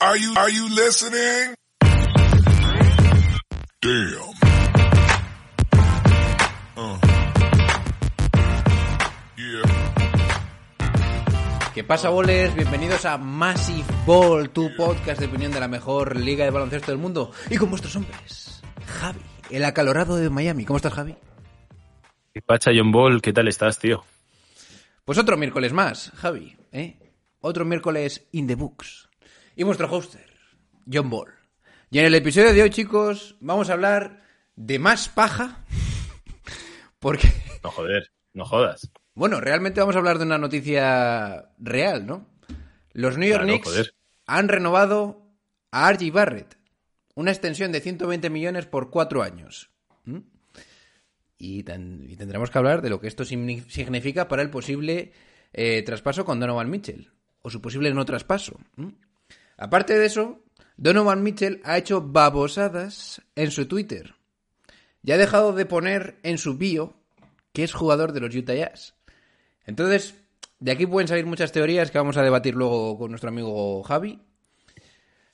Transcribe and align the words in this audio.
Are 0.00 0.16
you, 0.16 0.32
are 0.36 0.48
you 0.48 0.68
listening? 0.68 1.56
Damn. 3.80 4.30
Uh. 6.76 6.98
Yeah. 9.36 9.64
¿Qué 11.74 11.82
pasa, 11.82 12.10
bolers? 12.10 12.54
Bienvenidos 12.54 13.04
a 13.06 13.18
Massive 13.18 13.82
Ball, 14.06 14.50
tu 14.50 14.70
podcast 14.76 15.18
de 15.18 15.26
opinión 15.26 15.50
de 15.50 15.58
la 15.58 15.66
mejor 15.66 16.14
liga 16.16 16.44
de 16.44 16.52
baloncesto 16.52 16.92
del 16.92 17.00
mundo. 17.00 17.32
Y 17.50 17.56
con 17.56 17.68
vuestros 17.68 17.96
hombres, 17.96 18.62
Javi, 18.86 19.18
el 19.50 19.64
acalorado 19.64 20.14
de 20.14 20.30
Miami. 20.30 20.64
¿Cómo 20.64 20.76
estás, 20.76 20.92
Javi? 20.94 21.16
¿Qué 22.32 22.40
pacha, 22.40 22.70
John 22.72 22.92
Ball? 22.92 23.20
¿Qué 23.20 23.32
tal 23.32 23.48
estás, 23.48 23.80
tío? 23.80 24.04
Pues 25.04 25.18
otro 25.18 25.36
miércoles 25.36 25.72
más, 25.72 26.12
Javi, 26.14 26.56
¿eh? 26.70 27.00
Otro 27.40 27.64
miércoles 27.64 28.28
in 28.30 28.46
the 28.46 28.54
books. 28.54 29.07
Y 29.58 29.64
vuestro 29.64 29.88
hoster, 29.88 30.24
John 30.90 31.10
Ball. 31.10 31.32
Y 31.90 31.98
en 31.98 32.04
el 32.04 32.14
episodio 32.14 32.52
de 32.52 32.62
hoy, 32.62 32.70
chicos, 32.70 33.36
vamos 33.40 33.68
a 33.70 33.72
hablar 33.72 34.22
de 34.54 34.78
más 34.78 35.08
paja. 35.08 35.64
Porque, 37.00 37.28
No 37.64 37.70
joder, 37.72 38.12
no 38.34 38.44
jodas. 38.44 38.88
bueno, 39.14 39.40
realmente 39.40 39.80
vamos 39.80 39.96
a 39.96 39.98
hablar 39.98 40.18
de 40.18 40.24
una 40.26 40.38
noticia 40.38 41.50
real, 41.58 42.06
¿no? 42.06 42.26
Los 42.92 43.18
New 43.18 43.28
York 43.28 43.42
Claro, 43.42 43.52
Knicks 43.58 43.68
joder. 43.68 43.94
han 44.26 44.48
renovado 44.48 45.26
a 45.72 45.92
RJ 45.92 46.12
Barrett. 46.12 46.56
Una 47.16 47.32
extensión 47.32 47.72
de 47.72 47.80
120 47.80 48.30
millones 48.30 48.66
por 48.66 48.90
cuatro 48.90 49.22
años. 49.24 49.70
¿Mm? 50.04 50.18
Y, 51.36 51.58
y 51.60 51.62
tendremos 52.16 52.50
que 52.50 52.58
hablar 52.58 52.80
de 52.80 52.90
lo 52.90 53.00
que 53.00 53.08
esto 53.08 53.24
signi- 53.24 53.68
significa 53.68 54.28
para 54.28 54.42
el 54.42 54.50
posible 54.50 55.12
eh, 55.52 55.82
traspaso 55.82 56.24
con 56.24 56.38
Donovan 56.38 56.70
Mitchell. 56.70 57.10
O 57.42 57.50
su 57.50 57.60
posible 57.60 57.92
no 57.94 58.04
traspaso. 58.04 58.58
¿Mm? 58.76 58.88
Aparte 59.58 59.98
de 59.98 60.06
eso, 60.06 60.40
Donovan 60.76 61.22
Mitchell 61.22 61.60
ha 61.64 61.76
hecho 61.76 62.00
babosadas 62.00 63.20
en 63.34 63.50
su 63.50 63.66
Twitter. 63.66 64.14
Ya 65.02 65.16
ha 65.16 65.18
dejado 65.18 65.52
de 65.52 65.66
poner 65.66 66.18
en 66.22 66.38
su 66.38 66.56
bio 66.56 66.94
que 67.52 67.64
es 67.64 67.74
jugador 67.74 68.12
de 68.12 68.20
los 68.20 68.34
Utah 68.34 68.54
Jazz. 68.54 68.94
Entonces, 69.66 70.14
de 70.60 70.70
aquí 70.70 70.86
pueden 70.86 71.08
salir 71.08 71.26
muchas 71.26 71.50
teorías 71.50 71.90
que 71.90 71.98
vamos 71.98 72.16
a 72.16 72.22
debatir 72.22 72.54
luego 72.54 72.96
con 72.96 73.10
nuestro 73.10 73.30
amigo 73.30 73.82
Javi. 73.82 74.20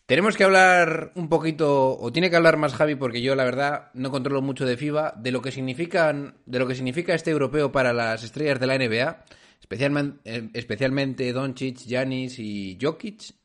Tenemos 0.06 0.36
que 0.36 0.44
hablar 0.44 1.12
un 1.14 1.28
poquito, 1.28 1.98
o 1.98 2.12
tiene 2.12 2.30
que 2.30 2.36
hablar 2.36 2.56
más 2.56 2.74
Javi, 2.74 2.94
porque 2.94 3.22
yo 3.22 3.34
la 3.34 3.44
verdad 3.44 3.90
no 3.94 4.10
controlo 4.10 4.42
mucho 4.42 4.64
de 4.64 4.76
FIBA, 4.76 5.14
de 5.16 5.32
lo 5.32 5.42
que 5.42 5.50
significan, 5.50 6.36
de 6.46 6.58
lo 6.58 6.66
que 6.66 6.74
significa 6.74 7.14
este 7.14 7.30
europeo 7.30 7.72
para 7.72 7.92
las 7.92 8.22
estrellas 8.22 8.60
de 8.60 8.66
la 8.66 8.78
NBA, 8.78 9.24
especialmente, 9.60 10.20
eh, 10.24 10.50
especialmente 10.54 11.32
Doncic, 11.32 11.78
Giannis 11.78 12.38
y 12.38 12.78
Jokic. 12.80 13.43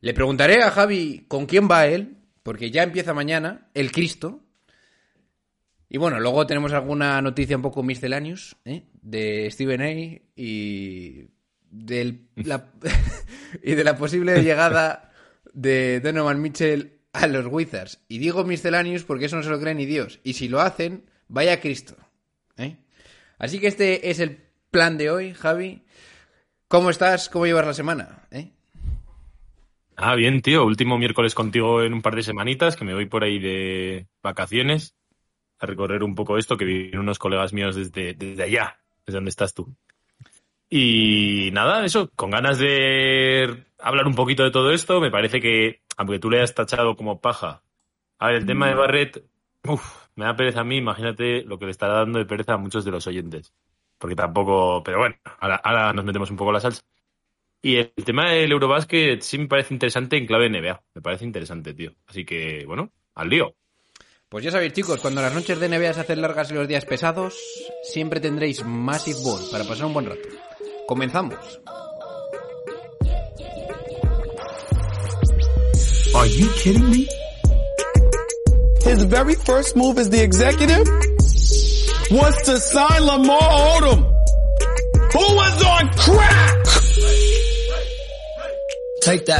Le 0.00 0.14
preguntaré 0.14 0.62
a 0.62 0.70
Javi 0.70 1.26
con 1.28 1.46
quién 1.46 1.68
va 1.70 1.86
él, 1.86 2.16
porque 2.42 2.70
ya 2.70 2.82
empieza 2.82 3.12
mañana, 3.12 3.70
el 3.74 3.92
Cristo. 3.92 4.40
Y 5.88 5.98
bueno, 5.98 6.20
luego 6.20 6.46
tenemos 6.46 6.72
alguna 6.72 7.20
noticia 7.20 7.56
un 7.56 7.62
poco 7.62 7.82
misceláneos 7.82 8.56
¿eh? 8.64 8.84
de 9.02 9.50
Steven 9.50 9.82
A. 9.82 9.90
y, 10.36 11.28
del, 11.70 12.28
de 12.36 13.84
la 13.84 13.96
posible 13.96 14.42
llegada 14.42 15.12
de 15.52 16.00
Donovan 16.00 16.40
Mitchell 16.40 17.00
a 17.12 17.26
los 17.26 17.46
Wizards. 17.46 18.00
Y 18.08 18.18
digo 18.18 18.44
misceláneos 18.44 19.04
porque 19.04 19.26
eso 19.26 19.36
no 19.36 19.42
se 19.42 19.50
lo 19.50 19.60
cree 19.60 19.74
ni 19.74 19.86
Dios. 19.86 20.20
Y 20.22 20.34
si 20.34 20.48
lo 20.48 20.60
hacen, 20.60 21.04
vaya 21.28 21.60
Cristo. 21.60 21.96
¿eh? 22.56 22.76
Así 23.38 23.58
que 23.58 23.66
este 23.66 24.10
es 24.10 24.20
el 24.20 24.38
plan 24.70 24.96
de 24.96 25.10
hoy, 25.10 25.34
Javi. 25.34 25.84
¿Cómo 26.68 26.90
estás? 26.90 27.28
¿Cómo 27.28 27.46
llevas 27.46 27.66
la 27.66 27.74
semana? 27.74 28.28
¿Eh? 28.30 28.52
Ah, 30.02 30.14
bien, 30.14 30.40
tío. 30.40 30.64
Último 30.64 30.96
miércoles 30.96 31.34
contigo 31.34 31.82
en 31.82 31.92
un 31.92 32.00
par 32.00 32.16
de 32.16 32.22
semanitas, 32.22 32.74
que 32.74 32.86
me 32.86 32.94
voy 32.94 33.04
por 33.04 33.22
ahí 33.22 33.38
de 33.38 34.06
vacaciones 34.22 34.94
a 35.58 35.66
recorrer 35.66 36.02
un 36.02 36.14
poco 36.14 36.38
esto, 36.38 36.56
que 36.56 36.64
vienen 36.64 37.00
unos 37.00 37.18
colegas 37.18 37.52
míos 37.52 37.76
desde, 37.76 38.14
desde 38.14 38.42
allá, 38.42 38.80
desde 39.04 39.18
donde 39.18 39.28
estás 39.28 39.52
tú. 39.52 39.76
Y 40.70 41.50
nada, 41.52 41.84
eso, 41.84 42.08
con 42.16 42.30
ganas 42.30 42.58
de 42.58 43.66
hablar 43.78 44.06
un 44.06 44.14
poquito 44.14 44.42
de 44.42 44.50
todo 44.50 44.72
esto, 44.72 45.02
me 45.02 45.10
parece 45.10 45.38
que, 45.38 45.82
aunque 45.98 46.18
tú 46.18 46.30
le 46.30 46.38
hayas 46.38 46.54
tachado 46.54 46.96
como 46.96 47.20
paja, 47.20 47.62
a 48.18 48.28
ver, 48.28 48.36
el 48.36 48.46
tema 48.46 48.68
de 48.68 48.76
Barrett, 48.76 49.22
uff, 49.64 50.06
me 50.14 50.24
da 50.24 50.34
pereza 50.34 50.60
a 50.60 50.64
mí, 50.64 50.78
imagínate 50.78 51.42
lo 51.42 51.58
que 51.58 51.66
le 51.66 51.72
estará 51.72 51.96
dando 51.96 52.18
de 52.18 52.24
pereza 52.24 52.54
a 52.54 52.58
muchos 52.58 52.86
de 52.86 52.90
los 52.90 53.06
oyentes. 53.06 53.52
Porque 53.98 54.16
tampoco, 54.16 54.82
pero 54.82 54.98
bueno, 55.00 55.16
ahora, 55.40 55.56
ahora 55.56 55.92
nos 55.92 56.06
metemos 56.06 56.30
un 56.30 56.38
poco 56.38 56.52
la 56.52 56.60
salsa. 56.60 56.80
Y 57.62 57.76
el 57.76 57.92
tema 57.92 58.30
del 58.30 58.52
Eurobasket 58.52 59.20
sí 59.20 59.38
me 59.38 59.46
parece 59.46 59.74
interesante 59.74 60.16
en 60.16 60.26
clave 60.26 60.48
NBA. 60.48 60.82
Me 60.94 61.02
parece 61.02 61.24
interesante, 61.24 61.74
tío. 61.74 61.92
Así 62.06 62.24
que, 62.24 62.64
bueno, 62.66 62.90
al 63.14 63.28
lío. 63.28 63.54
Pues 64.30 64.44
ya 64.44 64.50
sabéis, 64.50 64.72
chicos, 64.72 65.00
cuando 65.00 65.20
las 65.20 65.34
noches 65.34 65.58
de 65.58 65.68
NBA 65.68 65.92
se 65.92 66.00
hacen 66.00 66.22
largas 66.22 66.50
y 66.50 66.54
los 66.54 66.68
días 66.68 66.86
pesados, 66.86 67.36
siempre 67.82 68.20
tendréis 68.20 68.64
Massive 68.64 69.18
Ball 69.24 69.40
para 69.50 69.64
pasar 69.64 69.86
un 69.86 69.92
buen 69.92 70.06
rato. 70.06 70.28
Comenzamos. 70.86 71.60
Are 76.14 76.28
you 76.28 76.48
kidding 76.62 76.90
me? 76.90 77.06
His 78.84 79.04
very 79.04 79.34
first 79.34 79.76
move 79.76 79.98
as 79.98 80.10
the 80.10 80.22
executive 80.22 80.86
was 82.10 82.42
to 82.44 82.58
sign 82.58 83.04
Lamar 83.04 83.38
Odom, 83.40 84.02
who 85.12 85.34
was 85.36 85.64
on 85.64 85.88
crack. 85.90 86.79
Take. 89.18 89.32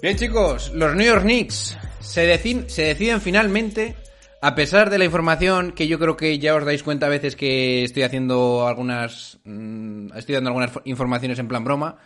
Bien, 0.00 0.16
chicos, 0.16 0.72
los 0.74 0.94
New 0.96 1.04
York 1.06 1.22
Knicks 1.24 1.76
se, 2.00 2.26
decin- 2.26 2.66
se 2.68 2.84
deciden 2.84 3.20
finalmente, 3.20 3.96
a 4.40 4.54
pesar 4.54 4.88
de 4.88 4.96
la 4.96 5.04
información 5.04 5.72
que 5.72 5.88
yo 5.88 5.98
creo 5.98 6.16
que 6.16 6.38
ya 6.38 6.54
os 6.54 6.64
dais 6.64 6.82
cuenta 6.82 7.04
a 7.04 7.10
veces 7.10 7.36
que 7.36 7.84
estoy 7.84 8.02
haciendo 8.02 8.66
algunas. 8.66 9.38
mm, 9.44 10.16
estoy 10.16 10.36
dando 10.36 10.48
algunas 10.48 10.72
fo- 10.72 10.82
informaciones 10.86 11.38
en 11.38 11.46
plan 11.48 11.62
broma, 11.64 11.98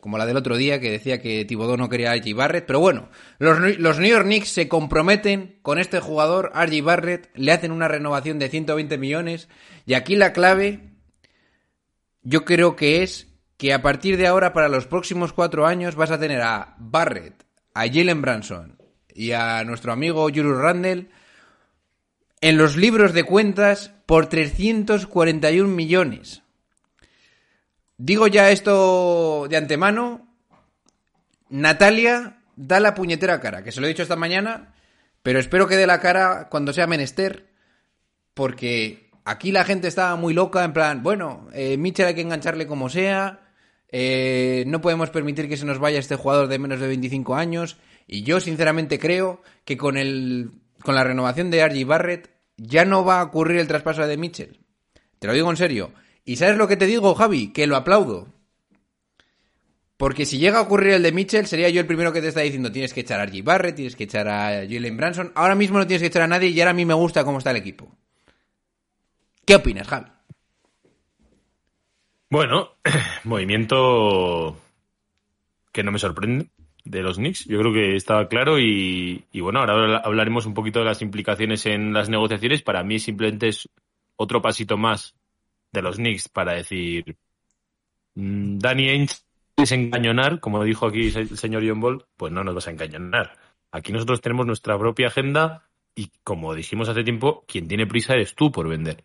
como 0.00 0.16
la 0.16 0.24
del 0.24 0.38
otro 0.38 0.56
día 0.56 0.80
que 0.80 0.90
decía 0.90 1.20
que 1.20 1.44
Thibodeau 1.44 1.76
no 1.76 1.90
quería 1.90 2.12
a 2.12 2.16
RJ 2.16 2.34
Barrett, 2.34 2.64
pero 2.64 2.80
bueno, 2.80 3.10
los, 3.38 3.60
New- 3.60 4.08
York 4.10 4.24
Knicks 4.24 4.48
se 4.48 4.66
comprometen 4.66 5.58
con 5.60 5.78
este 5.78 6.00
jugador, 6.00 6.52
RJ 6.54 6.82
Barrett, 6.82 7.28
le 7.34 7.52
hacen 7.52 7.70
una 7.70 7.86
renovación 7.86 8.38
de 8.38 8.48
120 8.48 8.96
millones, 8.96 9.48
y 9.84 9.92
aquí 9.92 10.16
la 10.16 10.32
clave 10.32 10.88
yo 12.22 12.44
creo 12.44 12.76
que 12.76 13.02
es 13.02 13.28
que 13.56 13.72
a 13.72 13.82
partir 13.82 14.16
de 14.16 14.26
ahora, 14.26 14.52
para 14.52 14.68
los 14.68 14.86
próximos 14.86 15.32
cuatro 15.32 15.66
años, 15.66 15.94
vas 15.94 16.10
a 16.10 16.18
tener 16.18 16.40
a 16.42 16.74
Barrett, 16.78 17.44
a 17.74 17.86
Jalen 17.86 18.22
Branson 18.22 18.78
y 19.14 19.32
a 19.32 19.62
nuestro 19.64 19.92
amigo 19.92 20.22
Julius 20.24 20.58
Randle 20.58 21.08
en 22.40 22.56
los 22.56 22.76
libros 22.76 23.12
de 23.12 23.24
cuentas 23.24 23.92
por 24.06 24.26
341 24.26 25.68
millones. 25.68 26.42
Digo 27.96 28.26
ya 28.26 28.50
esto 28.50 29.46
de 29.48 29.56
antemano. 29.56 30.28
Natalia 31.50 32.38
da 32.56 32.80
la 32.80 32.94
puñetera 32.94 33.40
cara, 33.40 33.62
que 33.62 33.70
se 33.70 33.80
lo 33.80 33.86
he 33.86 33.90
dicho 33.90 34.02
esta 34.02 34.16
mañana, 34.16 34.74
pero 35.22 35.38
espero 35.38 35.68
que 35.68 35.76
dé 35.76 35.86
la 35.86 36.00
cara 36.00 36.48
cuando 36.48 36.72
sea 36.72 36.86
menester, 36.86 37.46
porque 38.34 39.11
aquí 39.24 39.52
la 39.52 39.64
gente 39.64 39.88
está 39.88 40.14
muy 40.16 40.34
loca, 40.34 40.64
en 40.64 40.72
plan, 40.72 41.02
bueno, 41.02 41.48
eh, 41.52 41.76
Mitchell 41.76 42.06
hay 42.06 42.14
que 42.14 42.20
engancharle 42.20 42.66
como 42.66 42.88
sea, 42.88 43.40
eh, 43.88 44.64
no 44.66 44.80
podemos 44.80 45.10
permitir 45.10 45.48
que 45.48 45.56
se 45.56 45.66
nos 45.66 45.78
vaya 45.78 45.98
este 45.98 46.16
jugador 46.16 46.48
de 46.48 46.58
menos 46.58 46.80
de 46.80 46.88
25 46.88 47.34
años, 47.34 47.76
y 48.06 48.22
yo 48.22 48.40
sinceramente 48.40 48.98
creo 48.98 49.42
que 49.64 49.76
con, 49.76 49.96
el, 49.96 50.52
con 50.82 50.94
la 50.94 51.04
renovación 51.04 51.50
de 51.50 51.66
RG 51.66 51.86
Barrett 51.86 52.30
ya 52.56 52.84
no 52.84 53.04
va 53.04 53.20
a 53.20 53.24
ocurrir 53.24 53.58
el 53.58 53.68
traspaso 53.68 54.06
de 54.06 54.16
Mitchell. 54.16 54.60
Te 55.18 55.26
lo 55.26 55.32
digo 55.34 55.50
en 55.50 55.56
serio. 55.56 55.92
¿Y 56.24 56.36
sabes 56.36 56.56
lo 56.56 56.68
que 56.68 56.76
te 56.76 56.86
digo, 56.86 57.14
Javi? 57.14 57.52
Que 57.52 57.66
lo 57.66 57.76
aplaudo. 57.76 58.28
Porque 59.96 60.26
si 60.26 60.38
llega 60.38 60.58
a 60.58 60.62
ocurrir 60.62 60.94
el 60.94 61.02
de 61.02 61.12
Mitchell, 61.12 61.46
sería 61.46 61.68
yo 61.68 61.80
el 61.80 61.86
primero 61.86 62.12
que 62.12 62.20
te 62.20 62.28
está 62.28 62.40
diciendo, 62.40 62.72
tienes 62.72 62.92
que 62.92 63.00
echar 63.00 63.20
a 63.20 63.26
RG 63.26 63.44
Barrett, 63.44 63.76
tienes 63.76 63.94
que 63.94 64.04
echar 64.04 64.28
a 64.28 64.66
Jalen 64.68 64.96
Branson. 64.96 65.32
Ahora 65.34 65.54
mismo 65.54 65.78
no 65.78 65.86
tienes 65.86 66.02
que 66.02 66.08
echar 66.08 66.22
a 66.22 66.26
nadie 66.26 66.48
y 66.48 66.60
ahora 66.60 66.72
a 66.72 66.74
mí 66.74 66.84
me 66.84 66.94
gusta 66.94 67.24
cómo 67.24 67.38
está 67.38 67.52
el 67.52 67.58
equipo. 67.58 67.96
¿Qué 69.46 69.54
opinas, 69.56 69.88
Javi? 69.88 70.06
Bueno, 72.30 72.70
movimiento 73.24 74.56
que 75.72 75.82
no 75.82 75.92
me 75.92 75.98
sorprende 75.98 76.50
de 76.84 77.02
los 77.02 77.16
Knicks. 77.16 77.44
Yo 77.46 77.58
creo 77.60 77.72
que 77.72 77.96
estaba 77.96 78.28
claro 78.28 78.58
y, 78.58 79.24
y 79.32 79.40
bueno, 79.40 79.60
ahora 79.60 79.72
habla- 79.74 80.02
hablaremos 80.04 80.46
un 80.46 80.54
poquito 80.54 80.78
de 80.80 80.86
las 80.86 81.02
implicaciones 81.02 81.66
en 81.66 81.92
las 81.92 82.08
negociaciones. 82.08 82.62
Para 82.62 82.82
mí 82.82 82.98
simplemente 82.98 83.48
es 83.48 83.68
otro 84.16 84.40
pasito 84.42 84.76
más 84.76 85.14
de 85.72 85.82
los 85.82 85.96
Knicks 85.96 86.28
para 86.28 86.54
decir 86.54 87.16
mm, 88.14 88.58
Danny 88.58 88.88
Ainge 88.88 89.16
es 89.56 89.72
engañonar, 89.72 90.40
como 90.40 90.64
dijo 90.64 90.86
aquí 90.86 91.08
el 91.14 91.36
señor 91.36 91.62
John 91.66 91.80
Ball, 91.80 92.04
pues 92.16 92.32
no 92.32 92.42
nos 92.44 92.54
vas 92.54 92.68
a 92.68 92.70
engañonar. 92.70 93.36
Aquí 93.70 93.92
nosotros 93.92 94.20
tenemos 94.20 94.46
nuestra 94.46 94.78
propia 94.78 95.08
agenda 95.08 95.68
y 95.94 96.10
como 96.24 96.54
dijimos 96.54 96.88
hace 96.88 97.04
tiempo, 97.04 97.44
quien 97.46 97.68
tiene 97.68 97.86
prisa 97.86 98.14
eres 98.14 98.34
tú 98.34 98.50
por 98.50 98.68
vender. 98.68 99.04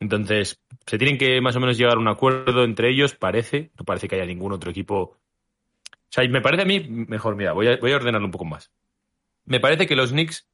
Entonces, 0.00 0.60
se 0.86 0.98
tienen 0.98 1.18
que 1.18 1.40
más 1.40 1.56
o 1.56 1.60
menos 1.60 1.76
llegar 1.76 1.96
a 1.96 2.00
un 2.00 2.08
acuerdo 2.08 2.64
entre 2.64 2.90
ellos, 2.90 3.14
parece. 3.14 3.70
No 3.78 3.84
parece 3.84 4.08
que 4.08 4.16
haya 4.16 4.26
ningún 4.26 4.52
otro 4.52 4.70
equipo. 4.70 4.96
O 4.96 6.10
sea, 6.10 6.26
me 6.28 6.40
parece 6.40 6.62
a 6.62 6.66
mí, 6.66 6.80
mejor, 6.80 7.36
mira, 7.36 7.52
voy 7.52 7.68
a, 7.68 7.76
voy 7.76 7.92
ordenarlo 7.92 8.26
un 8.26 8.32
poco 8.32 8.44
más. 8.44 8.70
Me 9.44 9.60
parece 9.60 9.86
que 9.86 9.96
los 9.96 10.10
Knicks 10.10 10.48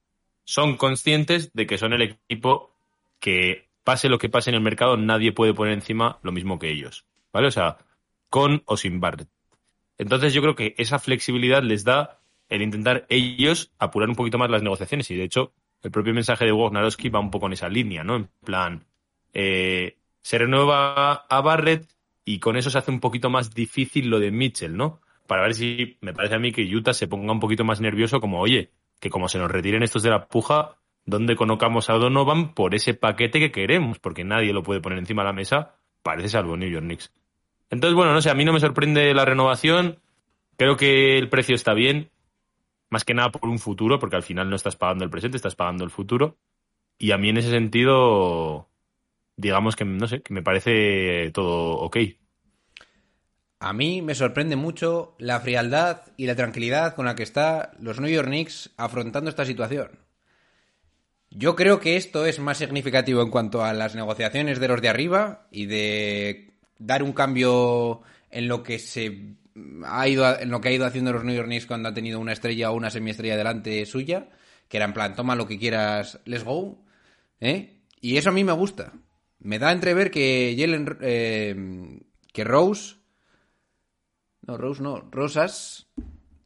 son 0.44 0.76
conscientes 0.76 1.52
de 1.52 1.66
que 1.66 1.78
son 1.78 1.92
el 1.92 2.02
equipo 2.02 2.74
que, 3.20 3.68
pase 3.84 4.08
lo 4.08 4.18
que 4.18 4.30
pase 4.30 4.50
en 4.50 4.56
el 4.56 4.62
mercado, 4.62 4.96
nadie 4.96 5.32
puede 5.32 5.54
poner 5.54 5.74
encima 5.74 6.18
lo 6.22 6.32
mismo 6.32 6.58
que 6.58 6.70
ellos. 6.70 7.04
¿Vale? 7.32 7.48
O 7.48 7.50
sea, 7.50 7.78
con 8.30 8.62
o 8.64 8.76
sin 8.76 9.00
Barrett. 9.00 9.28
Entonces, 9.98 10.32
yo 10.32 10.42
creo 10.42 10.56
que 10.56 10.74
esa 10.78 10.98
flexibilidad 10.98 11.62
les 11.62 11.84
da 11.84 12.18
el 12.48 12.62
intentar 12.62 13.06
ellos 13.08 13.72
apurar 13.78 14.08
un 14.08 14.16
poquito 14.16 14.38
más 14.38 14.50
las 14.50 14.62
negociaciones. 14.62 15.10
Y 15.10 15.16
de 15.16 15.24
hecho, 15.24 15.52
el 15.82 15.90
propio 15.90 16.14
mensaje 16.14 16.44
de 16.44 16.52
Wojnarowski 16.52 17.10
va 17.10 17.20
un 17.20 17.30
poco 17.30 17.46
en 17.46 17.52
esa 17.52 17.68
línea, 17.68 18.02
¿no? 18.02 18.16
En 18.16 18.28
plan, 18.44 18.84
eh, 19.34 19.98
se 20.22 20.38
renueva 20.38 21.12
a 21.12 21.40
Barrett 21.42 21.86
y 22.24 22.38
con 22.38 22.56
eso 22.56 22.70
se 22.70 22.78
hace 22.78 22.90
un 22.90 23.00
poquito 23.00 23.28
más 23.28 23.54
difícil 23.54 24.08
lo 24.08 24.18
de 24.18 24.30
Mitchell, 24.30 24.76
¿no? 24.76 25.00
Para 25.26 25.42
ver 25.42 25.54
si 25.54 25.98
me 26.00 26.14
parece 26.14 26.36
a 26.36 26.38
mí 26.38 26.52
que 26.52 26.64
Utah 26.64 26.94
se 26.94 27.08
ponga 27.08 27.32
un 27.32 27.40
poquito 27.40 27.64
más 27.64 27.80
nervioso, 27.80 28.20
como, 28.20 28.40
oye, 28.40 28.70
que 29.00 29.10
como 29.10 29.28
se 29.28 29.38
nos 29.38 29.50
retiren 29.50 29.82
estos 29.82 30.02
de 30.02 30.10
la 30.10 30.26
puja, 30.26 30.76
¿dónde 31.04 31.36
colocamos 31.36 31.90
a 31.90 31.94
Donovan 31.94 32.54
por 32.54 32.74
ese 32.74 32.94
paquete 32.94 33.40
que 33.40 33.52
queremos? 33.52 33.98
Porque 33.98 34.24
nadie 34.24 34.52
lo 34.52 34.62
puede 34.62 34.80
poner 34.80 34.98
encima 34.98 35.22
de 35.22 35.28
la 35.28 35.32
mesa, 35.32 35.76
parece 36.02 36.28
salvo 36.28 36.56
New 36.56 36.70
York 36.70 36.84
Knicks. 36.84 37.12
Entonces, 37.70 37.94
bueno, 37.94 38.12
no 38.12 38.22
sé, 38.22 38.30
a 38.30 38.34
mí 38.34 38.44
no 38.44 38.52
me 38.52 38.60
sorprende 38.60 39.12
la 39.14 39.24
renovación. 39.24 39.98
Creo 40.56 40.76
que 40.76 41.18
el 41.18 41.28
precio 41.28 41.54
está 41.54 41.74
bien, 41.74 42.10
más 42.90 43.04
que 43.04 43.14
nada 43.14 43.30
por 43.30 43.48
un 43.48 43.58
futuro, 43.58 43.98
porque 43.98 44.16
al 44.16 44.22
final 44.22 44.48
no 44.48 44.56
estás 44.56 44.76
pagando 44.76 45.04
el 45.04 45.10
presente, 45.10 45.36
estás 45.36 45.56
pagando 45.56 45.84
el 45.84 45.90
futuro. 45.90 46.36
Y 46.98 47.10
a 47.10 47.18
mí 47.18 47.30
en 47.30 47.38
ese 47.38 47.50
sentido, 47.50 48.68
digamos 49.36 49.76
que, 49.76 49.84
no 49.84 50.06
sé, 50.06 50.22
que 50.22 50.34
me 50.34 50.42
parece 50.42 51.30
todo 51.32 51.78
ok. 51.78 51.96
A 53.60 53.72
mí 53.72 54.02
me 54.02 54.14
sorprende 54.14 54.56
mucho 54.56 55.14
la 55.18 55.40
frialdad 55.40 56.02
y 56.16 56.26
la 56.26 56.36
tranquilidad 56.36 56.94
con 56.94 57.06
la 57.06 57.14
que 57.14 57.22
está 57.22 57.72
los 57.80 57.98
New 58.00 58.10
York 58.10 58.28
Knicks 58.28 58.70
afrontando 58.76 59.30
esta 59.30 59.46
situación. 59.46 59.98
Yo 61.30 61.56
creo 61.56 61.80
que 61.80 61.96
esto 61.96 62.26
es 62.26 62.38
más 62.38 62.58
significativo 62.58 63.22
en 63.22 63.30
cuanto 63.30 63.64
a 63.64 63.72
las 63.72 63.94
negociaciones 63.94 64.60
de 64.60 64.68
los 64.68 64.82
de 64.82 64.88
arriba 64.88 65.48
y 65.50 65.66
de 65.66 66.52
dar 66.78 67.02
un 67.02 67.12
cambio 67.12 68.02
en 68.30 68.48
lo 68.48 68.62
que 68.62 68.78
se 68.78 69.34
ha 69.86 70.08
ido 70.08 70.38
en 70.38 70.50
lo 70.50 70.60
que 70.60 70.68
ha 70.68 70.72
ido 70.72 70.86
haciendo 70.86 71.12
los 71.12 71.24
New 71.24 71.34
York 71.34 71.46
Knicks 71.46 71.66
cuando 71.66 71.88
ha 71.88 71.94
tenido 71.94 72.20
una 72.20 72.32
estrella 72.32 72.70
o 72.70 72.76
una 72.76 72.90
semiestrella 72.90 73.36
delante 73.36 73.86
suya, 73.86 74.28
que 74.68 74.76
era 74.76 74.86
en 74.86 74.92
plan 74.92 75.14
toma 75.14 75.36
lo 75.36 75.46
que 75.46 75.58
quieras, 75.58 76.20
let's 76.24 76.44
go, 76.44 76.84
¿eh? 77.40 77.80
Y 78.00 78.16
eso 78.16 78.30
a 78.30 78.32
mí 78.32 78.44
me 78.44 78.52
gusta. 78.52 78.92
Me 79.44 79.58
da 79.60 79.68
a 79.68 79.72
entrever 79.72 80.10
que 80.10 80.56
Jalen 80.58 80.98
eh, 81.02 82.00
que 82.32 82.44
Rose 82.44 82.96
no, 84.46 84.56
Rose 84.58 84.82
no, 84.82 85.08
Rosas 85.10 85.86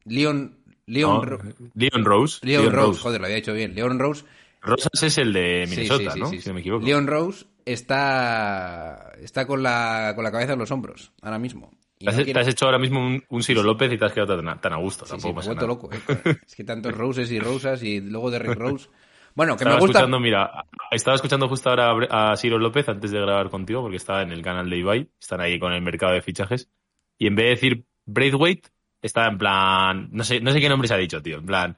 Leon 0.05 0.57
Leon, 0.85 1.15
No, 1.17 1.25
Ro- 1.25 1.39
Leon 1.75 2.05
Rose. 2.05 2.39
Leon 2.43 2.63
Leon 2.63 2.73
Rose, 2.75 2.99
joder, 3.01 3.19
lo 3.21 3.25
había 3.27 3.37
hecho 3.37 3.53
bien. 3.53 3.75
Leon 3.75 3.99
Rose 3.99 4.25
Rosas 4.61 5.03
es 5.03 5.17
el 5.17 5.33
de 5.33 5.65
Minnesota, 5.69 6.11
sí, 6.11 6.11
sí, 6.11 6.19
¿no? 6.19 6.29
sí, 6.29 6.41
si 6.41 6.49
no 6.49 6.55
me 6.55 6.61
equivoco. 6.61 6.85
Leon 6.85 7.07
Rose 7.07 7.45
está, 7.65 9.13
está 9.21 9.45
con, 9.47 9.61
la, 9.63 10.13
con 10.15 10.23
la 10.23 10.31
cabeza 10.31 10.53
en 10.53 10.59
los 10.59 10.71
hombros 10.71 11.11
ahora 11.21 11.39
mismo. 11.39 11.71
Y 11.99 12.05
Te 12.05 12.09
has, 12.11 12.15
no 12.15 12.19
te 12.19 12.25
quiere- 12.25 12.39
has 12.41 12.47
hecho 12.47 12.65
ahora 12.65 12.79
mismo 12.79 13.05
un, 13.05 13.23
un 13.29 13.43
Ciro 13.43 13.61
López 13.63 13.91
y 13.93 13.97
te 13.97 14.05
has 14.05 14.13
quedado 14.13 14.41
tan, 14.41 14.59
tan 14.61 14.73
a 14.73 14.77
gusto. 14.77 15.05
Tampoco 15.05 15.33
me 15.35 15.41
he 15.41 15.45
vuelto 15.45 15.67
loco. 15.67 15.89
eh. 15.93 16.37
Es 16.45 16.55
que 16.55 16.63
tantos 16.63 16.93
Roses 16.97 17.31
y 17.31 17.39
Rosas 17.39 17.83
y 17.83 17.99
luego 18.01 18.31
de 18.31 18.39
Rick 18.39 18.57
Rose. 18.57 18.89
Bueno, 19.39 19.53
que 19.55 19.63
Estaba 19.63 19.75
me 19.77 19.79
gusta. 19.79 19.99
escuchando, 19.99 20.19
mira, 20.19 20.65
estaba 20.91 21.15
escuchando 21.15 21.47
justo 21.47 21.69
ahora 21.69 22.31
a 22.31 22.35
Ciro 22.35 22.59
López 22.59 22.89
antes 22.89 23.09
de 23.11 23.21
grabar 23.21 23.49
contigo, 23.49 23.81
porque 23.81 23.95
estaba 23.95 24.21
en 24.21 24.33
el 24.33 24.41
canal 24.41 24.69
de 24.69 24.75
Ibai, 24.79 25.09
están 25.17 25.39
ahí 25.39 25.57
con 25.57 25.71
el 25.71 25.81
mercado 25.81 26.11
de 26.11 26.21
fichajes, 26.21 26.69
y 27.17 27.27
en 27.27 27.35
vez 27.35 27.45
de 27.45 27.49
decir 27.51 27.85
Braithwaite, 28.05 28.67
estaba 29.01 29.27
en 29.29 29.37
plan, 29.37 30.09
no 30.11 30.25
sé, 30.25 30.41
no 30.41 30.51
sé 30.51 30.59
qué 30.59 30.67
nombre 30.67 30.89
se 30.89 30.93
ha 30.93 30.97
dicho, 30.97 31.21
tío, 31.21 31.37
en 31.37 31.45
plan, 31.45 31.77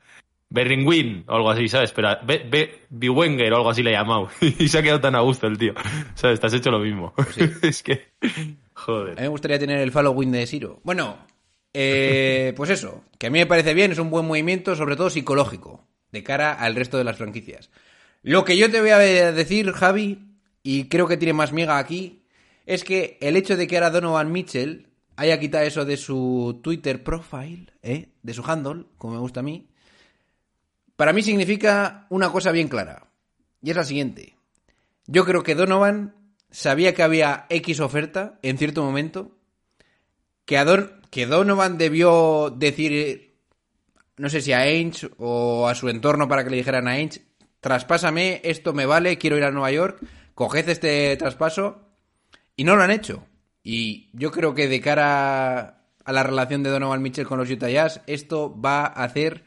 Berringwin 0.49 1.23
o 1.27 1.35
algo 1.35 1.51
así, 1.51 1.67
¿sabes? 1.67 1.91
Pero 1.91 2.09
Be, 2.23 2.39
Be- 2.49 2.79
Biwenger 2.89 3.53
o 3.53 3.57
algo 3.57 3.69
así 3.69 3.83
le 3.83 3.91
he 3.91 3.93
llamado, 3.93 4.29
y 4.41 4.67
se 4.67 4.79
ha 4.79 4.81
quedado 4.81 5.01
tan 5.01 5.13
a 5.13 5.19
gusto 5.19 5.45
el 5.45 5.59
tío, 5.59 5.75
¿sabes? 6.15 6.39
Te 6.39 6.47
has 6.47 6.53
hecho 6.55 6.71
lo 6.71 6.79
mismo. 6.79 7.13
es 7.61 7.83
que, 7.83 8.07
A 8.23 8.27
mí 8.39 8.57
joder. 8.73 9.21
me 9.21 9.27
gustaría 9.27 9.59
tener 9.59 9.77
el 9.81 9.91
following 9.91 10.31
de 10.31 10.47
Siro. 10.47 10.79
Bueno, 10.83 11.15
eh, 11.75 12.53
pues 12.57 12.71
eso, 12.71 13.03
que 13.19 13.27
a 13.27 13.29
mí 13.29 13.37
me 13.37 13.45
parece 13.45 13.75
bien, 13.75 13.91
es 13.91 13.99
un 13.99 14.09
buen 14.09 14.25
movimiento, 14.25 14.75
sobre 14.75 14.95
todo 14.95 15.11
psicológico, 15.11 15.85
de 16.11 16.23
cara 16.23 16.53
al 16.53 16.75
resto 16.75 16.97
de 16.97 17.03
las 17.03 17.17
franquicias. 17.17 17.69
Lo 18.23 18.45
que 18.45 18.57
yo 18.57 18.69
te 18.69 18.81
voy 18.81 18.91
a 18.91 18.97
decir, 18.97 19.71
Javi, 19.71 20.37
y 20.63 20.85
creo 20.85 21.07
que 21.07 21.17
tiene 21.17 21.33
más 21.33 21.51
miga 21.51 21.77
aquí, 21.77 22.23
es 22.65 22.83
que 22.83 23.17
el 23.21 23.35
hecho 23.35 23.57
de 23.57 23.67
que 23.67 23.77
ahora 23.77 23.89
Donovan 23.89 24.31
Mitchell 24.31 24.87
haya 25.15 25.39
quitado 25.39 25.65
eso 25.65 25.85
de 25.85 25.97
su 25.97 26.59
Twitter 26.63 27.03
profile, 27.03 27.67
¿eh? 27.81 28.09
de 28.21 28.33
su 28.33 28.43
handle, 28.43 28.85
como 28.97 29.15
me 29.15 29.19
gusta 29.19 29.39
a 29.39 29.43
mí, 29.43 29.67
para 30.95 31.13
mí 31.13 31.23
significa 31.23 32.05
una 32.09 32.31
cosa 32.31 32.51
bien 32.51 32.67
clara. 32.67 33.07
Y 33.61 33.71
es 33.71 33.75
la 33.75 33.83
siguiente. 33.83 34.35
Yo 35.07 35.25
creo 35.25 35.43
que 35.43 35.55
Donovan 35.55 36.15
sabía 36.51 36.93
que 36.93 37.03
había 37.03 37.45
X 37.49 37.79
oferta 37.79 38.39
en 38.41 38.57
cierto 38.57 38.83
momento, 38.83 39.35
que, 40.45 40.63
que 41.09 41.25
Donovan 41.25 41.77
debió 41.77 42.53
decir, 42.55 43.31
no 44.21 44.29
sé 44.29 44.39
si 44.39 44.53
a 44.53 44.59
Ainge 44.59 45.09
o 45.18 45.68
a 45.68 45.73
su 45.73 45.89
entorno 45.89 46.27
para 46.27 46.44
que 46.44 46.51
le 46.51 46.57
dijeran 46.57 46.88
a 46.88 46.91
Ainge, 46.91 47.23
traspásame, 47.59 48.39
esto 48.44 48.71
me 48.71 48.85
vale, 48.85 49.18
quiero 49.18 49.35
ir 49.35 49.44
a 49.44 49.50
Nueva 49.50 49.71
York, 49.71 50.00
coged 50.35 50.69
este 50.69 51.18
traspaso, 51.18 51.89
y 52.56 52.63
no 52.63 52.75
lo 52.75 52.83
han 52.83 52.91
hecho. 52.91 53.25
Y 53.63 54.12
yo 54.13 54.29
creo 54.29 54.53
que 54.53 54.68
de 54.68 54.79
cara 54.79 55.88
a 56.06 56.12
la 56.13 56.21
relación 56.21 56.62
de 56.62 56.69
Donovan 56.69 57.01
Mitchell 57.01 57.25
con 57.25 57.39
los 57.39 57.50
Utah 57.50 57.69
Jazz, 57.69 58.01
esto 58.06 58.56
va 58.62 58.81
a 58.81 59.03
hacer 59.06 59.44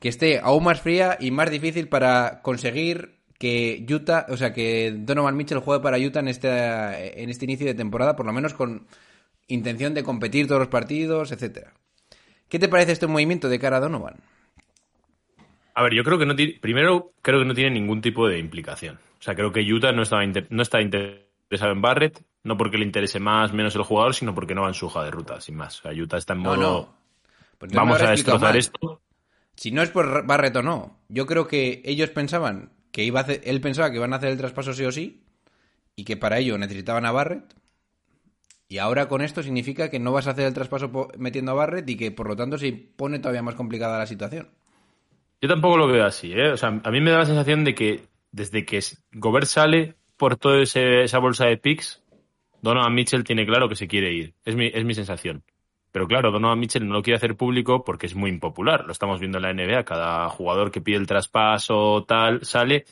que 0.00 0.08
esté 0.08 0.40
aún 0.40 0.64
más 0.64 0.80
fría 0.80 1.16
y 1.20 1.30
más 1.30 1.48
difícil 1.48 1.88
para 1.88 2.42
conseguir 2.42 3.20
que 3.38 3.86
Utah, 3.88 4.26
o 4.28 4.36
sea, 4.36 4.52
que 4.52 4.92
Donovan 4.92 5.36
Mitchell 5.36 5.60
juegue 5.60 5.84
para 5.84 5.98
Utah 5.98 6.18
en 6.18 6.28
este, 6.28 7.22
en 7.22 7.30
este 7.30 7.44
inicio 7.44 7.68
de 7.68 7.74
temporada, 7.74 8.16
por 8.16 8.26
lo 8.26 8.32
menos 8.32 8.54
con 8.54 8.88
intención 9.46 9.94
de 9.94 10.02
competir 10.02 10.48
todos 10.48 10.58
los 10.58 10.68
partidos, 10.68 11.30
etcétera. 11.30 11.74
¿Qué 12.50 12.58
te 12.58 12.68
parece 12.68 12.92
este 12.92 13.06
movimiento 13.06 13.48
de 13.48 13.58
cara 13.58 13.78
a 13.78 13.80
Donovan? 13.80 14.16
A 15.74 15.82
ver, 15.82 15.94
yo 15.94 16.04
creo 16.04 16.18
que 16.18 16.26
no 16.26 16.34
tiene, 16.36 16.58
primero 16.60 17.12
creo 17.22 17.38
que 17.40 17.44
no 17.44 17.54
tiene 17.54 17.70
ningún 17.70 18.00
tipo 18.00 18.26
de 18.28 18.38
implicación. 18.38 18.96
O 19.18 19.22
sea, 19.22 19.34
creo 19.34 19.52
que 19.52 19.60
Utah 19.60 19.92
no 19.92 20.02
estaba 20.02 20.24
inter- 20.24 20.46
no 20.50 20.62
está 20.62 20.80
interesado 20.80 21.72
en 21.72 21.80
Barrett, 21.80 22.22
no 22.42 22.56
porque 22.56 22.78
le 22.78 22.84
interese 22.84 23.20
más 23.20 23.52
menos 23.52 23.74
el 23.76 23.82
jugador, 23.82 24.14
sino 24.14 24.34
porque 24.34 24.54
no 24.54 24.62
va 24.62 24.68
en 24.68 24.74
su 24.74 24.86
hoja 24.86 25.04
de 25.04 25.10
ruta, 25.10 25.40
sin 25.40 25.56
más. 25.56 25.78
O 25.80 25.82
sea, 25.82 25.92
Utah 26.02 26.18
está 26.18 26.32
en 26.32 26.40
modo 26.40 26.56
no. 26.56 26.94
Pues 27.58 27.72
vamos 27.72 28.02
a 28.02 28.10
destrozar 28.10 28.56
esto. 28.56 29.00
Si 29.56 29.70
no 29.70 29.82
es 29.82 29.90
por 29.90 30.26
Barrett 30.26 30.56
o 30.56 30.62
no, 30.62 30.98
yo 31.08 31.26
creo 31.26 31.46
que 31.46 31.82
ellos 31.84 32.10
pensaban 32.10 32.72
que 32.92 33.04
iba 33.04 33.20
a 33.20 33.22
hacer, 33.24 33.40
él 33.44 33.60
pensaba 33.60 33.90
que 33.90 33.96
iban 33.96 34.12
a 34.12 34.16
hacer 34.16 34.30
el 34.30 34.38
traspaso 34.38 34.72
sí 34.72 34.84
o 34.84 34.92
sí 34.92 35.22
y 35.96 36.04
que 36.04 36.16
para 36.16 36.38
ello 36.38 36.58
necesitaban 36.58 37.06
a 37.06 37.12
Barrett. 37.12 37.54
Y 38.70 38.78
ahora 38.78 39.08
con 39.08 39.20
esto 39.20 39.42
significa 39.42 39.90
que 39.90 39.98
no 39.98 40.12
vas 40.12 40.28
a 40.28 40.30
hacer 40.30 40.46
el 40.46 40.54
traspaso 40.54 41.08
metiendo 41.18 41.50
a 41.50 41.54
Barrett 41.54 41.90
y 41.90 41.96
que 41.96 42.12
por 42.12 42.28
lo 42.28 42.36
tanto 42.36 42.56
se 42.56 42.72
pone 42.72 43.18
todavía 43.18 43.42
más 43.42 43.56
complicada 43.56 43.98
la 43.98 44.06
situación. 44.06 44.48
Yo 45.42 45.48
tampoco 45.48 45.76
lo 45.76 45.88
veo 45.88 46.04
así, 46.04 46.32
¿eh? 46.32 46.52
O 46.52 46.56
sea, 46.56 46.80
a 46.84 46.90
mí 46.92 47.00
me 47.00 47.10
da 47.10 47.18
la 47.18 47.26
sensación 47.26 47.64
de 47.64 47.74
que 47.74 48.04
desde 48.30 48.64
que 48.64 48.80
Gobert 49.10 49.46
sale 49.46 49.96
por 50.16 50.36
toda 50.36 50.62
esa 50.62 51.18
bolsa 51.18 51.46
de 51.46 51.56
picks, 51.56 52.04
Donovan 52.62 52.94
Mitchell 52.94 53.24
tiene 53.24 53.44
claro 53.44 53.68
que 53.68 53.74
se 53.74 53.88
quiere 53.88 54.12
ir. 54.12 54.34
Es 54.44 54.54
mi, 54.54 54.70
es 54.72 54.84
mi 54.84 54.94
sensación. 54.94 55.42
Pero 55.90 56.06
claro, 56.06 56.30
Donovan 56.30 56.60
Mitchell 56.60 56.86
no 56.86 56.94
lo 56.94 57.02
quiere 57.02 57.16
hacer 57.16 57.36
público 57.36 57.82
porque 57.82 58.06
es 58.06 58.14
muy 58.14 58.30
impopular. 58.30 58.84
Lo 58.86 58.92
estamos 58.92 59.18
viendo 59.18 59.38
en 59.38 59.42
la 59.42 59.52
NBA. 59.52 59.82
Cada 59.82 60.28
jugador 60.28 60.70
que 60.70 60.80
pide 60.80 60.96
el 60.96 61.08
traspaso 61.08 62.04
tal 62.06 62.44
sale. 62.44 62.84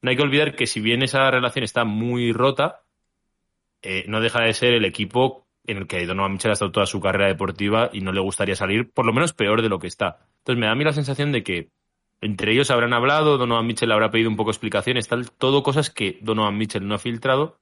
No 0.00 0.08
hay 0.08 0.16
que 0.16 0.22
olvidar 0.22 0.56
que 0.56 0.66
si 0.66 0.80
bien 0.80 1.02
esa 1.02 1.30
relación 1.30 1.64
está 1.64 1.84
muy 1.84 2.32
rota, 2.32 2.80
eh, 3.82 4.04
no 4.08 4.20
deja 4.20 4.40
de 4.40 4.52
ser 4.54 4.74
el 4.74 4.84
equipo 4.84 5.46
en 5.66 5.78
el 5.78 5.86
que 5.86 6.06
Donovan 6.06 6.32
Mitchell 6.32 6.50
ha 6.50 6.54
estado 6.54 6.72
toda 6.72 6.86
su 6.86 7.00
carrera 7.00 7.28
deportiva 7.28 7.90
y 7.92 8.00
no 8.00 8.12
le 8.12 8.20
gustaría 8.20 8.56
salir, 8.56 8.90
por 8.90 9.06
lo 9.06 9.12
menos 9.12 9.34
peor 9.34 9.62
de 9.62 9.68
lo 9.68 9.78
que 9.78 9.86
está. 9.86 10.26
Entonces 10.38 10.58
me 10.58 10.66
da 10.66 10.72
a 10.72 10.74
mí 10.74 10.84
la 10.84 10.92
sensación 10.92 11.30
de 11.30 11.42
que 11.42 11.70
entre 12.20 12.52
ellos 12.52 12.70
habrán 12.70 12.94
hablado, 12.94 13.38
Donovan 13.38 13.66
Mitchell 13.66 13.92
habrá 13.92 14.10
pedido 14.10 14.30
un 14.30 14.36
poco 14.36 14.50
explicaciones, 14.50 15.06
tal, 15.06 15.30
todo 15.30 15.62
cosas 15.62 15.90
que 15.90 16.18
Donovan 16.22 16.56
Mitchell 16.56 16.86
no 16.86 16.94
ha 16.94 16.98
filtrado 16.98 17.60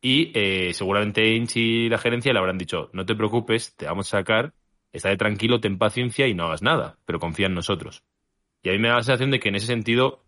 y 0.00 0.32
eh, 0.34 0.72
seguramente 0.72 1.22
Ainge 1.22 1.60
y 1.60 1.88
la 1.88 1.98
gerencia 1.98 2.32
le 2.32 2.38
habrán 2.38 2.58
dicho, 2.58 2.90
no 2.92 3.06
te 3.06 3.14
preocupes, 3.14 3.74
te 3.76 3.86
vamos 3.86 4.08
a 4.08 4.18
sacar, 4.18 4.52
estate 4.92 5.16
tranquilo, 5.16 5.60
ten 5.60 5.78
paciencia 5.78 6.26
y 6.26 6.34
no 6.34 6.44
hagas 6.44 6.62
nada, 6.62 6.98
pero 7.04 7.20
confía 7.20 7.46
en 7.46 7.54
nosotros. 7.54 8.02
Y 8.62 8.70
a 8.70 8.72
mí 8.72 8.78
me 8.78 8.88
da 8.88 8.96
la 8.96 9.02
sensación 9.02 9.30
de 9.30 9.38
que 9.38 9.50
en 9.50 9.56
ese 9.56 9.66
sentido 9.66 10.23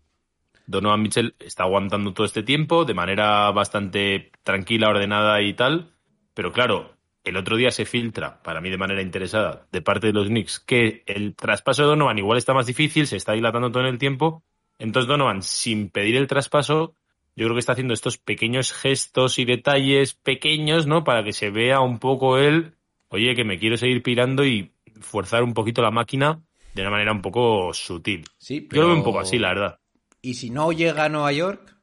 Donovan 0.66 1.02
Mitchell 1.02 1.35
está 1.38 1.64
aguantando 1.64 2.12
todo 2.12 2.26
este 2.26 2.42
tiempo 2.42 2.85
de 2.85 2.94
manera 2.94 3.50
bastante 3.52 4.30
tranquila, 4.42 4.88
ordenada 4.88 5.40
y 5.42 5.54
tal, 5.54 5.92
pero 6.35 6.52
claro, 6.52 6.96
el 7.25 7.37
otro 7.37 7.56
día 7.56 7.70
se 7.70 7.85
filtra, 7.85 8.42
para 8.42 8.61
mí 8.61 8.70
de 8.70 8.78
manera 8.78 9.02
interesada, 9.02 9.66
de 9.73 9.82
parte 9.82 10.08
de 10.08 10.12
los 10.12 10.28
Knicks, 10.28 10.61
que 10.61 11.02
el 11.06 11.35
traspaso 11.35 11.82
de 11.82 11.88
Donovan 11.88 12.18
igual 12.18 12.38
está 12.38 12.54
más 12.54 12.66
difícil, 12.66 13.06
se 13.06 13.16
está 13.16 13.32
dilatando 13.32 13.70
todo 13.70 13.82
en 13.82 13.88
el 13.90 13.99
tiempo, 13.99 14.42
entonces 14.78 15.08
Donovan, 15.08 15.42
sin 15.42 15.90
pedir 15.90 16.16
el 16.16 16.26
traspaso, 16.26 16.94
yo 17.35 17.44
creo 17.44 17.54
que 17.54 17.61
está 17.61 17.73
haciendo 17.73 17.94
estos 17.94 18.18
pequeños 18.18 18.73
gestos 18.73 19.38
y 19.38 19.44
detalles 19.44 20.14
pequeños, 20.14 20.87
¿no? 20.87 21.04
Para 21.04 21.23
que 21.23 21.32
se 21.32 21.50
vea 21.50 21.80
un 21.80 21.99
poco 21.99 22.38
él, 22.38 22.75
oye, 23.08 23.35
que 23.35 23.44
me 23.44 23.58
quiero 23.58 23.76
seguir 23.76 24.02
pirando 24.02 24.44
y 24.44 24.73
forzar 25.00 25.42
un 25.42 25.52
poquito 25.52 25.82
la 25.82 25.90
máquina 25.90 26.40
de 26.75 26.82
una 26.82 26.90
manera 26.90 27.12
un 27.12 27.23
poco 27.23 27.73
sutil. 27.75 28.25
Sí, 28.38 28.66
Yo 28.70 28.82
lo 28.82 28.88
veo 28.88 28.96
un 28.96 29.04
poco 29.04 29.20
así, 29.20 29.38
la 29.38 29.49
verdad. 29.49 29.78
Y 30.23 30.35
si 30.35 30.50
no 30.50 30.73
llega 30.73 31.04
a 31.04 31.08
Nueva 31.08 31.32
York 31.32 31.76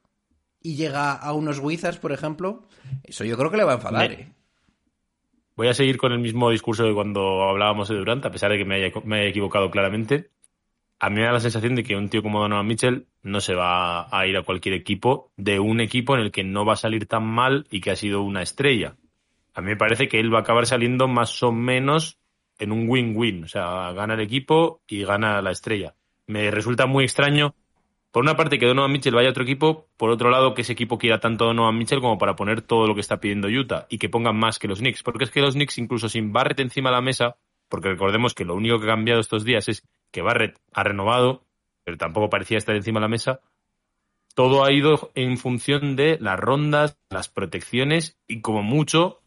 y 0.62 0.76
llega 0.76 1.14
a 1.14 1.34
unos 1.34 1.60
Wizards, 1.60 2.00
por 2.00 2.12
ejemplo, 2.12 2.68
eso 3.04 3.24
yo 3.24 3.38
creo 3.38 3.52
que 3.52 3.58
le 3.58 3.64
va 3.64 3.74
a 3.74 3.76
enfadar. 3.76 4.12
¿eh? 4.12 4.34
Voy 5.56 5.68
a 5.68 5.74
seguir 5.74 5.98
con 5.98 6.12
el 6.12 6.20
mismo 6.20 6.50
discurso 6.50 6.84
de 6.84 6.94
cuando 6.94 7.44
hablábamos 7.44 7.88
de 7.88 7.96
Durant, 7.96 8.26
a 8.26 8.32
pesar 8.32 8.52
de 8.52 8.58
que 8.58 8.66
me 8.66 8.76
haya, 8.76 8.94
me 9.04 9.20
haya 9.20 9.30
equivocado 9.30 9.70
claramente. 9.70 10.32
A 11.00 11.10
mí 11.10 11.18
me 11.18 11.26
da 11.26 11.34
la 11.34 11.40
sensación 11.40 11.76
de 11.76 11.84
que 11.84 11.96
un 11.96 12.10
tío 12.10 12.24
como 12.24 12.40
Donovan 12.40 12.66
Mitchell 12.66 13.08
no 13.24 13.42
se 13.42 13.56
va 13.56 14.08
a 14.10 14.26
ir 14.26 14.38
a 14.38 14.44
cualquier 14.44 14.74
equipo 14.74 15.32
de 15.36 15.60
un 15.60 15.82
equipo 15.82 16.16
en 16.16 16.22
el 16.22 16.32
que 16.32 16.44
no 16.44 16.66
va 16.66 16.74
a 16.74 16.78
salir 16.78 17.08
tan 17.08 17.26
mal 17.26 17.68
y 17.70 17.82
que 17.82 17.92
ha 17.92 17.96
sido 17.96 18.22
una 18.24 18.42
estrella. 18.42 18.96
A 19.54 19.62
mí 19.62 19.68
me 19.68 19.78
parece 19.78 20.08
que 20.08 20.20
él 20.20 20.34
va 20.34 20.40
a 20.40 20.42
acabar 20.42 20.66
saliendo 20.66 21.08
más 21.08 21.44
o 21.44 21.52
menos 21.52 22.20
en 22.58 22.72
un 22.72 22.90
win-win. 22.90 23.44
O 23.44 23.48
sea, 23.48 23.92
gana 23.92 24.16
el 24.16 24.22
equipo 24.22 24.82
y 24.88 25.04
gana 25.04 25.42
la 25.42 25.52
estrella. 25.52 25.96
Me 26.26 26.50
resulta 26.52 26.86
muy 26.86 27.04
extraño, 27.04 27.54
por 28.14 28.22
una 28.22 28.38
parte, 28.38 28.60
que 28.60 28.68
Donovan 28.68 28.92
Mitchell 28.92 29.16
vaya 29.16 29.30
a 29.30 29.32
otro 29.32 29.42
equipo, 29.42 29.88
por 29.98 30.12
otro 30.12 30.30
lado, 30.30 30.54
que 30.54 30.62
ese 30.62 30.74
equipo 30.74 31.00
quiera 31.00 31.20
tanto 31.20 31.46
a 31.46 31.48
Donovan 31.48 31.76
Mitchell 31.76 32.00
como 32.00 32.20
para 32.20 32.36
poner 32.36 32.62
todo 32.62 32.86
lo 32.86 32.94
que 32.94 33.02
está 33.02 33.20
pidiendo 33.20 33.48
Utah 33.48 33.88
y 33.90 33.98
que 33.98 34.08
pongan 34.08 34.38
más 34.38 34.60
que 34.60 34.68
los 34.68 34.78
Knicks. 34.78 35.02
Porque 35.02 35.24
es 35.24 35.32
que 35.32 35.42
los 35.42 35.56
Knicks, 35.56 35.80
incluso 35.80 36.08
sin 36.08 36.32
Barrett 36.32 36.60
encima 36.60 36.92
de 36.92 36.96
la 36.98 37.02
mesa, 37.02 37.38
porque 37.70 37.90
recordemos 37.90 38.36
que 38.36 38.46
lo 38.46 38.54
único 38.54 38.78
que 38.78 38.86
ha 38.86 38.90
cambiado 38.90 39.20
estos 39.20 39.44
días 39.44 39.68
es 39.68 39.84
que 40.12 40.22
Barrett 40.22 40.60
ha 40.74 40.84
renovado, 40.84 41.44
pero 41.84 41.98
tampoco 41.98 42.30
parecía 42.30 42.60
estar 42.60 42.76
encima 42.76 43.00
de 43.00 43.06
la 43.06 43.08
mesa. 43.08 43.40
Todo 44.36 44.64
ha 44.64 44.72
ido 44.72 45.10
en 45.16 45.40
función 45.40 45.96
de 45.96 46.20
las 46.22 46.40
rondas, 46.40 47.00
las 47.10 47.30
protecciones 47.30 48.20
y, 48.28 48.42
como 48.42 48.62
mucho, 48.62 49.22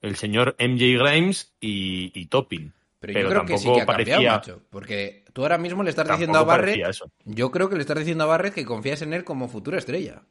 el 0.00 0.16
señor 0.16 0.56
MJ 0.58 0.98
Grimes 0.98 1.54
y, 1.60 2.10
y 2.18 2.26
Topping. 2.26 2.72
Pero, 3.06 3.12
Pero 3.18 3.28
yo 3.28 3.28
creo 3.30 3.46
que 3.46 3.58
sí 3.58 3.64
que 3.72 3.80
ha 3.82 3.86
cambiado, 3.86 3.86
parecía- 4.22 4.32
macho. 4.32 4.62
Porque 4.70 5.24
tú 5.32 5.42
ahora 5.42 5.58
mismo 5.58 5.82
le 5.82 5.90
estás 5.90 6.04
Tampoco 6.06 6.18
diciendo 6.20 6.38
a 6.38 6.44
Barrett. 6.44 6.86
eso. 6.88 7.10
Yo 7.24 7.50
creo 7.50 7.68
que 7.68 7.74
le 7.76 7.80
estás 7.82 7.98
diciendo 7.98 8.24
a 8.24 8.26
Barrett 8.28 8.54
que 8.54 8.64
confías 8.64 9.02
en 9.02 9.12
él 9.12 9.24
como 9.24 9.48
futura 9.48 9.78
estrella. 9.78 10.22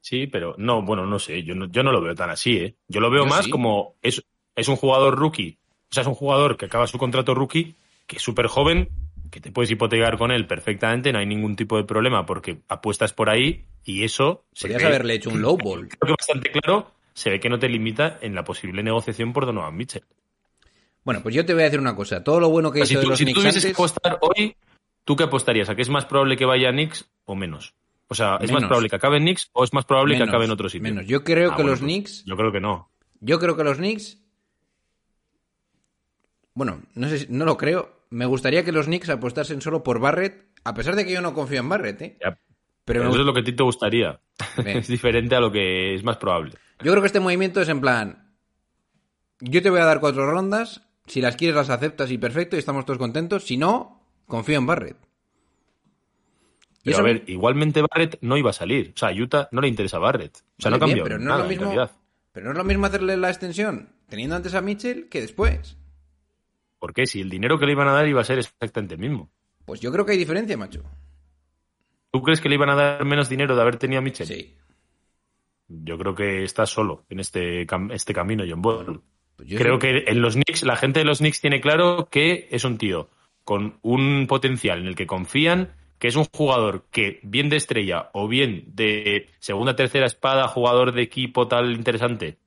Sí, 0.00 0.26
pero 0.26 0.54
no, 0.58 0.82
bueno, 0.82 1.06
no 1.06 1.18
sé, 1.18 1.42
yo 1.44 1.54
no, 1.54 1.66
yo 1.66 1.82
no 1.84 1.92
lo 1.92 2.00
veo 2.00 2.14
tan 2.14 2.30
así, 2.30 2.56
¿eh? 2.56 2.74
Yo 2.88 3.00
lo 3.00 3.08
veo 3.10 3.22
Yo 3.24 3.30
más 3.30 3.44
sí. 3.44 3.50
como 3.50 3.94
es, 4.02 4.22
es 4.56 4.68
un 4.68 4.74
jugador 4.76 5.16
rookie, 5.16 5.58
o 5.90 5.94
sea, 5.94 6.00
es 6.00 6.06
un 6.08 6.14
jugador 6.14 6.56
que 6.56 6.66
acaba 6.66 6.86
su 6.88 6.98
contrato 6.98 7.34
rookie, 7.34 7.76
que 8.08 8.16
es 8.16 8.22
súper 8.22 8.48
joven, 8.48 8.88
que 9.30 9.40
te 9.40 9.52
puedes 9.52 9.70
hipotecar 9.70 10.18
con 10.18 10.32
él 10.32 10.46
perfectamente, 10.48 11.12
no 11.12 11.20
hay 11.20 11.26
ningún 11.26 11.54
tipo 11.54 11.76
de 11.76 11.84
problema 11.84 12.26
porque 12.26 12.58
apuestas 12.68 13.12
por 13.12 13.30
ahí 13.30 13.64
y 13.84 14.02
eso 14.02 14.44
se 14.52 14.62
Podrías 14.66 14.82
ve- 14.82 14.88
haberle 14.88 15.14
hecho 15.14 15.30
un 15.30 15.40
low 15.40 15.56
ball. 15.56 15.88
creo 16.00 16.00
que 16.00 16.14
bastante 16.18 16.50
claro, 16.50 16.90
se 17.14 17.30
ve 17.30 17.38
que 17.38 17.48
no 17.48 17.60
te 17.60 17.68
limita 17.68 18.18
en 18.22 18.34
la 18.34 18.42
posible 18.42 18.82
negociación 18.82 19.32
por 19.32 19.46
Donovan 19.46 19.76
Mitchell. 19.76 20.02
Bueno, 21.04 21.20
pues 21.22 21.34
yo 21.34 21.44
te 21.44 21.52
voy 21.54 21.62
a 21.62 21.66
decir 21.66 21.80
una 21.80 21.96
cosa. 21.96 22.22
Todo 22.22 22.38
lo 22.40 22.48
bueno 22.50 22.70
que 22.70 22.82
O 22.82 22.86
sea, 22.86 22.94
hizo 23.00 23.00
si 23.00 23.00
de 23.00 23.02
tú, 23.04 23.10
los 23.10 23.18
si 23.18 23.24
tú 23.32 23.40
que 23.42 23.48
antes... 23.48 23.64
apostar 23.72 24.18
hoy, 24.20 24.56
¿tú 25.04 25.16
qué 25.16 25.24
apostarías? 25.24 25.68
¿A 25.68 25.74
que 25.74 25.82
es 25.82 25.88
más 25.88 26.04
probable 26.06 26.36
que 26.36 26.44
vaya 26.44 26.68
a 26.68 26.72
Knicks 26.72 27.10
o 27.24 27.34
menos? 27.34 27.74
O 28.08 28.14
sea, 28.14 28.36
¿es 28.40 28.52
más 28.52 28.64
probable 28.64 28.88
que 28.90 28.96
acabe 28.96 29.16
en 29.16 29.22
Knicks 29.24 29.50
o 29.52 29.64
es 29.64 29.72
más 29.72 29.84
probable 29.84 30.14
menos, 30.14 30.26
que 30.26 30.30
acabe 30.30 30.44
en 30.44 30.50
otro 30.50 30.68
sitio? 30.68 30.82
menos. 30.92 31.06
Yo 31.06 31.24
creo 31.24 31.50
Ah, 31.52 31.56
que 31.56 31.62
bueno, 31.62 31.70
los 31.70 31.80
pues 31.80 31.90
Knicks... 31.92 32.24
Yo 32.24 32.36
creo 32.36 32.52
que 32.52 32.60
no. 32.60 32.90
Yo 33.20 33.38
creo 33.38 33.56
que 33.56 33.64
los 33.64 33.78
Knicks... 33.78 34.18
Bueno, 36.54 36.82
no 36.94 37.08
sé 37.08 37.18
si- 37.20 37.26
no 37.30 37.44
lo 37.44 37.56
creo. 37.56 38.02
Me 38.10 38.26
gustaría 38.26 38.64
que 38.64 38.72
los 38.72 38.86
Knicks 38.86 39.08
apostasen 39.08 39.62
solo 39.62 39.82
por 39.82 39.98
Barrett, 39.98 40.50
a 40.64 40.74
pesar 40.74 40.94
de 40.96 41.06
que 41.06 41.12
yo 41.12 41.22
no 41.22 41.32
confío 41.32 41.60
en 41.60 41.68
Barrett, 41.68 42.02
¿eh? 42.02 42.18
Ya, 42.22 42.38
Pero 42.84 43.04
me 43.04 43.08
eso 43.10 43.20
es 43.20 43.24
lo 43.26 43.32
que 43.32 43.40
a 43.40 43.44
ti 43.44 43.52
te 43.54 43.62
gustaría. 43.62 44.20
Bien. 44.62 44.78
es 44.78 44.88
diferente 44.88 45.34
a 45.34 45.40
lo 45.40 45.50
que 45.50 45.94
es 45.94 46.04
más 46.04 46.18
probable. 46.18 46.52
Yo 46.82 46.90
creo 46.92 47.00
que 47.00 47.06
este 47.06 47.20
movimiento 47.20 47.60
es 47.62 47.68
en 47.70 47.80
plan. 47.80 48.34
Yo 49.40 49.62
te 49.62 49.70
voy 49.70 49.80
a 49.80 49.84
dar 49.86 50.00
cuatro 50.00 50.30
rondas. 50.30 50.86
Si 51.06 51.20
las 51.20 51.36
quieres, 51.36 51.56
las 51.56 51.70
aceptas 51.70 52.10
y 52.10 52.18
perfecto, 52.18 52.56
y 52.56 52.60
estamos 52.60 52.84
todos 52.84 52.98
contentos. 52.98 53.44
Si 53.44 53.56
no, 53.56 54.00
confío 54.26 54.58
en 54.58 54.66
Barrett. 54.66 54.96
Pero 56.84 56.94
eso- 56.96 57.00
a 57.00 57.04
ver, 57.04 57.24
igualmente 57.28 57.80
Barrett 57.82 58.18
no 58.22 58.36
iba 58.36 58.50
a 58.50 58.54
salir. 58.54 58.92
O 58.94 58.98
sea, 58.98 59.08
a 59.10 59.12
Utah 59.12 59.48
no 59.52 59.60
le 59.60 59.68
interesa 59.68 59.98
Barrett. 59.98 60.36
O 60.36 60.62
sea, 60.62 60.70
Vale, 60.70 60.76
no 60.76 60.78
cambiado 60.80 61.04
pero 61.04 61.18
no 61.18 61.24
nada, 61.26 61.36
es 61.36 61.38
lo 61.40 61.44
en 61.44 61.48
mismo. 61.50 61.64
realidad. 61.72 61.96
Pero 62.32 62.46
no 62.46 62.52
es 62.52 62.58
lo 62.58 62.64
mismo 62.64 62.86
hacerle 62.86 63.16
la 63.16 63.28
extensión 63.28 63.90
teniendo 64.08 64.36
antes 64.36 64.54
a 64.54 64.60
Mitchell 64.62 65.08
que 65.08 65.20
después. 65.20 65.76
¿Por 66.78 66.92
qué? 66.94 67.06
Si 67.06 67.20
el 67.20 67.30
dinero 67.30 67.58
que 67.58 67.66
le 67.66 67.72
iban 67.72 67.88
a 67.88 67.92
dar 67.92 68.08
iba 68.08 68.20
a 68.20 68.24
ser 68.24 68.38
exactamente 68.38 68.94
el 68.94 69.00
mismo. 69.00 69.30
Pues 69.64 69.80
yo 69.80 69.92
creo 69.92 70.04
que 70.04 70.12
hay 70.12 70.18
diferencia, 70.18 70.56
macho. 70.56 70.82
¿Tú 72.10 72.20
crees 72.22 72.40
que 72.40 72.48
le 72.48 72.56
iban 72.56 72.70
a 72.70 72.74
dar 72.74 73.04
menos 73.04 73.28
dinero 73.28 73.54
de 73.54 73.62
haber 73.62 73.76
tenido 73.76 74.00
a 74.00 74.02
Mitchell? 74.02 74.26
Sí. 74.26 74.56
Yo 75.68 75.96
creo 75.96 76.14
que 76.14 76.42
está 76.42 76.66
solo 76.66 77.04
en 77.08 77.20
este, 77.20 77.66
cam- 77.66 77.92
este 77.92 78.12
camino, 78.12 78.44
John 78.48 78.60
Ball. 78.60 79.00
Pues 79.42 79.50
yo 79.50 79.58
Creo 79.58 79.78
que 79.80 80.04
en 80.06 80.22
los 80.22 80.34
Knicks, 80.34 80.62
la 80.62 80.76
gente 80.76 81.00
de 81.00 81.04
los 81.04 81.18
Knicks 81.18 81.40
tiene 81.40 81.60
claro 81.60 82.08
que 82.08 82.46
es 82.52 82.64
un 82.64 82.78
tío 82.78 83.08
con 83.42 83.78
un 83.82 84.26
potencial 84.28 84.78
en 84.78 84.86
el 84.86 84.94
que 84.94 85.08
confían, 85.08 85.72
que 85.98 86.06
es 86.06 86.14
un 86.14 86.26
jugador 86.32 86.84
que, 86.92 87.18
bien 87.24 87.48
de 87.48 87.56
estrella 87.56 88.10
o 88.12 88.28
bien 88.28 88.64
de 88.68 89.28
segunda, 89.40 89.74
tercera 89.74 90.06
espada, 90.06 90.46
jugador 90.46 90.92
de 90.92 91.02
equipo 91.02 91.48
tal 91.48 91.72
interesante, 91.72 92.38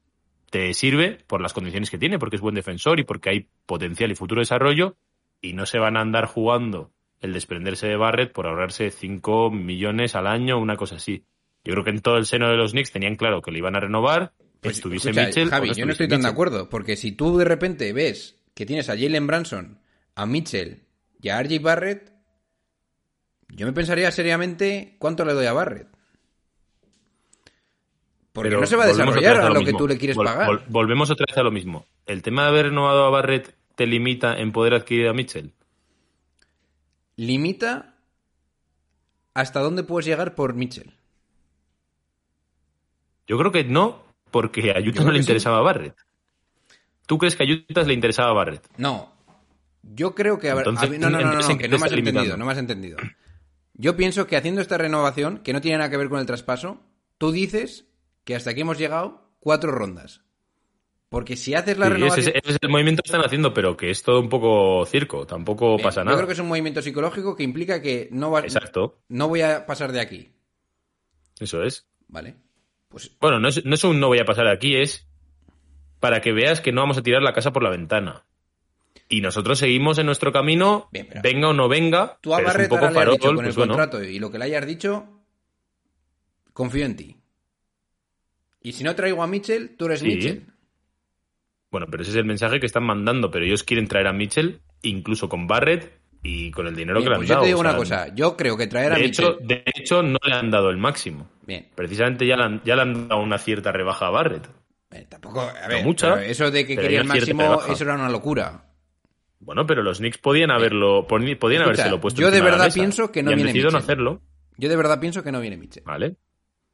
te 0.50 0.74
sirve 0.74 1.18
por 1.28 1.42
las 1.42 1.52
condiciones 1.52 1.90
que 1.90 1.98
tiene, 1.98 2.18
porque 2.18 2.38
es 2.38 2.42
buen 2.42 2.56
defensor 2.56 3.02
y 3.02 3.04
porque 3.04 3.30
hay 3.30 3.48
potencial 3.66 4.10
y 4.12 4.16
futuro 4.16 4.40
desarrollo, 4.40 4.96
y 5.42 5.52
no 5.52 5.66
se 5.66 5.80
van 5.80 5.98
a 5.98 6.02
andar 6.02 6.28
jugando 6.28 6.92
el 7.20 7.34
desprenderse 7.34 7.88
de 7.88 7.98
Barrett 7.98 8.32
por 8.32 8.48
ahorrarse 8.48 8.90
5 8.90 9.52
millones 9.52 10.16
al 10.16 10.28
año, 10.28 10.58
una 10.60 10.78
cosa 10.78 10.96
así. 10.96 11.26
Yo 11.66 11.74
creo 11.74 11.84
que 11.84 11.90
en 11.90 12.02
todo 12.02 12.16
el 12.16 12.26
seno 12.26 12.50
de 12.50 12.56
los 12.56 12.72
Knicks 12.72 12.94
tenían 12.94 13.16
claro 13.16 13.42
que 13.42 13.52
le 13.52 13.58
iban 13.58 13.76
a 13.76 13.82
renovar, 13.82 14.32
Pues, 14.62 14.78
estuviese 14.78 15.10
escucha, 15.10 15.28
Mitchell. 15.28 15.50
Javi, 15.50 15.74
yo 15.74 15.86
no 15.86 15.92
estoy 15.92 16.08
tan 16.08 16.22
de 16.22 16.28
acuerdo. 16.28 16.70
Porque 16.70 16.96
si 16.96 17.12
tú 17.12 17.38
de 17.38 17.46
repente 17.46 17.92
ves 17.94 18.36
que 18.54 18.66
tienes 18.66 18.90
a 18.90 18.98
Jalen 18.98 19.28
Branson, 19.28 19.80
a 20.16 20.26
Mitchell 20.26 20.84
y 21.22 21.30
a 21.30 21.40
RJ 21.42 21.60
Barrett, 21.62 22.12
yo 23.50 23.66
me 23.66 23.74
pensaría 23.74 24.10
seriamente 24.12 24.96
cuánto 25.00 25.24
le 25.26 25.34
doy 25.34 25.46
a 25.46 25.54
Barrett. 25.54 25.88
Porque 28.34 28.50
Pero 28.50 28.60
no 28.62 28.68
se 28.68 28.76
va 28.76 28.84
a 28.84 28.88
desarrollar 28.88 29.38
a 29.38 29.50
lo, 29.50 29.64
que 29.64 29.72
tú 29.74 29.88
le 29.88 29.98
quieres 29.98 30.18
Vol- 30.18 30.26
pagar. 30.26 30.50
vol- 30.50 30.64
volvemos 30.68 31.10
otra 31.10 31.26
vez 31.30 31.38
a 31.38 31.44
lo 31.44 31.52
mismo. 31.52 31.86
¿El 32.06 32.22
tema 32.22 32.44
de 32.44 32.50
haber 32.50 32.66
renovado 32.66 33.06
a 33.06 33.10
Barrett 33.10 33.56
te 33.76 33.86
limita 33.88 34.38
en 34.38 34.52
poder 34.52 34.74
adquirir 34.74 35.08
a 35.08 35.14
Mitchell? 35.14 35.54
Limita 37.16 37.96
hasta 39.34 39.62
dónde 39.62 39.84
puedes 39.84 40.06
llegar 40.06 40.36
por 40.36 40.54
Mitchell. 40.54 40.94
Yo 43.28 43.38
creo 43.38 43.52
que 43.54 43.64
no, 43.64 44.04
porque 44.36 44.72
a 44.72 44.82
Utah 44.82 45.06
no 45.06 45.12
le 45.14 45.20
sí. 45.20 45.22
interesaba 45.22 45.60
a 45.60 45.62
Barrett. 45.62 45.96
¿Tú 47.08 47.18
crees 47.18 47.38
que 47.38 47.44
a 47.44 47.48
Utah 47.48 47.84
le 47.84 47.94
interesaba 47.94 48.32
a 48.32 48.34
Barrett? 48.34 48.68
No. 48.76 49.14
Yo 49.82 50.14
creo 50.14 50.38
que... 50.40 50.50
a 50.50 50.56
ver- 50.56 50.68
Entonces, 50.68 50.90
a 50.90 51.00
no, 51.00 51.10
no, 51.10 51.20
no, 51.20 51.24
no, 51.24 51.32
entonces, 51.40 51.48
no, 51.48 51.52
¿en 51.54 51.58
que 51.60 51.68
no 51.70 51.80
me 51.80 51.86
has 51.86 51.92
entendido, 51.94 52.36
no 52.38 52.46
me 52.46 52.52
has 52.52 52.58
entendido. 52.58 52.98
Yo 53.76 53.96
pienso 53.96 54.28
que 54.28 54.36
haciendo 54.36 54.60
esta 54.60 54.78
renovación, 54.78 55.38
que 55.38 55.54
no 55.54 55.62
tiene 55.62 55.78
nada 55.78 55.90
que 55.90 55.96
ver 55.96 56.10
con 56.10 56.20
el 56.20 56.26
traspaso, 56.26 56.82
tú 57.18 57.32
dices 57.32 57.86
que 58.26 58.36
hasta 58.36 58.50
aquí 58.50 58.60
hemos 58.60 58.78
llegado 58.78 59.32
cuatro 59.40 59.72
rondas. 59.72 60.20
Porque 61.08 61.38
si 61.38 61.54
haces 61.54 61.78
la 61.78 61.86
Sí, 61.86 61.94
renovación... 61.94 62.28
ese, 62.28 62.38
ese 62.38 62.52
es 62.52 62.58
el 62.62 62.70
movimiento 62.70 63.04
que 63.04 63.08
están 63.08 63.24
haciendo, 63.24 63.54
pero 63.54 63.78
que 63.78 63.90
es 63.90 64.04
todo 64.04 64.20
un 64.20 64.28
poco 64.28 64.86
circo, 64.86 65.26
tampoco 65.26 65.76
Bien, 65.78 65.82
pasa 65.84 66.02
Yo 66.02 66.06
nada. 66.06 66.18
creo 66.18 66.28
que 66.28 66.34
es 66.34 66.40
un 66.40 66.48
movimiento 66.50 66.82
psicológico 66.82 67.38
que 67.38 67.44
implica 67.44 67.82
que 67.82 68.10
no, 68.12 68.32
va, 68.32 68.42
Exacto, 68.42 69.00
no 69.08 69.30
voy 69.30 69.44
a 69.44 69.66
pasar 69.66 69.94
de 69.94 70.02
aquí. 70.02 70.32
eso 71.40 71.64
es. 71.64 71.88
¿Vale? 72.10 72.36
Pues 72.96 73.12
Bueno, 73.20 73.42
no 73.42 73.50
es, 73.50 73.66
no 73.66 73.76
es 73.76 73.84
un 73.84 74.00
no 74.00 74.08
voy 74.08 74.20
a 74.20 74.24
pasar 74.26 74.48
aquí, 74.48 74.78
es 74.78 75.06
para 76.00 76.22
que 76.22 76.32
veas 76.32 76.62
que 76.62 76.72
no 76.72 76.80
vamos 76.80 76.98
a 76.98 77.04
tirar 77.04 77.22
la 77.22 77.34
casa 77.34 77.52
por 77.52 77.62
la 77.62 77.70
ventana. 77.70 78.24
Y 79.10 79.20
nosotros 79.20 79.60
seguimos 79.60 79.98
en 79.98 80.06
nuestro 80.06 80.32
camino, 80.32 80.88
Bien, 80.94 81.06
pero- 81.10 81.22
venga 81.22 81.50
o 81.50 81.54
no 81.54 81.68
venga, 81.68 82.18
tú 82.22 82.34
a 82.34 82.38
pero 82.38 82.48
es 82.50 82.54
un 82.54 82.58
Barrett 82.58 82.70
poco 82.70 82.86
ahora 82.86 82.92
le 82.94 82.98
has 83.00 83.04
farol, 83.04 83.14
dicho 83.18 83.28
con 83.28 83.36
pues 83.36 83.48
el 83.50 83.54
bueno. 83.56 83.74
contrato 83.74 84.02
y 84.04 84.18
lo 84.20 84.32
que 84.32 84.38
le 84.38 84.46
hayas 84.46 84.66
dicho, 84.66 85.06
confío 86.54 86.86
en 86.86 86.96
ti. 86.96 87.18
Y 88.62 88.72
si 88.72 88.84
no 88.86 88.96
traigo 88.96 89.22
a 89.22 89.28
Mitchell, 89.28 89.76
tú 89.76 89.86
eres 89.88 90.00
Sí. 90.00 90.08
Mitchell. 90.08 90.46
Bueno, 91.72 91.88
pero 91.92 92.02
ese 92.04 92.12
es 92.12 92.18
el 92.18 92.26
mensaje 92.26 92.62
que 92.62 92.66
están 92.66 92.84
mandando, 92.86 93.30
pero 93.30 93.44
ellos 93.44 93.64
quieren 93.64 93.90
traer 93.90 94.08
a 94.08 94.14
Mitchell, 94.14 94.62
incluso 94.84 95.28
con 95.28 95.48
Barrett 95.48 96.00
y 96.28 96.52
con 96.52 96.66
el 96.68 96.76
dinero 96.76 97.00
Bien, 97.00 97.06
que 97.06 97.10
le 97.10 97.16
han 97.16 97.20
pues 97.20 97.28
yo 97.30 97.34
dado. 97.36 97.44
te 97.44 97.48
digo 97.48 97.60
una 97.60 97.70
sea, 97.72 97.78
cosa, 97.78 98.16
yo 98.16 98.36
creo 98.36 98.58
que 98.58 98.68
traer 98.68 98.94
a 98.94 98.96
De 98.96 99.06
hecho, 99.06 99.38
Mitchell... 99.40 99.48
de 99.48 99.64
hecho, 99.76 100.02
no 100.04 100.18
le 100.24 100.34
han 100.34 100.50
dado 100.50 100.70
el 100.70 100.78
máximo. 100.78 101.30
Bien, 101.46 101.68
Precisamente 101.76 102.26
ya 102.26 102.36
le 102.38 102.44
han, 102.44 102.62
ya 102.66 102.76
le 102.76 102.82
han 102.82 103.08
dado 103.08 103.22
una 103.22 103.38
cierta 103.38 103.72
rebaja 103.72 104.08
a 104.08 104.10
Barrett. 104.10 104.48
eh, 104.92 105.06
tampoco... 105.10 105.42
A 105.42 105.68
ver, 105.68 105.84
mucha, 105.84 106.24
eso 106.26 106.50
de 106.52 106.66
que 106.66 106.76
quería 106.76 107.02
el 107.02 107.08
máximo, 107.08 107.62
eso 107.70 107.84
era 107.84 107.94
una 107.96 108.10
locura. 108.10 108.64
Bueno, 109.40 109.66
pero 109.68 109.84
los 109.84 110.00
Knicks 110.00 110.18
podían 110.18 110.50
haberlo, 110.50 111.06
poni- 111.08 111.38
podían 111.38 111.62
Escucha, 111.62 111.82
habérselo 111.84 112.02
puesto 112.02 112.20
yo 112.22 112.32
de 112.32 112.42
verdad 112.42 112.72
pienso 112.74 113.12
que 113.12 113.22
no 113.22 113.30
han 113.30 113.36
viene 113.36 113.50
decidido 113.50 113.70
no 113.70 113.78
Mitchell. 113.78 113.84
hacerlo, 113.92 114.22
Yo 114.58 114.70
de 114.70 114.76
verdad 114.78 115.00
pienso 115.00 115.22
que 115.24 115.32
no 115.32 115.40
viene 115.42 115.58
Mitchell. 115.58 115.84
¿vale? 115.86 116.16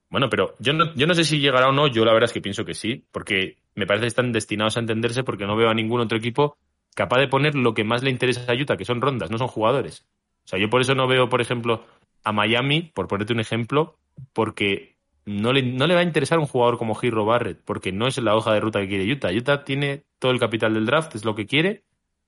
Bueno, 0.09 0.29
pero 0.29 0.55
yo 0.59 0.71
no, 0.73 0.93
yo 0.95 1.07
no 1.07 1.13
sé 1.13 1.23
si 1.25 1.39
llegará 1.39 1.67
o 1.69 1.71
no, 1.73 1.87
yo 1.87 2.05
la 2.05 2.13
verdad 2.13 2.29
es 2.29 2.33
que 2.33 2.41
pienso 2.41 2.63
que 2.63 2.73
sí, 2.73 3.05
porque 3.11 3.57
me 3.75 3.85
parece 3.85 4.03
que 4.03 4.07
están 4.09 4.31
destinados 4.31 4.77
a 4.77 4.81
entenderse 4.81 5.23
porque 5.23 5.45
no 5.45 5.55
veo 5.57 5.69
a 5.69 5.73
ningún 5.73 5.99
otro 6.01 6.17
equipo 6.17 6.57
capaz 6.95 7.19
de 7.19 7.27
poner 7.27 7.55
lo 7.55 7.73
que 7.73 7.83
más 7.83 8.03
le 8.03 8.09
interesa 8.09 8.51
a 8.51 8.55
Utah, 8.55 8.77
que 8.77 8.85
son 8.85 9.01
rondas, 9.01 9.31
no 9.31 9.37
son 9.37 9.47
jugadores. 9.47 10.05
O 10.45 10.47
sea, 10.47 10.59
yo 10.59 10.69
por 10.69 10.81
eso 10.81 10.95
no 10.95 11.07
veo, 11.07 11.29
por 11.29 11.41
ejemplo, 11.41 11.85
a 12.23 12.31
Miami, 12.31 12.91
por 12.93 13.07
ponerte 13.07 13.33
un 13.33 13.39
ejemplo, 13.39 13.97
porque 14.33 14.97
no 15.25 15.53
le, 15.53 15.61
no 15.61 15.87
le 15.87 15.93
va 15.93 16.01
a 16.01 16.03
interesar 16.03 16.39
un 16.39 16.47
jugador 16.47 16.77
como 16.77 16.97
Hero 16.99 17.25
Barrett, 17.25 17.61
porque 17.63 17.91
no 17.91 18.07
es 18.07 18.17
la 18.17 18.35
hoja 18.35 18.53
de 18.53 18.59
ruta 18.59 18.79
que 18.81 18.87
quiere 18.87 19.11
Utah. 19.11 19.31
Utah 19.31 19.63
tiene 19.63 20.03
todo 20.19 20.31
el 20.31 20.39
capital 20.39 20.73
del 20.73 20.85
draft, 20.85 21.15
es 21.15 21.25
lo 21.25 21.35
que 21.35 21.45
quiere, 21.45 21.83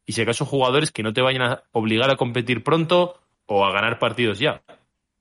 y 0.06 0.14
si 0.14 0.22
acaso 0.22 0.46
jugadores 0.46 0.92
que 0.92 1.04
no 1.04 1.14
te 1.14 1.22
vayan 1.22 1.42
a 1.42 1.64
obligar 1.72 2.10
a 2.12 2.16
competir 2.16 2.64
pronto 2.64 3.20
o 3.46 3.66
a 3.66 3.72
ganar 3.72 4.00
partidos 4.00 4.40
ya. 4.40 4.62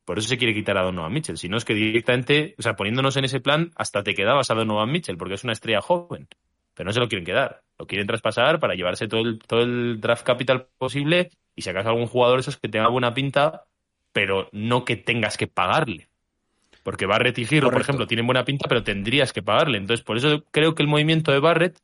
Por 0.04 0.18
eso 0.18 0.28
se 0.28 0.38
quiere 0.38 0.54
quitar 0.54 0.76
a 0.78 0.82
Donovan 0.82 1.12
Mitchell. 1.12 1.38
Si 1.38 1.48
no 1.48 1.56
es 1.56 1.64
que 1.64 1.74
directamente, 1.74 2.54
o 2.58 2.62
sea, 2.62 2.74
poniéndonos 2.74 3.16
en 3.16 3.24
ese 3.24 3.40
plan, 3.40 3.70
hasta 3.76 4.02
te 4.02 4.14
quedabas 4.14 4.50
a 4.50 4.54
Donovan 4.54 4.90
Mitchell, 4.90 5.16
porque 5.16 5.34
es 5.34 5.44
una 5.44 5.52
estrella 5.52 5.80
joven. 5.80 6.28
Pero 6.74 6.88
no 6.88 6.92
se 6.92 7.00
lo 7.00 7.08
quieren 7.08 7.24
quedar. 7.24 7.62
Lo 7.82 7.88
quieren 7.88 8.06
traspasar 8.06 8.60
para 8.60 8.76
llevarse 8.76 9.08
todo 9.08 9.22
el, 9.22 9.40
todo 9.40 9.62
el 9.62 10.00
draft 10.00 10.24
capital 10.24 10.68
posible 10.78 11.30
y 11.56 11.62
si 11.62 11.70
acaso 11.70 11.88
algún 11.88 12.06
jugador 12.06 12.38
esos 12.38 12.56
que 12.56 12.68
tenga 12.68 12.86
buena 12.86 13.12
pinta, 13.12 13.64
pero 14.12 14.48
no 14.52 14.84
que 14.84 14.94
tengas 14.94 15.36
que 15.36 15.48
pagarle. 15.48 16.06
Porque 16.84 17.06
Barrett 17.06 17.36
y 17.38 17.44
Giro, 17.44 17.72
por 17.72 17.80
ejemplo, 17.80 18.06
tienen 18.06 18.24
buena 18.24 18.44
pinta, 18.44 18.68
pero 18.68 18.84
tendrías 18.84 19.32
que 19.32 19.42
pagarle. 19.42 19.78
Entonces, 19.78 20.04
por 20.04 20.16
eso 20.16 20.44
creo 20.52 20.76
que 20.76 20.84
el 20.84 20.88
movimiento 20.88 21.32
de 21.32 21.40
Barrett 21.40 21.80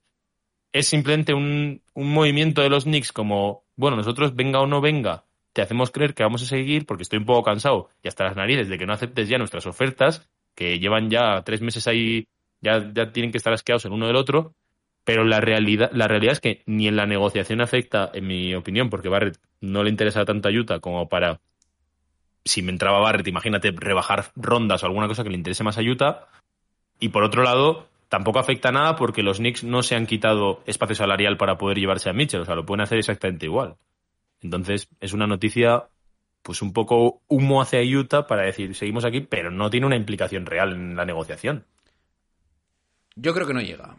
es 0.72 0.86
simplemente 0.86 1.34
un, 1.34 1.82
un 1.94 2.12
movimiento 2.12 2.62
de 2.62 2.70
los 2.70 2.84
Knicks 2.84 3.10
como, 3.10 3.64
bueno, 3.74 3.96
nosotros 3.96 4.36
venga 4.36 4.60
o 4.60 4.68
no 4.68 4.80
venga, 4.80 5.24
te 5.52 5.62
hacemos 5.62 5.90
creer 5.90 6.14
que 6.14 6.22
vamos 6.22 6.44
a 6.44 6.46
seguir 6.46 6.86
porque 6.86 7.02
estoy 7.02 7.18
un 7.18 7.26
poco 7.26 7.42
cansado 7.42 7.88
y 8.04 8.06
hasta 8.06 8.22
las 8.22 8.36
narices 8.36 8.68
de 8.68 8.78
que 8.78 8.86
no 8.86 8.92
aceptes 8.92 9.28
ya 9.28 9.38
nuestras 9.38 9.66
ofertas, 9.66 10.30
que 10.54 10.78
llevan 10.78 11.10
ya 11.10 11.42
tres 11.42 11.60
meses 11.60 11.88
ahí, 11.88 12.28
ya, 12.60 12.88
ya 12.94 13.10
tienen 13.10 13.32
que 13.32 13.38
estar 13.38 13.52
asqueados 13.52 13.84
el 13.84 13.90
uno 13.90 14.06
del 14.06 14.14
otro, 14.14 14.54
pero 15.08 15.24
la 15.24 15.40
realidad, 15.40 15.90
la 15.94 16.06
realidad 16.06 16.34
es 16.34 16.40
que 16.40 16.62
ni 16.66 16.86
en 16.86 16.94
la 16.94 17.06
negociación 17.06 17.62
afecta, 17.62 18.10
en 18.12 18.26
mi 18.26 18.54
opinión, 18.54 18.90
porque 18.90 19.08
Barrett 19.08 19.38
no 19.58 19.82
le 19.82 19.88
interesa 19.88 20.26
tanto 20.26 20.50
a 20.50 20.52
Utah 20.52 20.80
como 20.80 21.08
para, 21.08 21.40
si 22.44 22.60
me 22.60 22.72
entraba 22.72 22.98
Barrett, 23.00 23.26
imagínate, 23.26 23.70
rebajar 23.74 24.26
rondas 24.36 24.82
o 24.82 24.86
alguna 24.86 25.08
cosa 25.08 25.24
que 25.24 25.30
le 25.30 25.38
interese 25.38 25.64
más 25.64 25.78
a 25.78 25.80
Utah, 25.80 26.26
y 27.00 27.08
por 27.08 27.22
otro 27.22 27.42
lado, 27.42 27.88
tampoco 28.10 28.38
afecta 28.38 28.70
nada 28.70 28.96
porque 28.96 29.22
los 29.22 29.38
Knicks 29.38 29.64
no 29.64 29.82
se 29.82 29.96
han 29.96 30.04
quitado 30.04 30.62
espacio 30.66 30.94
salarial 30.94 31.38
para 31.38 31.56
poder 31.56 31.78
llevarse 31.78 32.10
a 32.10 32.12
Mitchell, 32.12 32.42
o 32.42 32.44
sea, 32.44 32.54
lo 32.54 32.66
pueden 32.66 32.82
hacer 32.82 32.98
exactamente 32.98 33.46
igual. 33.46 33.76
Entonces, 34.42 34.90
es 35.00 35.14
una 35.14 35.26
noticia, 35.26 35.84
pues 36.42 36.60
un 36.60 36.74
poco 36.74 37.22
humo 37.28 37.62
hacia 37.62 37.80
Utah 37.80 38.26
para 38.26 38.42
decir, 38.42 38.74
seguimos 38.74 39.06
aquí, 39.06 39.22
pero 39.22 39.50
no 39.50 39.70
tiene 39.70 39.86
una 39.86 39.96
implicación 39.96 40.44
real 40.44 40.74
en 40.74 40.96
la 40.96 41.06
negociación. 41.06 41.64
Yo 43.16 43.32
creo 43.32 43.46
que 43.46 43.54
no 43.54 43.62
llega. 43.62 43.96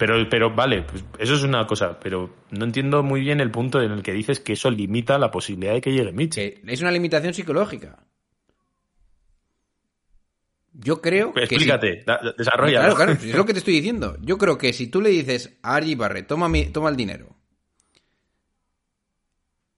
Pero, 0.00 0.14
pero 0.30 0.54
vale, 0.54 0.80
pues 0.82 1.04
eso 1.18 1.34
es 1.34 1.42
una 1.42 1.66
cosa, 1.66 2.00
pero 2.00 2.34
no 2.52 2.64
entiendo 2.64 3.02
muy 3.02 3.20
bien 3.20 3.38
el 3.38 3.50
punto 3.50 3.82
en 3.82 3.92
el 3.92 4.02
que 4.02 4.12
dices 4.14 4.40
que 4.40 4.54
eso 4.54 4.70
limita 4.70 5.18
la 5.18 5.30
posibilidad 5.30 5.74
de 5.74 5.82
que 5.82 5.92
llegue. 5.92 6.28
Que 6.30 6.62
es 6.66 6.80
una 6.80 6.90
limitación 6.90 7.34
psicológica. 7.34 7.98
Yo 10.72 11.02
creo 11.02 11.34
Pues 11.34 11.50
que. 11.50 11.56
explícate, 11.56 12.02
desarrolla. 12.38 12.78
Claro, 12.80 12.94
claro, 12.96 13.16
si 13.20 13.28
es 13.28 13.36
lo 13.36 13.44
que 13.44 13.52
te 13.52 13.58
estoy 13.58 13.74
diciendo. 13.74 14.16
Yo 14.22 14.38
creo 14.38 14.56
que 14.56 14.72
si 14.72 14.86
tú 14.86 15.02
le 15.02 15.10
dices 15.10 15.58
a 15.62 15.74
Argy 15.74 15.94
Barrett, 15.96 16.26
toma, 16.26 16.48
mi- 16.48 16.66
toma 16.70 16.88
el 16.88 16.96
dinero, 16.96 17.36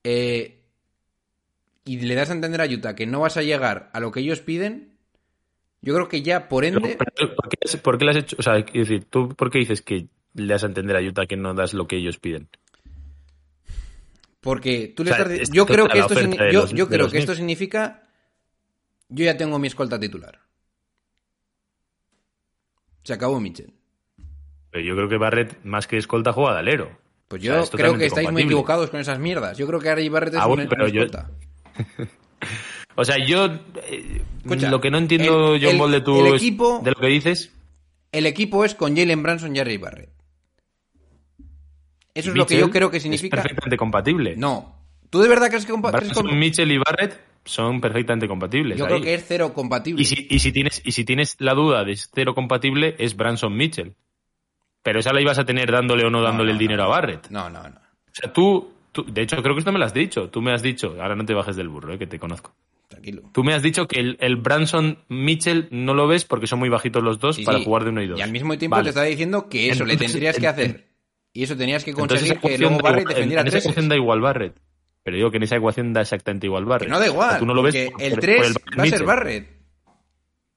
eh, 0.04 0.62
y 1.84 1.98
le 2.00 2.14
das 2.14 2.30
a 2.30 2.34
entender 2.34 2.60
a 2.60 2.66
Utah 2.66 2.94
que 2.94 3.06
no 3.06 3.18
vas 3.20 3.36
a 3.36 3.42
llegar 3.42 3.90
a 3.92 3.98
lo 3.98 4.12
que 4.12 4.20
ellos 4.20 4.40
piden, 4.40 4.91
yo 5.82 5.94
creo 5.94 6.08
que 6.08 6.22
ya, 6.22 6.48
por 6.48 6.64
ende, 6.64 6.96
pero, 6.98 7.34
¿por, 7.34 7.48
qué, 7.48 7.78
por 7.78 7.98
qué 7.98 8.04
le 8.06 8.10
has 8.12 8.16
hecho? 8.16 8.36
O 8.38 8.42
sea, 8.42 8.54
decir, 8.54 9.04
¿tú 9.04 9.28
por 9.36 9.50
qué 9.50 9.58
dices 9.58 9.82
que 9.82 10.06
le 10.34 10.46
das 10.52 10.62
a 10.64 10.66
entender 10.68 10.96
a 10.96 11.00
Utah 11.00 11.26
que 11.26 11.36
no 11.36 11.52
das 11.54 11.74
lo 11.74 11.86
que 11.86 11.96
ellos 11.96 12.18
piden? 12.18 12.48
porque 14.40 14.92
tú 14.96 15.04
le 15.04 15.12
O 15.12 15.14
sea, 15.14 15.22
estás... 15.24 15.38
es 15.38 15.50
Yo 15.52 15.66
creo 15.66 15.86
que 15.88 16.00
esto, 16.00 16.14
yo, 16.20 16.62
los- 16.62 16.72
yo 16.72 16.86
de 16.86 16.96
creo 16.96 17.08
que 17.08 17.18
esto 17.18 17.34
significa... 17.34 18.02
Yo 19.08 19.24
ya 19.24 19.36
tengo 19.36 19.56
mi 19.60 19.68
escolta 19.68 20.00
titular. 20.00 20.40
Se 23.04 23.12
acabó 23.12 23.38
Mitchell. 23.38 23.72
Pero 24.70 24.84
yo 24.84 24.96
creo 24.96 25.08
que 25.08 25.16
Barrett, 25.18 25.62
más 25.64 25.86
que 25.86 25.96
escolta, 25.98 26.32
juega 26.32 26.54
de 26.54 26.58
alero. 26.58 26.98
Pues 27.28 27.40
O 27.42 27.44
yo 27.44 27.52
sea, 27.52 27.62
es 27.62 27.70
creo 27.70 27.96
que 27.96 28.06
estáis 28.06 28.32
muy 28.32 28.42
equivocados 28.42 28.90
con 28.90 28.98
esas 29.00 29.18
mierdas. 29.20 29.56
Yo 29.58 29.66
creo 29.68 29.78
que 29.78 29.90
Argy 29.90 30.08
Barrett 30.08 30.34
es 30.34 30.40
Ah, 30.40 30.46
un, 30.48 30.66
pero 30.68 30.86
un 30.86 30.90
yo- 30.90 31.02
escolta. 31.04 31.30
O 32.94 33.04
sea, 33.04 33.16
yo 33.24 33.46
eh, 33.46 34.22
Escucha, 34.44 34.70
lo 34.70 34.80
que 34.80 34.90
no 34.90 34.98
entiendo, 34.98 35.54
el- 35.54 35.64
John 35.64 35.78
Ball, 35.78 35.92
de 35.92 36.00
tu 36.00 36.26
el 36.26 36.34
equipo- 36.34 36.80
de 36.82 36.90
lo 36.90 36.96
que 37.00 37.06
dices, 37.06 37.52
El 38.12 38.26
equipo 38.26 38.64
es 38.64 38.74
con 38.74 38.94
Jalen 38.96 39.22
Branson 39.22 39.54
y 39.56 39.58
Argy 39.60 39.78
Barrett. 39.78 40.10
Eso 42.14 42.30
es 42.30 42.36
lo 42.36 42.46
que 42.46 42.58
yo 42.58 42.70
creo 42.70 42.90
que 42.90 42.98
es 42.98 43.02
significa... 43.02 43.36
perfectamente 43.36 43.76
compatible. 43.76 44.34
No. 44.36 44.76
¿Tú 45.08 45.20
de 45.20 45.28
verdad 45.28 45.48
crees 45.48 45.64
que, 45.66 45.72
compa- 45.72 45.90
crees 45.90 46.04
Branson, 46.12 46.26
com- 46.26 46.38
Mitchell 46.38 46.70
y 46.70 46.78
Barrett 46.78 47.18
son 47.44 47.80
perfectamente 47.80 48.28
compatibles. 48.28 48.78
Yo 48.78 48.84
ahí. 48.84 48.90
creo 48.90 49.02
que 49.02 49.14
es 49.14 49.24
cero 49.26 49.52
compatible. 49.54 50.00
Y 50.02 50.04
si, 50.04 50.26
y 50.30 50.38
si 50.38 50.52
tienes, 50.52 50.80
y 50.84 50.92
si 50.92 51.04
tienes 51.04 51.36
la 51.38 51.54
duda 51.54 51.84
de 51.84 51.96
cero 51.96 52.34
compatible, 52.34 52.94
es 52.98 53.16
Branson 53.16 53.54
Mitchell. 53.56 53.94
Pero 54.82 55.00
esa 55.00 55.12
la 55.12 55.20
ibas 55.20 55.38
a 55.38 55.44
tener 55.44 55.70
dándole 55.70 56.04
o 56.04 56.10
no 56.10 56.22
dándole 56.22 56.48
no, 56.48 56.52
el 56.52 56.58
dinero 56.58 56.82
no. 56.84 56.88
a 56.88 56.92
Barrett. 56.92 57.28
No, 57.30 57.48
no, 57.50 57.62
no. 57.62 57.76
O 57.76 58.12
sea, 58.14 58.32
tú, 58.32 58.72
tú- 58.92 59.04
de 59.04 59.22
hecho, 59.22 59.36
creo 59.42 59.54
que 59.54 59.60
esto 59.60 59.72
me 59.72 59.78
lo 59.78 59.84
has 59.86 59.94
dicho. 59.94 60.28
Tú 60.28 60.40
me 60.42 60.52
has 60.52 60.62
dicho, 60.62 60.96
ahora 61.00 61.14
no 61.16 61.24
te 61.24 61.34
bajes 61.34 61.56
del 61.56 61.68
burro, 61.68 61.94
eh, 61.94 61.98
que 61.98 62.06
te 62.06 62.18
conozco. 62.18 62.52
Tranquilo. 62.92 63.22
Tú 63.32 63.42
me 63.44 63.54
has 63.54 63.62
dicho 63.62 63.86
que 63.88 64.00
el, 64.00 64.16
el 64.20 64.36
Branson 64.36 64.98
Mitchell 65.08 65.68
no 65.70 65.94
lo 65.94 66.06
ves 66.06 66.24
porque 66.24 66.46
son 66.46 66.58
muy 66.58 66.68
bajitos 66.68 67.02
los 67.02 67.18
dos 67.18 67.36
Sí, 67.36 67.44
para 67.44 67.58
sí. 67.58 67.64
jugar 67.64 67.84
de 67.84 67.90
uno 67.90 68.02
y 68.02 68.06
dos. 68.08 68.18
Y 68.18 68.22
al 68.22 68.30
mismo 68.32 68.56
tiempo 68.56 68.76
Vale. 68.76 68.84
te 68.84 68.88
estaba 68.90 69.06
diciendo 69.06 69.48
que 69.48 69.70
eso 69.70 69.84
le 69.84 69.96
tendrías 69.96 70.36
que 70.38 70.44
en- 70.44 70.50
hacer. 70.50 70.88
Y 71.32 71.42
eso 71.44 71.56
tenías 71.56 71.82
que 71.84 71.94
conseguir 71.94 72.32
esa 72.32 72.40
que 72.40 72.58
luego 72.58 72.78
Barrett 72.78 73.00
igual- 73.02 73.14
defendiera 73.14 73.40
en 73.42 73.46
esa 73.48 73.54
tres. 73.54 73.64
ecuación 73.64 73.88
da 73.88 73.96
igual 73.96 74.20
Barrett. 74.20 74.54
Pero 75.02 75.16
digo 75.16 75.30
que 75.30 75.38
en 75.38 75.42
esa 75.44 75.56
ecuación 75.56 75.92
da 75.92 76.02
exactamente 76.02 76.46
igual 76.46 76.64
Barrett. 76.66 76.86
Que 76.88 76.92
no 76.92 77.00
da 77.00 77.06
igual. 77.06 77.38
tú 77.38 77.46
no 77.46 77.54
lo 77.54 77.62
ves 77.62 77.74
porque 77.74 77.90
por- 77.92 78.02
el 78.02 78.10
por 78.12 78.20
3 78.20 78.46
el 78.48 78.78
va 78.78 78.82
a 78.82 78.86
ser. 78.86 79.04
Barrett. 79.04 79.48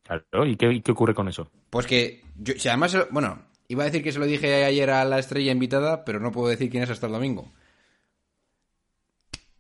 Claro, 0.04 0.46
¿y 0.46 0.56
qué, 0.56 0.72
y 0.72 0.82
qué 0.82 0.92
ocurre 0.92 1.16
con 1.16 1.28
eso? 1.30 1.50
Pues 1.70 1.88
que, 1.88 2.22
yo, 2.38 2.54
si 2.58 2.68
además, 2.68 2.96
bueno, 3.10 3.42
iba 3.70 3.84
a 3.84 3.86
decir 3.88 4.04
que 4.04 4.12
se 4.12 4.20
lo 4.20 4.26
dije 4.26 4.64
ayer 4.66 4.90
a 4.92 5.04
la 5.06 5.18
estrella 5.18 5.52
invitada, 5.52 6.06
pero 6.06 6.20
no 6.20 6.32
puedo 6.32 6.50
decir 6.50 6.70
quién 6.70 6.84
es 6.84 6.90
hasta 6.92 7.08
el 7.08 7.14
domingo. 7.14 7.52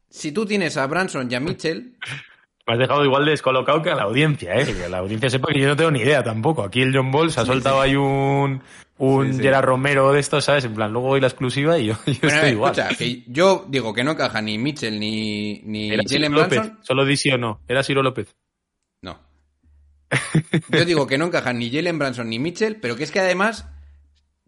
Si 0.09 0.31
tú 0.31 0.45
tienes 0.45 0.77
a 0.77 0.85
Branson 0.88 1.27
y 1.31 1.35
a 1.35 1.39
Mitchell, 1.39 1.97
Me 2.67 2.73
has 2.73 2.80
dejado 2.80 3.06
igual 3.06 3.25
de 3.25 3.32
descolocado 3.32 3.82
que 3.84 3.91
a 3.91 3.95
la 3.95 4.04
audiencia, 4.04 4.56
¿eh? 4.56 4.65
Que 4.65 4.89
la 4.89 4.97
audiencia 4.97 5.30
sepa 5.30 5.49
que 5.54 5.60
yo 5.60 5.67
no 5.67 5.75
tengo 5.75 5.91
ni 5.91 5.99
idea 5.99 6.23
tampoco. 6.23 6.63
Aquí 6.63 6.82
el 6.82 6.95
John 6.95 7.12
Ball 7.12 7.32
se 7.32 7.39
ha 7.41 7.45
soltado 7.45 7.80
ahí 7.80 7.95
un, 7.95 8.63
un 8.97 9.28
Sí, 9.28 9.34
sí. 9.34 9.41
Gerard 9.43 9.65
Romero 9.65 10.12
de 10.12 10.19
estos, 10.19 10.45
¿sabes? 10.45 10.65
En 10.65 10.73
plan, 10.73 10.91
luego 10.91 11.10
doy 11.10 11.21
la 11.21 11.28
exclusiva 11.28 11.78
y 11.78 11.86
yo, 11.88 11.93
yo 12.08 12.13
bueno, 12.23 12.36
estoy 12.38 12.49
igual. 12.51 12.71
escucha, 12.71 12.97
que 12.97 13.23
yo 13.28 13.65
digo 13.67 13.93
que 13.93 14.04
no 14.04 14.12
encaja 14.13 14.41
ni 14.41 14.58
Mitchell 14.58 14.99
ni, 14.99 15.62
ni 15.63 15.91
Era 15.91 16.01
Jalen 16.10 16.32
López, 16.34 16.60
Branson. 16.60 16.80
solo 16.82 17.06
di 17.06 17.17
sí 17.17 17.30
o 17.32 17.38
no. 17.38 17.62
Era 17.67 17.84
Ciro 17.84 18.01
López. 18.01 18.36
No. 19.04 19.19
Yo 20.69 20.86
digo 20.86 21.06
que 21.06 21.19
no 21.19 21.25
encajan 21.25 21.60
ni 21.60 21.69
Jalen 21.69 21.99
Branson 21.99 22.30
ni 22.30 22.39
Mitchell, 22.39 22.78
pero 22.78 22.95
que 22.95 23.04
es 23.04 23.12
que 23.12 23.19
además, 23.19 23.69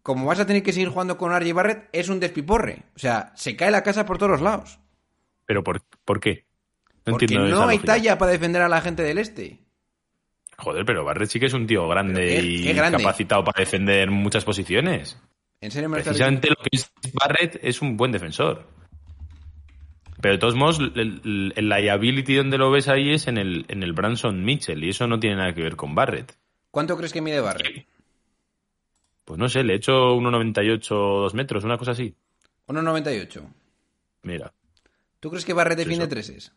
como 0.01 0.25
vas 0.25 0.39
a 0.39 0.47
tener 0.47 0.63
que 0.63 0.73
seguir 0.73 0.89
jugando 0.89 1.17
con 1.17 1.31
RJ 1.39 1.53
Barrett, 1.53 1.89
es 1.91 2.09
un 2.09 2.19
despiporre. 2.19 2.83
O 2.95 2.99
sea, 2.99 3.31
se 3.35 3.55
cae 3.55 3.69
la 3.69 3.83
casa 3.83 4.07
por 4.07 4.17
todos 4.17 4.31
los 4.31 4.41
lados. 4.41 4.79
¿Pero 5.45 5.63
por, 5.63 5.83
por 6.03 6.19
qué? 6.19 6.46
No 7.07 7.13
Porque 7.13 7.25
entiendo 7.25 7.47
no 7.47 7.55
esa 7.55 7.63
hay 7.69 7.77
lógica. 7.77 7.93
talla 7.93 8.17
para 8.17 8.31
defender 8.33 8.61
a 8.61 8.69
la 8.69 8.81
gente 8.81 9.01
del 9.03 9.17
este. 9.17 9.59
Joder, 10.57 10.85
pero 10.85 11.03
Barrett 11.05 11.29
sí 11.29 11.39
que 11.39 11.45
es 11.47 11.53
un 11.53 11.65
tío 11.67 11.87
grande 11.87 12.13
Pero 12.15 12.41
qué- 12.41 12.47
y 12.47 12.63
qué 12.63 12.73
grande. 12.73 12.97
capacitado 12.97 13.43
para 13.43 13.59
defender 13.59 14.11
muchas 14.11 14.43
posiciones. 14.43 15.17
En 15.61 15.71
serio 15.71 15.87
me 15.89 15.95
lo 15.95 15.99
estás 15.99 16.13
Precisamente 16.13 16.49
lo 16.49 16.55
que 16.55 16.69
es 16.73 16.91
Barrett 17.13 17.59
es 17.63 17.81
un 17.81 17.95
buen 17.97 18.11
defensor. 18.11 18.67
Pero 20.19 20.33
de 20.33 20.39
todos 20.39 20.55
modos, 20.55 20.79
el, 20.79 20.91
el- 21.23 21.53
el 21.55 21.69
liability 21.69 22.35
donde 22.35 22.57
lo 22.57 22.71
ves 22.71 22.87
ahí 22.87 23.11
es 23.13 23.27
en 23.27 23.37
el, 23.37 23.65
en 23.67 23.83
el 23.83 23.93
Branson 23.93 24.43
Mitchell 24.43 24.83
y 24.83 24.89
eso 24.89 25.05
no 25.07 25.19
tiene 25.19 25.35
nada 25.37 25.53
que 25.53 25.61
ver 25.61 25.75
con 25.75 25.93
Barrett. 25.95 26.35
¿Cuánto 26.71 26.97
crees 26.97 27.13
que 27.13 27.21
mide 27.21 27.39
Barrett? 27.39 27.85
Pues 29.25 29.39
no 29.39 29.47
sé, 29.47 29.63
le 29.63 29.73
he 29.73 29.75
hecho 29.77 30.15
1,98 30.15 30.91
o 30.91 31.19
2 31.21 31.33
metros, 31.35 31.63
una 31.63 31.77
cosa 31.77 31.91
así. 31.91 32.15
1,98. 32.67 33.43
Mira. 34.23 34.51
¿Tú 35.19 35.29
crees 35.29 35.45
que 35.45 35.53
Barrett 35.53 35.77
defiende 35.77 36.05
eso. 36.05 36.09
treses? 36.09 36.51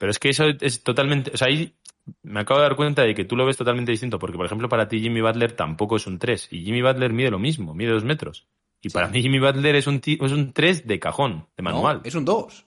Pero 0.00 0.10
es 0.12 0.18
que 0.18 0.30
eso 0.30 0.46
es 0.62 0.82
totalmente. 0.82 1.30
O 1.34 1.36
sea, 1.36 1.48
ahí 1.48 1.74
me 2.22 2.40
acabo 2.40 2.58
de 2.60 2.66
dar 2.68 2.74
cuenta 2.74 3.02
de 3.02 3.14
que 3.14 3.26
tú 3.26 3.36
lo 3.36 3.44
ves 3.44 3.58
totalmente 3.58 3.92
distinto, 3.92 4.18
porque 4.18 4.38
por 4.38 4.46
ejemplo 4.46 4.66
para 4.66 4.88
ti 4.88 4.98
Jimmy 4.98 5.20
Butler 5.20 5.52
tampoco 5.52 5.96
es 5.96 6.06
un 6.06 6.18
3 6.18 6.48
y 6.52 6.64
Jimmy 6.64 6.80
Butler 6.80 7.12
mide 7.12 7.30
lo 7.30 7.38
mismo, 7.38 7.74
mide 7.74 7.90
2 7.92 8.04
metros. 8.04 8.46
Y 8.80 8.88
para 8.88 9.08
mí 9.08 9.20
Jimmy 9.20 9.38
Butler 9.38 9.76
es 9.76 9.86
un, 9.86 10.00
es 10.02 10.32
un 10.32 10.54
3 10.54 10.86
de 10.86 10.98
cajón, 10.98 11.46
de 11.54 11.62
manual. 11.62 11.96
No, 11.98 12.02
es 12.04 12.14
un 12.14 12.24
2. 12.24 12.66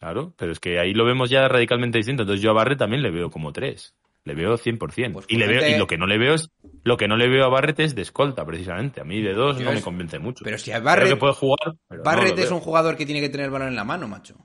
Claro, 0.00 0.34
pero 0.36 0.52
es 0.52 0.60
que 0.60 0.78
ahí 0.78 0.92
lo 0.92 1.06
vemos 1.06 1.30
ya 1.30 1.48
radicalmente 1.48 1.96
distinto. 1.96 2.24
Entonces 2.24 2.42
yo 2.42 2.50
a 2.50 2.54
Barrett 2.54 2.78
también 2.78 3.00
le 3.02 3.10
veo 3.10 3.30
como 3.30 3.54
3. 3.54 3.94
Le 4.24 4.34
veo 4.34 4.58
100%. 4.58 5.12
Pues 5.14 5.24
y, 5.30 5.36
le 5.36 5.46
veo, 5.48 5.60
gente- 5.60 5.76
y 5.76 5.78
lo 5.78 5.86
que 5.86 5.96
no 5.96 6.06
le 6.06 6.18
veo 6.18 6.34
es 6.34 6.50
lo 6.84 6.98
que 6.98 7.08
no 7.08 7.16
le 7.16 7.26
veo 7.30 7.46
a 7.46 7.48
Barrett 7.48 7.80
es 7.80 7.94
de 7.94 8.02
escolta, 8.02 8.44
precisamente. 8.44 9.00
A 9.00 9.04
mí 9.04 9.22
de 9.22 9.32
2 9.32 9.58
Yo 9.58 9.64
no 9.64 9.72
me 9.72 9.80
convence 9.80 10.18
mucho. 10.18 10.44
Pero 10.44 10.58
si 10.58 10.72
a 10.72 10.74
Creo 10.74 10.84
Barrett, 10.84 11.08
que 11.08 11.16
puede 11.16 11.32
jugar. 11.32 11.74
pero 11.88 12.02
no 12.02 12.04
Barrett 12.04 12.36
lo 12.36 12.44
es 12.44 12.50
un 12.50 12.60
jugador 12.60 12.96
que 12.98 13.06
tiene 13.06 13.22
que 13.22 13.30
tener 13.30 13.46
el 13.46 13.50
balón 13.50 13.68
en 13.68 13.76
la 13.76 13.84
mano, 13.84 14.06
macho. 14.06 14.36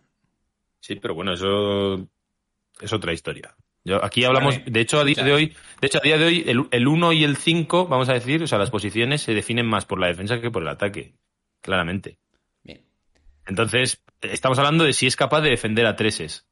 Sí, 0.86 0.98
pero 0.98 1.16
bueno, 1.16 1.34
eso 1.34 2.08
es 2.80 2.94
otra 2.94 3.12
historia. 3.12 3.56
Yo, 3.84 4.06
aquí 4.06 4.24
hablamos, 4.24 4.60
Vale. 4.60 4.70
de 4.70 4.82
hecho, 4.82 5.00
a 5.00 5.04
día 5.04 5.24
de 5.24 5.34
hoy, 5.34 5.56
de 5.82 5.88
hecho, 5.88 5.98
a 5.98 6.02
día 6.02 6.16
de 6.20 6.26
hoy, 6.26 6.44
el, 6.46 6.68
el 6.70 6.88
1 6.88 7.12
y 7.14 7.24
el 7.24 7.38
5, 7.38 7.88
vamos 7.88 8.08
a 8.10 8.14
decir, 8.14 8.44
o 8.44 8.46
sea, 8.46 8.60
las 8.60 8.70
posiciones 8.70 9.24
se 9.24 9.34
definen 9.34 9.66
más 9.66 9.86
por 9.86 10.00
la 10.00 10.06
defensa 10.06 10.40
que 10.40 10.52
por 10.52 10.62
el 10.62 10.68
ataque. 10.68 11.16
Claramente. 11.62 12.20
Bien. 12.62 12.84
Entonces, 13.48 14.04
estamos 14.22 14.60
hablando 14.60 14.84
de 14.84 14.94
si 14.94 15.08
es 15.08 15.16
capaz 15.16 15.42
de 15.42 15.50
defender 15.50 15.88
a 15.88 15.96
treses. 15.96 16.46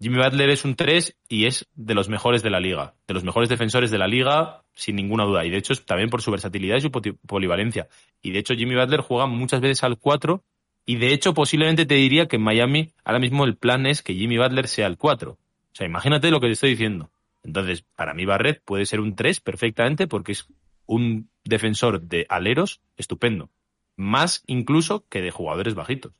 Jimmy 0.00 0.16
Butler 0.16 0.50
es 0.50 0.64
un 0.64 0.74
3 0.74 1.16
y 1.28 1.46
es 1.46 1.68
de 1.76 1.94
los 1.94 2.08
mejores 2.08 2.42
de 2.42 2.50
la 2.50 2.58
liga, 2.58 2.96
de 3.06 3.14
los 3.14 3.22
mejores 3.22 3.48
defensores 3.48 3.92
de 3.92 3.98
la 3.98 4.08
liga, 4.08 4.64
sin 4.74 4.96
ninguna 4.96 5.26
duda. 5.26 5.44
Y 5.44 5.50
de 5.50 5.58
hecho, 5.58 5.74
también 5.84 6.10
por 6.10 6.22
su 6.22 6.32
versatilidad 6.32 6.76
y 6.78 6.80
su 6.80 6.90
polivalencia. 6.90 7.86
Y 8.20 8.32
de 8.32 8.40
hecho, 8.40 8.54
Jimmy 8.54 8.74
Butler 8.74 9.00
juega 9.00 9.26
muchas 9.26 9.60
veces 9.60 9.84
al 9.84 9.96
4. 9.96 10.42
Y 10.90 10.96
de 10.96 11.12
hecho, 11.12 11.34
posiblemente 11.34 11.86
te 11.86 11.94
diría 11.94 12.26
que 12.26 12.34
en 12.34 12.42
Miami 12.42 12.90
ahora 13.04 13.20
mismo 13.20 13.44
el 13.44 13.56
plan 13.56 13.86
es 13.86 14.02
que 14.02 14.12
Jimmy 14.12 14.38
Butler 14.38 14.66
sea 14.66 14.88
el 14.88 14.98
4. 14.98 15.30
O 15.30 15.38
sea, 15.72 15.86
imagínate 15.86 16.32
lo 16.32 16.40
que 16.40 16.48
te 16.48 16.54
estoy 16.54 16.70
diciendo. 16.70 17.10
Entonces, 17.44 17.84
para 17.94 18.12
mí 18.12 18.24
Barrett 18.24 18.60
puede 18.64 18.86
ser 18.86 18.98
un 18.98 19.14
3 19.14 19.38
perfectamente 19.38 20.08
porque 20.08 20.32
es 20.32 20.48
un 20.86 21.30
defensor 21.44 22.00
de 22.00 22.26
aleros 22.28 22.80
estupendo. 22.96 23.50
Más 23.94 24.42
incluso 24.48 25.04
que 25.08 25.22
de 25.22 25.30
jugadores 25.30 25.76
bajitos. 25.76 26.10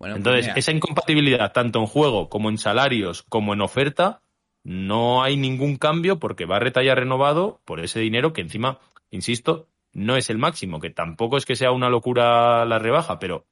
Bueno, 0.00 0.16
pues 0.16 0.16
Entonces, 0.16 0.46
mira, 0.46 0.54
esa 0.56 0.72
incompatibilidad, 0.72 1.52
tanto 1.52 1.78
en 1.78 1.86
juego 1.86 2.28
como 2.28 2.50
en 2.50 2.58
salarios, 2.58 3.22
como 3.28 3.54
en 3.54 3.60
oferta, 3.60 4.22
no 4.64 5.22
hay 5.22 5.36
ningún 5.36 5.76
cambio 5.76 6.18
porque 6.18 6.46
Barrett 6.46 6.78
haya 6.78 6.96
renovado 6.96 7.60
por 7.64 7.78
ese 7.78 8.00
dinero 8.00 8.32
que 8.32 8.40
encima, 8.40 8.80
insisto, 9.12 9.68
no 9.92 10.16
es 10.16 10.30
el 10.30 10.38
máximo, 10.38 10.80
que 10.80 10.90
tampoco 10.90 11.36
es 11.36 11.46
que 11.46 11.54
sea 11.54 11.70
una 11.70 11.88
locura 11.88 12.64
la 12.64 12.80
rebaja, 12.80 13.20
pero 13.20 13.46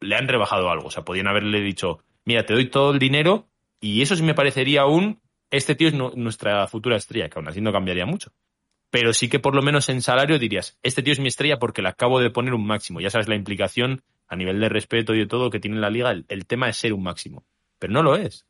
le 0.00 0.16
han 0.16 0.28
rebajado 0.28 0.70
algo. 0.70 0.88
O 0.88 0.90
sea, 0.90 1.04
podían 1.04 1.28
haberle 1.28 1.60
dicho, 1.60 1.98
mira, 2.24 2.44
te 2.44 2.54
doy 2.54 2.68
todo 2.68 2.92
el 2.92 2.98
dinero 2.98 3.48
y 3.80 4.02
eso 4.02 4.16
sí 4.16 4.22
me 4.22 4.34
parecería 4.34 4.86
un, 4.86 5.20
este 5.50 5.74
tío 5.74 5.88
es 5.88 5.94
nu- 5.94 6.12
nuestra 6.16 6.66
futura 6.66 6.96
estrella, 6.96 7.28
que 7.28 7.38
aún 7.38 7.48
así 7.48 7.60
no 7.60 7.72
cambiaría 7.72 8.06
mucho. 8.06 8.32
Pero 8.90 9.12
sí 9.12 9.28
que 9.28 9.40
por 9.40 9.54
lo 9.54 9.62
menos 9.62 9.88
en 9.88 10.02
salario 10.02 10.38
dirías, 10.38 10.78
este 10.82 11.02
tío 11.02 11.12
es 11.12 11.20
mi 11.20 11.28
estrella 11.28 11.58
porque 11.58 11.82
le 11.82 11.88
acabo 11.88 12.20
de 12.20 12.30
poner 12.30 12.54
un 12.54 12.66
máximo. 12.66 13.00
Ya 13.00 13.10
sabes 13.10 13.28
la 13.28 13.34
implicación 13.34 14.02
a 14.28 14.36
nivel 14.36 14.60
de 14.60 14.68
respeto 14.68 15.14
y 15.14 15.18
de 15.18 15.26
todo 15.26 15.50
que 15.50 15.60
tiene 15.60 15.78
la 15.78 15.90
liga, 15.90 16.10
el, 16.10 16.24
el 16.28 16.46
tema 16.46 16.68
es 16.68 16.76
ser 16.76 16.92
un 16.92 17.02
máximo. 17.02 17.44
Pero 17.78 17.92
no 17.92 18.02
lo 18.02 18.16
es. 18.16 18.46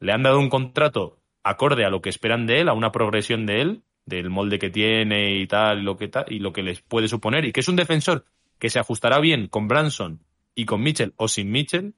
Le 0.00 0.12
han 0.12 0.22
dado 0.22 0.38
un 0.38 0.48
contrato 0.50 1.18
acorde 1.42 1.84
a 1.84 1.90
lo 1.90 2.02
que 2.02 2.10
esperan 2.10 2.46
de 2.46 2.60
él, 2.60 2.68
a 2.68 2.72
una 2.74 2.90
progresión 2.92 3.46
de 3.46 3.60
él, 3.62 3.82
del 4.04 4.28
molde 4.30 4.58
que 4.58 4.70
tiene 4.70 5.36
y 5.36 5.46
tal, 5.46 5.84
lo 5.84 5.96
que 5.96 6.08
tal, 6.08 6.26
y 6.28 6.40
lo 6.40 6.52
que 6.52 6.62
les 6.62 6.82
puede 6.82 7.08
suponer, 7.08 7.44
y 7.44 7.52
que 7.52 7.60
es 7.60 7.68
un 7.68 7.76
defensor 7.76 8.24
que 8.58 8.68
se 8.70 8.78
ajustará 8.78 9.20
bien 9.20 9.46
con 9.46 9.68
Branson 9.68 10.20
y 10.56 10.64
con 10.64 10.82
Mitchell 10.82 11.12
o 11.16 11.28
sin 11.28 11.52
Mitchell, 11.52 11.94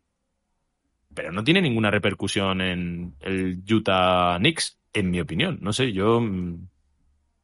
pero 1.14 1.32
no 1.32 1.42
tiene 1.42 1.62
ninguna 1.62 1.90
repercusión 1.90 2.60
en 2.60 3.14
el 3.20 3.62
Utah 3.72 4.36
Knicks, 4.38 4.76
en 4.92 5.10
mi 5.10 5.20
opinión. 5.20 5.58
No 5.62 5.72
sé, 5.72 5.92
yo, 5.92 6.20
mm, 6.20 6.68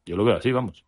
yo 0.05 0.17
lo 0.17 0.25
veo 0.25 0.37
así, 0.37 0.53
vamos. 0.53 0.85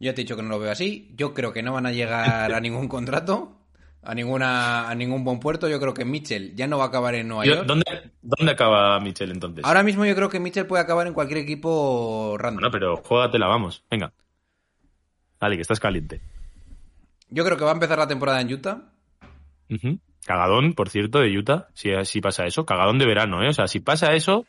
Yo 0.00 0.12
te 0.14 0.20
he 0.22 0.24
dicho 0.24 0.36
que 0.36 0.42
no 0.42 0.48
lo 0.48 0.58
veo 0.58 0.72
así. 0.72 1.12
Yo 1.16 1.32
creo 1.34 1.52
que 1.52 1.62
no 1.62 1.72
van 1.72 1.86
a 1.86 1.92
llegar 1.92 2.52
a 2.52 2.60
ningún 2.60 2.88
contrato, 2.88 3.56
a 4.02 4.14
ninguna 4.14 4.88
a 4.90 4.94
ningún 4.94 5.22
buen 5.24 5.38
puerto. 5.38 5.68
Yo 5.68 5.78
creo 5.80 5.94
que 5.94 6.04
Mitchell 6.04 6.54
ya 6.56 6.66
no 6.66 6.78
va 6.78 6.84
a 6.84 6.88
acabar 6.88 7.14
en 7.14 7.28
Nueva 7.28 7.44
Yo- 7.44 7.54
York. 7.56 7.66
¿dónde, 7.66 7.84
¿Dónde 8.20 8.52
acaba 8.52 8.98
Mitchell 9.00 9.30
entonces? 9.30 9.64
Ahora 9.64 9.82
mismo 9.82 10.04
yo 10.04 10.14
creo 10.16 10.28
que 10.28 10.40
Mitchell 10.40 10.66
puede 10.66 10.82
acabar 10.82 11.06
en 11.06 11.14
cualquier 11.14 11.38
equipo 11.38 12.36
random. 12.38 12.60
Bueno, 12.60 12.72
pero 12.72 12.96
juégatela, 12.96 13.46
vamos. 13.46 13.84
Venga. 13.90 14.12
Dale, 15.40 15.56
que 15.56 15.62
estás 15.62 15.78
caliente. 15.80 16.20
Yo 17.30 17.44
creo 17.44 17.56
que 17.56 17.64
va 17.64 17.70
a 17.70 17.74
empezar 17.74 17.98
la 17.98 18.08
temporada 18.08 18.40
en 18.40 18.52
Utah. 18.52 18.90
Cagadón, 20.24 20.72
por 20.72 20.88
cierto, 20.88 21.20
de 21.20 21.36
Utah, 21.36 21.68
si, 21.74 21.90
si 22.04 22.20
pasa 22.20 22.46
eso. 22.46 22.64
Cagadón 22.64 22.98
de 22.98 23.06
verano, 23.06 23.42
¿eh? 23.42 23.48
O 23.48 23.52
sea, 23.52 23.66
si 23.68 23.80
pasa 23.80 24.14
eso, 24.14 24.44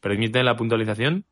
permite 0.00 0.42
la 0.42 0.56
puntualización. 0.56 1.24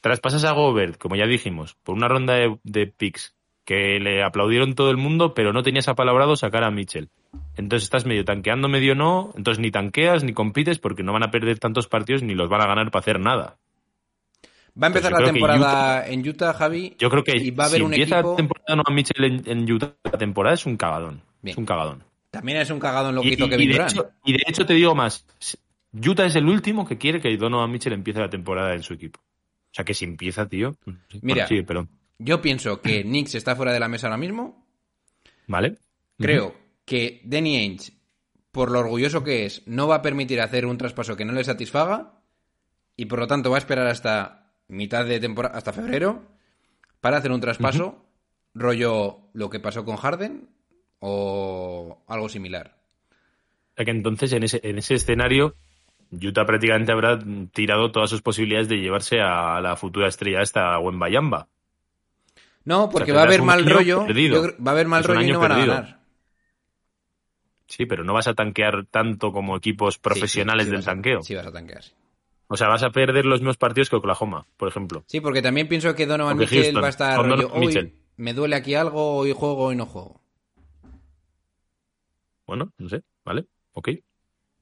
Traspasas 0.00 0.44
a 0.44 0.52
Gobert, 0.52 0.98
como 0.98 1.16
ya 1.16 1.26
dijimos, 1.26 1.76
por 1.82 1.96
una 1.96 2.08
ronda 2.08 2.34
de, 2.34 2.58
de 2.62 2.86
picks 2.86 3.34
que 3.64 3.98
le 3.98 4.22
aplaudieron 4.22 4.74
todo 4.74 4.90
el 4.90 4.96
mundo, 4.96 5.34
pero 5.34 5.52
no 5.52 5.62
tenías 5.64 5.88
apalabrado 5.88 6.36
sacar 6.36 6.62
a 6.62 6.70
Mitchell. 6.70 7.08
Entonces 7.56 7.84
estás 7.84 8.06
medio 8.06 8.24
tanqueando, 8.24 8.68
medio 8.68 8.94
no. 8.94 9.32
Entonces 9.36 9.60
ni 9.60 9.72
tanqueas 9.72 10.22
ni 10.22 10.32
compites 10.32 10.78
porque 10.78 11.02
no 11.02 11.12
van 11.12 11.24
a 11.24 11.30
perder 11.32 11.58
tantos 11.58 11.88
partidos 11.88 12.22
ni 12.22 12.34
los 12.34 12.48
van 12.48 12.62
a 12.62 12.66
ganar 12.66 12.90
para 12.92 13.00
hacer 13.00 13.18
nada. 13.18 13.56
Va 14.80 14.86
a 14.86 14.88
empezar 14.88 15.10
Pues 15.10 15.22
la 15.22 15.32
temporada 15.32 16.06
en 16.06 16.28
Utah, 16.28 16.52
Javi. 16.52 16.94
Yo 16.98 17.10
creo 17.10 17.24
que 17.24 17.36
y 17.38 17.50
va 17.50 17.64
a 17.64 17.66
haber 17.66 17.78
si 17.78 17.84
un 17.84 17.92
empieza 17.92 18.16
equipo. 18.16 18.30
la 18.30 18.36
temporada 18.36 18.76
no 18.76 18.82
a 18.86 18.92
Mitchell 18.92 19.24
en, 19.24 19.42
en 19.46 19.72
Utah, 19.72 19.94
la 20.04 20.18
temporada 20.18 20.54
es 20.54 20.66
un 20.66 20.76
cagadón. 20.76 21.22
Bien. 21.42 21.54
Es 21.54 21.58
un 21.58 21.64
cagadón. 21.66 22.04
También 22.36 22.58
es 22.58 22.70
un 22.70 22.78
cagado 22.78 23.08
en 23.08 23.14
lo 23.14 23.22
que 23.22 23.34
Kevin 23.36 23.60
y 23.60 23.66
de 23.66 23.72
Durant. 23.72 23.92
hecho, 23.92 24.10
y 24.24 24.32
de 24.32 24.42
hecho 24.46 24.66
te 24.66 24.74
digo 24.74 24.94
más, 24.94 25.24
Utah 25.92 26.26
es 26.26 26.36
el 26.36 26.46
último 26.46 26.86
que 26.86 26.98
quiere 26.98 27.18
que 27.20 27.34
Donovan 27.36 27.70
Mitchell 27.70 27.94
empiece 27.94 28.20
la 28.20 28.28
temporada 28.28 28.74
en 28.74 28.82
su 28.82 28.92
equipo. 28.92 29.20
O 29.20 29.74
sea 29.76 29.84
que 29.86 29.94
si 29.94 30.04
empieza, 30.04 30.46
tío. 30.46 30.76
sí. 30.84 31.20
Mira. 31.22 31.48
Bueno, 31.48 31.88
sí. 31.88 31.96
Yo 32.18 32.42
pienso 32.42 32.82
que 32.82 33.02
Knicks 33.04 33.34
está 33.34 33.56
fuera 33.56 33.72
de 33.72 33.80
la 33.80 33.88
mesa 33.88 34.08
ahora 34.08 34.18
mismo. 34.18 34.66
¿Vale? 35.46 35.78
Creo 36.18 36.54
que 36.84 37.22
Danny 37.24 37.56
Ainge, 37.56 37.92
por 38.52 38.70
lo 38.70 38.80
orgulloso 38.80 39.24
que 39.24 39.46
es, 39.46 39.62
no 39.66 39.88
va 39.88 39.96
a 39.96 40.02
permitir 40.02 40.40
hacer 40.40 40.66
un 40.66 40.78
traspaso 40.78 41.16
que 41.16 41.24
no 41.24 41.32
le 41.32 41.44
satisfaga 41.44 42.20
y 42.96 43.06
por 43.06 43.18
lo 43.18 43.26
tanto 43.26 43.50
va 43.50 43.56
a 43.56 43.58
esperar 43.58 43.86
hasta 43.86 44.52
mitad 44.68 45.04
de 45.06 45.20
temporada, 45.20 45.56
hasta 45.56 45.72
febrero, 45.72 46.22
para 47.00 47.18
hacer 47.18 47.32
un 47.32 47.40
traspaso, 47.40 48.06
rollo 48.54 49.28
lo 49.34 49.50
que 49.50 49.60
pasó 49.60 49.84
con 49.84 49.96
Harden 49.96 50.48
o 51.08 52.02
algo 52.08 52.28
similar. 52.28 52.76
O 53.72 53.76
sea 53.76 53.84
que 53.84 53.90
entonces 53.90 54.32
en 54.32 54.42
ese, 54.42 54.60
en 54.62 54.78
ese 54.78 54.94
escenario, 54.94 55.54
Utah 56.10 56.44
prácticamente 56.46 56.92
habrá 56.92 57.18
tirado 57.52 57.92
todas 57.92 58.10
sus 58.10 58.22
posibilidades 58.22 58.68
de 58.68 58.76
llevarse 58.78 59.20
a 59.20 59.60
la 59.60 59.76
futura 59.76 60.08
estrella 60.08 60.42
esta, 60.42 60.78
Wembayamba. 60.78 61.48
No, 62.64 62.88
porque 62.90 63.12
O 63.12 63.14
sea, 63.14 63.16
va 63.16 63.20
a 63.22 63.26
haber 63.26 63.42
mal 63.42 63.64
rollo. 63.64 64.06
perdido. 64.06 64.36
yo 64.36 64.42
creo- 64.42 64.64
va 64.64 64.70
a 64.70 64.74
haber 64.74 64.88
mal 64.88 65.00
Es 65.00 65.06
rollo 65.06 65.20
y 65.20 65.30
no 65.32 65.38
van 65.40 65.52
a 65.52 65.58
ganar. 65.58 66.00
Sí, 67.68 67.86
pero 67.86 68.04
no 68.04 68.12
vas 68.14 68.28
a 68.28 68.34
tanquear 68.34 68.86
tanto 68.90 69.32
como 69.32 69.56
equipos 69.56 69.94
Sí, 69.94 69.98
sí, 69.98 70.02
profesionales 70.02 70.66
sí 70.66 70.72
del 70.72 70.80
a- 70.80 70.84
tanqueo. 70.84 71.22
Sí, 71.22 71.34
vas 71.34 71.46
a 71.46 71.52
tanquear. 71.52 71.82
O 72.48 72.56
sea, 72.56 72.68
vas 72.68 72.82
a 72.84 72.90
perder 72.90 73.26
los 73.26 73.40
mismos 73.40 73.56
partidos 73.56 73.90
que 73.90 73.96
Oklahoma, 73.96 74.46
por 74.56 74.68
ejemplo. 74.68 75.02
Sí, 75.08 75.20
porque 75.20 75.42
también 75.42 75.66
pienso 75.68 75.94
que 75.94 76.06
Donovan 76.06 76.38
Mitchell 76.38 76.76
va 76.82 76.86
a 76.86 76.90
estar 76.90 77.16
rollo, 77.18 77.36
Donovan 77.42 77.58
hoy 77.60 77.66
Mitchell". 77.66 77.92
me 78.16 78.34
duele 78.34 78.54
aquí 78.56 78.74
algo, 78.76 79.16
hoy 79.16 79.32
juego, 79.32 79.64
hoy 79.64 79.76
no 79.76 79.86
juego. 79.86 80.20
Bueno, 82.46 82.72
no 82.78 82.88
sé, 82.88 83.02
¿vale? 83.24 83.46
Ok. 83.72 83.90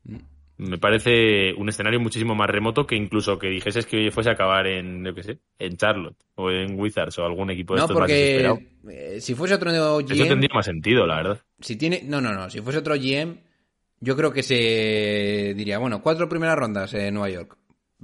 Mm. 0.05 0.17
Me 0.57 0.79
parece 0.79 1.53
un 1.55 1.69
escenario 1.69 1.99
muchísimo 1.99 2.35
más 2.37 2.49
remoto 2.49 2.87
que 2.87 2.95
incluso 2.95 3.39
que 3.39 3.49
dijeses 3.49 3.87
que 3.87 4.11
fuese 4.13 4.31
a 4.31 4.33
acabar 4.35 4.67
en, 4.69 5.05
yo 5.05 5.13
qué 5.15 5.23
sé, 5.25 5.39
en 5.59 5.77
Charlotte 5.77 6.17
o 6.37 6.49
en 6.51 6.79
Wizards 6.79 7.19
o 7.19 7.25
algún 7.25 7.51
equipo 7.51 7.75
de 7.75 7.79
No, 7.79 7.85
estos 7.85 7.99
más 7.99 8.09
desesperado. 8.09 8.61
porque 8.61 9.17
eh, 9.17 9.21
si 9.21 9.35
fuese 9.35 9.55
otro 9.55 9.71
Eso 10.09 10.25
GM, 10.25 10.29
tendría 10.29 10.51
más 10.55 10.67
sentido, 10.67 11.07
la 11.07 11.17
verdad. 11.17 11.41
si 11.61 11.75
tiene, 11.77 12.03
no, 12.05 12.21
no, 12.21 12.33
no, 12.33 12.49
si 12.51 12.61
fuese 12.61 12.79
otro 12.79 12.95
GM, 12.95 13.41
yo 13.99 14.17
creo 14.17 14.33
que 14.33 14.45
se 14.45 15.55
diría, 15.57 15.79
bueno, 15.79 16.01
cuatro 16.03 16.29
primeras 16.29 16.57
rondas 16.57 16.95
en 16.95 17.15
Nueva 17.15 17.31
York. 17.31 17.57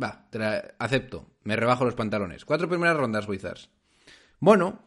Va, 0.03 0.27
te 0.31 0.39
la 0.41 0.75
acepto, 0.81 1.29
me 1.45 1.55
rebajo 1.55 1.85
los 1.85 1.95
pantalones. 1.95 2.45
Cuatro 2.45 2.69
primeras 2.69 2.97
rondas 2.97 3.29
Wizards. 3.29 3.71
Bueno, 4.41 4.81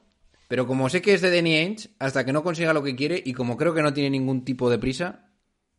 pero 0.48 0.68
como 0.68 0.90
sé 0.90 1.02
que 1.02 1.14
es 1.14 1.22
de 1.22 1.36
Danny 1.36 1.56
Ainge, 1.56 1.90
hasta 2.00 2.26
que 2.26 2.34
no 2.34 2.44
consiga 2.44 2.74
lo 2.74 2.84
que 2.84 2.96
quiere 2.96 3.22
y 3.26 3.34
como 3.34 3.58
creo 3.58 3.74
que 3.74 3.82
no 3.84 3.94
tiene 3.94 4.10
ningún 4.12 4.44
tipo 4.46 4.70
de 4.70 4.80
prisa, 4.80 5.30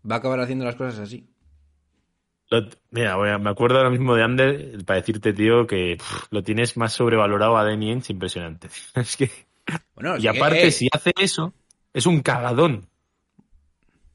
va 0.09 0.17
a 0.17 0.19
acabar 0.19 0.41
haciendo 0.41 0.65
las 0.65 0.77
cosas 0.77 1.01
así. 1.01 1.29
Lo- 2.51 2.69
mira, 2.91 3.15
a- 3.15 3.39
me 3.39 3.51
acuerdo 3.51 3.79
ahora 3.79 3.91
mismo 3.91 4.15
de 4.15 4.23
Ander 4.23 4.85
para 4.85 5.01
decirte, 5.01 5.33
tío, 5.33 5.67
que 5.67 5.97
pff, 5.99 6.27
lo 6.31 6.43
tienes 6.43 6.77
más 6.77 6.93
sobrevalorado 6.93 7.57
a 7.57 7.65
Danny 7.65 7.91
Ainge 7.91 8.13
impresionante. 8.13 8.69
es 8.95 9.17
que 9.17 9.31
Bueno, 9.95 10.17
Y 10.19 10.23
que, 10.23 10.29
aparte, 10.29 10.71
si 10.71 10.89
hace 10.93 11.13
eso, 11.19 11.55
es 11.93 12.07
un 12.07 12.21
cagadón. 12.21 12.89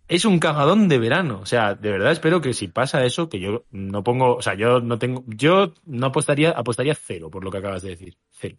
Es 0.08 0.26
un 0.26 0.40
cagadón 0.40 0.88
de 0.90 0.98
verano. 1.00 1.40
O 1.42 1.46
sea, 1.46 1.76
de 1.76 1.92
verdad 1.92 2.12
espero 2.12 2.42
que 2.42 2.54
si 2.54 2.68
pasa 2.68 3.06
eso, 3.06 3.30
que 3.30 3.40
yo 3.40 3.66
no 3.72 4.04
pongo, 4.04 4.36
o 4.38 4.42
sea, 4.42 4.56
yo 4.56 4.80
no 4.82 4.98
tengo, 4.98 5.24
yo 5.28 5.74
no 5.86 6.08
apostaría, 6.08 6.52
apostaría 6.52 6.96
cero 6.96 7.30
por 7.30 7.44
lo 7.44 7.52
que 7.52 7.60
acabas 7.60 7.84
de 7.84 7.90
decir. 7.92 8.18
Cero. 8.32 8.58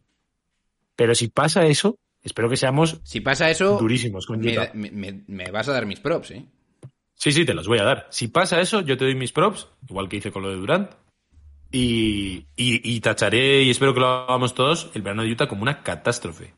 Pero 1.01 1.15
si 1.15 1.29
pasa 1.29 1.65
eso, 1.65 1.97
espero 2.23 2.51
que 2.51 2.59
seamos 2.59 3.01
si 3.05 3.23
pasa 3.23 3.49
eso, 3.49 3.79
durísimos 3.79 4.27
con 4.27 4.39
me, 4.41 4.53
Utah. 4.53 4.71
me- 4.75 4.91
me- 4.91 5.23
me 5.29 5.51
vas 5.51 5.67
a 5.67 5.73
dar 5.73 5.87
mis 5.87 5.99
props, 5.99 6.33
¿eh? 6.33 6.45
Sí, 7.15 7.33
sí, 7.33 7.47
te 7.47 7.55
los 7.55 7.67
voy 7.67 7.79
a 7.79 7.85
dar. 7.85 8.07
Si 8.11 8.29
pasa 8.29 8.61
eso, 8.61 8.83
yo 8.83 8.99
te 8.99 9.05
doy 9.07 9.15
mis 9.15 9.33
props, 9.33 9.67
igual 9.89 10.11
que 10.11 10.19
hice 10.19 10.31
con 10.31 10.43
lo 10.43 10.51
de 10.51 10.57
Durant. 10.57 10.91
Y, 11.73 12.47
y, 12.55 12.83
y 12.97 13.01
tacharé, 13.01 13.63
y 13.63 13.71
espero 13.71 13.95
que 13.95 14.01
lo 14.01 14.09
hagamos 14.09 14.55
todos, 14.55 14.91
el 14.95 15.01
verano 15.01 15.23
de 15.23 15.33
Utah 15.33 15.47
como 15.47 15.63
una 15.63 15.83
catástrofe. 15.83 16.53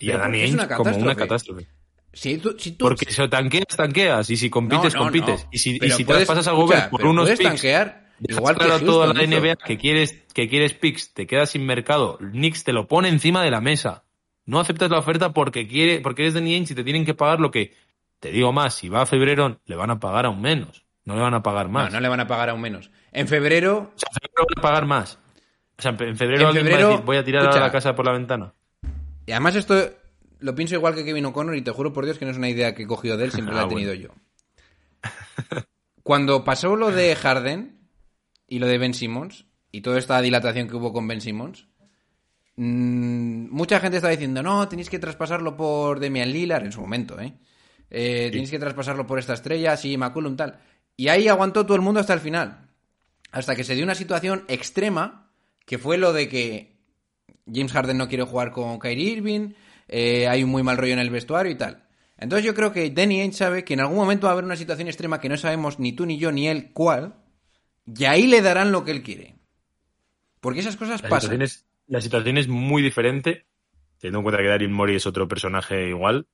Y 0.00 0.10
a 0.10 0.14
¿por 0.14 0.22
Danny 0.22 0.40
Ainge 0.40 0.66
como 0.76 0.96
una 0.96 1.14
catástrofe? 1.14 1.68
Si 2.12 2.38
tú, 2.38 2.56
si 2.58 2.72
tú- 2.72 2.86
Porque 2.86 3.04
si 3.08 3.28
tanqueas, 3.28 3.66
tanqueas. 3.76 4.30
Y 4.30 4.36
si 4.36 4.50
compites, 4.50 4.94
No, 4.94 4.98
no, 5.00 5.04
compites. 5.06 5.44
no. 5.44 5.48
Y 5.52 5.58
si, 5.58 5.76
y 5.80 5.90
si 5.92 5.98
te 5.98 6.04
puedes- 6.06 6.26
pasas 6.26 6.48
a 6.48 6.52
Gobert 6.52 6.90
por 6.90 7.04
unos 7.06 7.26
puedes 7.26 7.38
picks, 7.38 7.50
tanquear 7.52 8.05
igual 8.20 8.54
que 8.56 8.64
claro 8.64 8.74
a 8.76 8.80
toda 8.86 9.06
la. 9.12 9.26
NBA 9.26 9.56
que 9.56 9.76
quieres, 9.78 10.12
que 10.32 10.48
quieres 10.48 10.74
picks, 10.74 11.12
te 11.14 11.26
quedas 11.26 11.50
sin 11.50 11.64
mercado. 11.66 12.18
Knicks 12.18 12.64
te 12.64 12.72
lo 12.72 12.86
pone 12.88 13.08
encima 13.08 13.42
de 13.42 13.50
la 13.50 13.60
mesa. 13.60 14.04
No 14.44 14.60
aceptas 14.60 14.90
la 14.90 14.98
oferta 14.98 15.32
porque 15.32 15.66
quiere, 15.66 16.00
porque 16.00 16.22
eres 16.22 16.34
de 16.34 16.40
Ainge 16.40 16.72
y 16.72 16.76
te 16.76 16.84
tienen 16.84 17.04
que 17.04 17.14
pagar 17.14 17.40
lo 17.40 17.50
que, 17.50 17.74
te 18.20 18.30
digo 18.30 18.52
más, 18.52 18.74
si 18.74 18.88
va 18.88 19.02
a 19.02 19.06
febrero, 19.06 19.60
le 19.66 19.76
van 19.76 19.90
a 19.90 19.98
pagar 20.00 20.26
aún 20.26 20.40
menos. 20.40 20.84
No 21.04 21.14
le 21.14 21.20
van 21.20 21.34
a 21.34 21.42
pagar 21.42 21.68
más. 21.68 21.92
no 21.92 22.00
le 22.00 22.08
van 22.08 22.20
a 22.20 22.26
pagar 22.26 22.50
aún 22.50 22.60
menos. 22.60 22.90
En 23.12 23.26
febrero, 23.28 23.92
O 23.94 23.98
sea, 23.98 24.08
en 24.12 24.14
febrero 24.20 24.46
van 24.48 24.58
a 24.58 24.62
pagar 24.62 24.86
más. 24.86 25.18
O 25.78 25.82
sea, 25.82 25.90
en 25.98 26.16
febrero 26.16 26.40
En 26.40 26.46
va 26.46 26.50
a 26.50 26.78
decir, 26.88 27.04
voy 27.04 27.16
a 27.16 27.24
tirar 27.24 27.42
escucha. 27.42 27.58
a 27.58 27.66
la 27.66 27.72
casa 27.72 27.94
por 27.94 28.04
la 28.06 28.12
ventana. 28.12 28.52
y 29.26 29.32
además 29.32 29.56
esto 29.56 29.74
lo 30.38 30.54
pienso 30.54 30.74
igual 30.74 30.94
que 30.94 31.04
Kevin 31.04 31.26
O'Connor 31.26 31.56
y 31.56 31.62
te 31.62 31.70
juro 31.72 31.92
por 31.92 32.04
Dios 32.04 32.18
que 32.18 32.24
no 32.24 32.30
es 32.30 32.36
una 32.38 32.48
idea 32.48 32.74
que 32.74 32.84
he 32.84 32.86
cogido 32.86 33.16
de 33.16 33.24
él, 33.24 33.32
siempre 33.32 33.54
la 33.54 33.62
Ah, 33.62 33.64
he 33.64 33.68
tenido 33.68 33.92
bueno. 33.94 34.14
yo. 34.14 35.62
Cuando 36.02 36.44
pasó 36.44 36.76
lo 36.76 36.90
de 36.92 37.14
Harden, 37.16 37.75
y 38.46 38.58
lo 38.58 38.66
de 38.66 38.78
Ben 38.78 38.94
Simmons 38.94 39.46
y 39.72 39.80
toda 39.80 39.98
esta 39.98 40.20
dilatación 40.20 40.68
que 40.68 40.76
hubo 40.76 40.92
con 40.92 41.06
Ben 41.08 41.20
Simmons, 41.20 41.66
mm, 42.56 43.48
mucha 43.50 43.80
gente 43.80 43.98
está 43.98 44.08
diciendo, 44.08 44.42
no, 44.42 44.68
tenéis 44.68 44.90
que 44.90 44.98
traspasarlo 44.98 45.56
por 45.56 46.00
Demian 46.00 46.32
Lillard 46.32 46.64
en 46.64 46.72
su 46.72 46.80
momento, 46.80 47.20
¿eh? 47.20 47.34
Eh, 47.90 48.30
Tenéis 48.32 48.50
que 48.50 48.58
traspasarlo 48.58 49.06
por 49.06 49.18
esta 49.18 49.34
estrella, 49.34 49.76
sí, 49.76 49.96
McCullum, 49.96 50.36
tal. 50.36 50.58
Y 50.96 51.08
ahí 51.08 51.28
aguantó 51.28 51.64
todo 51.64 51.76
el 51.76 51.82
mundo 51.82 52.00
hasta 52.00 52.14
el 52.14 52.20
final. 52.20 52.68
Hasta 53.30 53.54
que 53.54 53.64
se 53.64 53.74
dio 53.74 53.84
una 53.84 53.94
situación 53.94 54.44
extrema, 54.48 55.30
que 55.64 55.78
fue 55.78 55.98
lo 55.98 56.12
de 56.12 56.28
que 56.28 56.76
James 57.46 57.72
Harden 57.72 57.98
no 57.98 58.08
quiere 58.08 58.24
jugar 58.24 58.50
con 58.50 58.78
Kyrie 58.78 59.12
Irving, 59.12 59.52
eh, 59.88 60.26
hay 60.28 60.42
un 60.42 60.50
muy 60.50 60.62
mal 60.62 60.76
rollo 60.76 60.94
en 60.94 60.98
el 60.98 61.10
vestuario 61.10 61.52
y 61.52 61.56
tal. 61.56 61.84
Entonces 62.18 62.44
yo 62.46 62.54
creo 62.54 62.72
que 62.72 62.90
Danny 62.90 63.20
Ainge 63.20 63.36
sabe 63.36 63.64
que 63.64 63.74
en 63.74 63.80
algún 63.80 63.96
momento 63.96 64.26
va 64.26 64.30
a 64.30 64.32
haber 64.32 64.44
una 64.44 64.56
situación 64.56 64.88
extrema 64.88 65.20
que 65.20 65.28
no 65.28 65.36
sabemos 65.36 65.78
ni 65.78 65.92
tú 65.92 66.06
ni 66.06 66.18
yo 66.18 66.32
ni 66.32 66.48
él 66.48 66.72
cuál, 66.72 67.14
y 67.86 68.04
ahí 68.04 68.26
le 68.26 68.42
darán 68.42 68.72
lo 68.72 68.84
que 68.84 68.90
él 68.92 69.02
quiere. 69.02 69.36
Porque 70.40 70.60
esas 70.60 70.76
cosas 70.76 71.02
La 71.02 71.08
pasan. 71.08 71.30
situación, 71.32 71.42
es, 71.42 71.66
la 71.86 72.00
situación 72.00 72.38
es 72.38 72.48
muy 72.48 72.82
diferente, 72.82 73.46
teniendo 73.98 74.18
en 74.18 74.22
cuenta 74.24 74.42
que 74.42 74.48
Daryl 74.48 74.68
Morey 74.70 74.96
es 74.96 75.06
otro 75.06 75.26
personaje 75.28 75.88
igual. 75.88 76.26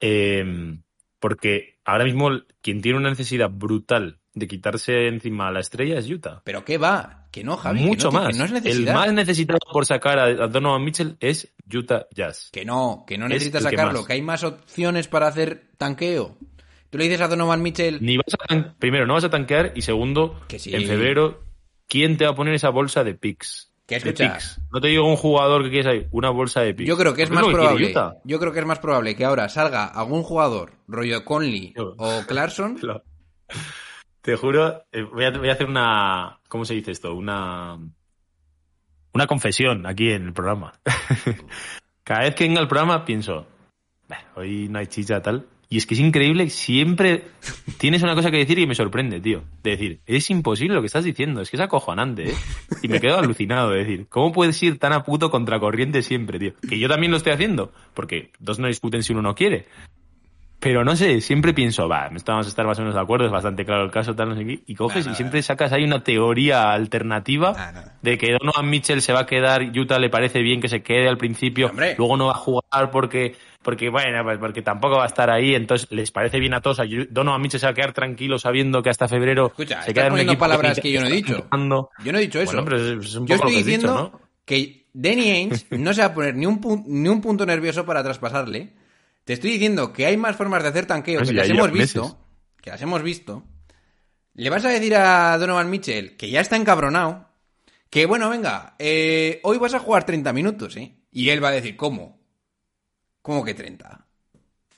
eh, 0.00 0.76
porque 1.20 1.78
ahora 1.84 2.04
mismo 2.04 2.30
quien 2.60 2.82
tiene 2.82 2.98
una 2.98 3.10
necesidad 3.10 3.48
brutal 3.48 4.18
de 4.34 4.48
quitarse 4.48 5.06
encima 5.06 5.46
a 5.46 5.52
la 5.52 5.60
estrella 5.60 5.96
es 5.98 6.10
Utah. 6.10 6.40
Pero 6.44 6.64
¿qué 6.64 6.78
va? 6.78 7.28
Que 7.30 7.44
no, 7.44 7.56
Javi. 7.56 7.78
que 7.80 7.86
Mucho 7.86 8.10
no, 8.10 8.18
que 8.18 8.24
más. 8.26 8.36
no 8.38 8.44
es 8.44 8.50
El 8.50 8.54
necesidad. 8.64 8.94
más 8.94 9.12
necesitado 9.12 9.58
por 9.72 9.86
sacar 9.86 10.18
a, 10.18 10.24
a 10.24 10.48
Donovan 10.48 10.82
Mitchell 10.82 11.16
es 11.20 11.54
Utah 11.72 12.06
Jazz. 12.12 12.48
Que 12.52 12.64
no, 12.64 13.04
que 13.06 13.18
no 13.18 13.26
Es 13.26 13.34
necesitas 13.34 13.62
el 13.64 13.70
que 13.70 13.76
sacarlo, 13.76 14.00
más. 14.00 14.06
que 14.08 14.12
hay 14.14 14.22
más 14.22 14.42
opciones 14.42 15.06
para 15.06 15.28
hacer 15.28 15.68
tanqueo. 15.78 16.36
Tú 16.92 16.98
le 16.98 17.04
dices 17.04 17.22
a 17.22 17.28
Donovan 17.28 17.62
Mitchell, 17.62 17.98
Ni 18.02 18.18
vas 18.18 18.26
a 18.50 18.74
primero, 18.78 19.06
no 19.06 19.14
vas 19.14 19.24
a 19.24 19.30
tanquear 19.30 19.72
y 19.74 19.80
segundo, 19.80 20.38
Que 20.46 20.58
sí. 20.58 20.74
en 20.74 20.86
febrero, 20.86 21.42
¿quién 21.88 22.18
te 22.18 22.26
va 22.26 22.32
a 22.32 22.34
poner 22.34 22.52
esa 22.52 22.68
bolsa 22.68 23.02
de 23.02 23.14
picks? 23.14 23.72
Que 23.86 23.96
escucha. 23.96 24.38
No 24.70 24.78
te 24.78 24.88
digo 24.88 25.08
un 25.08 25.16
jugador 25.16 25.64
que 25.64 25.70
quieres 25.70 25.86
ahí, 25.86 26.06
una 26.10 26.28
bolsa 26.28 26.60
de 26.60 26.74
picks. 26.74 26.86
yo 26.86 26.98
creo 26.98 27.14
que 27.14 27.22
es 27.22 27.30
más 27.30 27.46
probable. 27.46 27.94
Yo 28.24 28.38
creo 28.38 28.52
que 28.52 28.58
es 28.60 28.66
más 28.66 28.78
probable 28.78 29.16
que 29.16 29.24
ahora 29.24 29.48
salga 29.48 29.86
algún 29.86 30.22
jugador, 30.22 30.74
rollo 30.86 31.24
Conley 31.24 31.72
o 31.78 32.22
Clarkson. 32.28 32.78
Te 34.20 34.36
juro, 34.36 34.84
eh, 34.92 35.02
voy 35.02 35.24
a, 35.24 35.30
voy 35.30 35.48
a 35.48 35.52
hacer 35.52 35.66
una. 35.66 36.38
¿Cómo 36.48 36.66
se 36.66 36.74
dice 36.74 36.90
esto? 36.92 37.14
Una. 37.14 37.78
Una 39.14 39.26
confesión 39.26 39.86
aquí 39.86 40.10
en 40.10 40.26
el 40.26 40.32
programa. 40.32 40.74
Cada 42.04 42.20
vez 42.20 42.34
que 42.34 42.44
venga 42.44 42.60
el 42.60 42.68
programa 42.68 43.04
pienso, 43.04 43.46
"Bah, 44.08 44.24
hoy 44.36 44.68
no 44.68 44.78
hay 44.78 44.86
chicha 44.86 45.20
tal. 45.22 45.46
Y 45.72 45.78
es 45.78 45.86
que 45.86 45.94
es 45.94 46.00
increíble, 46.00 46.50
siempre 46.50 47.22
tienes 47.78 48.02
una 48.02 48.14
cosa 48.14 48.30
que 48.30 48.36
decir 48.36 48.58
y 48.58 48.66
me 48.66 48.74
sorprende, 48.74 49.20
tío. 49.20 49.42
De 49.62 49.70
decir, 49.70 50.00
es 50.04 50.28
imposible 50.28 50.74
lo 50.74 50.82
que 50.82 50.86
estás 50.86 51.02
diciendo, 51.02 51.40
es 51.40 51.48
que 51.48 51.56
es 51.56 51.62
acojonante, 51.62 52.28
¿eh? 52.28 52.34
Y 52.82 52.88
me 52.88 53.00
quedo 53.00 53.16
alucinado 53.16 53.70
de 53.70 53.78
decir, 53.78 54.06
¿cómo 54.10 54.32
puedes 54.32 54.62
ir 54.62 54.78
tan 54.78 54.92
a 54.92 55.02
puto 55.02 55.30
contracorriente 55.30 56.02
siempre, 56.02 56.38
tío? 56.38 56.52
Que 56.68 56.78
yo 56.78 56.90
también 56.90 57.10
lo 57.10 57.16
estoy 57.16 57.32
haciendo, 57.32 57.72
porque 57.94 58.32
dos 58.38 58.58
no 58.58 58.66
discuten 58.66 59.02
si 59.02 59.14
uno 59.14 59.22
no 59.22 59.34
quiere. 59.34 59.64
Pero 60.62 60.84
no 60.84 60.94
sé, 60.94 61.20
siempre 61.20 61.52
pienso, 61.52 61.88
va, 61.88 62.08
estamos 62.14 62.46
a 62.46 62.48
estar 62.48 62.64
más 62.64 62.78
o 62.78 62.82
menos 62.82 62.94
de 62.94 63.00
acuerdo, 63.00 63.26
es 63.26 63.32
bastante 63.32 63.64
claro 63.64 63.82
el 63.82 63.90
caso, 63.90 64.14
tal, 64.14 64.28
no 64.28 64.36
sé 64.36 64.46
qué. 64.46 64.60
Y 64.64 64.76
coges 64.76 65.08
y 65.08 65.14
siempre 65.16 65.42
sacas 65.42 65.72
ahí 65.72 65.82
una 65.82 66.04
teoría 66.04 66.70
alternativa 66.70 67.90
de 68.00 68.16
que 68.16 68.30
Donovan 68.30 68.70
Mitchell 68.70 69.02
se 69.02 69.12
va 69.12 69.22
a 69.22 69.26
quedar, 69.26 69.76
Utah 69.76 69.98
le 69.98 70.08
parece 70.08 70.40
bien 70.40 70.60
que 70.60 70.68
se 70.68 70.80
quede 70.80 71.08
al 71.08 71.18
principio, 71.18 71.66
Hombre. 71.66 71.96
luego 71.98 72.16
no 72.16 72.26
va 72.26 72.34
a 72.34 72.36
jugar 72.36 72.92
porque, 72.92 73.34
porque 73.60 73.88
bueno, 73.88 74.22
pues 74.22 74.38
porque 74.38 74.62
tampoco 74.62 74.98
va 74.98 75.02
a 75.02 75.08
estar 75.08 75.30
ahí, 75.30 75.56
entonces 75.56 75.90
les 75.90 76.12
parece 76.12 76.38
bien 76.38 76.54
a 76.54 76.60
todos. 76.60 76.78
a 76.78 76.84
Donovan 77.10 77.42
Mitchell 77.42 77.58
se 77.58 77.66
va 77.66 77.72
a 77.72 77.74
quedar 77.74 77.92
tranquilo 77.92 78.38
sabiendo 78.38 78.84
que 78.84 78.90
hasta 78.90 79.08
febrero 79.08 79.48
Escucha, 79.48 79.82
se 79.82 79.92
queda 79.92 80.06
en 80.06 80.12
un 80.12 80.20
equipo 80.20 80.38
palabras 80.38 80.78
que 80.78 80.92
yo 80.92 81.00
no 81.00 81.08
he 81.08 81.12
dicho. 81.12 81.44
Yo 82.04 82.12
no 82.12 82.18
he 82.18 82.20
dicho 82.20 82.40
eso. 82.40 82.52
Bueno, 82.52 82.64
pero 82.64 82.76
es, 82.76 83.04
es 83.04 83.16
un 83.16 83.26
Yo 83.26 83.36
poco 83.36 83.48
estoy 83.48 83.50
lo 83.50 83.58
que 83.58 83.64
diciendo 83.64 84.20
que 84.44 84.86
Danny 84.92 85.28
Ainge 85.32 85.66
no 85.70 85.92
se 85.92 86.02
va 86.02 86.06
a 86.06 86.14
poner 86.14 86.36
ni 86.36 86.46
un, 86.46 86.84
ni 86.86 87.08
un 87.08 87.20
punto 87.20 87.44
nervioso 87.44 87.84
para 87.84 88.04
traspasarle. 88.04 88.80
Te 89.24 89.34
estoy 89.34 89.52
diciendo 89.52 89.92
que 89.92 90.06
hay 90.06 90.16
más 90.16 90.36
formas 90.36 90.62
de 90.62 90.68
hacer 90.70 90.86
tanqueo 90.86 91.18
Pues 91.20 91.28
que 91.30 91.34
las 91.36 91.48
hemos 91.48 91.70
visto. 91.70 92.02
meses. 92.02 92.16
Que 92.60 92.70
las 92.70 92.82
hemos 92.82 93.02
visto. 93.02 93.44
Le 94.34 94.50
vas 94.50 94.64
a 94.64 94.68
decir 94.70 94.94
a 94.96 95.36
Donovan 95.38 95.70
Mitchell 95.70 96.16
que 96.16 96.30
ya 96.30 96.40
está 96.40 96.56
encabronado. 96.56 97.28
Que 97.90 98.06
bueno, 98.06 98.30
venga, 98.30 98.74
eh, 98.78 99.40
hoy 99.42 99.58
vas 99.58 99.74
a 99.74 99.78
jugar 99.78 100.04
30 100.06 100.32
minutos, 100.32 100.76
¿eh? 100.76 100.96
Y 101.12 101.28
él 101.28 101.44
va 101.44 101.48
a 101.48 101.52
decir, 101.52 101.76
¿cómo? 101.76 102.18
¿Cómo 103.20 103.44
que 103.44 103.52
30? 103.54 104.06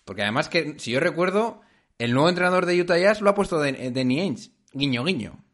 Porque 0.04 0.22
además 0.22 0.48
que, 0.48 0.74
si 0.78 0.90
yo 0.90 1.00
recuerdo, 1.00 1.60
el 1.98 2.12
nuevo 2.12 2.28
entrenador 2.28 2.66
de 2.66 2.80
Utah 2.80 2.98
Jazz 2.98 3.20
lo 3.20 3.30
ha 3.30 3.34
puesto 3.34 3.60
de- 3.60 3.90
Danny 3.92 4.20
Ainge. 4.20 4.50
Guiño, 4.72 5.04
guiño. 5.04 5.44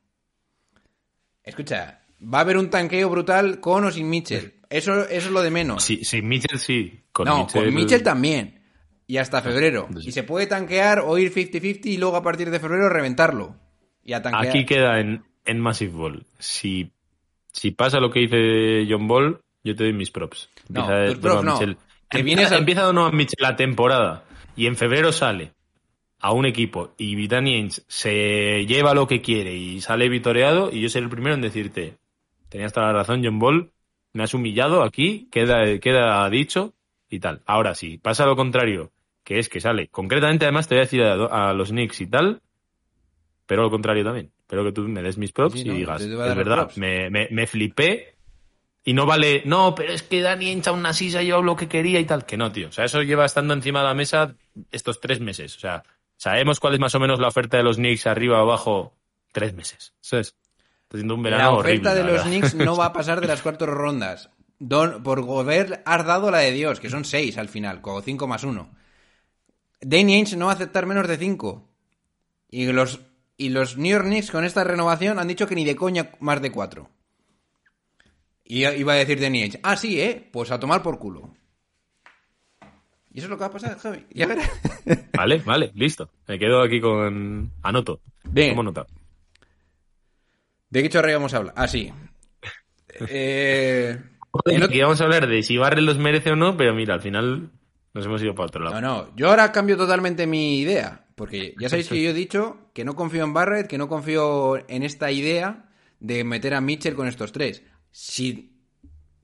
Escucha, 1.44 2.00
va 2.22 2.38
a 2.38 2.40
haber 2.42 2.56
un 2.56 2.70
tanqueo 2.70 3.08
brutal 3.10 3.60
con 3.60 3.84
o 3.84 3.90
sin 3.90 4.08
Mitchell. 4.08 4.54
Eso, 4.68 5.02
eso 5.08 5.26
es 5.28 5.30
lo 5.30 5.42
de 5.42 5.50
menos. 5.50 5.82
Sí, 5.84 6.04
sí, 6.04 6.22
Mitchell 6.22 6.58
sí. 6.58 7.04
Con 7.12 7.26
no, 7.26 7.40
Mitchell, 7.40 7.64
con 7.64 7.74
Mitchell 7.74 8.02
también. 8.02 8.59
Y 9.10 9.18
hasta 9.18 9.42
febrero. 9.42 9.86
Entonces- 9.88 10.08
Y 10.08 10.12
se 10.12 10.22
puede 10.22 10.46
tanquear 10.46 11.00
o 11.00 11.18
ir 11.18 11.32
50-50 11.32 11.86
y 11.86 11.96
luego 11.96 12.16
a 12.16 12.22
partir 12.22 12.50
de 12.50 12.60
febrero 12.60 12.88
reventarlo. 12.88 13.56
Y 14.04 14.12
a 14.12 14.22
tanquear. 14.22 14.46
Aquí 14.48 14.64
queda 14.64 15.00
en, 15.00 15.24
en 15.44 15.58
Massive 15.60 15.92
Ball. 15.92 16.26
Si, 16.38 16.92
si 17.52 17.72
pasa 17.72 17.98
lo 17.98 18.10
que 18.10 18.20
dice 18.20 18.86
John 18.88 19.08
Ball, 19.08 19.40
yo 19.64 19.74
te 19.74 19.84
doy 19.84 19.92
mis 19.92 20.10
props. 20.10 20.48
No, 20.68 20.86
tus 21.06 21.18
props 21.18 21.44
no. 21.44 21.58
Te 21.58 21.64
Empieza, 22.18 22.24
vienes 22.24 22.52
al- 22.52 22.58
empieza 22.60 22.82
Donovan 22.82 23.16
Mitchell 23.16 23.42
la 23.42 23.56
temporada 23.56 24.24
y 24.56 24.66
en 24.66 24.76
febrero 24.76 25.10
sale 25.12 25.52
a 26.20 26.32
un 26.32 26.44
equipo 26.46 26.94
y 26.98 27.26
Danny 27.28 27.54
Ainge 27.54 27.82
se 27.88 28.64
lleva 28.66 28.94
lo 28.94 29.06
que 29.08 29.20
quiere 29.22 29.54
y 29.56 29.80
sale 29.80 30.08
vitoreado 30.08 30.70
y 30.72 30.80
yo 30.80 30.88
seré 30.88 31.04
el 31.04 31.10
primero 31.10 31.34
en 31.34 31.40
decirte, 31.40 31.96
tenías 32.48 32.72
toda 32.72 32.86
la 32.88 32.92
razón 32.92 33.22
John 33.24 33.38
Ball, 33.38 33.70
me 34.12 34.22
has 34.24 34.34
humillado 34.34 34.82
aquí, 34.82 35.28
queda, 35.32 35.78
queda 35.78 36.28
dicho 36.30 36.74
y 37.08 37.20
tal. 37.20 37.42
Ahora 37.46 37.74
sí, 37.74 37.96
pasa 37.98 38.24
lo 38.26 38.34
contrario, 38.36 38.90
que 39.30 39.38
es 39.38 39.48
que 39.48 39.60
sale. 39.60 39.86
Concretamente 39.86 40.44
además 40.44 40.66
te 40.66 40.74
voy 40.74 40.80
a 40.80 40.86
decir 40.86 41.02
a, 41.04 41.50
a 41.50 41.52
los 41.52 41.68
Knicks 41.68 42.00
y 42.00 42.08
tal, 42.08 42.42
pero 43.46 43.62
lo 43.62 43.70
contrario 43.70 44.02
también. 44.02 44.32
Espero 44.40 44.64
que 44.64 44.72
tú 44.72 44.82
me 44.88 45.02
des 45.02 45.18
mis 45.18 45.30
props 45.30 45.54
Sí, 45.60 45.60
y 45.60 45.70
digas, 45.70 46.02
es 46.02 46.16
verdad, 46.16 46.56
props". 46.56 46.78
me, 46.78 47.10
me, 47.10 47.28
me 47.30 47.46
flipé 47.46 48.16
y 48.82 48.92
no 48.92 49.06
vale, 49.06 49.42
no, 49.44 49.72
pero 49.76 49.92
es 49.92 50.02
que 50.02 50.20
Dani 50.20 50.48
Ainge 50.48 50.68
aún 50.68 50.84
así 50.84 51.12
se 51.12 51.18
ha 51.18 51.22
llevado 51.22 51.44
lo 51.44 51.54
que 51.54 51.68
quería 51.68 52.00
y 52.00 52.06
tal. 52.06 52.26
Que 52.26 52.36
no, 52.36 52.50
tío. 52.50 52.70
O 52.70 52.72
sea, 52.72 52.86
eso 52.86 53.02
lleva 53.04 53.24
estando 53.24 53.54
encima 53.54 53.82
de 53.82 53.84
la 53.86 53.94
mesa 53.94 54.34
estos 54.72 55.00
tres 55.00 55.20
meses. 55.20 55.56
O 55.56 55.60
sea, 55.60 55.84
sabemos 56.16 56.58
cuál 56.58 56.74
es 56.74 56.80
más 56.80 56.96
o 56.96 56.98
menos 56.98 57.20
la 57.20 57.28
oferta 57.28 57.56
de 57.56 57.62
los 57.62 57.76
Knicks 57.76 58.08
arriba 58.08 58.38
o 58.38 58.42
abajo. 58.42 58.96
Tres 59.30 59.54
meses. 59.54 59.94
Eso 60.02 60.18
es. 60.18 60.34
Está 60.82 60.96
siendo 60.98 61.14
un 61.14 61.22
verano 61.22 61.42
la 61.44 61.50
horrible. 61.52 61.88
oferta 61.88 61.94
de 61.94 62.02
la 62.02 62.16
los. 62.16 62.22
Knicks 62.24 62.54
no 62.56 62.76
va 62.76 62.86
a 62.86 62.92
pasar 63.00 63.20
de 63.20 63.28
las 63.28 63.42
cuatro 63.42 63.72
rondas. 63.72 64.28
Don, 64.58 65.04
por 65.04 65.22
Gobert 65.22 65.82
has 65.84 66.04
dado 66.04 66.32
la 66.32 66.38
de 66.38 66.50
Dios, 66.50 66.80
que 66.80 66.90
son 66.90 67.04
seis 67.04 67.38
al 67.38 67.48
final, 67.48 67.80
con 67.80 68.02
cinco 68.02 68.26
más 68.26 68.42
uno. 68.42 68.70
Danny 69.80 70.14
Ainge 70.14 70.36
no 70.36 70.46
va 70.46 70.52
a 70.52 70.54
aceptar 70.54 70.86
menos 70.86 71.08
de 71.08 71.16
cinco. 71.16 71.68
Y 72.48 72.66
los, 72.72 73.00
y 73.36 73.48
los 73.50 73.76
New 73.76 73.90
York 73.90 74.04
Knicks 74.06 74.30
con 74.30 74.44
esta 74.44 74.64
renovación 74.64 75.18
han 75.18 75.28
dicho 75.28 75.46
que 75.46 75.54
ni 75.54 75.64
de 75.64 75.76
coña 75.76 76.10
más 76.20 76.42
de 76.42 76.50
cuatro. 76.52 76.90
Y 78.44 78.66
iba 78.66 78.92
a 78.92 78.96
decir 78.96 79.20
Danny 79.20 79.42
Ainge, 79.42 79.60
ah, 79.62 79.76
sí, 79.76 80.00
¿eh? 80.00 80.28
Pues 80.32 80.50
a 80.50 80.58
tomar 80.58 80.82
por 80.82 80.98
culo. 80.98 81.32
Y 83.12 83.18
eso 83.18 83.26
es 83.26 83.30
lo 83.30 83.36
que 83.36 83.40
va 83.40 83.46
a 83.46 83.52
pasar, 83.52 83.78
Javi. 83.78 84.06
Ya 84.10 84.26
verás. 84.26 84.48
Vale, 85.16 85.38
vale, 85.44 85.70
listo. 85.74 86.10
Me 86.26 86.38
quedo 86.38 86.62
aquí 86.62 86.80
con. 86.80 87.52
Anoto. 87.62 88.00
Bien. 88.24 88.50
Tomo 88.50 88.62
nota. 88.62 88.86
¿De 90.70 90.82
qué 90.82 90.88
chorra 90.88 91.10
íbamos 91.10 91.34
a 91.34 91.38
hablar? 91.38 91.54
Ah, 91.56 91.68
sí. 91.68 91.92
Eh, 93.08 93.98
el 94.46 94.56
otro- 94.56 94.66
Aquí 94.66 94.80
vamos 94.80 95.00
a 95.00 95.04
hablar 95.04 95.26
de 95.26 95.42
si 95.42 95.56
Barrel 95.56 95.86
los 95.86 95.96
merece 95.98 96.32
o 96.32 96.36
no, 96.36 96.56
pero 96.56 96.74
mira, 96.74 96.92
al 96.94 97.00
final 97.00 97.50
nos 97.92 98.06
hemos 98.06 98.22
ido 98.22 98.34
para 98.34 98.46
otro 98.46 98.64
lado. 98.64 98.80
No, 98.80 99.04
no, 99.04 99.16
yo 99.16 99.28
ahora 99.28 99.52
cambio 99.52 99.76
totalmente 99.76 100.26
mi 100.26 100.60
idea, 100.60 101.06
porque 101.14 101.54
ya 101.58 101.68
sabéis 101.68 101.88
que 101.88 102.02
yo 102.02 102.10
he 102.10 102.14
dicho 102.14 102.70
que 102.72 102.84
no 102.84 102.94
confío 102.94 103.24
en 103.24 103.32
Barrett, 103.32 103.66
que 103.66 103.78
no 103.78 103.88
confío 103.88 104.58
en 104.68 104.82
esta 104.82 105.10
idea 105.10 105.70
de 105.98 106.24
meter 106.24 106.54
a 106.54 106.60
Mitchell 106.60 106.94
con 106.94 107.08
estos 107.08 107.32
tres. 107.32 107.62
Si 107.90 108.56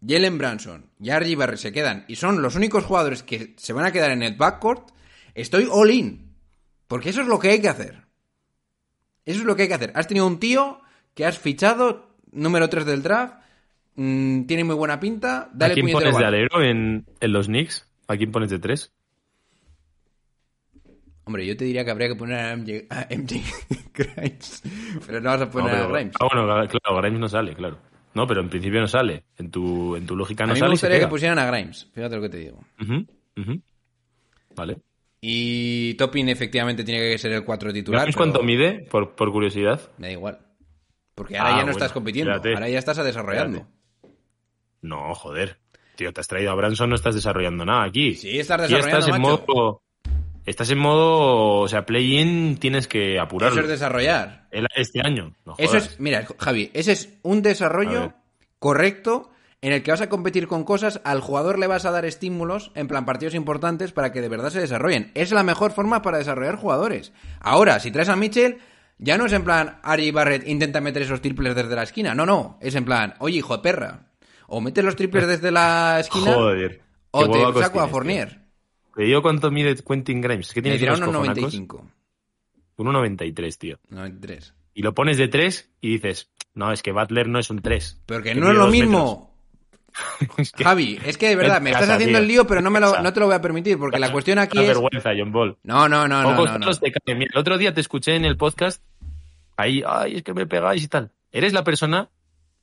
Jalen 0.07 0.39
Branson 0.39 0.91
y 1.01 1.11
R.J. 1.11 1.37
Barrett 1.39 1.59
se 1.59 1.73
quedan 1.73 2.05
y 2.09 2.17
son 2.17 2.43
los 2.43 2.57
únicos 2.57 2.85
jugadores 2.85 3.23
que 3.23 3.55
se 3.57 3.73
van 3.73 3.85
a 3.87 3.93
quedar 3.93 4.11
en 4.11 4.23
el 4.23 4.37
backcourt, 4.37 4.91
estoy 5.35 5.69
all 5.71 5.91
in, 5.91 6.35
porque 6.89 7.11
eso 7.11 7.23
es 7.23 7.29
lo 7.29 7.39
que 7.39 7.51
hay 7.51 7.61
que 7.61 7.69
hacer. 7.69 8.03
Eso 9.25 9.41
es 9.41 9.47
lo 9.47 9.57
que 9.57 9.63
hay 9.63 9.69
que 9.69 9.75
hacer. 9.75 9.93
Has 9.95 10.07
tenido 10.07 10.27
un 10.27 10.39
tío 10.39 10.81
que 11.15 11.25
has 11.25 11.39
fichado, 11.39 12.17
número 12.31 12.69
3 12.69 12.85
del 12.85 13.03
draft, 13.03 13.35
mm, 13.97 14.45
tiene 14.45 14.65
muy 14.65 14.75
buena 14.75 15.01
pinta, 15.01 15.43
¿A 15.43 15.51
dale 15.53 15.75
quién 15.75 15.87
puñetero 15.87 16.13
pones 16.13 16.19
de 16.19 16.27
alero 16.27 16.63
en, 16.63 17.07
en 17.21 17.33
los 17.33 17.47
Knicks? 17.47 17.87
¿A 18.09 18.17
quién 18.17 18.31
pones 18.31 18.51
de 18.51 18.59
tres? 18.59 18.93
Hombre, 21.25 21.45
yo 21.45 21.57
te 21.57 21.65
diría 21.65 21.85
que 21.85 21.91
habría 21.91 22.09
que 22.09 22.15
poner 22.15 22.39
a 22.39 22.57
MJ, 22.57 22.87
a 22.89 23.07
MJ 23.11 23.41
Grimes, 23.95 24.63
pero 25.07 25.21
no 25.21 25.31
vas 25.31 25.41
a 25.43 25.45
No, 25.47 25.51
poner 25.51 25.71
pero- 25.73 25.85
a 25.85 25.89
Grimes. 25.89 26.15
Ah, 26.21 26.29
bueno, 26.33 26.69
claro, 26.69 26.97
Grimes 27.01 27.21
no 27.21 27.29
sale, 27.29 27.55
claro. 27.55 27.79
No, 28.15 28.27
pero 28.27 28.41
en 28.41 28.49
principio 28.49 28.81
no 28.81 28.87
sale. 28.89 29.25
En 29.37 29.51
tu, 29.51 29.97
en 29.97 30.07
tu 30.07 30.17
lógica 30.17 30.45
a 30.45 30.47
no 30.47 30.53
mí 30.55 30.59
sale. 30.61 30.69
me 30.71 30.75
gustaría 30.75 31.01
que 31.01 31.09
pusieran 31.09 31.39
a 31.39 31.47
Grimes, 31.51 31.89
fíjate 31.93 32.17
lo 32.17 32.23
que 32.23 32.29
te 32.29 32.37
digo. 32.39 32.61
Vale. 34.55 34.79
Y 35.21 35.95
Topin 35.95 36.29
efectivamente 36.29 36.85
tiene 36.85 37.01
que 37.11 37.19
ser 37.19 37.33
el 37.33 37.45
4 37.45 37.73
titular. 37.73 38.03
¿Grimes 38.03 38.15
pero 38.17 38.25
cuánto 38.25 38.43
mide, 38.45 38.87
por, 38.91 39.17
por 39.17 39.33
curiosidad? 39.33 39.81
Me 39.99 40.07
da 40.09 40.13
igual. 40.13 40.39
Porque 41.15 41.37
ahora 41.37 41.49
Ah, 41.49 41.53
ya 41.53 41.57
no 41.59 41.63
bueno, 41.65 41.79
estás 41.79 41.93
compitiendo, 41.93 42.31
espérate. 42.33 42.55
ahora 42.57 42.69
ya 42.69 42.79
estás 42.79 42.97
desarrollando. 42.99 43.67
No, 44.83 45.15
joder. 45.15 45.59
Tío, 45.97 46.13
te 46.13 46.21
has 46.21 46.29
traído 46.29 46.53
a 46.53 46.55
Branson, 46.55 46.91
no 46.91 46.97
estás 46.97 47.15
desarrollando 47.15 47.65
nada 47.65 47.85
aquí. 47.85 48.15
Sí, 48.15 48.39
estás 48.39 48.63
desarrollando, 48.63 48.99
estás 48.99 49.09
en 49.09 49.23
macho. 49.23 49.45
modo. 49.47 49.83
Estás 50.45 50.71
en 50.71 50.79
modo. 50.79 51.61
O 51.61 51.69
sea, 51.69 51.85
play-in 51.85 52.59
tienes 52.59 52.87
que 52.87 53.19
apurarlo. 53.19 53.57
Eso 53.57 53.65
es 53.65 53.71
desarrollar. 53.81 54.49
Este 54.77 55.01
año. 55.05 55.35
No 55.45 55.55
Eso 55.59 55.77
es, 55.77 55.99
mira, 55.99 56.27
Javi, 56.39 56.71
ese 56.73 56.93
es 56.93 57.19
un 57.23 57.43
desarrollo 57.43 58.13
correcto 58.59 59.31
en 59.63 59.73
el 59.73 59.83
que 59.83 59.91
vas 59.91 60.01
a 60.01 60.09
competir 60.09 60.47
con 60.47 60.65
cosas, 60.65 61.01
al 61.03 61.21
jugador 61.21 61.59
le 61.59 61.67
vas 61.67 61.87
a 61.87 61.91
dar 61.91 62.05
estímulos, 62.05 62.71
en 62.75 62.89
plan 62.89 63.05
partidos 63.05 63.35
importantes, 63.35 63.91
para 63.91 64.13
que 64.13 64.21
de 64.21 64.29
verdad 64.29 64.51
se 64.51 64.61
desarrollen. 64.61 65.11
Es 65.15 65.33
la 65.33 65.43
mejor 65.43 65.73
forma 65.73 66.03
para 66.03 66.19
desarrollar 66.19 66.57
jugadores. 66.57 67.13
Ahora, 67.41 67.81
si 67.81 67.91
traes 67.91 68.09
a 68.09 68.17
Mitchell, 68.17 68.59
ya 68.99 69.19
no 69.19 69.27
es 69.27 69.33
en 69.33 69.45
plan, 69.45 69.79
Ari 69.83 70.11
Barrett 70.11 70.47
intenta 70.47 70.81
meter 70.81 71.03
esos 71.03 71.21
triples 71.21 71.55
desde 71.55 71.75
la 71.75 71.83
esquina. 71.83 72.15
No, 72.15 72.25
no. 72.27 72.59
Es 72.61 72.75
en 72.75 72.85
plan, 72.85 73.15
oye, 73.19 73.39
hijo 73.39 73.57
de 73.57 73.63
perra. 73.63 74.06
O 74.49 74.61
metes 74.61 74.85
los 74.85 74.97
triples 74.97 75.27
desde 75.27 75.51
la 75.51 76.01
esquina, 76.01 76.33
Joder. 76.35 76.81
o 77.11 77.29
te 77.31 77.39
saco 77.39 77.81
a 77.81 77.85
tienes, 77.85 77.91
Fournier. 77.91 78.29
tío. 78.31 78.41
¿Te 78.97 79.03
digo 79.05 79.23
cuánto 79.23 79.51
mide 79.51 79.75
Quentin 79.77 80.21
Grimes? 80.21 80.53
¿Qué 80.53 80.61
Me 80.61 80.65
tienes 80.65 80.81
dirá 80.81 80.93
unos 80.95 81.09
unos 81.09 81.21
cojonacos? 81.21 81.55
95. 81.55 81.91
1.93, 82.79 83.59
tío. 83.59 83.79
93. 83.91 84.55
Y 84.75 84.83
lo 84.83 84.95
pones 84.95 85.17
de 85.19 85.29
3 85.29 85.71
y 85.81 85.91
dices, 85.93 86.31
no, 86.55 86.73
es 86.73 86.83
que 86.83 86.93
Butler 86.93 87.29
no 87.29 87.39
es 87.39 87.51
un 87.51 87.61
3. 87.63 88.03
Pero 88.07 88.23
que 88.23 88.31
Que 88.35 88.41
no 88.41 88.51
es 88.51 88.57
lo 88.57 88.69
mismo. 88.69 89.33
Es 90.37 90.53
que- 90.53 90.63
Javi, 90.65 90.99
es 91.07 91.17
que 91.17 91.29
de 91.29 91.37
verdad, 91.37 91.63
me 91.63 91.71
estás 91.71 91.89
haciendo 91.89 92.19
tío. 92.19 92.23
el 92.23 92.29
lío, 92.29 92.47
pero 92.47 92.61
no, 92.61 92.71
me 92.71 92.81
lo, 92.81 92.91
Casa. 92.91 93.03
no 93.03 93.13
te 93.15 93.21
lo 93.21 93.27
voy 93.27 93.35
a 93.35 93.41
permitir, 93.41 93.79
porque 93.79 93.99
la 93.99 94.13
cuestión 94.13 94.39
aquí 94.39 94.59
es... 94.59 94.67
vergüenza, 94.67 95.11
John 95.17 95.33
Ball. 95.33 95.57
No, 95.63 95.89
no, 95.89 96.07
no, 96.07 96.23
no, 96.23 96.35
no, 96.35 96.59
no. 96.59 96.71
el 97.07 97.29
otro 97.39 97.57
día 97.57 97.73
te 97.73 97.81
escuché 97.81 98.15
en 98.15 98.27
el 98.27 98.37
podcast, 98.37 98.83
ahí, 99.57 99.83
ay, 99.87 100.17
es 100.17 100.23
que 100.23 100.35
me 100.35 100.47
pegáis 100.47 100.85
y 100.85 100.89
tal. 100.89 101.13
Eres 101.33 101.55
la 101.55 101.65
persona 101.65 102.11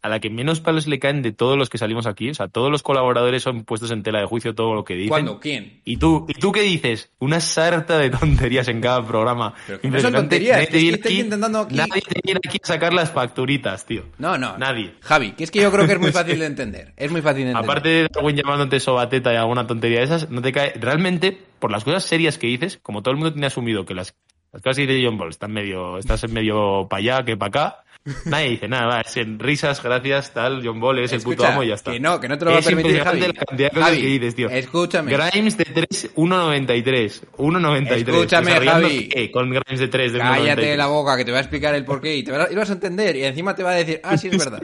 a 0.03 0.09
la 0.09 0.19
que 0.19 0.29
menos 0.29 0.59
palos 0.59 0.85
le 0.85 0.99
caen 0.99 1.21
de 1.21 1.31
todos 1.31 1.57
los 1.57 1.69
que 1.69 1.77
salimos 1.77 2.05
aquí. 2.05 2.29
O 2.29 2.33
sea, 2.33 2.49
todos 2.49 2.69
los 2.69 2.83
colaboradores 2.83 3.41
son 3.41 3.63
puestos 3.63 3.89
en 3.91 4.03
tela 4.03 4.19
de 4.19 4.25
juicio 4.25 4.53
todo 4.53 4.75
lo 4.75 4.83
que 4.83 4.95
dicen. 4.95 5.09
¿Cuándo? 5.09 5.39
¿Quién? 5.39 5.79
¿Y 5.85 5.95
tú, 5.97 6.25
¿Y 6.27 6.33
tú 6.33 6.51
qué 6.51 6.61
dices? 6.61 7.09
Una 7.19 7.39
sarta 7.39 7.97
de 7.97 8.09
tonterías 8.09 8.67
en 8.67 8.81
cada 8.81 9.05
programa. 9.07 9.53
Pero 9.65 9.79
que 9.79 9.89
no 9.89 9.99
son 10.01 10.13
tonterías, 10.13 10.57
Nadie 10.69 10.89
es 10.91 10.97
que 10.99 11.13
intentando 11.13 11.59
aquí- 11.59 11.75
Nadie 11.75 12.01
te 12.01 12.19
viene 12.23 12.41
aquí 12.45 12.59
a 12.61 12.67
sacar 12.67 12.93
las 12.93 13.11
facturitas, 13.11 13.85
tío. 13.85 14.03
No, 14.17 14.37
no. 14.37 14.57
Nadie. 14.57 14.93
Javi, 15.01 15.31
que 15.31 15.45
es 15.45 15.51
que 15.51 15.61
yo 15.61 15.71
creo 15.71 15.87
que 15.87 15.93
es 15.93 15.99
muy 15.99 16.11
fácil 16.11 16.37
de 16.37 16.45
entender. 16.45 16.93
Es 16.97 17.09
muy 17.09 17.21
fácil 17.21 17.45
de 17.45 17.51
entender. 17.51 17.69
Aparte 17.71 17.89
de 17.89 18.07
Darwin 18.13 18.35
llamándote 18.35 18.79
sobateta 18.81 19.33
y 19.33 19.37
alguna 19.37 19.65
tontería 19.65 19.99
de 19.99 20.03
esas, 20.05 20.29
no 20.29 20.41
te 20.41 20.51
cae. 20.51 20.73
Realmente, 20.79 21.31
por 21.59 21.71
las 21.71 21.85
cosas 21.85 22.03
serias 22.03 22.37
que 22.37 22.47
dices, 22.47 22.77
como 22.83 23.01
todo 23.01 23.11
el 23.11 23.17
mundo 23.17 23.31
tiene 23.31 23.47
asumido 23.47 23.85
que 23.85 23.93
las, 23.93 24.13
las 24.51 24.61
cosas 24.61 24.77
que 24.77 24.85
dice 24.87 25.05
John 25.07 25.17
Ball 25.17 25.29
están 25.29 25.53
medio, 25.53 25.97
estás 25.97 26.23
en 26.25 26.33
medio 26.33 26.87
para 26.89 26.99
allá 26.99 27.23
que 27.25 27.37
para 27.37 27.47
acá, 27.47 27.82
nadie 28.25 28.49
dice 28.49 28.67
nada, 28.67 28.85
va, 28.87 29.01
es 29.01 29.15
en 29.17 29.39
risas, 29.39 29.81
gracias, 29.81 30.33
tal, 30.33 30.61
John 30.65 30.79
Ball 30.79 30.99
es 30.99 31.13
el 31.13 31.21
puto 31.21 31.45
amo 31.45 31.63
y 31.63 31.67
ya 31.69 31.75
está. 31.75 31.91
Que 31.91 31.99
no, 31.99 32.19
que 32.19 32.27
no 32.27 32.37
te 32.37 32.45
lo 32.45 32.51
voy 32.51 32.59
a 32.59 32.63
permitir, 32.63 33.03
Javi. 33.03 33.19
la 33.21 33.33
cantidad 33.33 33.69
de 33.69 33.69
cosas 33.69 33.89
Javi, 33.89 34.01
que 34.01 34.07
dices, 34.07 34.35
tío. 34.35 34.49
Escúchame. 34.49 35.11
Grimes 35.17 35.57
de 35.57 35.65
3, 35.65 36.15
1.93. 36.15 37.21
1.93. 37.37 37.91
Escúchame, 37.97 38.45
¿Desarrollando 38.47 38.87
Javi. 38.87 39.09
qué? 39.09 39.31
Con 39.31 39.49
Grimes 39.49 39.79
de 39.79 39.87
3 39.87 40.13
de 40.13 40.19
Cállate 40.19 40.73
1.93. 40.73 40.77
la 40.77 40.87
boca, 40.87 41.17
que 41.17 41.25
te 41.25 41.31
voy 41.31 41.37
a 41.37 41.41
explicar 41.41 41.75
el 41.75 41.85
porqué 41.85 42.15
y 42.17 42.23
te 42.23 42.31
vas 42.31 42.49
a, 42.49 42.51
y 42.51 42.55
vas 42.55 42.69
a 42.69 42.73
entender. 42.73 43.15
Y 43.15 43.23
encima 43.23 43.55
te 43.55 43.63
va 43.63 43.71
a 43.71 43.75
decir, 43.75 43.99
ah, 44.03 44.17
sí, 44.17 44.27
es 44.27 44.37
verdad. 44.37 44.61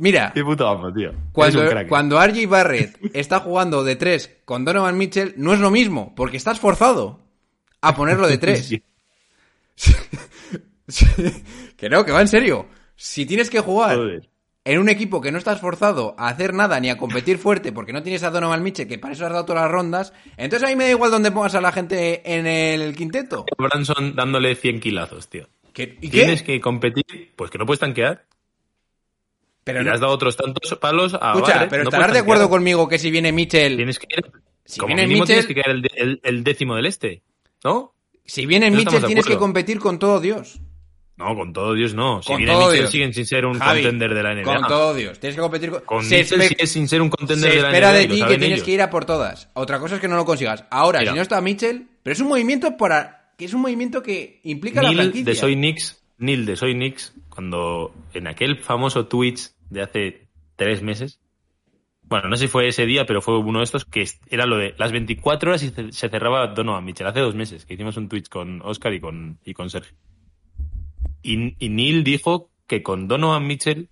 Mira, 0.00 0.30
Qué 0.32 0.44
puto 0.44 0.68
amo, 0.68 0.92
tío. 0.92 1.10
cuando, 1.32 1.64
cuando 1.88 2.24
RJ 2.24 2.46
Barrett 2.46 2.96
está 3.14 3.40
jugando 3.40 3.82
de 3.82 3.96
3 3.96 4.36
con 4.44 4.64
Donovan 4.64 4.96
Mitchell, 4.96 5.34
no 5.36 5.52
es 5.52 5.58
lo 5.58 5.72
mismo, 5.72 6.14
porque 6.14 6.36
estás 6.36 6.60
forzado 6.60 7.18
a 7.80 7.96
ponerlo 7.96 8.28
de 8.28 8.38
3. 8.38 8.74
Que 11.76 11.88
no, 11.88 12.04
que 12.04 12.12
va 12.12 12.20
en 12.20 12.28
serio. 12.28 12.66
Si 12.96 13.26
tienes 13.26 13.50
que 13.50 13.60
jugar 13.60 13.96
joder. 13.96 14.28
en 14.64 14.78
un 14.80 14.88
equipo 14.88 15.20
que 15.20 15.30
no 15.30 15.38
estás 15.38 15.60
forzado 15.60 16.14
a 16.18 16.28
hacer 16.28 16.52
nada 16.54 16.80
ni 16.80 16.90
a 16.90 16.98
competir 16.98 17.38
fuerte 17.38 17.70
porque 17.72 17.92
no 17.92 18.02
tienes 18.02 18.22
a 18.24 18.30
Donovan 18.30 18.62
Mitchell, 18.62 18.88
que 18.88 18.98
para 18.98 19.14
eso 19.14 19.24
has 19.26 19.32
dado 19.32 19.44
todas 19.44 19.62
las 19.62 19.70
rondas, 19.70 20.12
entonces 20.36 20.66
a 20.66 20.70
mí 20.70 20.76
me 20.76 20.84
da 20.84 20.90
igual 20.90 21.10
dónde 21.10 21.30
pongas 21.30 21.54
a 21.54 21.60
la 21.60 21.70
gente 21.72 22.22
en 22.34 22.46
el 22.46 22.96
quinteto. 22.96 23.44
Branson 23.56 24.16
dándole 24.16 24.54
100 24.56 24.80
kilazos, 24.80 25.28
tío. 25.28 25.48
¿Qué- 25.72 25.96
¿Y 26.00 26.08
Tienes 26.08 26.42
qué? 26.42 26.54
que 26.54 26.60
competir, 26.60 27.04
pues 27.36 27.50
que 27.50 27.58
no 27.58 27.66
puedes 27.66 27.78
tanquear. 27.80 28.24
Pero 29.64 29.80
y 29.80 29.84
no- 29.84 29.90
le 29.90 29.94
has 29.94 30.00
dado 30.00 30.12
otros 30.14 30.36
tantos 30.36 30.76
palos 30.80 31.14
a 31.14 31.32
Escucha, 31.34 31.52
Barrett, 31.54 31.70
pero 31.70 31.84
no 31.84 31.90
estarás 31.90 32.12
de 32.12 32.18
acuerdo 32.20 32.48
conmigo 32.48 32.88
que 32.88 32.98
si 32.98 33.10
viene 33.10 33.30
Mitchell, 33.32 33.76
Tienes 33.76 33.98
que 33.98 34.06
ir, 34.10 34.32
Si 34.64 34.80
como 34.80 34.88
viene 34.88 35.02
mínimo 35.06 35.24
Mitchell- 35.24 35.26
tienes 35.26 35.46
que 35.46 35.54
quedar 35.54 35.70
el, 35.70 35.82
de- 35.82 35.90
el- 35.96 36.20
el 36.24 36.42
décimo 36.44 36.74
del 36.74 36.86
este, 36.86 37.22
¿no? 37.62 37.94
si 38.24 38.44
viene 38.46 38.70
no 38.70 38.76
Mitchell 38.76 39.04
tienes 39.04 39.24
que 39.26 39.36
competir 39.36 39.78
con 39.78 39.98
todo 39.98 40.20
Dios. 40.20 40.60
No, 41.18 41.34
con 41.34 41.52
todo 41.52 41.74
Dios 41.74 41.94
no. 41.94 42.22
Si 42.22 42.28
Con 42.28 42.36
viene 42.38 42.52
todo 42.52 42.66
Mitchell 42.66 42.78
Dios. 42.80 42.90
siguen 42.92 43.12
sin 43.14 43.26
ser 43.26 43.44
un 43.44 43.58
Javi, 43.58 43.82
contender 43.82 44.14
de 44.14 44.22
la 44.22 44.34
NBA. 44.34 44.44
Con 44.44 44.66
todo 44.68 44.94
Dios. 44.94 45.18
Tienes 45.18 45.34
que 45.34 45.42
competir 45.42 45.70
con... 45.70 45.80
Con 45.80 46.04
se 46.04 46.18
Mitchell 46.18 46.42
sigues 46.42 46.70
sin 46.72 46.86
ser 46.88 47.02
un 47.02 47.10
contender 47.10 47.50
se 47.50 47.56
de 47.56 47.62
la 47.62 47.68
espera 47.68 47.90
NBA. 47.90 47.96
de 47.98 48.04
y 48.04 48.06
lo 48.06 48.14
ti 48.14 48.20
que 48.20 48.38
tienes 48.38 48.48
ellos. 48.58 48.62
que 48.64 48.70
ir 48.72 48.82
a 48.82 48.88
por 48.90 49.04
todas. 49.04 49.50
Otra 49.54 49.80
cosa 49.80 49.96
es 49.96 50.00
que 50.00 50.06
no 50.08 50.16
lo 50.16 50.24
consigas. 50.24 50.64
Ahora, 50.70 51.00
Mira. 51.00 51.10
si 51.12 51.16
no 51.16 51.22
está 51.22 51.40
Mitchell, 51.40 51.88
pero 52.04 52.12
es 52.14 52.20
un 52.20 52.28
movimiento 52.28 52.76
para 52.76 53.32
que 53.36 53.44
es 53.46 53.52
un 53.52 53.62
movimiento 53.62 54.02
que 54.02 54.40
implica 54.44 54.80
la 54.82 54.92
franquicia. 54.92 55.24
de 55.24 55.34
Soy 55.34 55.54
Knicks, 55.56 56.00
Neil 56.18 56.46
de 56.46 56.56
Soy 56.56 56.74
Knicks, 56.74 57.12
cuando 57.28 57.92
en 58.14 58.26
aquel 58.28 58.56
famoso 58.58 59.06
Twitch 59.06 59.50
de 59.70 59.82
hace 59.82 60.28
tres 60.56 60.82
meses, 60.82 61.20
bueno, 62.02 62.28
no 62.28 62.36
sé 62.36 62.44
si 62.44 62.48
fue 62.48 62.68
ese 62.68 62.86
día, 62.86 63.06
pero 63.06 63.20
fue 63.20 63.38
uno 63.38 63.58
de 63.58 63.64
estos, 63.64 63.84
que 63.84 64.08
era 64.30 64.46
lo 64.46 64.56
de 64.56 64.74
las 64.78 64.92
24 64.92 65.50
horas 65.50 65.62
y 65.62 65.68
se 65.70 65.92
se 65.92 66.08
cerraba 66.08 66.46
Donovan 66.48 66.84
Mitchell, 66.84 67.06
hace 67.06 67.20
dos 67.20 67.34
meses, 67.34 67.66
que 67.66 67.74
hicimos 67.74 67.96
un 67.96 68.08
Twitch 68.08 68.28
con 68.28 68.60
Oscar 68.62 68.94
y 68.94 69.00
con, 69.00 69.38
y 69.44 69.52
con 69.52 69.68
Sergio. 69.68 69.96
Y, 71.22 71.54
y 71.64 71.68
Neil 71.68 72.04
dijo 72.04 72.50
que 72.66 72.82
con 72.82 73.08
Donovan 73.08 73.46
Mitchell 73.46 73.88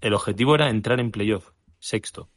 el 0.00 0.14
objetivo 0.14 0.54
era 0.54 0.68
entrar 0.70 1.00
en 1.00 1.10
playoff, 1.10 1.50
sexto. 1.78 2.28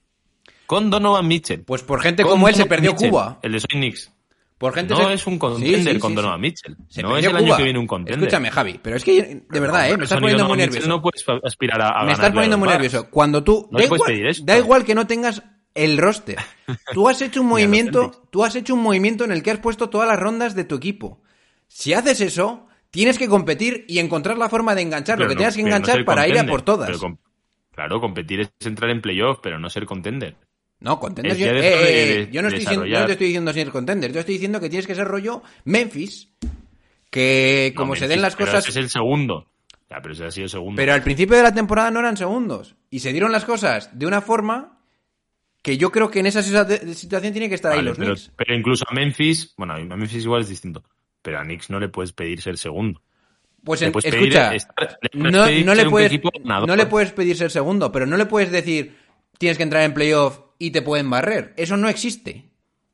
Con 0.66 0.90
Donovan 0.90 1.28
Mitchell. 1.28 1.64
Pues 1.64 1.84
por 1.84 2.02
gente 2.02 2.24
Con 2.24 2.34
como 2.34 2.48
él 2.48 2.56
se 2.56 2.66
perdió 2.66 2.92
Mitchell, 2.94 3.10
Cuba. 3.12 3.40
El 3.44 3.52
de 3.52 3.60
Soy 3.60 3.68
Knicks. 3.80 4.12
Por 4.58 4.74
gente 4.74 4.94
No 4.94 5.08
se- 5.08 5.14
es 5.14 5.28
un 5.28 5.34
Sí, 5.34 5.40
contender 5.40 5.94
sí, 5.96 6.00
con 6.00 6.16
Donovan. 6.16 6.40
Mitchell. 6.42 6.78
Se 6.88 7.04
no 7.04 7.18
es 7.18 7.26
el 7.26 7.36
año 7.36 7.58
que 7.58 7.64
viene 7.64 7.78
un 7.78 7.86
contender. 7.88 8.18
Escúchame, 8.20 8.50
Javi, 8.50 8.80
pero 8.82 8.96
es 8.96 9.04
que 9.04 9.44
de 9.50 9.60
verdad, 9.60 9.90
¿eh? 9.90 9.98
Me 9.98 10.06
estás 10.06 10.20
poniendo 10.20 10.48
muy 10.48 10.58
nervioso. 10.58 10.88
No 10.88 11.02
puedes 11.02 11.24
aspirar 11.44 11.82
a, 11.82 12.02
a 12.02 12.06
Me 12.06 12.14
estás 12.14 12.32
poniendo 12.32 12.58
muy 12.58 12.70
nervioso. 12.70 13.10
Cuando 13.10 13.44
tú. 13.44 13.68
No 13.72 13.78
da, 13.80 13.86
igual, 13.86 14.02
pedir 14.06 14.28
esto. 14.28 14.44
da 14.46 14.58
igual 14.58 14.86
que 14.86 14.96
no 14.96 15.06
tengas 15.08 15.44
el 15.74 15.98
roster. 15.98 16.38
Tú 16.94 17.10
has 17.10 17.22
hecho 17.22 17.42
un 17.42 17.48
movimiento. 17.48 18.28
Tú 18.32 18.46
has 18.46 18.56
hecho 18.56 18.74
un 18.76 18.82
movimiento 18.82 19.26
en 19.26 19.34
el 19.34 19.44
que 19.44 19.52
has 19.52 19.60
puesto 19.60 19.90
todas 19.90 20.08
las 20.08 20.18
rondas 20.18 20.56
de 20.56 20.64
tu 20.64 20.76
equipo. 20.76 21.22
Si 21.68 21.94
haces 21.94 22.22
eso, 22.22 22.65
tienes 22.96 23.18
que 23.20 23.28
competir 23.28 23.84
y 23.90 24.00
encontrar 24.00 24.38
la 24.38 24.48
forma 24.48 24.74
de 24.74 24.82
enganchar 24.82 25.20
lo 25.20 25.28
que 25.28 25.36
no- 25.36 25.40
tengas 25.40 25.56
que 25.58 25.62
no 25.64 25.68
enganchar 25.68 26.06
para 26.06 26.28
ir 26.30 26.40
a 26.40 26.46
por 26.46 26.62
todas. 26.62 26.90
Pero 26.90 27.20
claro, 27.72 28.00
competir 28.00 28.40
es 28.40 28.50
entrar 28.66 28.90
en 28.90 29.02
playoff, 29.02 29.40
pero 29.44 29.60
no 29.60 29.70
ser 29.70 29.86
contender. 29.86 30.38
No, 30.80 30.98
contender. 31.00 31.34
Es 31.34 31.38
Yo, 31.40 31.48
eh, 31.48 31.52
eh, 32.24 32.30
yo 32.32 32.42
no, 32.42 32.48
estoy 32.48 32.62
diciendo, 32.62 32.86
yo 32.86 33.00
no 33.02 33.06
te 33.06 33.12
estoy 33.14 33.28
diciendo 33.28 33.52
ser 33.54 33.70
contender. 33.70 34.14
Yo 34.14 34.20
estoy 34.22 34.36
diciendo 34.36 34.60
que 34.62 34.70
tienes 34.70 34.88
que 34.88 34.96
ser 34.96 35.08
rollo 35.08 35.44
Memphis. 35.66 36.30
Que 37.10 37.74
como 37.76 37.96
se 37.96 38.08
den 38.08 38.22
las 38.22 38.36
cosas. 38.36 38.68
es 38.68 38.76
el 38.76 38.90
segundo. 38.90 39.52
Ya, 39.90 39.98
pero 40.02 40.14
ese 40.14 40.26
ha 40.26 40.32
sido 40.32 40.48
segundo. 40.48 40.78
Pero 40.78 40.94
al 40.94 41.04
principio 41.04 41.36
de 41.38 41.44
la 41.44 41.54
temporada 41.54 41.92
no 41.92 42.00
eran 42.00 42.18
segundos. 42.18 42.76
Y 42.90 43.00
se 43.00 43.12
dieron 43.12 43.32
las 43.32 43.46
cosas 43.46 43.90
de 43.98 44.06
una 44.06 44.22
forma 44.22 44.80
que 45.62 45.78
yo 45.78 45.92
creo 45.92 46.10
que 46.10 46.20
en 46.20 46.28
esa 46.28 46.42
situa- 46.42 46.68
situación 46.94 47.34
tiene 47.34 47.50
que 47.50 47.56
estar 47.56 47.72
ahí 47.72 47.82
los 47.82 47.98
pero, 47.98 48.14
Knicks. 48.14 48.32
pero 48.36 48.56
incluso 48.56 48.86
a 48.90 48.94
Memphis, 48.94 49.54
bueno, 49.58 49.74
a 49.74 49.80
Memphis 49.80 50.24
igual 50.24 50.42
es 50.42 50.50
distinto. 50.50 50.84
Pero 51.26 51.40
a 51.40 51.44
Knicks 51.44 51.72
no 51.72 51.80
le 51.80 51.90
puedes 51.90 52.14
pedir 52.14 52.40
ser 52.40 52.56
segundo. 52.60 53.02
Pues 53.64 53.82
en- 53.82 53.92
escucha, 53.98 54.54
estar- 54.54 55.00
le 55.02 55.10
puedes 55.10 55.34
no, 55.34 55.46
no 55.66 55.74
le 55.76 55.90
puedes, 55.90 56.12
equipo 56.12 56.30
no 56.44 56.76
le 56.76 56.86
puedes 56.86 57.12
pedir 57.14 57.36
ser 57.36 57.50
segundo, 57.50 57.92
pero 57.92 58.06
no 58.06 58.16
le 58.16 58.28
puedes 58.28 58.52
decir 58.52 58.96
tienes 59.40 59.58
que 59.58 59.64
entrar 59.64 59.82
en 59.82 59.96
playoff 59.96 60.40
y 60.60 60.70
te 60.70 60.84
pueden 60.84 61.10
barrer. 61.10 61.56
Eso 61.58 61.76
no 61.78 61.90
existe. 61.90 62.46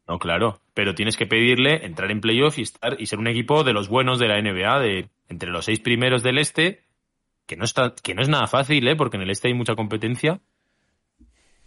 No, 0.07 0.17
claro. 0.17 0.61
Pero 0.73 0.95
tienes 0.95 1.17
que 1.17 1.27
pedirle 1.27 1.85
entrar 1.85 2.09
en 2.09 2.21
playoff 2.21 2.57
y 2.57 2.61
estar 2.61 2.95
y 3.01 3.07
ser 3.07 3.19
un 3.19 3.27
equipo 3.27 3.65
de 3.65 3.73
los 3.73 3.89
buenos 3.89 4.17
de 4.17 4.29
la 4.29 4.37
NBA, 4.41 4.79
de 4.79 5.09
entre 5.27 5.49
los 5.51 5.65
seis 5.65 5.81
primeros 5.81 6.23
del 6.23 6.37
este, 6.37 6.83
que 7.47 7.57
no 7.57 7.65
está, 7.65 7.93
que 8.01 8.15
no 8.15 8.21
es 8.21 8.29
nada 8.29 8.47
fácil, 8.47 8.87
¿eh? 8.87 8.95
porque 8.95 9.17
en 9.17 9.23
el 9.23 9.29
este 9.29 9.49
hay 9.49 9.53
mucha 9.53 9.75
competencia. 9.75 10.39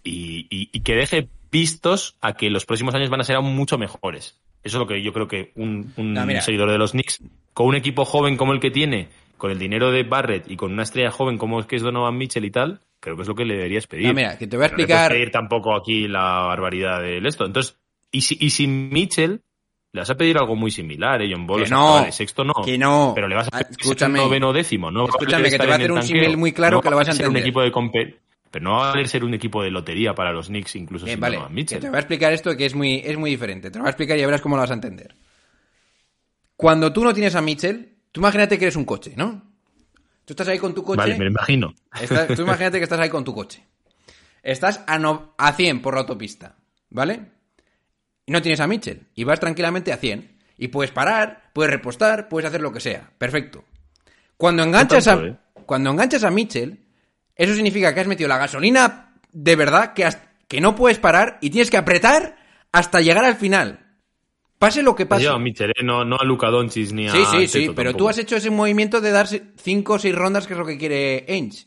Y, 0.05 0.47
y- 0.51 0.69
y 0.73 0.81
que 0.81 0.95
deje 0.95 1.29
pistos 1.51 2.17
a 2.21 2.35
que 2.35 2.51
los 2.51 2.67
próximos 2.67 2.95
años 2.95 3.11
van 3.11 3.21
a 3.21 3.25
ser 3.25 3.37
aún 3.37 3.57
mucho 3.57 3.79
mejores. 3.79 4.39
Eso 4.63 4.77
es 4.77 4.81
lo 4.81 4.87
que 4.87 5.03
yo 5.03 5.13
creo 5.13 5.27
que 5.29 5.53
un, 5.57 5.93
un 5.97 6.15
No, 6.15 6.25
mira. 6.27 6.41
seguidor 6.41 6.71
de 6.71 6.79
los 6.79 6.93
Knicks, 6.93 7.23
con 7.53 7.67
un 7.69 7.75
equipo 7.75 8.05
joven 8.05 8.37
como 8.37 8.53
el 8.53 8.61
que 8.61 8.71
tiene, 8.71 9.09
con 9.37 9.51
el 9.51 9.59
dinero 9.59 9.91
de 9.91 10.03
Barrett 10.03 10.51
y 10.51 10.57
con 10.57 10.73
una 10.73 10.83
estrella 10.85 11.11
joven 11.11 11.39
como 11.39 11.61
es 11.61 11.67
que 11.67 11.77
es 11.77 11.83
Donovan 11.83 12.17
Mitchell 12.17 12.45
y 12.45 12.51
tal, 12.51 12.81
creo 13.01 13.17
que 13.17 13.23
es 13.23 13.29
lo 13.29 13.35
que 13.35 13.45
le 13.45 13.55
deberías 13.55 13.87
pedir. 13.87 14.07
No, 14.09 14.15
mira, 14.15 14.39
que 14.39 14.47
te 14.47 14.57
voy 14.57 14.67
a 14.67 14.69
Pero 14.69 14.77
no 14.79 14.83
explicar. 14.85 15.11
pedir 15.13 15.31
tampoco 15.31 15.75
aquí 15.75 16.09
la 16.09 16.23
barbaridad 16.47 17.01
del 17.03 17.25
esto. 17.27 17.45
Entonces, 17.45 17.77
y 18.11 18.23
si, 18.23 18.37
y 18.41 18.51
si 18.51 18.67
Mitchell 18.67 19.41
le 19.93 20.01
vas 20.01 20.11
a 20.11 20.17
pedir 20.17 20.37
algo 20.39 20.57
muy 20.57 20.71
similar, 20.71 21.23
¿eh? 21.23 21.31
John 21.33 21.47
sea, 21.47 21.77
no, 21.77 21.95
vale, 21.95 22.13
sexto 22.13 22.43
no. 22.45 22.55
que 22.65 22.77
no. 22.79 23.13
Pero 23.15 23.29
le 23.29 23.35
vas 23.37 23.47
a 23.47 23.51
Ah, 23.53 23.59
pedir 23.61 23.77
escúchame. 23.81 24.19
noveno 24.19 24.53
décimo, 24.53 24.91
¿no? 24.91 25.05
Escúchame, 25.07 25.51
que 25.51 25.59
te 25.59 25.65
voy 25.65 25.73
a 25.73 25.77
hacer 25.77 25.93
un 25.93 26.03
símil 26.03 26.37
muy 26.37 26.53
claro 26.53 26.77
No 26.79 26.83
que 26.83 26.91
lo 26.91 26.97
vas 26.97 27.09
a 27.09 27.13
ser 27.13 27.27
un 27.27 27.37
entender. 27.37 27.43
equipo 27.43 27.63
de 27.63 27.71
Pero 28.55 28.65
no 28.67 28.77
va 28.77 28.87
a 28.87 28.91
valer 28.93 29.09
ser 29.09 29.25
un 29.25 29.35
equipo 29.35 29.65
de 29.65 29.71
lotería 29.73 30.15
para 30.15 30.33
los 30.33 30.47
Knicks, 30.47 30.77
incluso 30.77 31.07
Eh, 31.07 31.11
sin 31.11 31.21
vale, 31.21 31.41
Mitchell. 31.51 31.81
te 31.81 31.89
voy 31.89 31.97
a 31.97 31.99
explicar 31.99 32.33
esto 32.33 32.57
que 32.57 32.65
es 32.67 32.75
muy, 32.77 33.03
es 33.05 33.17
muy 33.19 33.31
diferente. 33.31 33.69
Te 33.69 33.79
lo 33.79 33.83
voy 33.83 33.89
a 33.89 33.91
explicar 33.91 34.17
y 34.17 34.21
ya 34.21 34.27
verás 34.27 34.41
cómo 34.41 34.55
lo 34.55 34.63
vas 34.63 34.71
a 34.71 34.75
entender. 34.75 35.13
Cuando 36.57 36.93
tú 36.93 37.03
no 37.03 37.13
tienes 37.13 37.35
a 37.35 37.41
Mitchell, 37.41 37.97
tú 38.13 38.21
imagínate 38.21 38.59
que 38.59 38.67
eres 38.67 38.77
un 38.77 38.85
coche, 38.85 39.13
¿no? 39.17 39.43
Tú 40.25 40.33
estás 40.33 40.47
ahí 40.49 40.59
con 40.59 40.73
tu 40.73 40.85
coche. 40.85 40.99
Vale, 40.99 41.19
me 41.19 41.25
lo 41.25 41.31
imagino. 41.33 41.75
Estás- 42.01 42.29
tú 42.35 42.43
imagínate 42.43 42.79
que 42.79 42.85
estás 42.85 43.01
ahí 43.01 43.11
con 43.11 43.25
tu 43.25 43.35
coche. 43.35 43.65
Estás 44.43 44.83
a, 44.87 44.99
no- 44.99 45.35
a 45.37 45.53
100 45.53 45.83
por 45.83 45.95
la 45.95 46.01
autopista, 46.03 46.55
¿vale? 46.91 47.21
Y 48.25 48.33
no 48.33 48.41
tienes 48.41 48.61
a 48.61 48.67
Mitchell. 48.67 49.03
Y 49.15 49.25
vas 49.25 49.41
tranquilamente 49.41 49.93
a 49.93 49.97
100. 49.97 50.31
Y 50.57 50.69
puedes 50.69 50.93
parar, 50.93 51.51
puedes 51.53 51.73
repostar, 51.73 52.29
puedes 52.29 52.49
hacer 52.49 52.61
lo 52.61 52.73
que 52.73 52.81
sea. 52.81 53.11
Perfecto. 53.19 53.65
Cuando 54.37 54.63
enganchas, 54.63 55.05
tanto, 55.05 55.25
a, 55.25 55.29
¿eh? 55.29 55.37
cuando 55.67 55.91
enganchas 55.91 56.23
a 56.25 56.31
Mitchell, 56.31 56.79
eso 57.37 57.55
significa 57.55 57.95
que 57.95 58.01
has 58.01 58.07
metido 58.07 58.29
la 58.29 58.39
gasolina 58.39 59.15
de 59.33 59.57
verdad 59.57 59.93
que, 59.95 60.05
has- 60.05 60.19
que 60.49 60.61
no 60.61 60.75
puedes 60.75 60.99
parar 60.99 61.39
y 61.41 61.51
tienes 61.51 61.71
que 61.71 61.77
apretar 61.77 62.37
hasta 62.73 63.01
llegar 63.01 63.25
al 63.25 63.37
final. 63.37 63.81
Pase 64.59 64.83
lo 64.83 64.95
que 64.95 65.05
pase. 65.07 65.25
Mitchell, 65.39 65.71
¿eh? 65.71 65.83
no, 65.83 66.05
no 66.05 66.17
a 66.19 66.25
Luka 66.25 66.49
Doncic 66.49 66.93
ni 66.93 67.09
a 67.09 67.13
Sí, 67.13 67.25
sí, 67.31 67.49
sí, 67.49 67.71
pero 67.75 67.95
tú 67.95 68.09
has 68.09 68.19
hecho 68.19 68.37
ese 68.37 68.51
movimiento 68.51 69.01
de 69.01 69.11
dar 69.11 69.27
5 69.29 69.93
o 69.93 69.99
6 69.99 70.15
rondas, 70.15 70.47
que 70.47 70.55
es 70.55 70.59
lo 70.59 70.65
que 70.65 70.79
quiere 70.79 71.27
Ainge. 71.29 71.67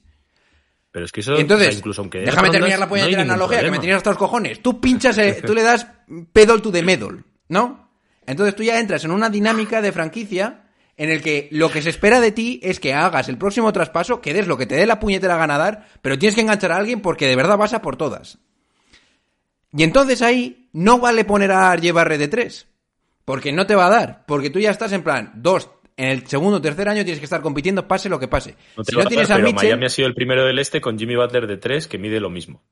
Pero 0.89 1.05
es 1.05 1.11
que 1.11 1.20
eso, 1.20 1.38
entonces, 1.38 1.68
o 1.68 1.72
sea, 1.72 1.78
incluso 1.80 2.01
aunque 2.01 2.20
dé 2.20 2.26
déjame 2.26 2.49
terminar 2.49 2.80
la 2.80 2.86
no 2.88 2.95
ningún 2.95 3.20
analogía 3.20 3.59
que 3.59 3.70
me 3.70 3.78
tienes 3.80 3.97
hasta 3.97 4.09
los 4.11 4.18
cojones. 4.18 4.61
Tú 4.63 4.82
pinchas, 4.82 5.18
eh, 5.20 5.43
tú 5.45 5.53
le 5.53 5.61
das 5.61 5.86
pedal 6.34 6.61
to 6.61 6.72
the 6.72 6.82
medal, 6.82 7.24
¿no? 7.49 7.91
Entonces 8.26 8.55
tú 8.55 8.63
ya 8.63 8.80
entras 8.80 9.03
en 9.03 9.11
una 9.11 9.30
dinámica 9.30 9.82
de 9.82 9.91
franquicia 9.91 10.63
en 10.98 11.12
el 11.12 11.22
que 11.22 11.48
lo 11.52 11.70
que 11.70 11.82
se 11.82 11.91
espera 11.91 12.20
de 12.20 12.32
ti 12.32 12.60
es 12.64 12.80
que 12.80 12.93
hagas 12.93 13.30
el 13.30 13.38
próximo 13.38 13.72
traspaso, 13.72 14.20
que 14.20 14.34
des 14.34 14.48
lo 14.48 14.58
que 14.58 14.66
te 14.66 14.76
dé 14.76 14.88
la 14.88 15.00
puñetera 15.00 15.38
gana 15.38 15.58
dar, 15.58 15.88
pero 16.02 16.18
tienes 16.18 16.36
que 16.36 16.41
enganchar 16.41 16.72
a 16.72 16.78
alguien 16.78 17.02
porque 17.02 17.28
de 17.28 17.36
verdad 17.36 17.58
vas 17.58 17.74
a 17.74 17.82
por 17.82 17.95
todas. 17.95 18.39
Y 19.72 19.84
entonces 19.84 20.24
ahí 20.24 20.70
no 20.74 21.00
vale 21.00 21.24
poner 21.24 21.52
a 21.52 21.76
Barre 21.93 22.18
de 22.18 22.28
3, 22.28 22.68
porque 23.26 23.52
no 23.52 23.68
te 23.68 23.76
va 23.76 23.88
a 23.88 23.91
dar, 23.91 24.26
porque 24.26 24.50
tú 24.50 24.60
ya 24.60 24.72
estás 24.72 24.91
en 24.91 25.04
plan, 25.04 25.34
dos, 25.36 25.70
en 25.98 26.10
el 26.10 26.28
segundo 26.28 26.58
o 26.58 26.62
tercer 26.62 26.89
año 26.89 27.04
tienes 27.04 27.20
que 27.20 27.26
estar 27.26 27.41
compitiendo 27.41 27.88
pase 27.88 28.10
lo 28.10 28.20
que 28.20 28.28
pase. 28.28 28.56
No 28.76 28.84
te 28.84 28.91
si 28.91 28.98
no 28.98 29.04
a 29.04 29.06
tienes 29.06 29.28
dar, 29.28 29.38
a 29.38 29.43
pero 29.43 29.54
Mitchell, 29.54 29.70
Miami 29.70 29.86
ha 29.86 29.89
sido 29.89 30.08
el 30.08 30.16
primero 30.16 30.45
del 30.45 30.58
este 30.58 30.82
con 30.82 30.98
Jimmy 30.98 31.16
Butler 31.16 31.45
de 31.45 31.58
3 31.58 31.88
que 31.88 32.00
mide 32.00 32.20
lo 32.20 32.32
mismo. 32.32 32.64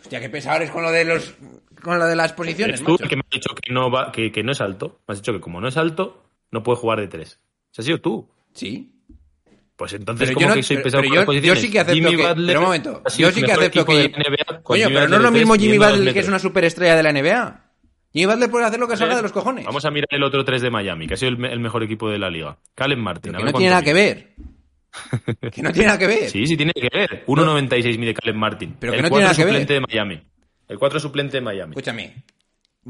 Hostia, 0.00 0.20
qué 0.20 0.30
pesado 0.30 0.56
eres 0.56 0.70
con 0.70 0.82
lo 0.82 0.92
de 0.92 1.04
los 1.04 1.34
con 1.82 1.98
lo 1.98 2.06
de 2.06 2.16
las 2.16 2.32
posiciones, 2.32 2.82
tú 2.82 2.92
macho. 2.92 3.08
que 3.08 3.16
me 3.16 3.22
has 3.22 3.30
dicho 3.30 3.54
que 3.54 3.72
no, 3.72 3.90
va, 3.90 4.10
que, 4.12 4.32
que 4.32 4.42
no 4.42 4.52
es 4.52 4.60
alto. 4.60 5.00
Me 5.06 5.12
has 5.12 5.18
dicho 5.18 5.32
que 5.32 5.40
como 5.40 5.60
no 5.60 5.68
es 5.68 5.76
alto, 5.76 6.24
no 6.50 6.62
puede 6.62 6.78
jugar 6.78 7.00
de 7.00 7.08
3. 7.08 7.38
¿Se 7.76 7.82
ha 7.82 7.84
sido 7.84 8.00
tú? 8.00 8.26
Sí. 8.54 8.90
Pues 9.76 9.92
entonces, 9.92 10.28
Pero 10.28 10.34
¿cómo 10.36 10.44
yo 10.46 10.48
no- 10.48 10.54
que 10.54 10.62
soy 10.62 10.76
pero- 10.76 10.84
pesado 10.84 11.02
pero 11.02 11.26
con 11.26 11.34
yo- 11.36 11.54
sí 11.56 11.70
que 11.70 11.80
acepto 11.80 11.94
Jimmy 11.94 12.16
que- 12.16 12.26
Butler 12.26 12.46
pero 12.46 12.58
un 12.60 12.64
momento, 12.64 13.02
yo 13.18 13.30
sí 13.30 13.42
que 13.42 13.52
acepto 13.52 13.84
que- 13.84 14.04
NBA 14.16 14.62
Coño, 14.62 14.86
pero 14.88 15.08
no 15.08 15.16
es 15.16 15.22
lo 15.22 15.30
mismo 15.30 15.54
Jimmy 15.56 15.76
Butler, 15.76 16.14
que 16.14 16.20
es 16.20 16.28
una 16.28 16.38
superestrella 16.38 16.96
de 16.96 17.02
la 17.02 17.10
NBA. 17.10 17.64
Jimmy 18.14 18.24
Butler 18.32 18.50
puede 18.50 18.64
hacer 18.64 18.80
lo 18.80 18.88
que 18.88 18.96
salga 18.96 19.16
de 19.16 19.20
los 19.20 19.32
cojones. 19.32 19.66
Vamos 19.66 19.84
a 19.84 19.90
mirar 19.90 20.08
el 20.08 20.22
otro 20.22 20.42
3 20.42 20.62
de 20.62 20.70
Miami, 20.70 21.06
que 21.06 21.12
ha 21.12 21.16
sido 21.18 21.28
el, 21.28 21.36
me- 21.36 21.52
el 21.52 21.60
mejor 21.60 21.82
equipo 21.82 22.08
de 22.08 22.18
la 22.18 22.30
liga. 22.30 22.56
Calen 22.74 22.98
Martin. 22.98 23.32
Pero 23.32 23.36
a 23.36 23.40
que 23.40 23.44
ver 23.44 23.52
no 23.52 23.58
tiene 23.58 23.70
nada 23.70 23.82
que 23.82 23.92
ver. 23.92 24.34
que 25.52 25.62
no 25.62 25.72
tiene 25.72 25.86
nada 25.88 25.98
que 25.98 26.06
ver. 26.06 26.30
Sí, 26.30 26.46
sí 26.46 26.56
tiene 26.56 26.72
que 26.72 26.88
ver. 26.90 27.24
1.96 27.26 27.98
mide 27.98 28.14
Calen 28.14 28.38
Martin. 28.38 28.76
Pero 28.80 28.92
que 28.92 28.96
el 28.96 29.02
no 29.02 29.08
tiene 29.10 29.24
nada 29.24 29.34
que 29.36 29.44
ver. 29.44 29.52
suplente 29.52 29.74
de 29.74 29.80
Miami. 29.82 30.22
El 30.68 30.78
4 30.78 30.98
suplente 31.00 31.36
de 31.36 31.40
Miami. 31.42 31.72
Escúchame. 31.72 32.24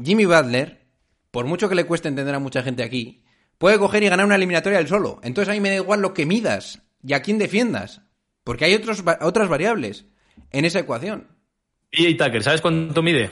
Jimmy 0.01 0.23
Butler, 0.23 0.85
por 1.31 1.45
mucho 1.45 1.67
que 1.67 1.75
le 1.75 1.83
cueste 1.83 2.07
entender 2.07 2.33
a 2.33 2.39
mucha 2.39 2.63
gente 2.63 2.81
aquí, 2.83 3.23
puede 3.57 3.77
coger 3.79 4.03
y 4.03 4.09
ganar 4.09 4.25
una 4.25 4.35
eliminatoria 4.35 4.79
él 4.79 4.87
solo. 4.87 5.19
Entonces 5.23 5.49
a 5.51 5.53
mí 5.55 5.59
me 5.59 5.69
da 5.69 5.75
igual 5.75 6.01
lo 6.01 6.13
que 6.13 6.25
midas 6.25 6.81
y 7.03 7.13
a 7.13 7.21
quién 7.21 7.37
defiendas. 7.37 8.01
Porque 8.43 8.65
hay 8.65 8.73
otros, 8.75 9.03
otras 9.21 9.49
variables 9.49 10.05
en 10.51 10.65
esa 10.65 10.79
ecuación. 10.79 11.27
PJ 11.91 12.23
Tucker, 12.23 12.43
¿sabes 12.43 12.61
cuánto 12.61 13.01
mide? 13.01 13.29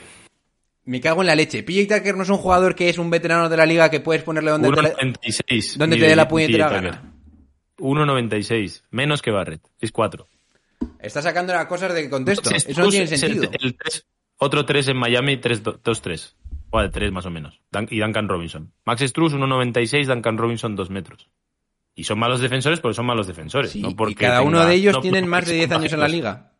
Me 0.84 1.00
cago 1.00 1.20
en 1.22 1.26
la 1.26 1.34
leche. 1.34 1.62
PJ 1.62 1.96
Tucker 1.96 2.16
no 2.16 2.22
es 2.22 2.28
un 2.28 2.36
jugador 2.38 2.74
que 2.74 2.88
es 2.88 2.98
un 2.98 3.10
veterano 3.10 3.48
de 3.48 3.56
la 3.56 3.66
liga 3.66 3.90
que 3.90 4.00
puedes 4.00 4.22
ponerle 4.22 4.50
donde 4.52 4.70
te, 4.70 4.82
la- 4.82 4.94
1.96. 4.94 5.76
donde 5.76 5.96
te 5.96 6.00
mide 6.00 6.08
dé 6.10 6.16
la 6.16 6.28
puñetera 6.28 6.68
gana. 6.68 7.12
1.96. 7.78 8.82
Menos 8.90 9.22
que 9.22 9.30
Barrett. 9.30 9.62
Es 9.80 9.92
4. 9.92 10.26
Está 11.00 11.22
sacando 11.22 11.52
las 11.52 11.66
cosas 11.66 11.92
de 11.94 12.08
contexto. 12.10 12.48
Entonces, 12.50 12.70
Eso 12.70 12.82
no 12.82 12.88
tiene 12.90 13.04
el- 13.04 13.18
sentido. 13.18 13.50
el 13.60 13.76
otro 14.38 14.64
3 14.66 14.88
en 14.88 14.96
Miami, 14.96 15.36
2-3. 15.38 16.34
De 16.82 16.88
3 16.90 17.12
más 17.12 17.26
o 17.26 17.30
menos. 17.30 17.60
Dan- 17.70 17.88
y 17.90 18.00
Duncan 18.00 18.28
Robinson. 18.28 18.72
Max 18.84 19.02
Struz, 19.02 19.32
1.96. 19.34 20.06
Duncan 20.06 20.38
Robinson, 20.38 20.76
2 20.76 20.90
metros. 20.90 21.28
Y 21.94 22.04
son 22.04 22.18
malos 22.18 22.40
defensores 22.40 22.80
porque 22.80 22.94
son 22.94 23.06
malos 23.06 23.26
defensores. 23.26 23.70
Sí, 23.70 23.80
no 23.82 23.90
y 24.08 24.14
cada 24.14 24.42
uno 24.42 24.58
tenga- 24.58 24.68
de 24.68 24.74
ellos 24.74 24.94
no 24.94 25.00
tienen 25.00 25.26
más 25.28 25.46
de 25.46 25.54
10 25.54 25.68
sean 25.68 25.80
años 25.80 25.92
en 25.94 26.00
la 26.00 26.08
liga. 26.08 26.52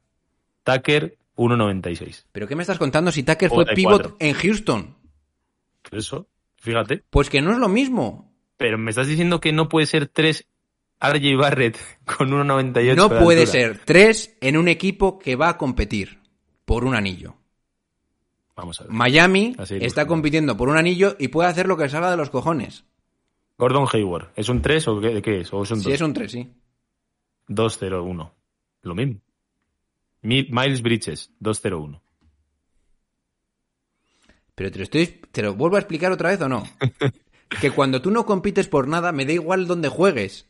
Tucker, 0.64 1.18
1.96. 1.36 2.24
¿Pero 2.32 2.48
qué 2.48 2.56
me 2.56 2.62
estás 2.62 2.78
contando 2.78 3.12
si 3.12 3.22
Tucker 3.22 3.50
fue 3.50 3.66
pivot 3.66 4.16
en 4.18 4.32
Houston? 4.34 4.96
Eso, 5.92 6.28
fíjate. 6.56 7.04
Pues 7.10 7.28
que 7.30 7.40
no 7.42 7.52
es 7.52 7.58
lo 7.58 7.68
mismo. 7.68 8.34
Pero 8.56 8.78
me 8.78 8.90
estás 8.90 9.06
diciendo 9.06 9.40
que 9.40 9.52
no 9.52 9.68
puede 9.68 9.86
ser 9.86 10.08
3 10.08 10.46
RJ 11.00 11.36
Barrett 11.36 11.78
con 12.06 12.30
1.98. 12.30 12.96
No 12.96 13.08
de 13.08 13.20
puede 13.20 13.40
altura. 13.42 13.52
ser 13.60 13.78
tres 13.84 14.36
en 14.40 14.56
un 14.56 14.68
equipo 14.68 15.18
que 15.18 15.36
va 15.36 15.50
a 15.50 15.58
competir 15.58 16.20
por 16.64 16.84
un 16.84 16.94
anillo. 16.94 17.36
Vamos 18.56 18.80
a 18.80 18.84
ver. 18.84 18.92
Miami 18.92 19.54
Así 19.58 19.76
está 19.80 20.06
compitiendo 20.06 20.56
por 20.56 20.68
un 20.68 20.78
anillo 20.78 21.14
y 21.18 21.28
puede 21.28 21.48
hacer 21.48 21.66
lo 21.68 21.76
que 21.76 21.88
salga 21.88 22.10
de 22.10 22.16
los 22.16 22.30
cojones. 22.30 22.84
Gordon 23.58 23.86
Hayward, 23.92 24.32
¿es 24.34 24.48
un 24.48 24.60
3 24.62 24.88
o 24.88 25.00
qué, 25.00 25.22
qué 25.22 25.40
es? 25.40 25.52
¿O 25.52 25.62
es 25.62 25.70
un 25.70 25.78
2? 25.78 25.84
Si 25.84 25.92
es 25.92 26.00
un 26.00 26.12
3, 26.12 26.30
sí. 26.32 26.52
2-0-1. 27.48 28.30
Lo 28.82 28.94
mismo. 28.94 29.20
Mi- 30.22 30.48
Miles 30.50 30.82
Bridges, 30.82 31.30
2-0-1. 31.40 32.00
Pero 34.54 34.70
te 34.70 34.78
lo, 34.78 34.84
estoy, 34.84 35.06
te 35.06 35.42
lo 35.42 35.54
vuelvo 35.54 35.76
a 35.76 35.80
explicar 35.80 36.10
otra 36.12 36.30
vez 36.30 36.40
o 36.40 36.48
no. 36.48 36.64
que 37.60 37.70
cuando 37.70 38.00
tú 38.00 38.10
no 38.10 38.24
compites 38.26 38.68
por 38.68 38.88
nada, 38.88 39.12
me 39.12 39.24
da 39.26 39.32
igual 39.32 39.66
dónde 39.66 39.88
juegues. 39.88 40.48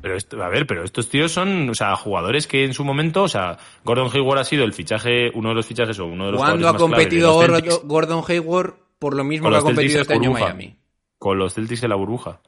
Pero 0.00 0.16
esto, 0.16 0.42
a 0.42 0.48
ver, 0.48 0.66
pero 0.66 0.82
estos 0.84 1.08
tíos 1.08 1.30
son, 1.32 1.68
o 1.70 1.74
sea, 1.74 1.94
jugadores 1.96 2.46
que 2.46 2.64
en 2.64 2.74
su 2.74 2.84
momento, 2.84 3.22
o 3.24 3.28
sea, 3.28 3.58
Gordon 3.84 4.10
Hayward 4.12 4.40
ha 4.40 4.44
sido 4.44 4.64
el 4.64 4.72
fichaje, 4.72 5.30
uno 5.34 5.50
de 5.50 5.54
los 5.54 5.66
fichajes 5.66 5.98
o 5.98 6.06
uno 6.06 6.26
de 6.26 6.32
los 6.32 6.40
¿Cuándo 6.40 6.68
ha 6.68 6.76
competido 6.76 7.40
Celtics 7.40 7.80
Gordon 7.84 8.24
Hayward 8.26 8.74
por 8.98 9.14
lo 9.14 9.24
mismo 9.24 9.50
que 9.50 9.56
ha 9.56 9.60
competido 9.60 10.00
este 10.02 10.14
año. 10.14 10.32
Miami? 10.32 10.76
con 11.18 11.38
los 11.38 11.54
Celtics 11.54 11.84
en 11.84 11.90
la 11.90 11.94
burbuja. 11.96 12.40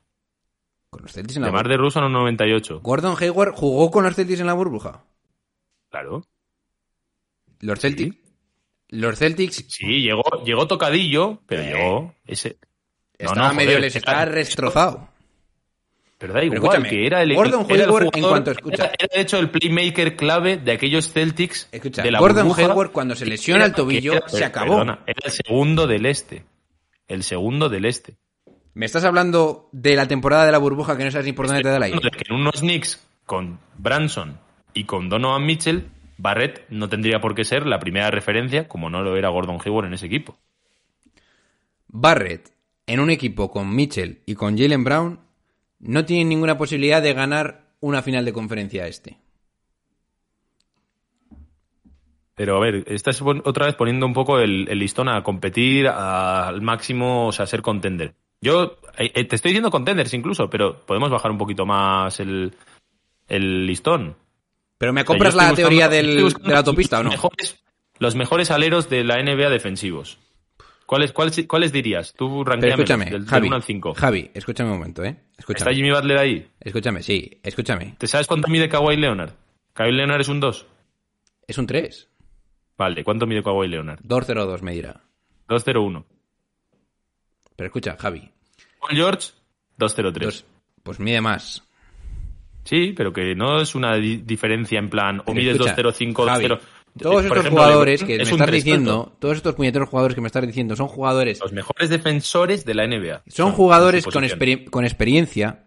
Con 0.91 1.03
los 1.03 1.13
Celtics 1.13 1.37
en 1.37 1.43
la 1.43 1.51
burbuja. 1.51 1.69
de 1.69 1.77
Russo 1.77 1.99
en 2.01 2.07
un 2.07 2.13
98. 2.13 2.81
Gordon 2.83 3.15
Hayward 3.21 3.55
jugó 3.55 3.91
con 3.93 4.03
los 4.03 4.17
Celtics 4.17 4.41
en 4.41 4.47
la 4.49 4.55
burbuja. 4.55 5.05
Claro. 5.91 6.27
Los 7.61 7.79
Celtics. 7.79 8.17
Los 8.89 9.17
Celtics 9.17 9.65
Sí, 9.69 10.03
llegó, 10.03 10.23
llegó 10.45 10.67
tocadillo, 10.67 11.41
pero 11.47 11.63
Eh. 11.63 11.67
llegó 11.73 12.15
ese. 12.27 12.59
Estaba 13.17 13.49
no, 13.49 13.55
medio 13.55 13.77
joder, 13.79 14.29
les 14.29 14.35
destrozado. 14.35 15.09
Pero 16.27 16.33
da 16.35 16.45
igual, 16.45 16.83
que 16.89 17.07
era 17.07 17.23
el, 17.23 17.35
Gordon 17.35 17.67
era 17.69 17.75
el 17.75 17.81
Hayward, 17.91 18.05
en 18.05 18.11
jugador- 18.13 18.31
cuanto 18.31 18.51
escucha- 18.53 18.85
era, 18.85 18.93
era, 18.99 19.09
de 19.15 19.21
hecho 19.21 19.39
el 19.39 19.51
playmaker 19.51 20.17
clave 20.17 20.57
de 20.57 20.73
aquellos 20.73 21.13
Celtics 21.13 21.69
Escucha, 21.71 22.03
de 22.03 22.11
la 22.11 22.19
Gordon 22.19 22.49
burbuja, 22.49 22.71
Hayward 22.73 22.93
cuando 22.93 23.15
se 23.15 23.27
lesiona 23.27 23.65
el 23.67 23.73
tobillo 23.75 24.13
era- 24.15 24.29
se 24.29 24.45
acabó. 24.45 24.73
perdona, 24.79 25.01
era 25.07 25.21
el 25.25 25.31
segundo 25.33 25.87
del 25.87 26.07
este. 26.07 26.45
El 27.09 27.23
segundo 27.25 27.69
del 27.69 27.85
este. 27.85 28.17
¿Me 28.73 28.87
estás 28.87 29.05
hablando 29.05 29.69
de 29.73 29.95
la 29.97 30.09
temporada 30.09 30.47
de 30.47 30.53
la 30.53 30.59
burbuja 30.59 30.97
que 30.97 31.05
no 31.05 31.11
sabes 31.11 31.27
ni 31.27 31.33
por 31.33 31.47
dónde 31.47 31.63
te 31.63 31.69
da 31.69 31.77
el 31.77 31.83
aire? 31.83 32.01
De 32.03 32.11
que 32.11 32.25
en 32.29 32.41
unos 32.41 32.61
Knicks 32.61 33.07
con 33.27 33.61
Branson 33.77 34.39
y 34.73 34.85
con 34.85 35.09
Donovan 35.11 35.45
Mitchell, 35.45 35.89
Barrett 36.17 36.65
no 36.71 36.89
tendría 36.89 37.21
por 37.21 37.35
qué 37.35 37.45
ser 37.45 37.67
la 37.67 37.79
primera 37.79 38.11
referencia, 38.11 38.67
como 38.67 38.89
no 38.89 39.03
lo 39.03 39.17
era 39.17 39.29
Gordon 39.29 39.59
Hayward 39.65 39.87
en 39.89 39.95
ese 39.95 40.07
equipo. 40.07 40.39
Barrett, 41.89 42.51
en 42.87 43.01
un 43.01 43.11
equipo 43.11 43.51
con 43.51 43.75
Mitchell 43.75 44.23
y 44.27 44.35
con 44.35 44.57
Jalen 44.59 44.85
Brown, 44.85 45.21
no 45.85 46.05
tiene 46.05 46.25
ninguna 46.25 46.59
posibilidad 46.59 47.01
de 47.03 47.13
ganar 47.15 47.61
una 47.81 48.03
final 48.03 48.25
de 48.25 48.33
conferencia 48.33 48.87
este. 48.87 49.19
Pero 52.35 52.57
a 52.57 52.61
ver, 52.61 52.85
estás 52.89 53.23
otra 53.23 53.67
vez 53.67 53.77
poniendo 53.77 54.07
un 54.07 54.13
poco 54.13 54.41
el, 54.41 54.67
el 54.69 54.79
listón 54.79 55.09
a 55.09 55.23
competir 55.23 55.87
a- 55.87 56.49
al 56.49 56.63
máximo, 56.63 57.29
o 57.29 57.33
sea, 57.33 57.47
ser 57.47 57.63
contender. 57.63 58.15
Yo 58.41 58.79
eh, 58.99 59.13
eh, 59.15 59.25
te 59.25 59.37
estoy 59.37 59.51
diciendo 59.51 59.71
contenders 59.71 60.13
incluso, 60.15 60.51
pero 60.51 60.81
podemos 60.85 61.11
bajar 61.11 61.31
un 61.31 61.39
poquito 61.39 61.65
más 61.65 62.19
el, 62.19 62.53
el 63.29 63.67
listón. 63.67 64.17
Pero 64.79 64.93
me 64.93 65.03
O 65.03 65.05
sea, 65.05 65.15
yo 65.15 65.19
compras 65.19 65.35
la 65.37 65.55
teoría 65.55 65.89
del, 65.89 66.17
de 66.17 66.51
la 66.53 66.59
autopista 66.59 66.99
o 66.99 67.05
no. 67.05 67.11
Mejores, 67.11 67.63
los 67.99 68.17
mejores 68.17 68.51
aleros 68.51 68.91
de 68.91 69.05
la 69.05 69.23
NBA 69.23 69.49
defensivos. 69.51 70.19
¿Cuáles, 70.87 71.13
cuáles, 71.13 71.47
cuáles 71.47 71.73
dirías? 71.73 72.13
Tú 72.15 72.45
escúchame, 72.47 73.07
del, 73.07 73.13
del 73.23 73.27
Javi, 73.27 73.47
1 73.49 73.57
al 73.57 73.63
5. 73.63 73.95
Javi, 73.95 74.31
escúchame 74.35 74.71
un 74.71 74.77
momento, 74.79 75.03
¿eh? 75.03 75.09
¿Está 75.09 75.35
Escúchame. 75.39 75.75
Jimmy 75.75 75.91
Butler 75.91 76.19
ahí? 76.19 76.49
Escúchame, 76.61 77.03
sí, 77.03 77.41
escúchame. 77.43 77.95
¿Te 77.99 78.07
sabes 78.07 78.27
cuánto 78.27 78.49
mide 78.49 78.69
Kawhi 78.69 78.97
Leonard? 78.97 79.33
Kawhi 79.73 79.93
Leonard 79.93 80.21
es 80.21 80.29
un 80.29 80.41
2. 80.41 80.67
Es 81.47 81.59
un 81.59 81.67
3. 81.67 82.09
Vale, 82.77 83.03
¿cuánto 83.05 83.27
mide 83.27 83.43
Kawhi 83.43 83.69
Leonard? 83.69 84.01
2-0-2 84.03 84.61
me 84.63 84.73
dirá. 84.73 85.01
2-0-1. 85.49 86.05
Pero 87.57 87.67
escucha, 87.67 87.97
Javi. 87.99 88.31
Paul 88.81 88.93
George, 88.97 89.29
2-0-3. 89.79 90.13
dos- 90.25 90.45
pues 90.83 91.01
mide 91.01 91.21
más. 91.21 91.63
Sí, 92.65 92.93
pero 92.97 93.13
que 93.13 93.35
no 93.35 93.61
es 93.61 93.75
una 93.75 93.95
di- 93.97 94.19
diferencia 94.19 94.79
en 94.79 94.89
plan, 94.91 95.21
o 95.21 95.25
Pero 95.25 95.37
mides 95.37 95.55
escucha, 95.57 95.77
2-0-5, 95.77 96.25
Javi, 96.27 96.45
2-0. 96.47 96.61
Todos 96.99 97.15
Por 97.15 97.25
estos 97.25 97.39
ejemplo, 97.39 97.63
jugadores 97.63 98.05
que 98.05 98.17
me 98.17 98.23
es 98.23 98.31
estás 98.31 98.51
diciendo, 98.51 99.17
todos 99.19 99.37
estos 99.37 99.55
puñeteros 99.55 99.89
jugadores 99.89 100.15
que 100.15 100.21
me 100.21 100.29
estás 100.29 100.47
diciendo 100.47 100.77
son 100.77 100.87
jugadores 100.87 101.41
Los 101.41 101.53
mejores 101.53 101.91
defensores 101.91 102.65
de 102.65 102.75
la 102.75 102.87
NBA. 102.87 103.23
Son 103.27 103.53
jugadores 103.53 104.07
con, 104.07 104.85
experiencia 104.85 105.65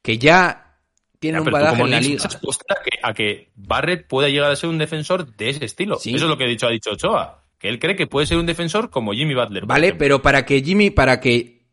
que 0.00 0.18
ya 0.18 0.78
tiene 1.18 1.38
Ya, 1.38 1.42
un 1.42 1.50
badaje 1.50 1.82
en 1.82 1.90
la 1.90 2.00
liga. 2.00 2.24
a 2.24 2.82
que, 2.84 2.90
a 3.02 3.14
que 3.14 3.50
Barrett 3.56 4.06
pueda 4.06 4.28
llegar 4.28 4.50
a 4.50 4.56
ser 4.56 4.70
un 4.70 4.78
defensor 4.78 5.34
de 5.34 5.50
ese 5.50 5.64
estilo. 5.64 5.98
Sí. 5.98 6.14
Eso 6.14 6.26
es 6.26 6.30
lo 6.30 6.38
que 6.38 6.44
ha 6.44 6.48
dicho, 6.48 6.68
ha 6.68 6.70
dicho 6.70 6.92
Ochoa. 6.92 7.42
Que 7.58 7.68
él 7.68 7.80
cree 7.80 7.96
que 7.96 8.06
puede 8.06 8.26
ser 8.26 8.36
un 8.36 8.46
defensor 8.46 8.90
como 8.90 9.12
Jimmy 9.12 9.34
Butler. 9.34 9.66
Vale, 9.66 9.94
pero 9.94 10.22
para 10.22 10.44
que 10.44 10.62
Jimmy, 10.62 10.90
para 10.90 11.18
que 11.18 11.64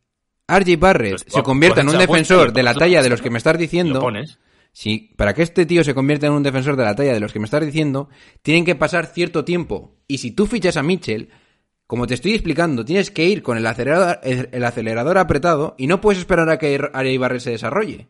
RJ 0.48 0.78
Barrett 0.78 1.12
Pues 1.12 1.26
se 1.28 1.44
convierta 1.44 1.82
en 1.82 1.90
un 1.90 1.98
defensor 1.98 2.52
de 2.52 2.64
la 2.64 2.74
talla 2.74 3.04
de 3.04 3.10
los 3.10 3.22
que 3.22 3.30
me 3.30 3.38
estás 3.38 3.58
diciendo, 3.58 4.00
pones. 4.00 4.40
Sí, 4.72 5.14
para 5.18 5.34
que 5.34 5.44
este 5.44 5.66
tío 5.66 5.84
se 5.84 5.94
convierta 5.94 6.28
en 6.28 6.34
un 6.34 6.44
defensor 6.44 6.76
de 6.76 6.84
la 6.84 6.96
talla 6.96 7.14
de 7.14 7.20
los 7.20 7.34
que 7.34 7.40
me 7.40 7.46
estás 7.46 7.66
diciendo, 7.66 8.10
tienen 8.42 8.66
que 8.66 8.76
pasar 8.76 9.08
cierto 9.08 9.46
tiempo. 9.46 9.96
Y 10.08 10.20
si 10.20 10.32
tú 10.32 10.48
fichas 10.48 10.78
a 10.78 10.84
Mitchell, 10.84 11.30
como 11.88 12.08
te 12.08 12.14
estoy 12.14 12.34
explicando, 12.34 12.86
tienes 12.86 13.12
que 13.12 13.26
ir 13.26 13.44
con 13.44 13.58
el 13.58 13.68
acelerador, 13.68 14.20
el 14.24 14.64
acelerador 14.64 15.18
apretado 15.18 15.76
y 15.78 15.88
no 15.88 16.00
puedes 16.00 16.20
esperar 16.20 16.50
a 16.50 16.58
que 16.58 16.78
RJ 16.78 17.20
Barrett 17.20 17.42
se 17.42 17.52
desarrolle. 17.52 18.08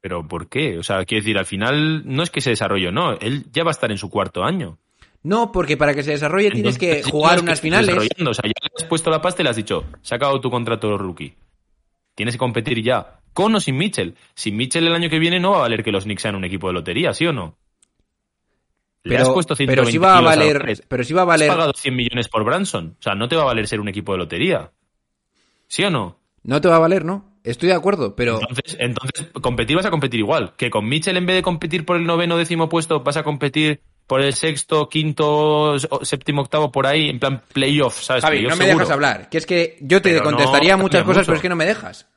Pero 0.00 0.26
¿por 0.26 0.48
qué? 0.48 0.78
O 0.78 0.82
sea, 0.82 1.04
quiero 1.04 1.22
decir, 1.22 1.36
al 1.36 1.46
final 1.46 2.02
no 2.06 2.22
es 2.22 2.30
que 2.30 2.40
se 2.40 2.50
desarrolle, 2.50 2.92
no. 2.92 3.18
Él 3.18 3.46
ya 3.52 3.64
va 3.64 3.70
a 3.70 3.72
estar 3.72 3.90
en 3.90 3.98
su 3.98 4.08
cuarto 4.08 4.44
año. 4.44 4.78
No, 5.22 5.50
porque 5.50 5.76
para 5.76 5.92
que 5.92 6.04
se 6.04 6.12
desarrolle 6.12 6.52
tienes 6.52 6.78
que 6.78 7.02
jugar 7.02 7.38
que 7.38 7.42
unas 7.42 7.60
finales. 7.60 7.96
O 7.96 8.32
sea, 8.32 8.44
ya 8.44 8.52
le 8.62 8.70
has 8.78 8.84
puesto 8.84 9.10
la 9.10 9.20
pasta 9.20 9.42
y 9.42 9.44
le 9.44 9.50
has 9.50 9.56
dicho, 9.56 9.84
se 10.00 10.14
ha 10.14 10.16
acabado 10.16 10.40
tu 10.40 10.48
contrato 10.48 10.96
rookie. 10.96 11.34
Tienes 12.14 12.36
que 12.36 12.38
competir 12.38 12.82
ya. 12.82 13.20
Con 13.36 13.54
o 13.54 13.60
sin 13.60 13.76
Mitchell. 13.76 14.14
Sin 14.34 14.56
Mitchell 14.56 14.86
el 14.86 14.94
año 14.94 15.10
que 15.10 15.18
viene 15.18 15.38
no 15.38 15.50
va 15.52 15.58
a 15.58 15.60
valer 15.60 15.84
que 15.84 15.92
los 15.92 16.04
Knicks 16.04 16.22
sean 16.22 16.34
un 16.36 16.44
equipo 16.44 16.68
de 16.68 16.72
lotería, 16.72 17.12
¿sí 17.12 17.26
o 17.26 17.32
no? 17.34 17.56
Le 19.02 19.16
has 19.16 19.22
Pero, 19.24 19.34
puesto 19.34 19.54
pero 19.54 19.84
120 19.84 19.92
sí 19.92 19.98
va 19.98 20.16
a 20.18 20.20
valer, 20.22 20.84
pero 20.88 21.04
sí 21.04 21.12
va 21.12 21.20
a 21.20 21.24
Has 21.24 21.28
valer, 21.28 21.48
pagado 21.48 21.72
100 21.76 21.94
millones 21.94 22.28
por 22.28 22.44
Branson. 22.44 22.96
O 22.98 23.02
sea, 23.02 23.14
no 23.14 23.28
te 23.28 23.36
va 23.36 23.42
a 23.42 23.46
valer 23.46 23.68
ser 23.68 23.80
un 23.80 23.88
equipo 23.88 24.12
de 24.12 24.18
lotería. 24.18 24.72
¿Sí 25.68 25.84
o 25.84 25.90
no? 25.90 26.18
no 26.42 26.60
te 26.60 26.68
va 26.68 26.76
a 26.76 26.80
valer, 26.80 27.04
¿no? 27.04 27.36
Estoy 27.44 27.68
de 27.68 27.74
acuerdo, 27.74 28.16
pero 28.16 28.40
Entonces, 28.40 28.76
entonces, 28.80 29.28
competir 29.42 29.76
vas 29.76 29.86
a 29.86 29.90
competir 29.90 30.18
igual. 30.20 30.54
Que 30.56 30.70
con 30.70 30.88
Mitchell, 30.88 31.16
en 31.16 31.26
vez 31.26 31.36
de 31.36 31.42
competir 31.42 31.84
por 31.84 31.96
el 31.96 32.04
noveno 32.06 32.36
décimo 32.36 32.68
puesto, 32.68 33.00
vas 33.00 33.16
a 33.16 33.22
competir 33.22 33.80
por 34.06 34.20
el 34.20 34.32
sexto, 34.32 34.88
quinto, 34.88 35.76
séptimo, 36.02 36.42
octavo, 36.42 36.72
por 36.72 36.86
ahí, 36.86 37.08
en 37.08 37.18
plan 37.18 37.42
playoff, 37.52 38.00
¿sabes? 38.00 38.24
Javi, 38.24 38.42
no 38.42 38.50
me 38.50 38.56
seguro. 38.56 38.78
dejas 38.78 38.90
hablar. 38.90 39.28
Que 39.28 39.38
es 39.38 39.46
que 39.46 39.76
yo 39.80 40.00
te 40.02 40.10
Pero 40.10 40.24
no 40.24 40.30
contestaría 40.30 40.76
muchas 40.76 41.02
cosas, 41.02 41.18
mucho. 41.18 41.26
pero 41.26 41.36
es 41.36 41.42
que 41.42 41.48
no 41.48 41.56
me 41.56 41.66
dejas. 41.66 42.08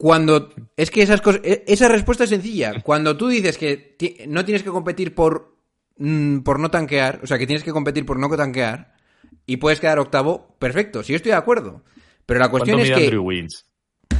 Cuando. 0.00 0.48
Es 0.78 0.90
que 0.90 1.02
esas 1.02 1.20
cosas. 1.20 1.42
e- 1.44 1.62
Esa 1.66 1.86
respuesta 1.86 2.24
es 2.24 2.30
sencilla. 2.30 2.80
Cuando 2.80 3.18
tú 3.18 3.28
dices 3.28 3.58
que 3.58 3.96
no 4.28 4.46
tienes 4.46 4.62
que 4.62 4.70
competir 4.70 5.14
por. 5.14 5.56
mm, 5.98 6.38
por 6.38 6.58
no 6.58 6.70
tanquear. 6.70 7.20
O 7.22 7.26
sea, 7.26 7.36
que 7.36 7.46
tienes 7.46 7.62
que 7.64 7.70
competir 7.70 8.06
por 8.06 8.18
no 8.18 8.34
tanquear. 8.34 8.94
Y 9.44 9.58
puedes 9.58 9.78
quedar 9.78 9.98
octavo. 9.98 10.56
Perfecto, 10.58 11.02
sí, 11.02 11.12
yo 11.12 11.16
estoy 11.16 11.32
de 11.32 11.36
acuerdo. 11.36 11.84
Pero 12.24 12.40
la 12.40 12.48
¿Cuánto 12.48 12.64
cuestión 12.64 12.80
es 12.80 12.86
mide 12.88 12.94
que. 12.96 13.04
Andrew 13.04 13.24
Wiggins? 13.24 13.66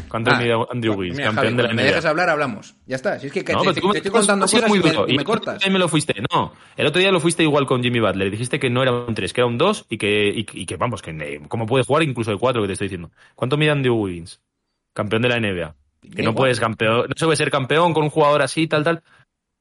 ¿Cuánto 0.07 0.33
Ah, 0.33 0.39
mide 0.39 0.53
Andrew 0.71 0.93
Wiggins? 0.95 1.17
mira, 1.17 1.29
campeón 1.31 1.45
Javi, 1.45 1.57
de 1.57 1.63
la 1.63 1.69
cuando 1.69 1.77
me 1.77 1.83
NBA. 1.83 1.89
dejas 1.89 2.05
hablar, 2.05 2.29
hablamos. 2.29 2.75
Ya 2.85 2.97
está. 2.97 3.19
Si 3.19 3.29
es 3.29 3.33
que, 3.33 3.43
No, 3.55 3.63
te, 3.73 3.81
estoy 3.99 4.11
contando 4.11 4.45
cosas 4.45 4.65
y 4.67 4.69
muy 4.69 4.81
me, 4.81 4.89
y 4.91 4.93
me 4.93 4.99
el 4.99 5.21
otro 5.21 5.25
cortas. 5.25 5.71
me 5.71 5.79
lo 5.79 5.89
fuiste. 5.89 6.15
No, 6.31 6.53
el 6.77 6.87
otro 6.87 7.01
día 7.01 7.11
lo 7.11 7.21
fuiste 7.21 7.43
igual 7.43 7.65
con 7.67 7.83
Jimmy 7.83 8.01
Butler. 8.01 8.31
Dijiste 8.31 8.59
que 8.61 8.69
no 8.69 8.83
era 8.83 8.93
un 8.93 9.15
3, 9.15 9.33
que 9.33 9.41
era 9.41 9.47
un 9.47 9.57
2 9.57 9.87
y 9.89 9.97
que, 9.97 10.29
y, 10.29 10.47
y 10.53 10.67
que 10.67 10.77
vamos, 10.77 11.01
que 11.01 11.41
cómo 11.49 11.65
puede 11.65 11.85
jugar 11.85 12.03
incluso 12.03 12.33
de 12.33 12.37
4 12.39 12.61
que 12.61 12.67
te 12.67 12.73
estoy 12.75 12.87
diciendo. 12.89 13.11
¿Cuánto 13.35 13.57
mide 13.57 13.71
Andrew 13.71 13.95
Wiggins? 13.95 14.41
Campeón 14.93 15.23
de 15.23 15.29
la 15.29 15.41
NBA. 15.41 15.75
Que 16.15 16.23
no 16.23 16.35
puedes 16.35 16.59
campeón, 16.59 17.07
no 17.09 17.15
se 17.17 17.25
puede 17.25 17.37
ser 17.37 17.51
campeón 17.51 17.93
con 17.93 18.05
un 18.05 18.11
jugador 18.11 18.43
así, 18.43 18.67
tal, 18.67 18.83
tal. 18.85 19.03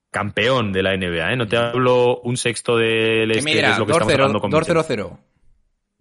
Campeón 0.10 0.72
de 0.72 0.82
la 0.82 0.96
NBA, 0.96 1.34
¿eh? 1.34 1.36
No 1.36 1.48
te 1.48 1.58
hablo 1.58 2.20
un 2.22 2.38
sexto 2.38 2.78
del 2.78 3.32
Que 3.32 3.38
este, 3.40 3.52
que 3.52 3.56
mira, 3.58 3.72
es 3.74 3.78
lo 3.80 3.86
que 3.86 3.92
estamos 3.92 4.14
hablando 4.14 4.40
con 4.40 4.52
2-0-0. 4.52 5.18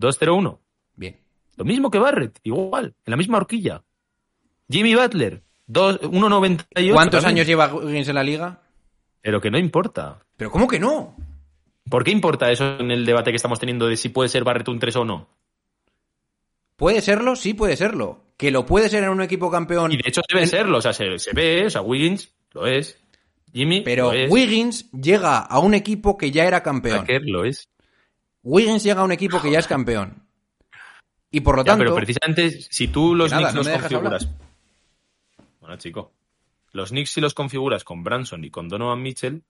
2-0-1. 0.01 0.59
Bien. 0.95 1.17
Lo 1.57 1.65
mismo 1.65 1.91
que 1.91 1.99
Barrett, 1.99 2.39
igual, 2.45 2.95
en 3.05 3.11
la 3.11 3.17
misma 3.17 3.39
horquilla. 3.39 3.83
Jimmy 4.71 4.95
Butler, 4.95 5.43
dos- 5.67 6.01
1.98. 6.03 6.93
¿Cuántos 6.95 7.25
años 7.25 7.47
lleva 7.47 7.67
Wiggins 7.75 8.09
en 8.09 8.15
la 8.15 8.23
liga? 8.23 8.61
Pero 9.21 9.41
que 9.41 9.51
no 9.51 9.59
importa. 9.59 10.21
Pero 10.37 10.51
¿cómo 10.51 10.69
que 10.69 10.79
no? 10.79 11.17
¿Por 11.91 12.05
qué 12.05 12.11
importa 12.13 12.51
eso 12.51 12.79
en 12.79 12.91
el 12.91 13.05
debate 13.05 13.31
que 13.31 13.37
estamos 13.37 13.59
teniendo 13.59 13.89
de 13.89 13.97
si 13.97 14.09
puede 14.09 14.29
ser 14.29 14.45
Barrett 14.45 14.69
un 14.69 14.79
3 14.79 14.97
o 14.97 15.05
no? 15.05 15.29
¿Puede 16.77 17.01
serlo? 17.01 17.35
Sí, 17.35 17.55
puede 17.55 17.77
serlo. 17.77 18.21
Que 18.39 18.51
lo 18.51 18.65
puede 18.65 18.89
ser 18.89 19.05
en 19.05 19.11
un 19.11 19.21
equipo 19.21 19.51
campeón. 19.51 19.93
Y 19.93 19.99
de 19.99 20.09
hecho 20.09 20.23
debe 20.27 20.45
en- 20.45 20.49
serlo, 20.49 20.79
o 20.79 20.81
sea, 20.81 20.95
se, 20.95 21.19
se 21.19 21.33
ve, 21.35 21.67
o 21.67 21.71
sea, 21.71 21.83
Wiggins 21.83 22.33
lo 22.53 22.67
es, 22.67 22.99
Jimmy 23.53 23.83
Pero 23.83 24.05
lo 24.05 24.13
es, 24.13 24.31
Wiggins 24.31 24.91
llega 24.93 25.39
a 25.41 25.59
un 25.59 25.75
equipo 25.75 26.17
que 26.17 26.31
ya 26.31 26.45
era 26.45 26.63
campeón. 26.63 27.01
Tucker 27.01 27.23
lo 27.27 27.45
es. 27.45 27.69
Wiggins 28.43 28.83
llega 28.83 29.03
a 29.03 29.05
un 29.05 29.13
equipo 29.13 29.43
que 29.43 29.51
ya 29.51 29.59
es 29.59 29.67
campeón. 29.67 30.23
Y 31.31 31.41
por 31.41 31.57
lo 31.57 31.65
Ya, 31.65 31.73
tanto, 31.73 31.85
pero 31.85 31.95
precisamente 31.97 32.51
si 32.51 32.89
tú 32.89 33.15
los 33.15 33.31
nada, 33.31 33.51
Knicks 33.51 33.67
no 33.67 33.73
los 33.73 33.81
configuras... 33.83 34.29
Bueno, 35.61 35.77
chico. 35.77 36.13
Los 36.73 36.91
Knicks 36.91 37.11
si 37.11 37.21
los 37.21 37.35
configuras 37.35 37.85
con 37.85 38.03
Branson 38.05 38.45
y 38.45 38.51
con 38.51 38.69
Donovan 38.69 39.03
Mitchell, 39.03 39.43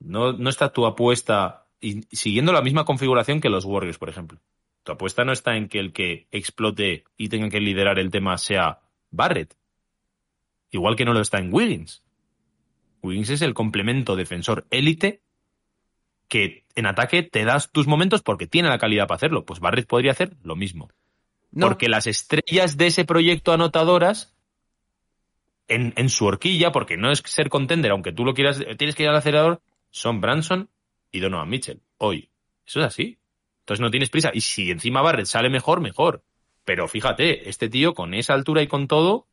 no, 0.00 0.32
no 0.32 0.50
está 0.50 0.72
tu 0.72 0.84
apuesta 0.84 1.66
y, 1.80 2.02
siguiendo 2.10 2.52
la 2.52 2.60
misma 2.60 2.84
configuración 2.84 3.40
que 3.40 3.48
los 3.48 3.64
Warriors, 3.64 3.98
por 3.98 4.08
ejemplo. 4.08 4.40
Tu 4.84 4.92
apuesta 4.92 5.24
no 5.24 5.32
está 5.32 5.56
en 5.56 5.68
que 5.68 5.80
el 5.80 5.92
que 5.92 6.28
explote 6.30 7.04
y 7.16 7.28
tenga 7.28 7.48
que 7.48 7.60
liderar 7.60 7.98
el 7.98 8.10
tema 8.10 8.36
sea 8.36 8.80
Barrett. 9.10 9.56
Igual 10.70 10.94
que 10.94 11.06
no 11.06 11.14
lo 11.14 11.20
está 11.20 11.38
en 11.38 11.52
Wiggins. 11.52 12.04
Wiggins 13.02 13.30
es 13.30 13.42
el 13.42 13.54
complemento 13.54 14.14
defensor 14.14 14.66
élite 14.70 15.22
que 16.28 16.64
en 16.74 16.86
ataque 16.86 17.22
te 17.22 17.44
das 17.44 17.70
tus 17.70 17.86
momentos 17.86 18.22
porque 18.22 18.46
tiene 18.46 18.68
la 18.68 18.78
calidad 18.78 19.06
para 19.06 19.16
hacerlo. 19.16 19.44
Pues 19.44 19.60
Barrett 19.60 19.86
podría 19.86 20.12
hacer 20.12 20.36
lo 20.42 20.54
mismo. 20.54 20.90
no, 21.50 21.66
Porque 21.68 21.88
las 21.88 22.06
estrellas 22.06 22.76
de 22.76 22.88
ese 22.88 23.04
proyecto 23.04 23.52
anotadoras, 23.52 24.36
en, 25.66 25.94
en 25.96 26.10
su 26.10 26.26
horquilla, 26.26 26.72
porque 26.72 26.98
no 26.98 27.10
es 27.10 27.22
ser 27.24 27.48
contender, 27.48 27.90
aunque 27.92 28.12
tú 28.12 28.24
lo 28.24 28.34
quieras, 28.34 28.62
tienes 28.76 28.94
que 28.94 29.04
ir 29.04 29.08
al 29.08 29.16
acelerador, 29.16 29.62
son 29.90 30.20
Branson 30.20 30.68
y 31.10 31.20
Donovan 31.20 31.48
Mitchell. 31.48 31.80
Hoy. 31.96 32.28
Eso 32.66 32.80
es 32.80 32.86
así. 32.86 33.18
Entonces 33.64 33.80
no 33.80 33.90
tienes 33.90 34.10
prisa. 34.10 34.30
Y 34.34 34.42
si 34.42 34.70
encima 34.70 35.00
Barrett 35.00 35.24
sale 35.24 35.48
mejor, 35.48 35.80
mejor. 35.80 36.22
Pero 36.66 36.86
fíjate, 36.86 37.48
este 37.48 37.70
tío 37.70 37.94
con 37.94 38.12
esa 38.12 38.34
altura 38.34 38.60
y 38.60 38.66
con 38.66 38.88
todo, 38.88 39.26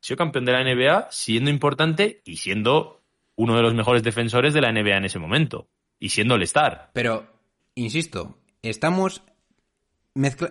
sido 0.00 0.16
campeón 0.16 0.46
de 0.46 0.52
la 0.52 0.64
NBA, 0.64 1.08
siendo 1.10 1.50
importante 1.50 2.22
y 2.24 2.36
siendo 2.36 3.02
uno 3.36 3.56
de 3.56 3.62
los 3.62 3.74
mejores 3.74 4.02
defensores 4.02 4.54
de 4.54 4.62
la 4.62 4.72
NBA 4.72 4.96
en 4.96 5.04
ese 5.04 5.18
momento. 5.18 5.68
Y 5.98 6.08
siendo 6.08 6.36
el 6.36 6.42
star. 6.42 6.90
pero 6.94 7.26
insisto, 7.74 8.38
estamos 8.62 9.22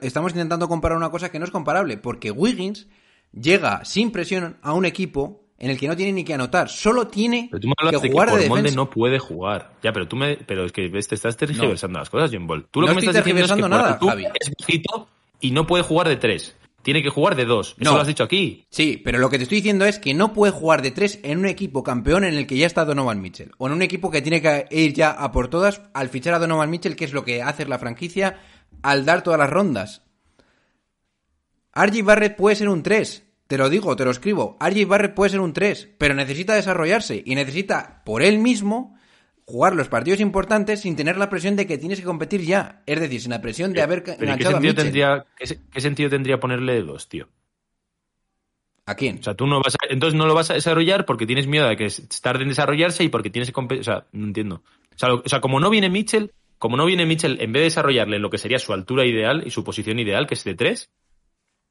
estamos 0.02 0.34
intentando 0.34 0.68
comparar 0.68 0.98
una 0.98 1.10
cosa 1.10 1.32
que 1.32 1.40
no 1.40 1.46
es 1.46 1.52
comparable, 1.52 1.98
porque 1.98 2.30
Wiggins 2.30 2.88
llega 3.32 3.84
sin 3.84 4.12
presión 4.12 4.60
a 4.62 4.74
un 4.74 4.86
equipo 4.86 5.49
en 5.60 5.70
el 5.70 5.78
que 5.78 5.88
no 5.88 5.96
tiene 5.96 6.14
ni 6.14 6.24
que 6.24 6.34
anotar, 6.34 6.70
solo 6.70 7.08
tiene 7.08 7.50
Pero 7.52 7.60
tú 7.60 7.68
me 7.68 7.74
que 7.78 7.86
hablas 7.88 8.02
de 8.02 8.08
que 8.10 8.16
por 8.16 8.32
de 8.32 8.38
defensa. 8.50 8.76
no 8.76 8.90
puede 8.90 9.20
jugar. 9.20 9.74
Ya, 9.84 9.92
pero 9.92 10.08
tú 10.08 10.16
me, 10.16 10.38
pero 10.38 10.66
es 10.66 10.72
que 10.72 10.88
ves, 10.88 11.08
te 11.08 11.16
estás 11.16 11.36
tergiversando 11.38 12.00
las 12.00 12.10
cosas, 12.10 12.32
John 12.34 12.48
Ball. 12.48 12.66
Tú 12.72 12.82
lo 12.82 12.88
No 12.88 12.94
que 12.94 12.96
me 12.96 13.00
estás 13.02 13.16
es 13.16 13.22
que 13.22 13.24
tergiversando 13.26 13.68
nada, 13.70 14.00
Javi. 14.02 14.26
es 14.26 14.52
bajito 14.58 15.08
y 15.42 15.52
no 15.52 15.68
puede 15.68 15.84
jugar 15.84 16.08
de 16.08 16.16
tres. 16.18 16.56
Tiene 16.82 17.04
que 17.04 17.10
jugar 17.10 17.36
de 17.36 17.44
dos. 17.44 17.76
Eso 17.78 17.90
No. 17.92 17.96
lo 17.98 18.02
has 18.02 18.08
dicho 18.08 18.24
aquí. 18.24 18.66
Sí, 18.70 19.02
pero 19.04 19.18
lo 19.20 19.30
que 19.30 19.36
te 19.38 19.44
estoy 19.44 19.58
diciendo 19.58 19.84
es 19.84 20.00
que 20.00 20.14
no 20.14 20.32
puede 20.32 20.54
jugar 20.54 20.82
de 20.82 20.92
tres 20.92 21.20
en 21.24 21.40
un 21.40 21.46
equipo 21.46 21.84
campeón 21.84 22.24
en 22.24 22.36
el 22.36 22.48
que 22.48 22.56
ya 22.56 22.66
está 22.66 22.86
Donovan 22.86 23.20
Mitchell. 23.22 23.52
O 23.58 23.68
en 23.68 23.74
un 23.74 23.82
equipo 23.82 24.10
que 24.10 24.22
tiene 24.22 24.42
que 24.42 24.66
ir 24.72 24.94
ya 24.94 25.12
a 25.12 25.34
por 25.34 25.50
todas 25.50 25.82
al 25.94 26.08
fichar 26.08 26.36
a 26.36 26.40
Donovan 26.40 26.70
Mitchell, 26.70 26.96
que 26.96 27.04
es 27.04 27.12
lo 27.12 27.26
que 27.26 27.44
hace 27.44 27.66
la 27.66 27.80
franquicia 27.80 28.40
al 28.82 29.04
dar 29.06 29.24
todas 29.24 29.38
las 29.40 29.50
rondas. 29.50 30.04
RJ 31.76 32.02
Barrett 32.04 32.36
puede 32.38 32.56
ser 32.56 32.70
un 32.70 32.82
3. 32.82 33.24
Te 33.50 33.58
lo 33.58 33.68
digo, 33.68 33.96
te 33.96 34.06
lo 34.06 34.12
escribo. 34.12 34.58
RJ 34.62 34.86
Barrett 34.86 35.16
puede 35.16 35.32
ser 35.32 35.40
un 35.40 35.54
3, 35.54 35.90
pero 35.98 36.14
necesita 36.14 36.54
desarrollarse 36.54 37.24
y 37.26 37.34
necesita 37.34 38.04
por 38.06 38.22
él 38.22 38.38
mismo 38.38 38.96
jugar 39.46 39.74
los 39.76 39.90
partidos 39.90 40.20
importantes 40.20 40.82
sin 40.82 40.96
tener 40.96 41.18
la 41.18 41.32
presión 41.32 41.56
de 41.56 41.66
que 41.66 41.80
tienes 41.80 42.00
que 42.00 42.06
competir 42.06 42.42
ya. 42.42 42.84
Es 42.86 43.00
decir, 43.00 43.20
sin 43.20 43.32
la 43.32 43.42
presión 43.42 43.74
de 43.74 43.82
haber 43.82 44.04
Pero 44.04 44.14
¿y 44.14 44.18
¿qué 44.18 44.24
enganchado 44.26 44.58
a 44.58 44.62
sentido, 44.62 44.76
tendría, 44.76 45.26
qué, 45.36 45.48
se- 45.48 45.62
qué 45.72 45.82
sentido 45.82 46.12
tendría 46.12 46.40
ponerle 46.40 46.74
de 46.74 46.84
dos, 46.84 47.10
tío? 47.10 47.28
¿A 48.86 48.94
quién? 48.94 49.18
O 49.18 49.24
sea, 49.24 49.34
tú 49.34 49.48
no 49.48 49.62
vas 49.64 49.74
a, 49.74 49.92
entonces 49.92 50.16
no 50.16 50.28
lo 50.28 50.36
vas 50.36 50.52
a 50.52 50.54
desarrollar 50.54 51.08
porque 51.08 51.26
tienes 51.26 51.48
miedo 51.48 51.68
de 51.68 51.76
que 51.76 51.92
tarde 52.22 52.44
en 52.44 52.50
desarrollarse 52.50 53.04
y 53.04 53.10
porque 53.10 53.32
tienes 53.32 53.50
que 53.50 53.54
competir. 53.54 53.82
O 53.82 53.84
sea, 53.84 54.06
no 54.12 54.26
entiendo. 54.28 54.62
O 54.94 54.98
sea, 54.98 55.10
lo- 55.10 55.24
o 55.26 55.28
sea, 55.28 55.42
como 55.42 55.60
no 55.60 55.72
viene 55.72 55.90
Mitchell, 55.90 56.32
como 56.60 56.78
no 56.78 56.86
viene 56.86 57.08
Mitchell, 57.08 57.42
en 57.42 57.52
vez 57.52 57.62
de 57.62 57.66
desarrollarle 57.66 58.20
lo 58.20 58.30
que 58.30 58.38
sería 58.38 58.60
su 58.60 58.74
altura 58.74 59.06
ideal 59.08 59.42
y 59.44 59.50
su 59.50 59.64
posición 59.64 59.98
ideal, 59.98 60.28
que 60.28 60.36
es 60.36 60.44
de 60.44 60.54
tres, 60.54 60.92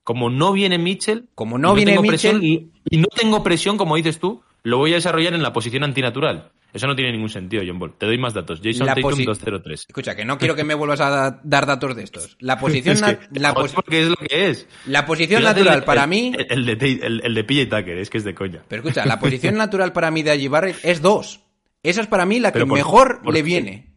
como 0.08 0.30
no 0.30 0.54
viene 0.54 0.78
Mitchell, 0.78 1.28
Como 1.34 1.58
no 1.58 1.74
viene 1.74 1.90
tengo 1.92 2.02
Mitchell- 2.02 2.38
presión, 2.40 2.42
y, 2.42 2.70
y 2.88 2.96
no 2.96 3.08
tengo 3.14 3.42
presión, 3.42 3.76
como 3.76 3.94
dices 3.96 4.18
tú, 4.18 4.40
lo 4.62 4.78
voy 4.78 4.92
a 4.92 4.94
desarrollar 4.94 5.34
en 5.34 5.42
la 5.42 5.52
posición 5.52 5.84
antinatural. 5.84 6.50
Eso 6.72 6.86
no 6.86 6.96
tiene 6.96 7.12
ningún 7.12 7.28
sentido, 7.28 7.62
John 7.66 7.78
Ball. 7.78 7.92
Te 7.98 8.06
doy 8.06 8.16
más 8.16 8.32
datos. 8.32 8.60
Jason 8.64 8.86
Tatum 8.86 9.02
posi- 9.02 9.26
203. 9.26 9.84
Escucha, 9.86 10.16
que 10.16 10.24
no 10.24 10.38
quiero 10.38 10.54
que 10.54 10.64
me 10.64 10.72
vuelvas 10.74 11.00
a 11.02 11.10
da- 11.10 11.40
dar 11.44 11.66
datos 11.66 11.94
de 11.94 12.04
estos. 12.04 12.38
La 12.40 12.58
posición, 12.60 12.94
Es 12.94 13.00
na- 13.02 13.18
que, 13.18 13.38
la, 13.38 13.50
joder, 13.50 13.64
pos- 13.66 13.74
porque 13.74 14.00
es 14.02 14.08
lo 14.08 14.16
que 14.16 14.48
es. 14.48 14.66
la 14.86 15.04
posición 15.04 15.40
Fíjate 15.42 15.60
natural 15.60 15.78
el- 15.80 15.84
para 15.84 16.04
el- 16.04 16.08
mí. 16.08 16.32
El, 16.48 16.64
de, 16.64 16.72
el, 17.02 17.20
el 17.24 17.34
de 17.34 17.44
PJ 17.44 17.66
Tucker, 17.66 17.98
es 17.98 18.08
que 18.08 18.16
es 18.16 18.24
de 18.24 18.34
coña. 18.34 18.62
Pero 18.66 18.80
escucha, 18.82 19.04
la 19.04 19.18
posición 19.18 19.56
natural 19.58 19.92
para 19.92 20.10
mí 20.10 20.22
de 20.22 20.30
Allí 20.30 20.48
Barrett 20.48 20.78
es 20.84 21.02
dos. 21.02 21.40
Esa 21.82 22.00
es 22.00 22.06
para 22.06 22.24
mí 22.24 22.40
la 22.40 22.50
que 22.52 22.60
por- 22.60 22.72
mejor 22.72 23.20
¿por 23.22 23.34
le 23.34 23.42
viene. 23.42 23.87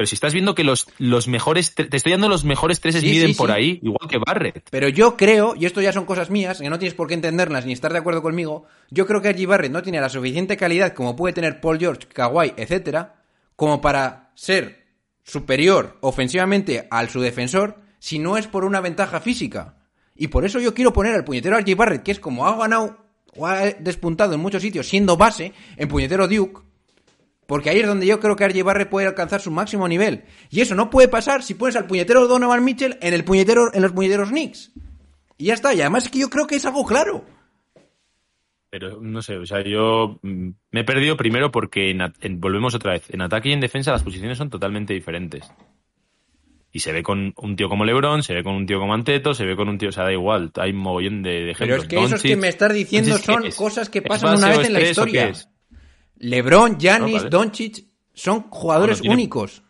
Pero 0.00 0.06
si 0.06 0.14
estás 0.14 0.32
viendo 0.32 0.54
que 0.54 0.64
los, 0.64 0.88
los 0.96 1.28
mejores, 1.28 1.74
te 1.74 1.94
estoy 1.94 2.12
dando 2.12 2.30
los 2.30 2.42
mejores 2.42 2.80
treses 2.80 3.02
Sí, 3.02 3.10
miden 3.10 3.28
sí, 3.28 3.34
por 3.34 3.50
sí. 3.50 3.54
ahí, 3.54 3.80
igual 3.82 4.08
que 4.08 4.16
Barrett. 4.16 4.66
Pero 4.70 4.88
yo 4.88 5.14
creo, 5.14 5.54
y 5.54 5.66
esto 5.66 5.82
ya 5.82 5.92
son 5.92 6.06
cosas 6.06 6.30
mías, 6.30 6.58
que 6.58 6.70
no 6.70 6.78
tienes 6.78 6.94
por 6.94 7.06
qué 7.06 7.12
entenderlas 7.12 7.66
ni 7.66 7.74
estar 7.74 7.92
de 7.92 7.98
acuerdo 7.98 8.22
conmigo, 8.22 8.64
yo 8.88 9.06
creo 9.06 9.20
que 9.20 9.28
R.J. 9.28 9.46
Barrett 9.46 9.70
no 9.70 9.82
tiene 9.82 10.00
la 10.00 10.08
suficiente 10.08 10.56
calidad 10.56 10.94
como 10.94 11.16
puede 11.16 11.34
tener 11.34 11.60
Paul 11.60 11.78
George, 11.78 12.08
Kawhi, 12.08 12.54
etcétera, 12.56 13.16
como 13.56 13.82
para 13.82 14.30
ser 14.36 14.86
superior 15.22 15.98
ofensivamente 16.00 16.88
al 16.90 17.10
su 17.10 17.20
defensor 17.20 17.76
si 17.98 18.18
no 18.18 18.38
es 18.38 18.46
por 18.46 18.64
una 18.64 18.80
ventaja 18.80 19.20
física. 19.20 19.76
Y 20.16 20.28
por 20.28 20.46
eso 20.46 20.60
yo 20.60 20.72
quiero 20.72 20.94
poner 20.94 21.14
al 21.14 21.24
puñetero 21.24 21.58
R.J. 21.58 21.76
Barrett, 21.76 22.02
que 22.04 22.12
es 22.12 22.20
como 22.20 22.46
ha 22.46 22.56
ganado 22.56 23.04
o 23.36 23.46
ha 23.46 23.66
despuntado 23.66 24.32
en 24.32 24.40
muchos 24.40 24.62
sitios 24.62 24.88
siendo 24.88 25.18
base 25.18 25.52
en 25.76 25.88
puñetero 25.88 26.26
Duke, 26.26 26.62
porque 27.50 27.68
ahí 27.68 27.80
es 27.80 27.86
donde 27.88 28.06
yo 28.06 28.20
creo 28.20 28.36
que 28.36 28.44
R.J. 28.44 28.62
Barrett 28.64 28.88
puede 28.88 29.08
alcanzar 29.08 29.40
su 29.40 29.50
máximo 29.50 29.88
nivel. 29.88 30.22
Y 30.50 30.60
eso 30.60 30.76
no 30.76 30.88
puede 30.88 31.08
pasar 31.08 31.42
si 31.42 31.54
pones 31.54 31.74
al 31.74 31.88
puñetero 31.88 32.28
Donovan 32.28 32.62
Mitchell 32.64 32.96
en 33.02 33.12
el 33.12 33.24
puñetero, 33.24 33.74
en 33.74 33.82
los 33.82 33.90
puñeteros 33.90 34.28
Knicks. 34.28 34.70
Y 35.36 35.46
ya 35.46 35.54
está. 35.54 35.74
Y 35.74 35.80
además 35.80 36.04
es 36.04 36.10
que 36.12 36.20
yo 36.20 36.30
creo 36.30 36.46
que 36.46 36.54
es 36.54 36.64
algo 36.64 36.86
claro. 36.86 37.24
Pero 38.70 39.00
no 39.00 39.20
sé, 39.20 39.36
o 39.36 39.44
sea, 39.46 39.64
yo 39.64 40.20
mm, 40.22 40.48
me 40.70 40.80
he 40.80 40.84
perdido 40.84 41.16
primero 41.16 41.50
porque 41.50 41.90
en 41.90 42.02
at- 42.02 42.14
en- 42.20 42.40
volvemos 42.40 42.72
otra 42.74 42.92
vez. 42.92 43.10
En 43.10 43.20
ataque 43.20 43.48
y 43.48 43.52
en 43.52 43.60
defensa 43.60 43.90
las 43.90 44.04
posiciones 44.04 44.38
son 44.38 44.48
totalmente 44.48 44.94
diferentes. 44.94 45.50
Y 46.70 46.78
se 46.78 46.92
ve 46.92 47.02
con 47.02 47.34
un 47.36 47.56
tío 47.56 47.68
como 47.68 47.84
LeBron, 47.84 48.22
se 48.22 48.32
ve 48.32 48.44
con 48.44 48.54
un 48.54 48.64
tío 48.66 48.78
como 48.78 48.94
Anteto, 48.94 49.34
se 49.34 49.44
ve 49.44 49.56
con 49.56 49.68
un 49.68 49.76
tío, 49.76 49.88
o 49.88 49.92
sea, 49.92 50.04
da 50.04 50.12
igual, 50.12 50.52
hay 50.54 50.70
un 50.70 50.76
mogollón 50.76 51.20
de, 51.20 51.30
de 51.30 51.54
Pero 51.58 51.74
ejemplos. 51.74 51.82
es 51.82 51.88
que 51.88 52.04
esos 52.04 52.22
que 52.22 52.36
me 52.36 52.46
estás 52.48 52.72
diciendo 52.72 53.10
Doncic, 53.10 53.26
¿qué 53.26 53.32
son 53.34 53.46
es? 53.46 53.56
cosas 53.56 53.90
que 53.90 53.98
¿Es 53.98 54.04
pasan 54.04 54.36
una 54.38 54.50
vez 54.50 54.66
en 54.68 54.72
la 54.74 54.80
historia. 54.82 55.32
LeBron, 56.20 56.78
Giannis, 56.78 57.12
No, 57.14 57.18
vale. 57.18 57.30
Doncic 57.30 57.84
son 58.14 58.42
jugadores 58.50 59.00
tiene- 59.00 59.14
únicos. 59.14 59.62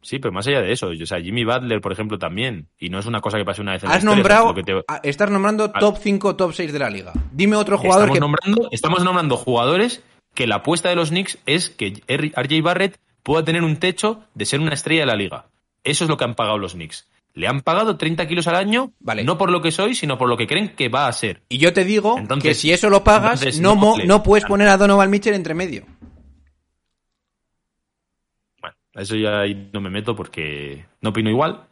Sí, 0.00 0.20
pero 0.20 0.30
más 0.32 0.46
allá 0.46 0.60
de 0.60 0.70
eso, 0.70 0.86
o 0.88 1.06
sea, 1.06 1.20
Jimmy 1.20 1.44
Butler, 1.44 1.80
por 1.80 1.90
ejemplo, 1.92 2.16
también. 2.16 2.68
Y 2.78 2.90
no 2.90 3.00
es 3.00 3.06
una 3.06 3.20
cosa 3.20 3.38
que 3.38 3.44
pase 3.44 3.60
una 3.60 3.72
vez 3.72 3.82
en 3.82 3.90
Has 3.90 4.04
nombrado, 4.04 4.54
que 4.54 4.62
te- 4.62 4.84
estás 5.02 5.30
nombrando 5.30 5.64
Al- 5.64 5.80
top 5.80 5.98
5, 6.00 6.36
top 6.36 6.52
6 6.52 6.72
de 6.72 6.78
la 6.78 6.88
liga. 6.88 7.12
Dime 7.32 7.56
otro 7.56 7.76
jugador 7.76 8.04
estamos, 8.10 8.14
que... 8.16 8.20
nombrando, 8.20 8.68
estamos 8.70 9.02
nombrando 9.04 9.36
jugadores 9.36 10.04
que 10.32 10.46
la 10.46 10.56
apuesta 10.56 10.88
de 10.90 10.94
los 10.94 11.08
Knicks 11.08 11.38
es 11.46 11.70
que 11.70 12.02
RJ 12.06 12.62
Barrett 12.62 13.00
pueda 13.24 13.44
tener 13.44 13.64
un 13.64 13.78
techo 13.78 14.22
de 14.34 14.44
ser 14.44 14.60
una 14.60 14.74
estrella 14.74 15.00
de 15.00 15.06
la 15.06 15.16
liga. 15.16 15.46
Eso 15.82 16.04
es 16.04 16.10
lo 16.10 16.16
que 16.16 16.24
han 16.24 16.36
pagado 16.36 16.58
los 16.58 16.74
Knicks. 16.74 17.08
Le 17.36 17.46
han 17.46 17.60
pagado 17.60 17.96
30 17.98 18.26
kilos 18.26 18.46
al 18.48 18.56
año, 18.56 18.92
Vale. 18.98 19.22
no 19.22 19.36
por 19.36 19.50
lo 19.50 19.60
que 19.60 19.70
soy, 19.70 19.94
sino 19.94 20.16
por 20.16 20.28
lo 20.28 20.36
que 20.38 20.46
creen 20.46 20.74
que 20.74 20.88
va 20.88 21.06
a 21.06 21.12
ser. 21.12 21.42
Y 21.50 21.58
yo 21.58 21.72
te 21.74 21.84
digo 21.84 22.16
Entonces- 22.18 22.48
que 22.48 22.54
si 22.54 22.72
eso 22.72 22.88
lo 22.90 23.04
pagas, 23.04 23.40
entonces 23.42 23.60
no, 23.60 23.74
no 23.74 23.96
no 24.04 24.22
puedes 24.22 24.44
poner 24.46 24.68
a 24.68 24.76
Donovan 24.78 25.10
Mitchell 25.10 25.34
entre 25.34 25.52
medio. 25.54 25.84
Bueno, 28.60 28.76
a 28.94 29.02
eso 29.02 29.16
ya 29.16 29.40
ahí 29.40 29.68
no 29.72 29.80
me 29.80 29.90
meto 29.90 30.16
porque 30.16 30.86
no 31.00 31.10
opino 31.10 31.30
igual. 31.30 31.66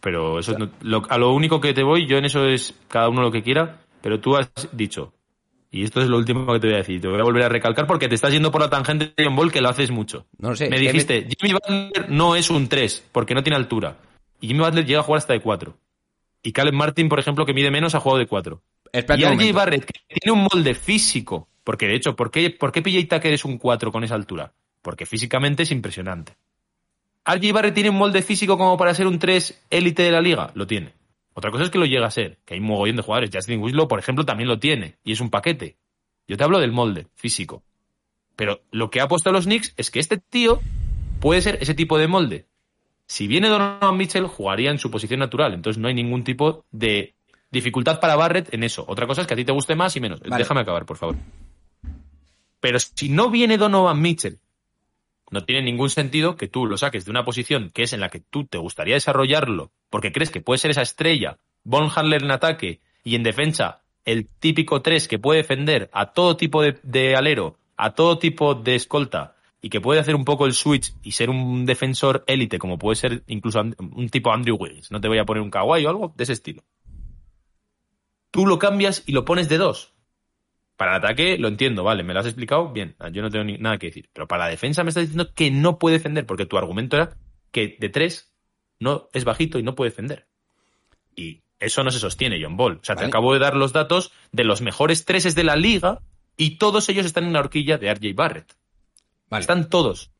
Pero 0.00 0.38
eso 0.40 0.58
no- 0.58 0.70
lo- 0.82 1.02
a 1.08 1.16
lo 1.18 1.32
único 1.32 1.60
que 1.60 1.74
te 1.74 1.82
voy, 1.84 2.06
yo 2.08 2.16
en 2.18 2.24
eso 2.24 2.46
es 2.46 2.74
cada 2.88 3.08
uno 3.08 3.22
lo 3.22 3.30
que 3.30 3.42
quiera, 3.42 3.80
pero 4.00 4.18
tú 4.18 4.36
has 4.36 4.50
dicho, 4.72 5.12
y 5.70 5.84
esto 5.84 6.00
es 6.00 6.08
lo 6.08 6.16
último 6.16 6.52
que 6.52 6.58
te 6.58 6.66
voy 6.66 6.74
a 6.74 6.78
decir, 6.78 7.00
te 7.00 7.06
voy 7.06 7.20
a 7.20 7.24
volver 7.24 7.44
a 7.44 7.48
recalcar 7.48 7.86
porque 7.86 8.08
te 8.08 8.16
estás 8.16 8.32
yendo 8.32 8.50
por 8.50 8.60
la 8.60 8.68
tangente 8.70 9.12
de 9.16 9.24
John 9.24 9.36
Ball 9.36 9.52
que 9.52 9.60
lo 9.60 9.68
haces 9.68 9.92
mucho. 9.92 10.26
No 10.38 10.50
lo 10.50 10.56
sé. 10.56 10.68
Me 10.68 10.78
dijiste, 10.80 11.28
Jimmy 11.40 11.52
Butler 11.54 12.08
no 12.10 12.34
es 12.34 12.50
un 12.50 12.68
3 12.68 13.08
porque 13.12 13.34
no 13.34 13.44
tiene 13.44 13.56
altura. 13.56 13.96
Y 14.42 14.48
Jimmy 14.48 14.60
Butler 14.60 14.84
llega 14.84 15.00
a 15.00 15.02
jugar 15.04 15.18
hasta 15.18 15.32
de 15.32 15.40
4. 15.40 15.78
Y 16.42 16.52
Caleb 16.52 16.74
Martin, 16.74 17.08
por 17.08 17.20
ejemplo, 17.20 17.46
que 17.46 17.54
mide 17.54 17.70
menos, 17.70 17.94
ha 17.94 18.00
jugado 18.00 18.18
de 18.18 18.26
4. 18.26 18.60
Espérate 18.92 19.22
y 19.22 19.48
RJ. 19.48 19.52
Barrett, 19.54 19.84
que 19.86 20.18
tiene 20.20 20.38
un 20.38 20.48
molde 20.52 20.74
físico, 20.74 21.48
porque 21.62 21.86
de 21.86 21.94
hecho, 21.94 22.16
¿por 22.16 22.32
qué, 22.32 22.50
por 22.50 22.72
qué 22.72 22.82
PJ 22.82 23.06
Tucker 23.08 23.32
es 23.32 23.44
un 23.44 23.56
4 23.56 23.92
con 23.92 24.02
esa 24.02 24.16
altura? 24.16 24.52
Porque 24.82 25.06
físicamente 25.06 25.62
es 25.62 25.70
impresionante. 25.70 26.36
¿RJ 27.24 27.52
Barrett 27.52 27.72
tiene 27.72 27.90
un 27.90 27.96
molde 27.96 28.20
físico 28.20 28.58
como 28.58 28.76
para 28.76 28.92
ser 28.94 29.06
un 29.06 29.20
3 29.20 29.66
élite 29.70 30.02
de 30.02 30.10
la 30.10 30.20
liga? 30.20 30.50
Lo 30.54 30.66
tiene. 30.66 30.92
Otra 31.34 31.52
cosa 31.52 31.62
es 31.62 31.70
que 31.70 31.78
lo 31.78 31.86
llega 31.86 32.08
a 32.08 32.10
ser, 32.10 32.38
que 32.44 32.54
hay 32.54 32.60
un 32.60 32.66
mogollón 32.66 32.96
de 32.96 33.02
jugadores. 33.02 33.30
Justin 33.32 33.62
Winslow, 33.62 33.86
por 33.86 34.00
ejemplo, 34.00 34.26
también 34.26 34.48
lo 34.48 34.58
tiene, 34.58 34.96
y 35.04 35.12
es 35.12 35.20
un 35.20 35.30
paquete. 35.30 35.76
Yo 36.26 36.36
te 36.36 36.42
hablo 36.42 36.58
del 36.58 36.72
molde 36.72 37.06
físico. 37.14 37.62
Pero 38.34 38.60
lo 38.72 38.90
que 38.90 39.00
ha 39.00 39.06
puesto 39.06 39.30
los 39.30 39.44
Knicks 39.44 39.72
es 39.76 39.92
que 39.92 40.00
este 40.00 40.18
tío 40.18 40.60
puede 41.20 41.40
ser 41.42 41.58
ese 41.60 41.74
tipo 41.74 41.96
de 41.96 42.08
molde. 42.08 42.46
Si 43.12 43.26
viene 43.26 43.50
Donovan 43.50 43.94
Mitchell, 43.98 44.26
jugaría 44.26 44.70
en 44.70 44.78
su 44.78 44.90
posición 44.90 45.20
natural. 45.20 45.52
Entonces 45.52 45.78
no 45.78 45.88
hay 45.88 45.92
ningún 45.92 46.24
tipo 46.24 46.64
de 46.70 47.14
dificultad 47.50 48.00
para 48.00 48.16
Barrett 48.16 48.54
en 48.54 48.64
eso. 48.64 48.86
Otra 48.88 49.06
cosa 49.06 49.20
es 49.20 49.26
que 49.26 49.34
a 49.34 49.36
ti 49.36 49.44
te 49.44 49.52
guste 49.52 49.74
más 49.74 49.94
y 49.96 50.00
menos. 50.00 50.20
Vale. 50.20 50.38
Déjame 50.38 50.62
acabar, 50.62 50.86
por 50.86 50.96
favor. 50.96 51.16
Pero 52.60 52.78
si 52.78 53.10
no 53.10 53.28
viene 53.28 53.58
Donovan 53.58 54.00
Mitchell, 54.00 54.38
no 55.30 55.44
tiene 55.44 55.60
ningún 55.60 55.90
sentido 55.90 56.36
que 56.36 56.48
tú 56.48 56.64
lo 56.64 56.78
saques 56.78 57.04
de 57.04 57.10
una 57.10 57.22
posición 57.22 57.70
que 57.74 57.82
es 57.82 57.92
en 57.92 58.00
la 58.00 58.08
que 58.08 58.20
tú 58.20 58.46
te 58.46 58.56
gustaría 58.56 58.94
desarrollarlo, 58.94 59.72
porque 59.90 60.10
crees 60.10 60.30
que 60.30 60.40
puede 60.40 60.56
ser 60.56 60.70
esa 60.70 60.80
estrella, 60.80 61.36
Von 61.64 61.90
Handler 61.94 62.22
en 62.22 62.30
ataque 62.30 62.80
y 63.04 63.14
en 63.14 63.24
defensa 63.24 63.82
el 64.06 64.26
típico 64.26 64.80
3 64.80 65.06
que 65.06 65.18
puede 65.18 65.42
defender 65.42 65.90
a 65.92 66.12
todo 66.12 66.38
tipo 66.38 66.62
de, 66.62 66.78
de 66.82 67.14
alero, 67.14 67.58
a 67.76 67.90
todo 67.90 68.16
tipo 68.16 68.54
de 68.54 68.74
escolta 68.74 69.36
y 69.64 69.70
que 69.70 69.80
puede 69.80 70.00
hacer 70.00 70.16
un 70.16 70.24
poco 70.24 70.44
el 70.44 70.54
switch 70.54 70.92
y 71.04 71.12
ser 71.12 71.30
un 71.30 71.64
defensor 71.64 72.24
élite, 72.26 72.58
como 72.58 72.78
puede 72.78 72.96
ser 72.96 73.22
incluso 73.28 73.60
un 73.60 74.08
tipo 74.10 74.32
Andrew 74.32 74.56
Wiggins. 74.56 74.90
No 74.90 75.00
te 75.00 75.06
voy 75.06 75.18
a 75.18 75.24
poner 75.24 75.40
un 75.40 75.50
kawaii 75.50 75.86
o 75.86 75.88
algo 75.88 76.12
de 76.16 76.24
ese 76.24 76.32
estilo. 76.32 76.64
Tú 78.32 78.44
lo 78.44 78.58
cambias 78.58 79.04
y 79.06 79.12
lo 79.12 79.24
pones 79.24 79.48
de 79.48 79.58
dos. 79.58 79.94
Para 80.76 80.96
el 80.96 81.04
ataque 81.04 81.38
lo 81.38 81.46
entiendo, 81.46 81.84
vale, 81.84 82.02
me 82.02 82.12
lo 82.12 82.18
has 82.18 82.26
explicado 82.26 82.72
bien, 82.72 82.96
yo 83.12 83.22
no 83.22 83.30
tengo 83.30 83.44
ni 83.44 83.56
nada 83.56 83.78
que 83.78 83.86
decir. 83.86 84.10
Pero 84.12 84.26
para 84.26 84.44
la 84.44 84.50
defensa 84.50 84.82
me 84.82 84.88
estás 84.88 85.04
diciendo 85.04 85.32
que 85.32 85.52
no 85.52 85.78
puede 85.78 85.98
defender, 85.98 86.26
porque 86.26 86.44
tu 86.44 86.58
argumento 86.58 86.96
era 86.96 87.16
que 87.52 87.76
de 87.78 87.88
tres 87.88 88.34
no 88.80 89.08
es 89.12 89.24
bajito 89.24 89.60
y 89.60 89.62
no 89.62 89.76
puede 89.76 89.90
defender. 89.90 90.26
Y 91.14 91.42
eso 91.60 91.84
no 91.84 91.92
se 91.92 92.00
sostiene, 92.00 92.42
John 92.42 92.56
Ball. 92.56 92.80
O 92.82 92.84
sea, 92.84 92.96
Vale. 92.96 93.06
te 93.06 93.10
acabo 93.10 93.32
de 93.32 93.38
dar 93.38 93.54
los 93.54 93.72
datos 93.72 94.10
de 94.32 94.42
los 94.42 94.60
mejores 94.60 95.04
treses 95.04 95.36
de 95.36 95.44
la 95.44 95.54
liga 95.54 96.00
y 96.36 96.56
todos 96.56 96.88
ellos 96.88 97.06
están 97.06 97.24
en 97.24 97.34
la 97.34 97.40
horquilla 97.40 97.78
de 97.78 97.94
RJ 97.94 98.14
Barrett. 98.16 98.56
Vale. 99.32 99.40
Están 99.40 99.70
todos. 99.70 100.12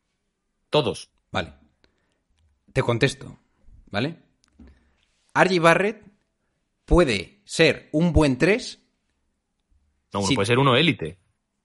Todos. 0.71 1.11
Vale. 1.31 1.53
Te 2.73 2.83
contesto, 2.83 3.39
¿vale? 3.91 4.17
RJ 5.35 5.61
Barrett 5.61 6.03
puede 6.87 7.43
ser 7.45 7.89
un 7.93 8.13
buen 8.13 8.39
3, 8.39 8.79
No, 10.15 10.23
Sí. 10.23 10.35
puede 10.35 10.47
ser 10.47 10.59
uno 10.59 10.77
élite. 10.77 11.19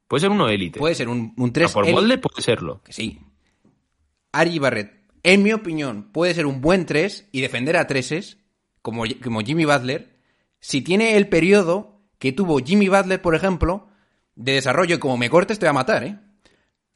Puede 0.07 0.21
ser 0.21 0.29
uno 0.29 0.47
élite. 0.49 0.79
puede 0.79 0.95
ser 0.95 1.09
un, 1.09 1.33
un 1.37 1.49
Ah, 1.49 1.53
3 1.53 1.71
por 1.73 1.89
molde 1.91 2.17
puede 2.17 2.41
serlo. 2.41 2.81
Que 2.83 2.93
sí. 2.93 3.19
RJ 4.33 4.59
Barrett, 4.59 5.09
en 5.23 5.43
mi 5.43 5.51
opinión, 5.53 6.11
puede 6.13 6.33
ser 6.33 6.45
un 6.45 6.59
buen 6.61 6.85
3 6.85 7.27
y 7.31 7.41
defender 7.41 7.75
a 7.77 7.87
3 7.87 8.37
como, 8.81 9.03
como 9.23 9.41
Jimmy 9.41 9.65
Butler, 9.65 10.17
si 10.59 10.81
tiene 10.81 11.15
el 11.17 11.27
periodo 11.29 12.01
que 12.19 12.31
tuvo 12.33 12.59
Jimmy 12.59 12.87
Butler, 12.89 13.21
por 13.21 13.35
ejemplo, 13.35 13.87
de 14.35 14.53
desarrollo, 14.53 14.95
y 14.95 14.99
como 14.99 15.17
me 15.17 15.29
cortes 15.29 15.59
te 15.59 15.65
voy 15.65 15.71
a 15.71 15.73
matar, 15.73 16.03
¿eh? 16.05 16.19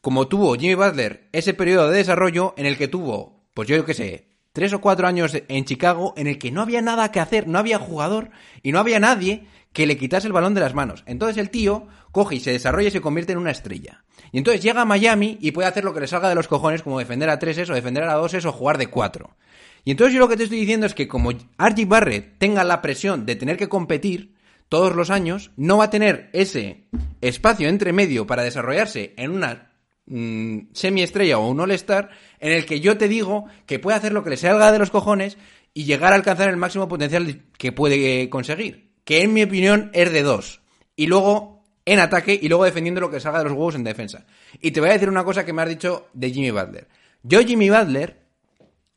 Como 0.02 0.28
tuvo 0.28 0.56
Jimmy 0.56 0.74
Butler 0.74 1.30
ese 1.32 1.54
periodo 1.54 1.90
de 1.90 1.98
desarrollo 1.98 2.56
en 2.58 2.66
el 2.66 2.76
que 2.76 2.88
tuvo, 2.88 3.46
pues 3.54 3.68
yo 3.68 3.86
qué 3.86 3.94
sé, 3.94 4.32
tres 4.52 4.74
o 4.74 4.82
cuatro 4.82 5.08
años 5.08 5.32
en 5.48 5.66
Chicago 5.66 6.16
en 6.18 6.26
el 6.26 6.40
que 6.40 6.50
no 6.50 6.64
había 6.64 6.82
nada 6.82 7.12
que 7.12 7.20
hacer, 7.20 7.48
no 7.48 7.60
había 7.60 7.78
jugador 7.78 8.32
y 8.64 8.72
no 8.72 8.80
había 8.80 9.00
nadie 9.00 9.46
que 9.74 9.86
le 9.86 9.98
quitase 9.98 10.26
el 10.26 10.34
balón 10.34 10.56
de 10.56 10.62
las 10.62 10.74
manos. 10.74 11.04
Entonces 11.06 11.38
el 11.38 11.52
tío 11.52 11.88
coge 12.12 12.38
y 12.38 12.40
se 12.40 12.52
desarrolla 12.52 12.88
y 12.88 12.92
se 12.92 13.00
convierte 13.00 13.34
en 13.34 13.38
una 13.38 13.52
estrella. 13.52 14.04
Y 14.32 14.40
entonces 14.40 14.64
llega 14.64 14.82
a 14.82 14.86
Miami 14.86 15.38
y 15.40 15.52
puede 15.52 15.68
hacer 15.68 15.84
lo 15.84 15.94
que 15.94 16.00
le 16.00 16.08
salga 16.08 16.30
de 16.30 16.36
los 16.36 16.48
cojones, 16.48 16.82
como 16.82 16.98
defender 16.98 17.30
a 17.30 17.38
treses 17.38 17.70
o 17.70 17.76
defender 17.76 18.04
a 18.04 18.16
doses 18.16 18.44
o 18.46 18.52
jugar 18.52 18.80
de 18.80 18.88
cuatro. 18.88 19.36
Y 19.84 19.92
entonces 19.92 20.16
yo 20.16 20.20
lo 20.20 20.28
que 20.28 20.38
te 20.38 20.44
estoy 20.44 20.60
diciendo 20.60 20.88
es 20.88 20.96
que 20.96 21.08
como 21.08 21.32
RJ 21.32 21.86
Barrett 21.86 22.40
tenga 22.40 22.64
la 22.64 22.82
presión 22.82 23.28
de 23.28 23.36
tener 23.36 23.58
que 23.58 23.70
competir 23.70 24.34
todos 24.68 24.96
los 24.96 25.12
años, 25.12 25.52
no 25.58 25.78
va 25.78 25.86
a 25.86 25.90
tener 25.92 26.32
ese 26.34 26.86
espacio 27.20 27.68
entre 27.68 27.94
medio 27.94 28.26
para 28.26 28.44
desarrollarse 28.44 29.14
en 29.18 29.32
una 29.32 29.71
mm, 30.12 30.74
semiestrella 30.74 31.40
o 31.40 31.48
un 31.48 31.60
all-star 31.60 32.10
en 32.40 32.52
el 32.52 32.66
que 32.66 32.80
yo 32.80 32.98
te 32.98 33.08
digo 33.08 33.46
que 33.66 33.80
puede 33.80 33.98
hacer 33.98 34.12
lo 34.12 34.24
que 34.24 34.32
le 34.32 34.38
salga 34.38 34.72
de 34.72 34.80
los 34.80 34.92
cojones 34.92 35.38
y 35.74 35.86
llegar 35.86 36.12
a 36.14 36.16
alcanzar 36.16 36.50
el 36.50 36.58
máximo 36.58 36.88
potencial 36.88 37.44
que 37.58 37.72
puede 37.72 38.30
conseguir. 38.30 38.92
Que 39.06 39.22
en 39.22 39.34
mi 39.34 39.44
opinión 39.44 39.90
es 39.94 40.12
de 40.12 40.22
dos. 40.22 40.62
Y 40.96 41.08
luego 41.08 41.64
en 41.86 42.00
ataque 42.00 42.38
y 42.40 42.48
luego 42.48 42.66
defendiendo 42.66 43.02
lo 43.02 43.10
que 43.10 43.20
salga 43.20 43.40
de 43.40 43.46
los 43.46 43.54
huevos 43.54 43.76
en 43.76 43.84
defensa. 43.84 44.26
Y 44.60 44.72
te 44.72 44.80
voy 44.80 44.90
a 44.90 44.94
decir 44.94 45.10
una 45.10 45.24
cosa 45.24 45.46
que 45.46 45.54
me 45.54 45.62
has 45.62 45.70
dicho 45.70 46.08
de 46.14 46.32
Jimmy 46.32 46.52
Butler. 46.52 46.88
Yo, 47.24 47.40
Jimmy 47.42 47.70
Butler, 47.70 48.22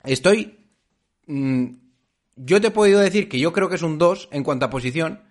estoy... 0.05 0.59
mm, 1.27 1.67
yo 2.37 2.61
te 2.61 2.69
he 2.69 2.73
podido 2.73 3.01
decir 3.01 3.29
que 3.29 3.39
yo 3.39 3.53
creo 3.53 3.69
que 3.69 3.77
es 3.77 3.83
un 3.83 3.99
2 3.99 4.29
en 4.33 4.43
cuanto 4.43 4.67
a 4.67 4.71
posición, 4.71 5.23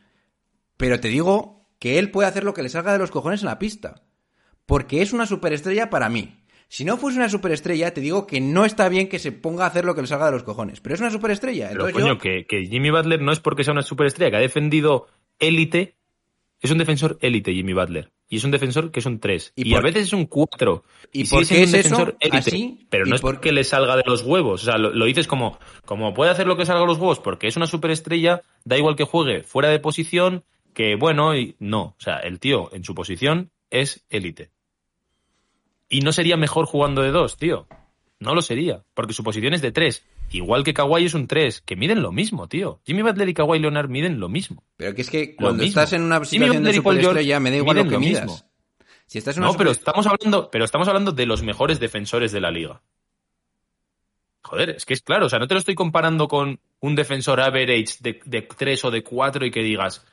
pero 0.78 1.00
te 1.00 1.10
digo 1.10 1.68
que 1.80 2.00
él 2.00 2.12
puede 2.12 2.30
hacer 2.30 2.46
lo 2.46 2.54
que 2.54 2.64
le 2.64 2.70
salga 2.70 2.94
de 2.94 3.00
los 3.00 3.12
cojones 3.12 3.42
en 3.42 3.48
la 3.48 3.60
pista. 3.60 4.03
Porque 4.66 5.02
es 5.02 5.14
una 5.14 5.26
superestrella 5.26 5.90
para 5.90 6.10
mí. 6.10 6.36
Si 6.70 6.86
no 6.86 6.98
fuese 6.98 7.18
una 7.20 7.30
superestrella, 7.30 7.94
te 7.94 8.02
digo 8.02 8.26
que 8.26 8.42
no 8.42 8.66
está 8.66 8.90
bien 8.90 9.08
que 9.08 9.20
se 9.20 9.32
ponga 9.32 9.66
a 9.66 9.68
hacer 9.68 9.86
lo 9.86 9.94
que 9.94 10.02
le 10.02 10.08
salga 10.08 10.26
de 10.28 10.32
los 10.32 10.44
cojones. 10.44 10.80
Pero 10.80 10.96
es 10.96 11.02
una 11.02 11.12
superestrella. 11.12 11.68
Pero 11.70 11.88
Entonces 11.88 12.02
coño, 12.02 12.14
yo- 12.16 12.20
que, 12.20 12.46
que 12.48 12.66
Jimmy 12.66 12.90
Butler 12.90 13.22
no 13.22 13.32
es 13.32 13.40
porque 13.40 13.64
sea 13.64 13.74
una 13.74 13.84
superestrella, 13.84 14.32
que 14.32 14.38
ha 14.38 14.42
defendido 14.42 15.08
élite. 15.40 15.98
Es 16.62 16.72
un 16.72 16.78
defensor 16.78 17.18
élite, 17.22 17.54
Jimmy 17.54 17.74
Butler. 17.74 18.12
y 18.30 18.38
es 18.38 18.44
un 18.46 18.52
defensor 18.52 18.90
que 18.90 19.02
es 19.02 19.06
un 19.06 19.20
3. 19.20 19.52
¿Y 19.56 19.70
Y, 19.70 19.76
a 19.76 19.82
veces 19.82 20.04
es 20.08 20.14
un 20.14 20.26
4. 20.26 20.84
¿Y 21.12 21.26
sigue 21.26 21.42
por 21.42 21.48
qué 21.48 21.62
es 21.64 21.70
un 21.74 21.76
eso 21.80 21.90
defensor 21.90 22.18
élite. 22.22 22.38
así? 22.38 22.88
Pero 22.90 23.06
¿Y 23.06 23.10
no 23.10 23.16
es 23.18 23.22
por- 23.22 23.36
porque 23.36 23.52
le 23.52 23.64
salga 23.66 23.96
de 23.98 24.04
los 24.08 24.24
huevos. 24.24 24.64
O 24.64 24.66
sea, 24.66 24.78
lo, 24.80 24.92
lo 24.92 25.06
dices 25.06 25.28
como, 25.28 25.60
como 25.86 26.14
puede 26.16 26.32
hacer 26.32 26.48
lo 26.48 26.56
que 26.58 26.66
salga 26.66 26.82
de 26.82 26.88
los 26.88 26.98
huevos 26.98 27.20
porque 27.20 27.48
es 27.48 27.58
una 27.58 27.68
superestrella, 27.68 28.42
da 28.64 28.78
igual 28.78 28.96
que 28.96 29.04
juegue 29.04 29.44
fuera 29.44 29.70
de 29.70 29.80
posición, 29.80 30.46
que 30.74 30.96
bueno, 30.96 31.36
y 31.36 31.56
no. 31.60 31.82
O 31.82 31.96
sea, 32.00 32.16
el 32.20 32.40
tío 32.40 32.74
en 32.74 32.84
su 32.86 32.96
posición 32.96 33.52
es 33.70 34.06
élite. 34.10 34.50
Y 35.94 36.02
no 36.02 36.12
sería 36.12 36.38
mejor 36.38 36.66
jugando 36.66 37.04
de 37.04 37.12
dos, 37.12 37.38
tío. 37.38 37.68
No 38.20 38.34
lo 38.34 38.42
sería, 38.42 38.84
porque 38.96 39.14
su 39.14 39.24
posición 39.24 39.54
es 39.54 39.62
de 39.62 39.72
tres. 39.72 40.04
Igual 40.32 40.64
que 40.64 40.74
Kawhi 40.74 41.06
es 41.06 41.14
un 41.14 41.28
tres, 41.28 41.62
que 41.62 41.76
miden 41.76 42.02
lo 42.02 42.12
mismo, 42.12 42.48
tío. 42.48 42.82
Jimmy 42.84 43.04
Butler 43.04 43.30
y 43.30 43.34
Kawhi 43.36 43.60
Leonard 43.60 43.90
miden 43.90 44.20
lo 44.20 44.28
mismo. 44.28 44.64
Pero 44.78 44.96
que 44.96 45.02
es 45.04 45.10
que 45.12 45.36
Lo 45.38 45.46
cuando 45.46 45.64
mismo. 45.64 45.82
estás 45.82 45.94
en 45.94 46.02
una 46.02 46.24
situación 46.26 46.64
de 46.64 46.74
superestrella 46.74 47.40
me 47.40 47.52
da 47.52 47.58
igual 47.58 47.78
lo 47.78 47.84
que 47.84 47.92
lo 47.92 48.00
midas. 48.00 48.26
mismo. 48.26 48.42
Si 49.06 49.20
estás 49.20 49.38
en 49.38 49.44
una 49.44 49.52
No, 49.52 49.58
pero 49.58 49.70
estamos 49.70 50.08
hablando, 50.08 50.50
pero 50.50 50.66
estamos 50.66 50.88
hablando 50.88 51.12
de 51.12 51.26
los 51.28 51.44
mejores 51.44 51.80
defensores 51.80 52.32
de 52.32 52.42
la 52.42 52.50
liga. 52.50 52.82
Joder, 54.42 54.72
es 54.72 54.86
que 54.86 54.94
es 54.96 55.02
claro, 55.04 55.28
o 55.28 55.30
sea, 55.30 55.38
no 55.40 55.48
te 55.48 55.54
lo 55.54 55.60
estoy 55.60 55.76
comparando 55.76 56.28
con 56.28 56.60
un 56.80 56.96
defensor 56.96 57.40
average 57.40 57.98
de, 58.00 58.20
de 58.26 58.42
3 58.42 58.86
o 58.86 58.92
de 58.92 59.04
4 59.04 59.46
y 59.46 59.52
que 59.52 59.62
digas, 59.62 60.04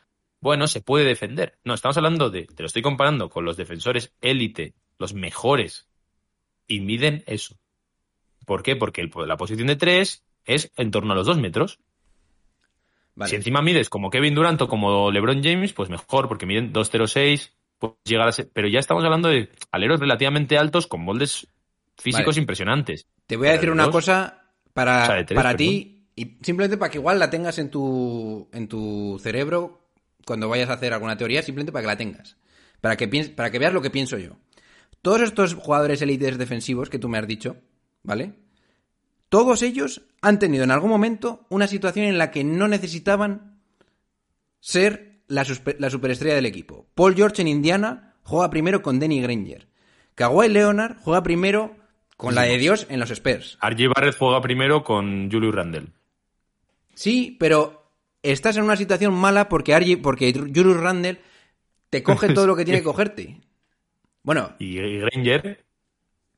bueno, 0.41 0.67
se 0.67 0.81
puede 0.83 1.07
defender. 1.07 1.59
No, 1.65 1.73
estamos 1.73 1.97
hablando 1.97 2.29
de, 2.29 2.45
te 2.45 2.63
lo 2.63 2.67
estoy 2.67 2.83
comparando 2.83 3.31
con 3.31 3.45
los 3.45 3.57
defensores 3.57 4.13
élite, 4.21 4.75
los 5.01 5.15
mejores, 5.15 5.89
y 6.69 6.81
miden 6.81 7.25
eso. 7.27 7.57
¿Por 8.47 8.63
qué? 8.63 8.77
Porque 8.77 9.01
el- 9.01 9.11
la 9.27 9.37
posición 9.37 9.67
de 9.67 9.77
3 9.77 10.23
es 10.45 10.71
en 10.77 10.91
torno 10.91 11.13
a 11.13 11.17
los 11.17 11.27
2 11.27 11.39
metros. 11.39 11.81
Vale. 13.15 13.31
Si 13.31 13.37
encima 13.37 13.63
mides 13.63 13.89
como 13.89 14.11
Kevin 14.11 14.35
Durant 14.35 14.61
o 14.63 14.69
como 14.69 15.11
LeBron 15.11 15.43
James, 15.43 15.73
pues 15.73 15.91
mejor, 15.91 16.29
porque 16.29 16.47
miden 16.47 16.73
2.06, 16.73 17.53
pues 17.79 17.95
llegar 18.05 18.29
a 18.29 18.33
ser... 18.33 18.51
Pero 18.53 18.69
ya 18.69 18.79
estamos 18.79 19.05
hablando 19.05 19.29
de 19.29 19.51
aleros 19.73 20.01
relativamente 20.01 20.59
altos 20.59 20.87
con 20.87 21.03
moldes 21.03 21.47
físicos 21.99 22.37
Vale. 22.37 22.43
impresionantes. 22.43 23.07
Te 23.27 23.37
voy 23.37 23.49
a 23.49 23.53
decir 23.53 23.69
de 23.69 23.73
una 23.73 23.85
dos, 23.85 23.93
cosa 23.93 24.43
para, 24.73 25.03
O 25.03 25.07
sea, 25.07 25.15
de 25.17 25.25
tres, 25.25 25.37
para 25.37 25.57
ti 25.57 26.07
y 26.15 26.37
simplemente 26.43 26.77
para 26.77 26.91
que 26.91 26.99
igual 26.99 27.19
la 27.19 27.31
tengas 27.31 27.59
en 27.59 27.71
tu, 27.71 28.49
en 28.53 28.69
tu 28.69 29.19
cerebro 29.23 29.81
cuando 30.25 30.49
vayas 30.49 30.71
a 30.71 30.75
hacer 30.75 30.93
alguna 30.93 31.17
teoría, 31.17 31.43
simplemente 31.43 31.73
para 31.73 31.83
que 31.83 31.89
la 31.89 31.97
tengas. 31.97 32.37
Para 32.81 32.97
que, 32.97 33.09
para 33.35 33.51
que 33.51 33.59
veas 33.59 33.75
lo 33.75 33.83
que 33.83 33.91
pienso 33.91 34.17
yo. 34.19 34.37
Todos 35.03 35.23
estos 35.23 35.55
jugadores 35.55 36.03
élites 36.03 36.39
defensivos 36.39 36.91
que 36.91 36.99
tú 36.99 37.09
me 37.09 37.19
has 37.19 37.27
dicho, 37.27 37.57
¿vale? 38.03 38.35
Todos 39.29 39.63
ellos 39.63 40.03
han 40.21 40.39
tenido 40.39 40.65
en 40.65 40.71
algún 40.71 40.91
momento 40.91 41.47
una 41.49 41.67
situación 41.67 42.07
en 42.07 42.19
la 42.19 42.31
que 42.31 42.45
no 42.45 42.69
necesitaban 42.69 43.61
ser 44.59 45.23
la, 45.29 45.45
superestrella 45.45 46.35
del 46.35 46.47
equipo. 46.47 46.87
Paul 46.95 47.15
George 47.15 47.41
en 47.41 47.49
Indiana 47.49 48.15
juega 48.25 48.51
primero 48.51 48.83
con 48.83 48.99
Denny 48.99 49.21
Granger. 49.23 49.69
Kawhi 50.17 50.49
Leonard 50.49 50.97
juega 51.01 51.23
primero 51.23 51.77
con 52.17 52.35
la 52.35 52.43
de 52.43 52.59
Dios 52.59 52.87
en 52.91 53.01
los 53.01 53.11
Spurs. 53.11 53.57
RJ 53.63 53.89
Barrett 53.95 54.19
juega 54.19 54.43
primero 54.43 54.85
con 54.85 55.31
Julius 55.31 55.55
Randle. 55.55 55.87
Sí, 56.95 57.37
pero 57.41 57.91
estás 58.23 58.57
en 58.57 58.65
una 58.65 58.77
situación 58.77 59.15
mala 59.15 59.49
porque 59.49 59.79
RJ 59.79 60.03
porque 60.03 60.33
Julius 60.33 60.77
Randle 60.77 61.21
te 61.89 62.03
coge 62.03 62.29
todo 62.35 62.47
lo 62.47 62.57
que 62.57 62.65
tiene 62.65 62.81
que 62.81 62.85
cogerte. 62.85 63.41
Bueno, 64.23 64.55
Y, 64.59 64.79
y 64.79 64.99
Granger 64.99 65.65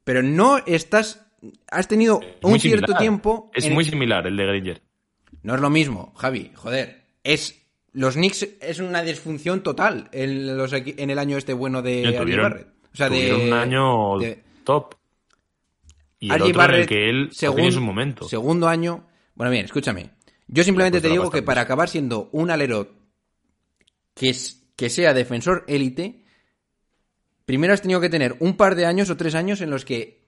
pero 0.05 0.23
no 0.23 0.59
estás 0.67 1.27
has 1.71 1.89
tenido 1.89 2.21
es 2.23 2.29
un 2.43 2.59
cierto 2.61 2.87
similar. 2.87 2.99
tiempo 3.01 3.51
Es 3.55 3.65
en- 3.67 3.75
muy 3.75 3.85
similar 3.85 4.27
el 4.27 4.37
de 4.37 4.47
Granger. 4.47 4.83
No 5.43 5.55
es 5.57 5.61
lo 5.61 5.71
mismo, 5.71 6.13
Javi, 6.17 6.51
joder. 6.55 7.03
Es 7.25 7.61
los 7.93 8.15
Knicks 8.15 8.49
es 8.61 8.79
una 8.79 9.03
disfunción 9.03 9.63
total 9.63 10.09
en, 10.13 10.57
los 10.57 10.73
en 10.73 11.11
el 11.11 11.19
año 11.19 11.37
este 11.37 11.53
bueno 11.53 11.83
de 11.83 12.03
No, 12.03 12.13
tuvieron, 12.23 12.43
Barrett. 12.51 12.69
O 12.93 12.97
sea, 12.97 13.09
de 13.09 13.35
un 13.35 13.53
año 13.53 14.19
de- 14.19 14.43
top. 14.65 14.95
Y 16.21 16.33
el 16.33 16.43
en 16.43 16.53
Barrett, 16.53 16.81
el 16.83 16.87
que 16.87 17.11
él 17.11 17.31
tenía 17.39 17.73
su 17.73 17.81
momento. 17.81 18.29
Segundo 18.29 18.69
año. 18.69 19.07
Bueno, 19.35 19.51
bien, 19.51 19.65
escúchame. 19.65 20.11
Yo 20.47 20.63
simplemente 20.63 21.01
te 21.01 21.09
digo 21.09 21.31
que 21.31 21.43
para 21.43 21.63
acabar 21.63 21.89
siendo 21.89 22.29
un 22.33 22.51
alero 22.51 22.89
que, 24.15 24.31
es, 24.31 24.65
que 24.77 24.89
sea 24.91 25.15
defensor 25.15 25.65
élite, 25.67 26.22
primero 27.45 27.73
has 27.73 27.83
tenido 27.83 28.01
que 28.01 28.09
tener 28.09 28.37
un 28.41 28.57
par 28.57 28.75
de 28.75 28.87
años 28.87 29.11
o 29.11 29.17
tres 29.17 29.35
años 29.35 29.61
en 29.61 29.71
los 29.71 29.85
que 29.85 30.23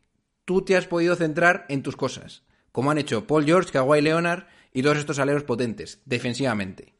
tú 0.45 0.63
te 0.63 0.77
has 0.77 0.87
podido 0.87 1.17
centrar 1.17 1.67
en 1.69 1.83
tus 1.83 1.97
cosas. 1.97 2.43
Como 2.73 2.91
han 2.91 2.99
hecho 2.99 3.27
Paul 3.27 3.45
George, 3.45 3.71
Kawhi 3.73 4.01
Leonard 4.01 4.45
y 4.73 4.83
todos 4.83 4.99
estos 4.99 5.19
aleros 5.19 5.45
potentes, 5.45 6.01
defensivamente. 6.05 6.95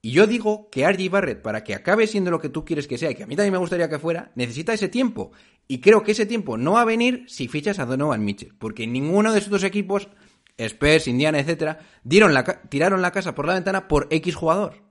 Y 0.00 0.12
yo 0.12 0.26
digo 0.28 0.70
que 0.70 0.88
RJ 0.88 1.10
Barrett, 1.10 1.42
para 1.42 1.64
que 1.64 1.74
acabe 1.74 2.06
siendo 2.06 2.30
lo 2.30 2.40
que 2.40 2.48
tú 2.48 2.64
quieres 2.64 2.86
que 2.86 2.98
sea, 2.98 3.10
y 3.10 3.16
que 3.16 3.24
a 3.24 3.26
mí 3.26 3.34
también 3.34 3.52
me 3.52 3.58
gustaría 3.58 3.88
que 3.88 3.98
fuera, 3.98 4.30
necesita 4.36 4.72
ese 4.72 4.88
tiempo. 4.88 5.32
Y 5.66 5.80
creo 5.80 6.04
que 6.04 6.12
ese 6.12 6.24
tiempo 6.24 6.56
no 6.56 6.72
va 6.72 6.82
a 6.82 6.86
venir 6.86 7.24
si 7.26 7.48
fichas 7.48 7.80
a 7.80 7.84
Donovan 7.84 8.24
Mitchell. 8.24 8.54
Porque 8.56 8.86
ninguno 8.86 9.32
de 9.32 9.40
estos 9.40 9.64
equipos, 9.64 10.08
Spurs, 10.56 11.08
Indiana, 11.08 11.40
etcétera, 11.40 11.80
dieron 12.04 12.32
la 12.32 12.44
tiraron 12.44 13.02
la 13.02 13.10
casa 13.10 13.34
por 13.34 13.46
la 13.46 13.54
ventana 13.54 13.88
por 13.88 14.06
X 14.10 14.36
jugador. 14.36 14.84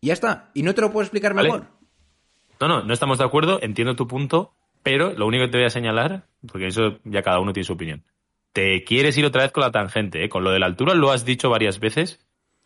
Y 0.00 0.06
ya 0.08 0.14
está. 0.14 0.50
Y 0.54 0.62
no 0.62 0.74
te 0.74 0.80
lo 0.80 0.90
puedo 0.90 1.02
explicar 1.02 1.34
Vale. 1.34 1.77
No, 2.60 2.68
no, 2.68 2.82
no 2.82 2.92
estamos 2.92 3.18
de 3.18 3.24
acuerdo, 3.24 3.58
entiendo 3.62 3.94
tu 3.96 4.06
punto, 4.08 4.52
pero 4.82 5.12
lo 5.12 5.26
único 5.26 5.44
que 5.44 5.50
te 5.50 5.58
voy 5.58 5.66
a 5.66 5.70
señalar, 5.70 6.24
porque 6.50 6.66
eso 6.68 6.98
ya 7.04 7.22
cada 7.22 7.40
uno 7.40 7.52
tiene 7.52 7.64
su 7.64 7.74
opinión. 7.74 8.02
Te 8.52 8.82
quieres 8.84 9.16
ir 9.18 9.24
otra 9.24 9.42
vez 9.42 9.52
con 9.52 9.62
la 9.62 9.70
tangente, 9.70 10.24
¿eh? 10.24 10.28
Con 10.28 10.42
lo 10.44 10.50
de 10.50 10.58
la 10.58 10.66
altura 10.66 10.94
lo 10.94 11.10
has 11.10 11.24
dicho 11.24 11.50
varias 11.50 11.78
veces 11.78 12.20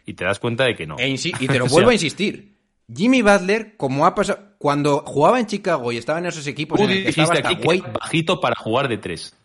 y 0.07 0.14
te 0.14 0.24
das 0.24 0.38
cuenta 0.38 0.64
de 0.64 0.74
que 0.74 0.86
no. 0.86 0.97
E 0.99 1.09
y 1.09 1.16
te 1.47 1.59
lo 1.59 1.64
O 1.64 1.68
sea, 1.68 1.74
vuelvo 1.74 1.90
a 1.90 1.95
insistir. 1.95 2.53
Jimmy 2.95 3.22
Butler, 3.22 3.76
como 3.76 4.07
ha 4.07 4.14
pasado. 4.14 4.40
Cuando 4.59 5.03
jugaba 5.05 5.40
en 5.40 5.47
Chicago 5.47 5.90
y 5.93 5.97
estaba 5.97 6.18
en 6.20 6.26
esos 6.26 6.47
equipos 6.47 6.78
Tú 6.78 6.84
en 6.84 6.90
el 6.90 7.03
que 7.03 7.11
estaba 7.11 7.28
dijiste 7.34 7.49
hasta 7.49 7.49
aquí 7.49 7.62
que 7.62 7.68
Wade- 7.68 7.88
es 7.88 7.93
bajito 7.93 8.40
para 8.40 8.55
jugar 8.55 8.88
de 8.88 8.99
tres. 8.99 9.36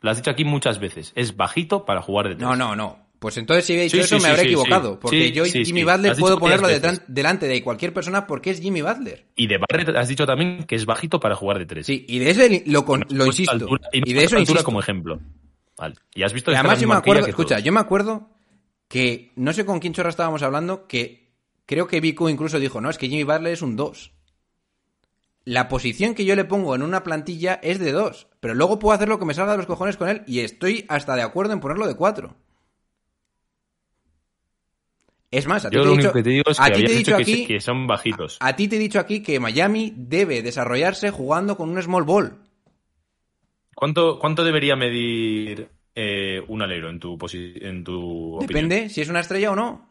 Lo 0.00 0.10
has 0.10 0.16
dicho 0.16 0.30
aquí 0.30 0.44
muchas 0.44 0.78
veces. 0.78 1.12
Es 1.14 1.36
bajito 1.36 1.84
para 1.84 2.02
jugar 2.02 2.28
de 2.28 2.34
tres. 2.34 2.42
No, 2.48 2.56
no, 2.56 2.74
no. 2.74 3.05
Pues 3.26 3.38
entonces 3.38 3.64
si 3.64 3.72
he 3.72 3.82
dicho 3.82 3.96
Sí, 3.96 4.02
eso 4.04 4.18
sí, 4.18 4.22
me 4.22 4.28
habré 4.28 4.42
sí, 4.42 4.46
equivocado. 4.50 5.00
Porque 5.00 5.32
yo 5.32 5.44
Jimmy. 5.46 5.82
Butler 5.82 6.14
puedo 6.16 6.38
ponerlo 6.38 6.68
delante 7.08 7.48
de 7.48 7.60
cualquier 7.60 7.92
persona 7.92 8.24
porque 8.24 8.50
es 8.50 8.60
Jimmy 8.60 8.82
Butler. 8.82 9.26
Y 9.34 9.48
de 9.48 9.58
Barrett 9.58 9.96
has 9.96 10.06
dicho 10.06 10.26
también 10.26 10.62
que 10.62 10.76
es 10.76 10.86
bajito 10.86 11.18
para 11.18 11.34
jugar 11.34 11.58
de 11.58 11.66
tres. 11.66 11.86
Sí, 11.86 12.04
y 12.08 12.20
de 12.20 12.30
ese 12.30 12.62
lo, 12.66 12.84
con- 12.84 13.00
puesto 13.00 13.26
insisto. 13.26 13.50
altura- 13.50 13.88
y, 13.92 14.08
y 14.08 14.12
de 14.14 14.22
eso 14.22 14.38
insisto. 14.38 14.62
como 14.62 14.78
ejemplo. 14.78 15.18
Vale. 15.76 15.96
Y 16.14 16.22
has 16.22 16.32
visto 16.32 16.52
Y 16.52 16.54
además 16.54 16.78
yo 16.78 16.86
me 16.86 16.94
acuerdo, 16.94 17.24
que 17.24 17.30
escucha, 17.30 17.58
yo 17.58 17.72
me 17.72 17.80
acuerdo 17.80 18.30
que 18.86 19.32
no 19.34 19.52
sé 19.52 19.66
con 19.66 19.80
quién 19.80 19.92
chorra 19.92 20.10
estábamos 20.10 20.44
hablando, 20.44 20.86
que 20.86 21.32
creo 21.66 21.88
que 21.88 22.00
Vico 22.00 22.28
incluso 22.28 22.60
dijo, 22.60 22.80
no, 22.80 22.90
es 22.90 22.96
que 22.98 23.08
Jimmy 23.08 23.24
Butler 23.24 23.54
es 23.54 23.62
un 23.62 23.74
2. 23.74 24.12
La 25.46 25.66
posición 25.66 26.14
que 26.14 26.24
yo 26.24 26.36
le 26.36 26.44
pongo 26.44 26.76
en 26.76 26.82
una 26.82 27.02
plantilla 27.02 27.58
es 27.60 27.80
de 27.80 27.90
2, 27.90 28.28
pero 28.38 28.54
luego 28.54 28.78
puedo 28.78 28.94
hacer 28.94 29.08
lo 29.08 29.18
que 29.18 29.24
me 29.24 29.34
salga 29.34 29.50
de 29.50 29.58
los 29.58 29.66
cojones 29.66 29.96
con 29.96 30.08
él 30.08 30.22
y 30.28 30.38
estoy 30.40 30.84
hasta 30.88 31.16
de 31.16 31.22
acuerdo 31.22 31.54
en 31.54 31.60
ponerlo 31.60 31.88
de 31.88 31.96
4. 31.96 32.36
Es 35.30 35.46
más, 35.46 35.64
a 35.64 35.70
ti 35.70 35.76
te 35.76 35.80
dicho, 35.80 35.92
único 35.92 36.12
que 36.12 36.22
te 36.22 36.30
digo 36.30 36.50
es 36.50 36.60
a 36.60 36.66
que 36.66 36.72
ti 36.76 36.84
te 36.84 36.92
he 36.92 36.96
dicho 36.96 37.16
que, 37.16 37.22
aquí, 37.22 37.36
se- 37.42 37.46
que 37.46 37.60
son 37.60 37.86
bajitos. 37.86 38.36
a 38.40 38.54
ti 38.56 38.68
te 38.68 38.76
he 38.76 38.78
dicho 38.78 39.00
aquí 39.00 39.22
que 39.22 39.40
Miami 39.40 39.92
debe 39.96 40.40
desarrollarse 40.42 41.10
jugando 41.10 41.56
con 41.56 41.70
un 41.70 41.82
small 41.82 42.04
ball. 42.04 42.38
¿Cuánto, 43.74 44.18
cuánto 44.18 44.44
debería 44.44 44.76
medir 44.76 45.68
eh, 45.94 46.40
un 46.48 46.62
alero 46.62 46.88
en 46.90 46.98
tu, 47.00 47.18
en 47.34 47.84
tu 47.84 48.36
opinión? 48.36 48.46
Depende 48.68 48.88
si 48.88 49.00
es 49.02 49.08
una 49.08 49.20
estrella 49.20 49.50
o 49.50 49.56
no. 49.56 49.88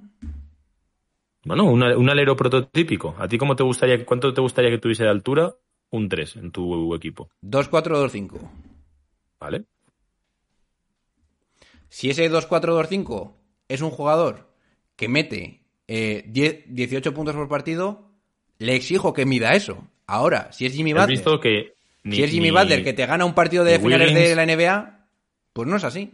Bueno, 1.43 1.65
un, 1.65 1.83
un 1.83 2.09
alero 2.09 2.36
prototípico. 2.36 3.13
¿A 3.19 3.27
ti 3.27 3.38
cómo 3.38 3.55
te 3.55 3.61
gustaría, 3.63 4.03
cuánto 4.05 4.33
te 4.33 4.41
gustaría 4.41 4.71
que 4.71 4.79
tuviese 4.79 5.03
de 5.03 5.09
altura? 5.11 5.53
Un 5.91 6.09
3 6.09 6.38
en 6.38 6.51
tu 6.51 6.95
equipo. 6.95 7.29
2-4-2-5. 7.43 8.39
¿Vale? 9.39 9.65
Si 11.89 12.09
ese 12.09 12.29
2-4-2-5 12.31 13.33
es 13.67 13.81
un 13.81 13.91
jugador 13.91 14.49
que 14.96 15.08
mete 15.08 15.62
eh, 15.88 16.24
10, 16.28 16.66
18 16.68 17.14
puntos 17.14 17.36
por 17.36 17.48
partido, 17.48 18.10
le 18.60 18.76
exijo 18.76 19.14
que 19.14 19.26
mida 19.26 19.54
eso. 19.54 19.88
Ahora, 20.08 20.52
si 20.52 20.66
es 20.66 20.74
Jimmy 20.74 20.93
Butler, 20.93 21.10
visto 21.10 21.39
que 21.39 21.74
ni, 22.04 22.18
si 22.18 22.24
es 22.24 22.32
Jimmy 22.32 22.52
ni- 22.52 22.58
Butler 22.58 22.84
que 22.84 22.93
te 22.93 23.06
gana 23.06 23.26
un 23.26 23.34
partido 23.34 23.64
de 23.64 23.80
finales 23.80 24.14
de 24.14 24.36
la 24.36 24.46
NBA, 24.46 25.08
pues 25.54 25.68
no 25.68 25.76
es 25.78 25.84
así. 25.84 26.12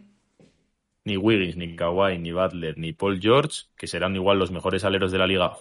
ni 1.03 1.17
Wiggins, 1.17 1.57
ni 1.57 1.75
Kawhi, 1.75 2.17
ni 2.19 2.31
Butler, 2.31 2.77
ni 2.77 2.93
Paul 2.93 3.19
George, 3.19 3.63
que 3.75 3.87
serán 3.87 4.15
igual 4.15 4.37
los 4.39 4.51
mejores 4.51 4.83
aleros 4.83 5.11
de 5.11 5.17
la 5.17 5.25
liga, 5.27 5.51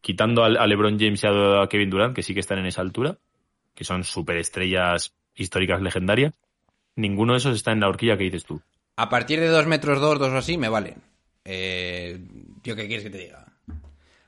quitando 0.00 0.44
al- 0.44 0.56
a, 0.56 0.66
LeBron 0.66 0.98
James 0.98 1.22
y 1.22 1.26
a, 1.26 1.62
a 1.62 1.68
Kevin 1.68 1.88
Durant, 1.90 2.14
que 2.16 2.22
sí 2.22 2.34
que 2.34 2.40
están 2.40 2.58
en 2.58 2.66
esa 2.66 2.80
altura, 2.82 3.16
que 3.74 3.84
son 3.84 4.02
superestrellas 4.04 5.14
históricas 5.36 5.80
legendarias, 5.82 6.34
ninguno 6.96 7.32
de 7.34 7.38
esos 7.38 7.54
está 7.56 7.70
en 7.72 7.80
la 7.80 7.88
horquilla 7.88 8.16
que 8.18 8.24
dices 8.24 8.44
tú. 8.44 8.60
A 8.96 9.08
partir 9.08 9.38
de 9.38 9.46
2 9.46 9.66
metros 9.68 10.00
2, 10.00 10.18
2 10.18 10.32
o 10.32 10.36
así, 10.36 10.58
me 10.58 10.68
valen. 10.68 10.96
Eh, 11.44 12.18
tío, 12.62 12.76
¿qué 12.76 12.86
quieres 12.86 13.04
que 13.04 13.10
te 13.10 13.18
diga? 13.18 13.46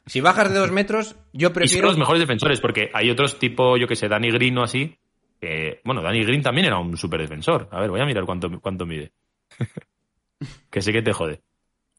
Si 0.07 0.21
bajas 0.21 0.53
de 0.53 0.59
2 0.59 0.73
metros, 0.73 1.15
yo 1.33 1.49
Y 1.49 1.51
son 1.51 1.53
prefiero... 1.53 1.87
los 1.89 1.99
mejores 1.99 2.21
defensores, 2.21 2.61
porque 2.61 2.91
hay 2.93 3.11
otros 3.11 3.39
tipo, 3.39 3.77
yo 3.77 3.87
que 3.87 3.97
sé, 3.97 4.09
Danny 4.09 4.31
Green 4.31 4.57
o 4.59 4.63
así, 4.65 4.97
que, 5.41 5.81
bueno, 5.85 6.03
Danny 6.03 6.25
Green 6.25 6.43
también 6.43 6.67
era 6.67 6.79
un 6.79 6.97
super 6.97 7.21
defensor. 7.21 7.69
A 7.71 7.81
ver, 7.81 7.91
voy 7.91 8.01
a 8.01 8.07
mirar 8.07 8.25
cuánto, 8.25 8.51
cuánto 8.61 8.87
mide. 8.87 9.13
que 10.71 10.81
sé 10.83 10.93
que 10.93 11.03
te 11.03 11.13
jode. 11.13 11.43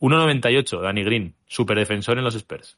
1.98, 0.02 0.82
Danny 0.82 1.04
Green, 1.04 1.36
super 1.46 1.78
defensor 1.78 2.18
en 2.18 2.24
los 2.24 2.36
Spurs. 2.36 2.76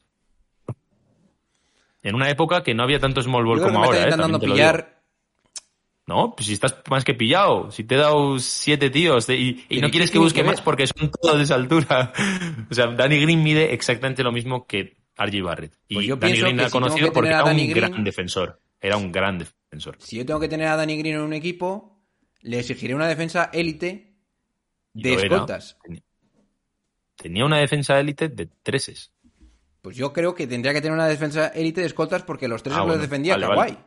en 2.02 2.14
una 2.14 2.28
época 2.28 2.62
que 2.62 2.74
no 2.74 2.82
había 2.82 2.98
tanto 3.00 3.22
small 3.22 3.44
ball 3.44 3.58
Yo 3.60 3.64
como 3.66 3.80
me 3.80 3.86
ahora. 3.86 3.98
¿eh? 3.98 4.04
intentando 4.04 4.38
pillar. 4.38 4.93
No, 6.06 6.34
pues 6.36 6.46
si 6.48 6.52
estás 6.52 6.76
más 6.90 7.02
que 7.04 7.14
pillado, 7.14 7.70
si 7.70 7.82
te 7.84 7.94
he 7.94 7.98
dado 7.98 8.38
siete 8.38 8.90
tíos 8.90 9.26
de- 9.26 9.36
y, 9.36 9.48
y 9.48 9.54
¿Pero 9.68 9.80
no 9.82 9.90
quieres 9.90 10.10
que 10.10 10.18
busque 10.18 10.42
que 10.42 10.46
más 10.46 10.60
porque 10.60 10.86
son 10.86 11.10
todos 11.10 11.38
de 11.38 11.44
esa 11.44 11.54
altura. 11.54 12.12
O 12.70 12.74
sea, 12.74 12.88
Danny 12.88 13.20
Green 13.20 13.42
mide 13.42 13.72
exactamente 13.72 14.22
lo 14.22 14.30
mismo 14.32 14.66
que 14.66 14.98
RJ 15.16 15.42
Barrett. 15.42 15.72
Y 15.88 15.94
Pues 15.94 16.06
yo 16.06 16.16
Danny 16.16 16.32
Green 16.38 16.50
si 16.52 16.56
tengo 16.58 16.70
conocido 16.70 17.06
que 17.08 17.12
porque 17.12 17.28
era 17.30 17.44
un 17.44 17.56
Green- 17.56 17.70
gran 17.72 18.04
defensor. 18.04 18.60
Era 18.80 18.96
un 18.98 19.10
gran 19.12 19.38
defensor. 19.38 19.96
Si 19.98 20.16
yo 20.16 20.26
tengo 20.26 20.38
que 20.40 20.48
tener 20.48 20.66
a 20.68 20.76
Danny 20.76 20.98
Green 20.98 21.14
en 21.14 21.22
un 21.22 21.32
equipo, 21.32 22.02
le 22.42 22.58
exigiré 22.58 22.94
una 22.94 23.08
defensa 23.08 23.48
élite 23.52 24.14
de 24.92 25.12
era. 25.14 25.22
escoltas. 25.22 25.78
Tenía 27.16 27.44
una 27.46 27.58
defensa 27.58 27.98
élite 27.98 28.28
de 28.28 28.46
treses. 28.62 29.10
Pues 29.80 29.96
yo 29.96 30.12
creo 30.12 30.34
que 30.34 30.46
tendría 30.46 30.72
que 30.74 30.80
tener 30.80 30.92
una 30.94 31.06
defensa 31.06 31.48
élite 31.48 31.80
de 31.80 31.86
escoltas 31.86 32.22
porque 32.24 32.48
los 32.48 32.62
tres 32.62 32.74
Ah, 32.74 32.80
los 32.80 32.88
bueno. 32.88 33.02
defendía 33.02 33.34
Vale, 33.34 33.46
Kawhi. 33.46 33.56
vale. 33.56 33.78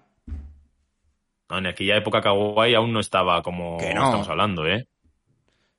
En 1.50 1.66
aquella 1.66 1.98
época 1.98 2.22
Kawhi 2.22 2.76
aún 2.76 2.92
no 2.94 3.00
estaba 3.00 3.42
como 3.42 3.78
no. 3.80 3.88
estamos 3.88 4.28
hablando, 4.28 4.66
¿eh? 4.68 4.88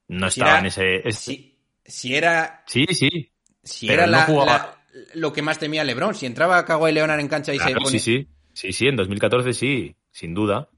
No 0.08 0.30
Si 0.30 0.40
estaba 0.40 0.52
era- 0.52 0.60
en 0.60 0.66
ese... 0.66 0.96
ese- 1.08 1.12
Si, 1.20 1.58
si 1.84 2.14
era, 2.14 2.62
Sí, 2.66 2.86
sí. 2.90 3.30
si 3.62 3.86
Pero 3.86 4.02
era 4.04 4.06
no 4.06 4.12
la- 4.18 4.24
jugaba- 4.24 4.52
la- 4.92 5.04
lo 5.14 5.32
que 5.32 5.42
más 5.42 5.58
temía 5.58 5.84
LeBron, 5.84 6.14
si 6.14 6.24
entraba 6.26 6.64
Kawhi 6.64 6.92
Leonard 6.92 7.20
en 7.20 7.28
cancha 7.28 7.52
y 7.52 7.58
se 7.58 7.64
Claro, 7.66 7.80
pone... 7.82 7.98
sí, 7.98 8.00
sí. 8.00 8.28
Sí, 8.54 8.72
sí, 8.72 8.88
en 8.88 8.96
2014 8.96 9.52
sí, 9.52 9.94
sin 10.10 10.34
duda. 10.34 10.68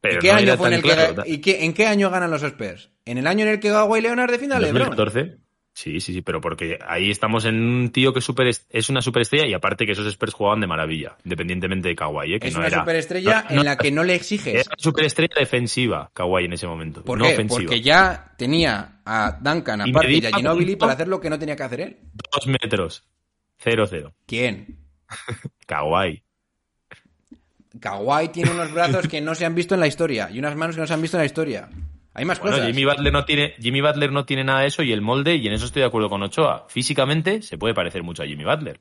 Pero 0.00 0.18
¿Y 0.18 0.20
qué 0.20 0.32
no 0.32 0.38
año 0.38 0.56
fue 0.56 0.68
en 0.68 0.74
el 0.74 0.82
que 0.82 0.92
claro. 0.92 1.22
¿y 1.26 1.38
qué- 1.40 1.64
en 1.64 1.72
qué 1.74 1.86
año 1.86 2.10
ganan 2.10 2.30
los 2.30 2.42
Spurs? 2.42 2.90
¿En 3.04 3.18
el 3.18 3.26
año 3.26 3.44
en 3.44 3.52
el 3.52 3.60
que 3.60 3.70
Kawhi 3.70 4.00
Leonard 4.00 4.30
defiende 4.30 4.54
a 4.56 4.58
¿En 4.58 4.64
LeBron? 4.64 4.94
2014? 4.96 5.38
Sí, 5.74 6.00
sí, 6.00 6.12
sí, 6.12 6.20
pero 6.20 6.40
porque 6.42 6.78
ahí 6.86 7.10
estamos 7.10 7.46
en 7.46 7.54
un 7.62 7.90
tío 7.92 8.12
que 8.12 8.18
es, 8.18 8.24
super, 8.26 8.46
es 8.46 8.88
una 8.90 9.00
superestrella 9.00 9.46
y 9.46 9.54
aparte 9.54 9.86
que 9.86 9.92
esos 9.92 10.06
Spurs 10.06 10.34
jugaban 10.34 10.60
de 10.60 10.66
maravilla, 10.66 11.16
independientemente 11.24 11.88
de 11.88 11.96
Kawhi, 11.96 12.34
¿eh? 12.34 12.40
que 12.40 12.48
Es 12.48 12.52
no 12.54 12.58
una 12.60 12.68
era, 12.68 12.80
superestrella 12.80 13.42
no- 13.48 13.54
no- 13.54 13.60
en 13.60 13.64
la 13.64 13.76
que 13.78 13.90
no 13.90 14.04
le 14.04 14.14
exiges. 14.14 14.54
Era 14.54 14.62
una 14.66 14.76
superestrella 14.78 15.34
defensiva, 15.38 16.10
Kawhi 16.12 16.44
en 16.44 16.52
ese 16.52 16.66
momento, 16.66 17.02
¿Por 17.02 17.18
no 17.18 17.24
qué? 17.24 17.32
ofensiva. 17.32 17.58
Porque 17.62 17.80
ya 17.80 18.34
tenía 18.36 19.00
a 19.06 19.38
Duncan 19.40 19.86
Y 19.86 19.90
aparte 19.90 20.12
y 20.12 20.16
medía 20.16 20.28
a 20.28 20.36
Ginobili 20.36 20.76
para 20.76 20.92
hacer 20.92 21.08
lo 21.08 21.20
que 21.22 21.30
no 21.30 21.38
tenía 21.38 21.56
que 21.56 21.62
hacer 21.62 21.80
él. 21.80 21.96
Dos 22.32 22.46
metros, 22.46 23.04
cero, 23.56 23.86
cero. 23.88 24.12
¿Quién? 24.26 24.76
Kawhi. 25.66 26.22
Kawhi 27.80 28.28
tiene 28.28 28.50
unos 28.50 28.70
brazos 28.72 29.08
que 29.08 29.22
no 29.22 29.34
se 29.34 29.46
han 29.46 29.54
visto 29.54 29.72
en 29.74 29.80
la 29.80 29.86
historia 29.86 30.28
y 30.30 30.38
unas 30.38 30.54
manos 30.54 30.76
que 30.76 30.82
no 30.82 30.86
se 30.86 30.92
han 30.92 31.00
visto 31.00 31.16
en 31.16 31.22
la 31.22 31.26
historia. 31.26 31.68
Hay 32.14 32.24
más 32.24 32.40
Bueno, 32.40 32.56
cosas. 32.56 32.68
Jimmy 32.68 32.84
Butler, 32.84 33.12
no 33.12 33.24
tiene, 33.24 33.54
Jimmy 33.58 33.80
Butler 33.80 34.12
no 34.12 34.24
tiene 34.24 34.44
nada 34.44 34.60
de 34.60 34.66
eso 34.66 34.82
y 34.82 34.92
el 34.92 35.00
molde, 35.00 35.36
y 35.36 35.46
en 35.46 35.54
eso 35.54 35.64
estoy 35.64 35.80
de 35.80 35.86
acuerdo 35.86 36.10
con 36.10 36.22
Ochoa. 36.22 36.66
Físicamente 36.68 37.42
se 37.42 37.58
puede 37.58 37.74
parecer 37.74 38.02
mucho 38.02 38.22
a 38.22 38.26
Jimmy 38.26 38.44
Butler. 38.44 38.80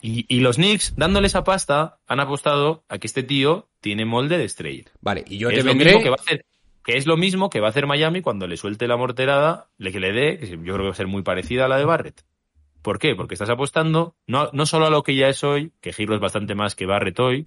Y, 0.00 0.26
y 0.28 0.40
los 0.40 0.56
Knicks, 0.56 0.94
dándole 0.96 1.28
esa 1.28 1.44
pasta, 1.44 1.98
han 2.08 2.18
apostado 2.18 2.84
a 2.88 2.98
que 2.98 3.06
este 3.06 3.22
tío 3.22 3.68
tiene 3.80 4.04
molde 4.04 4.36
de 4.38 4.44
estrella. 4.44 4.90
Vale, 5.00 5.24
y 5.28 5.38
yo 5.38 5.48
Que 5.48 5.54
te 5.54 5.60
es 5.60 5.66
lo 5.66 5.74
mismo 5.74 6.02
que 6.02 6.10
va 6.10 6.16
a 6.18 6.22
hacer 6.22 6.44
que 6.84 6.96
es 6.96 7.06
lo 7.06 7.16
mismo 7.16 7.50
que 7.50 7.60
va 7.60 7.68
a 7.68 7.70
hacer 7.70 7.86
Miami 7.86 8.22
cuando 8.22 8.46
le 8.46 8.56
suelte 8.56 8.88
la 8.88 8.96
morterada, 8.96 9.68
le 9.78 9.92
que 9.92 10.00
le 10.00 10.12
dé, 10.12 10.38
que 10.38 10.48
yo 10.48 10.58
creo 10.58 10.78
que 10.78 10.82
va 10.84 10.90
a 10.90 10.94
ser 10.94 11.06
muy 11.06 11.22
parecida 11.22 11.66
a 11.66 11.68
la 11.68 11.78
de 11.78 11.84
Barrett. 11.84 12.24
¿Por 12.82 12.98
qué? 12.98 13.14
Porque 13.14 13.34
estás 13.34 13.50
apostando 13.50 14.16
no, 14.26 14.50
no 14.52 14.66
solo 14.66 14.86
a 14.86 14.90
lo 14.90 15.04
que 15.04 15.14
ya 15.14 15.28
es 15.28 15.44
hoy, 15.44 15.72
que 15.80 15.92
Giro 15.92 16.14
es 16.14 16.20
bastante 16.20 16.56
más 16.56 16.74
que 16.74 16.86
Barrett 16.86 17.20
hoy, 17.20 17.46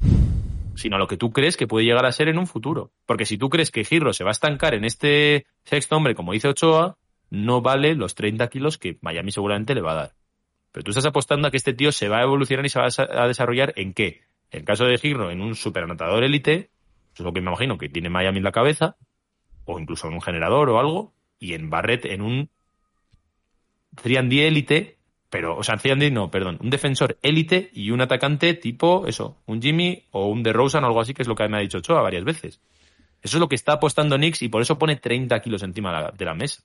sino 0.76 0.97
lo 0.97 1.07
que 1.07 1.17
tú 1.17 1.32
crees 1.32 1.57
que 1.57 1.67
puede 1.67 1.86
llegar 1.86 2.05
a 2.05 2.11
ser 2.11 2.28
en 2.28 2.38
un 2.38 2.47
futuro. 2.47 2.91
Porque 3.05 3.26
si 3.26 3.38
tú 3.38 3.49
crees 3.49 3.71
que 3.71 3.84
Giro 3.84 4.13
se 4.13 4.23
va 4.23 4.30
a 4.30 4.32
estancar 4.32 4.73
en 4.73 4.86
este 4.86 5.47
sexto 5.63 5.95
hombre, 5.95 6.15
como 6.15 6.34
dice 6.34 6.47
Ochoa, 6.49 6.97
no 7.30 7.61
vale 7.61 7.95
los 7.95 8.15
30 8.15 8.47
kilos 8.49 8.78
que 8.78 8.97
Miami 9.01 9.32
seguramente 9.32 9.73
le 9.73 9.82
va 9.82 9.93
a 9.93 9.95
dar. 9.95 10.15
Pero 10.71 10.84
tú 10.84 10.91
estás 10.91 11.05
apostando 11.05 11.47
a 11.47 11.51
que 11.51 11.57
este 11.57 11.73
tío 11.73 11.91
se 11.91 12.09
va 12.09 12.19
a 12.19 12.23
evolucionar 12.23 12.65
y 12.65 12.69
se 12.69 12.80
va 12.80 12.86
a 12.86 12.89
desa- 12.89 13.09
a 13.09 13.28
desarrollar 13.28 13.73
en 13.78 13.93
qué? 13.93 14.23
En 14.51 14.59
el 14.59 14.65
caso 14.65 14.86
de 14.86 14.97
Giro, 14.97 15.32
en 15.32 15.41
un 15.41 15.55
superanotador 15.55 16.23
élite, 16.23 16.69
eso 17.13 17.23
es 17.23 17.26
lo 17.26 17.34
que 17.34 17.41
me 17.41 17.47
imagino 17.47 17.78
que 17.78 17.89
tiene 17.89 18.09
Miami 18.09 18.38
en 18.39 18.43
la 18.43 18.51
cabeza, 18.51 18.97
o 19.63 19.80
incluso 19.80 20.07
en 20.07 20.13
un 20.13 20.21
generador 20.21 20.69
o 20.69 20.80
algo, 20.80 21.13
y 21.39 21.53
en 21.53 21.69
Barrett 21.69 22.05
en 22.05 22.21
un 22.21 22.49
3D 23.95 24.47
élite, 24.47 24.97
pero, 25.36 25.57
o 25.57 25.63
sea, 25.63 25.75
3D 25.75 26.13
no, 26.13 26.31
perdón, 26.31 26.57
un 26.61 26.69
defensor 26.69 27.17
élite 27.21 27.69
y 27.73 27.91
un 27.91 27.99
atacante 27.99 28.53
tipo, 28.53 29.05
eso, 29.05 29.36
un 29.47 29.61
Jimmy 29.61 30.01
o 30.11 30.29
un 30.29 30.43
DeRozan 30.43 30.86
o 30.86 30.88
algo 30.88 31.01
así, 31.01 31.13
que 31.13 31.23
es 31.23 31.27
lo 31.27 31.36
que 31.36 31.45
me 31.49 31.57
ha 31.57 31.59
dicho 31.59 31.79
Ochoa 31.79 32.01
varias 32.01 32.23
veces. 32.23 32.61
Eso 33.21 33.36
es 33.36 33.41
lo 33.41 33.49
que 33.49 33.55
está 33.55 33.73
apostando 33.73 34.15
Knicks 34.15 34.43
y 34.43 34.47
por 34.47 34.61
eso 34.61 34.77
pone 34.79 34.95
30 34.95 35.38
kilos 35.41 35.61
encima 35.63 36.09
de 36.13 36.23
la, 36.23 36.33
mesa. 36.36 36.63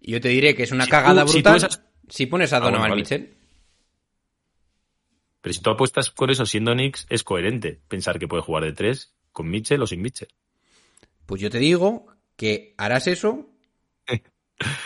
Y 0.00 0.10
yo 0.10 0.20
te 0.20 0.30
diré 0.30 0.56
que 0.56 0.64
es 0.64 0.72
una 0.72 0.82
Si 0.86 0.90
cagada 0.90 1.24
tú- 1.24 1.30
brutal. 1.30 1.60
Si, 1.60 1.66
esas- 1.66 2.28
pones 2.28 2.52
a 2.52 2.56
Ah, 2.56 2.58
bueno, 2.58 2.72
Donovan 2.78 2.90
vale. 2.90 3.02
Mitchell. 3.02 3.34
Pero 5.40 5.52
si 5.52 5.60
tú 5.60 5.70
apuestas 5.70 6.10
con 6.10 6.28
eso 6.30 6.44
siendo 6.44 6.72
Knicks, 6.72 7.06
es 7.10 7.22
coherente 7.22 7.78
pensar 7.86 8.18
que 8.18 8.26
puede 8.26 8.42
jugar 8.42 8.64
de 8.64 8.72
tres 8.72 9.14
con 9.30 9.48
Mitchell 9.48 9.80
o 9.80 9.86
sin 9.86 10.02
Mitchell. 10.02 10.28
Pues 11.24 11.40
yo 11.40 11.50
te 11.50 11.58
digo 11.60 12.06
que 12.34 12.74
harás 12.78 13.06
eso 13.06 13.46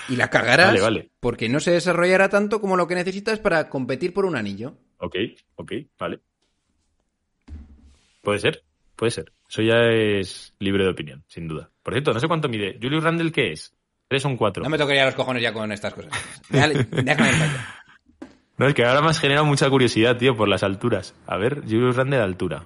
y 0.09 0.17
la 0.17 0.29
cagarás 0.29 0.67
Vale, 0.69 0.81
vale. 0.81 1.11
porque 1.21 1.49
no 1.49 1.61
se 1.61 1.71
desarrollará 1.73 2.29
tanto 2.29 2.61
como 2.61 2.77
lo 2.77 2.87
que 2.87 2.95
necesitas 2.95 3.39
para 3.39 3.69
competir 3.69 4.13
por 4.13 4.25
un 4.27 4.37
anillo. 4.37 4.75
Ok, 4.99 5.17
ok, 5.57 5.73
vale. 5.99 6.21
Puede 8.23 8.39
ser, 8.39 8.63
puede 8.97 9.11
ser. 9.11 9.33
Eso 9.49 9.63
ya 9.63 9.81
es 9.91 10.55
libre 10.59 10.85
de 10.85 10.91
opinión, 10.91 11.25
sin 11.27 11.49
duda. 11.49 11.71
Por 11.83 11.95
cierto, 11.95 12.13
no 12.13 12.21
sé 12.21 12.29
cuánto 12.29 12.49
mide. 12.49 12.79
Julius 12.81 13.03
Randle, 13.05 13.33
¿qué 13.33 13.53
es? 13.53 13.75
¿Tres 14.09 14.25
o 14.25 14.29
un 14.29 14.37
cuatro? 14.37 14.63
No 14.63 14.71
me 14.71 14.79
tocaría 14.79 15.05
los 15.07 15.15
cojones 15.15 15.43
ya 15.43 15.53
con 15.53 15.73
estas 15.73 15.95
cosas. 15.95 16.13
Dale, 16.51 16.87
déjame 16.91 17.31
en. 17.31 17.53
No, 18.59 18.69
es 18.69 18.75
que 18.75 18.85
ahora 18.85 19.01
me 19.01 19.09
has 19.09 19.19
generado 19.19 19.47
mucha 19.47 19.69
curiosidad, 19.71 20.17
tío, 20.19 20.37
por 20.37 20.49
las 20.49 20.63
alturas. 20.63 21.15
A 21.27 21.37
ver, 21.37 21.63
Julius 21.63 21.97
Randle 21.97 22.19
de 22.19 22.23
altura. 22.23 22.65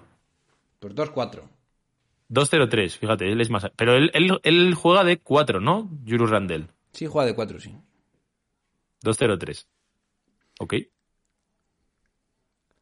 Pues 0.81 0.95
2-4. 0.95 1.43
2-0-3, 2.29 2.99
fíjate, 2.99 3.31
él 3.31 3.41
es 3.41 3.51
más... 3.51 3.71
Pero 3.77 3.95
él, 3.95 4.11
él, 4.13 4.39
él 4.43 4.75
juega 4.75 5.05
de 5.05 5.19
4, 5.19 5.61
¿no? 5.61 5.89
Julius 6.05 6.29
Randle. 6.29 6.67
Sí, 6.97 7.07
juega 7.07 7.27
de 7.27 7.35
4, 7.35 7.61
sí. 7.61 7.77
2-0-3. 9.05 9.67
Ok. 10.61 10.75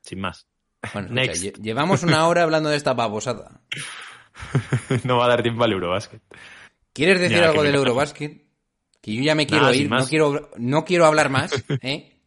Sin 0.02 0.20
más. 0.20 0.46
Bueno, 0.92 1.08
escucha, 1.08 1.14
Next. 1.26 1.44
lle- 1.44 1.62
llevamos 1.62 2.02
una 2.02 2.26
hora 2.28 2.42
hablando 2.42 2.68
de 2.68 2.76
esta 2.76 2.92
babosada. 2.94 3.60
no 5.04 5.16
va 5.18 5.24
a 5.26 5.28
dar 5.28 5.42
tiempo 5.42 5.64
al 5.64 5.72
Eurobasket. 5.72 6.22
¿Quieres 6.92 7.20
decir 7.20 7.38
algo 7.42 7.62
del 7.62 7.74
Eurobasket? 7.74 8.42
Que 9.00 9.14
yo 9.14 9.22
ya 9.22 9.34
me 9.34 9.46
quiero 9.46 9.64
Nada, 9.64 9.76
ir, 9.76 9.90
no 9.90 10.06
quiero, 10.06 10.50
no 10.58 10.84
quiero 10.84 11.06
hablar 11.06 11.28
más. 11.30 11.52
¿eh? 11.82 12.20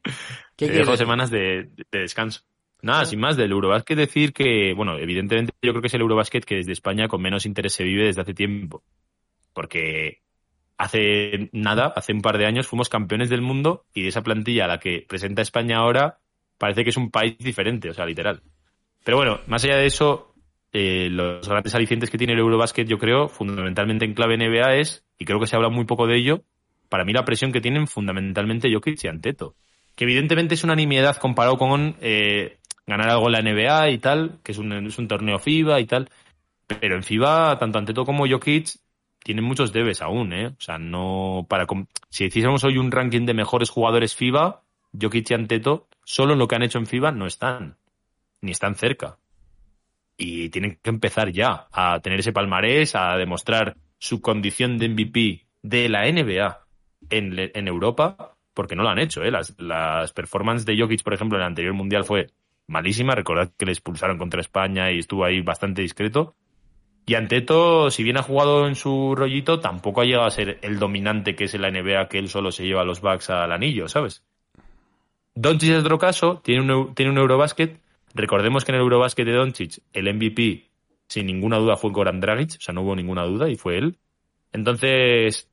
¿Qué 0.56 0.68
Te 0.68 0.74
dejo 0.74 0.92
decir? 0.92 1.06
semanas 1.06 1.30
de, 1.32 1.70
de 1.92 2.00
descanso. 2.00 2.42
Nada, 2.82 3.06
sin 3.06 3.20
más, 3.20 3.38
del 3.38 3.52
Eurobasket 3.52 3.98
decir 3.98 4.34
que, 4.34 4.74
bueno, 4.76 4.98
evidentemente 5.00 5.54
yo 5.62 5.72
creo 5.72 5.82
que 5.82 5.88
es 5.88 5.94
el 5.94 6.02
Eurobasket 6.02 6.46
que 6.46 6.56
desde 6.56 6.74
España 6.74 7.08
con 7.08 7.22
menos 7.22 7.46
interés 7.46 7.74
se 7.74 7.84
vive 7.84 8.06
desde 8.06 8.22
hace 8.22 8.34
tiempo. 8.34 8.84
Porque 9.54 10.22
hace 10.78 11.50
nada, 11.52 11.94
hace 11.96 12.14
un 12.14 12.22
par 12.22 12.38
de 12.38 12.46
años, 12.46 12.68
fuimos 12.68 12.90
campeones 12.90 13.30
del 13.30 13.42
mundo 13.42 13.86
y 13.94 14.04
de 14.04 14.10
esa 14.10 14.22
plantilla 14.22 14.66
a 14.66 14.68
la 14.68 14.80
que 14.80 15.06
presenta 15.08 15.42
España 15.42 15.78
ahora 15.78 16.20
parece 16.58 16.84
que 16.84 16.92
es 16.92 16.98
un 16.98 17.12
país 17.12 17.38
diferente, 17.38 17.90
o 17.90 17.94
sea, 17.94 18.06
literal. 18.06 18.42
Pero 19.04 19.18
bueno, 19.18 19.40
más 19.48 19.64
allá 19.64 19.78
de 19.78 19.86
eso, 19.86 20.34
eh, 20.74 21.08
los 21.10 21.48
grandes 21.48 21.74
alicientes 21.76 22.10
que 22.10 22.18
tiene 22.18 22.34
el 22.34 22.40
Eurobasket, 22.40 22.88
yo 22.88 22.98
creo, 22.98 23.28
fundamentalmente 23.28 24.06
en 24.06 24.14
clave 24.14 24.38
NBA 24.38 24.76
es, 24.76 25.06
y 25.18 25.26
creo 25.26 25.40
que 25.40 25.48
se 25.48 25.56
habla 25.56 25.70
muy 25.70 25.86
poco 25.86 26.08
de 26.08 26.18
ello, 26.18 26.44
para 26.90 27.06
mí 27.06 27.14
la 27.14 27.26
presión 27.26 27.52
que 27.52 27.62
tienen 27.62 27.88
fundamentalmente 27.88 28.72
Jokic 28.72 29.04
y 29.04 29.08
Anteto. 29.08 29.56
Que 29.96 30.04
evidentemente 30.04 30.56
es 30.56 30.64
una 30.64 30.76
nimiedad 30.76 31.18
comparado 31.18 31.58
con 31.58 31.96
eh, 32.02 32.58
ganar 32.86 33.10
algo 33.10 33.28
en 33.28 33.32
la 33.34 33.42
NBA 33.42 33.90
y 33.92 33.98
tal, 33.98 34.40
que 34.44 34.52
es 34.52 34.58
un, 34.58 34.72
es 34.72 34.98
un 34.98 35.08
torneo 35.08 35.40
FIBA 35.40 35.80
y 35.80 35.86
tal. 35.86 36.10
Pero 36.68 36.96
en 36.96 37.04
FIBA, 37.04 37.58
tanto 37.60 37.80
Anteto 37.80 38.06
como 38.06 38.28
Jokic 38.28 38.68
tienen 39.28 39.44
muchos 39.44 39.74
debes 39.74 40.02
aún, 40.02 40.32
¿eh? 40.32 40.48
O 40.48 40.62
sea, 40.62 40.78
no 40.78 41.46
para... 41.50 41.68
Si 42.10 42.24
hiciésemos 42.24 42.64
hoy 42.64 42.78
un 42.78 42.92
ranking 42.92 43.26
de 43.26 43.34
mejores 43.34 43.70
jugadores 43.70 44.16
FIBA, 44.16 44.64
Jokic 44.98 45.30
y 45.30 45.34
Anteto, 45.34 45.90
solo 46.06 46.32
en 46.32 46.40
lo 46.40 46.48
que 46.48 46.56
han 46.56 46.64
hecho 46.64 46.78
en 46.80 46.86
FIBA 46.86 47.12
no 47.12 47.28
están. 47.28 47.76
Ni 48.40 48.52
están 48.52 48.76
cerca. 48.76 49.18
Y 50.16 50.48
tienen 50.48 50.80
que 50.82 50.90
empezar 50.90 51.30
ya 51.34 51.68
a 51.74 52.00
tener 52.00 52.22
ese 52.22 52.32
palmarés, 52.32 52.96
a 52.96 53.18
demostrar 53.18 53.76
su 53.98 54.22
condición 54.22 54.78
de 54.78 54.88
MVP 54.88 55.46
de 55.62 55.90
la 55.90 56.10
NBA 56.10 56.66
en 57.10 57.68
Europa, 57.68 58.38
porque 58.54 58.78
no 58.78 58.84
lo 58.84 58.90
han 58.90 59.00
hecho, 59.00 59.24
¿eh? 59.24 59.30
Las, 59.30 59.56
las 59.60 60.14
performances 60.14 60.66
de 60.66 60.80
Jokic, 60.80 61.04
por 61.04 61.14
ejemplo, 61.14 61.38
en 61.38 61.42
el 61.42 61.48
anterior 61.48 61.74
Mundial 61.74 62.06
fue 62.06 62.28
malísima. 62.68 63.14
Recordad 63.14 63.52
que 63.58 63.66
le 63.66 63.74
expulsaron 63.74 64.18
contra 64.18 64.40
España 64.40 64.90
y 64.90 65.00
estuvo 65.00 65.26
ahí 65.26 65.42
bastante 65.42 65.82
discreto. 65.82 66.34
Y 67.10 67.16
Anteto, 67.16 67.90
si 67.90 68.04
bien 68.04 68.18
ha 68.18 68.22
jugado 68.22 68.68
en 68.68 68.76
su 68.76 69.16
rollito, 69.16 69.62
tampoco 69.62 70.02
ha 70.02 70.04
llegado 70.04 70.26
a 70.26 70.30
ser 70.30 70.60
el 70.62 70.78
dominante 70.78 71.38
que 71.38 71.46
es 71.46 71.54
en 71.54 71.62
la 71.62 71.72
NBA, 71.72 72.10
que 72.10 72.20
él 72.20 72.28
solo 72.28 72.52
se 72.52 72.66
lleva 72.66 72.84
los 72.84 73.00
Bucks 73.00 73.30
al 73.30 73.54
anillo, 73.54 73.88
¿sabes? 73.88 74.26
Doncic 75.34 75.70
es 75.70 75.80
otro 75.80 75.98
caso, 75.98 76.42
tiene 76.44 76.70
un, 76.70 76.94
tiene 76.94 77.14
un 77.14 77.18
Eurobasket. 77.18 77.80
Recordemos 78.14 78.66
que 78.66 78.74
en 78.74 78.76
el 78.76 78.82
Eurobasket 78.82 79.26
de 79.26 79.32
Doncic, 79.32 79.80
el 79.94 80.14
MVP, 80.14 80.70
sin 81.08 81.28
ninguna 81.28 81.60
duda, 81.60 81.78
fue 81.78 81.92
Goran 81.92 82.20
Dragic, 82.20 82.58
o 82.58 82.62
sea, 82.62 82.74
no 82.74 82.82
hubo 82.82 82.94
ninguna 82.94 83.24
duda 83.24 83.48
y 83.48 83.56
fue 83.56 83.78
él. 83.78 83.98
Entonces, 84.52 85.50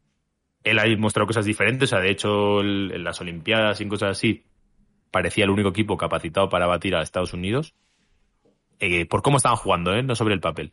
él 0.64 0.78
ha 0.80 0.84
mostrado 0.96 1.28
cosas 1.28 1.44
diferentes, 1.44 1.88
o 1.88 1.94
sea, 1.94 2.00
de 2.00 2.10
hecho, 2.10 2.62
en 2.62 3.04
las 3.04 3.20
Olimpiadas 3.20 3.78
y 3.78 3.84
en 3.84 3.90
cosas 3.90 4.10
así, 4.10 4.42
parecía 5.12 5.44
el 5.44 5.50
único 5.50 5.68
equipo 5.68 5.96
capacitado 5.96 6.48
para 6.48 6.66
batir 6.66 6.96
a 6.96 7.02
Estados 7.02 7.32
Unidos. 7.32 7.74
Eh, 8.80 9.06
por 9.06 9.22
cómo 9.22 9.36
estaban 9.36 9.56
jugando, 9.56 9.94
¿eh? 9.94 10.02
no 10.02 10.16
sobre 10.16 10.34
el 10.34 10.40
papel. 10.40 10.72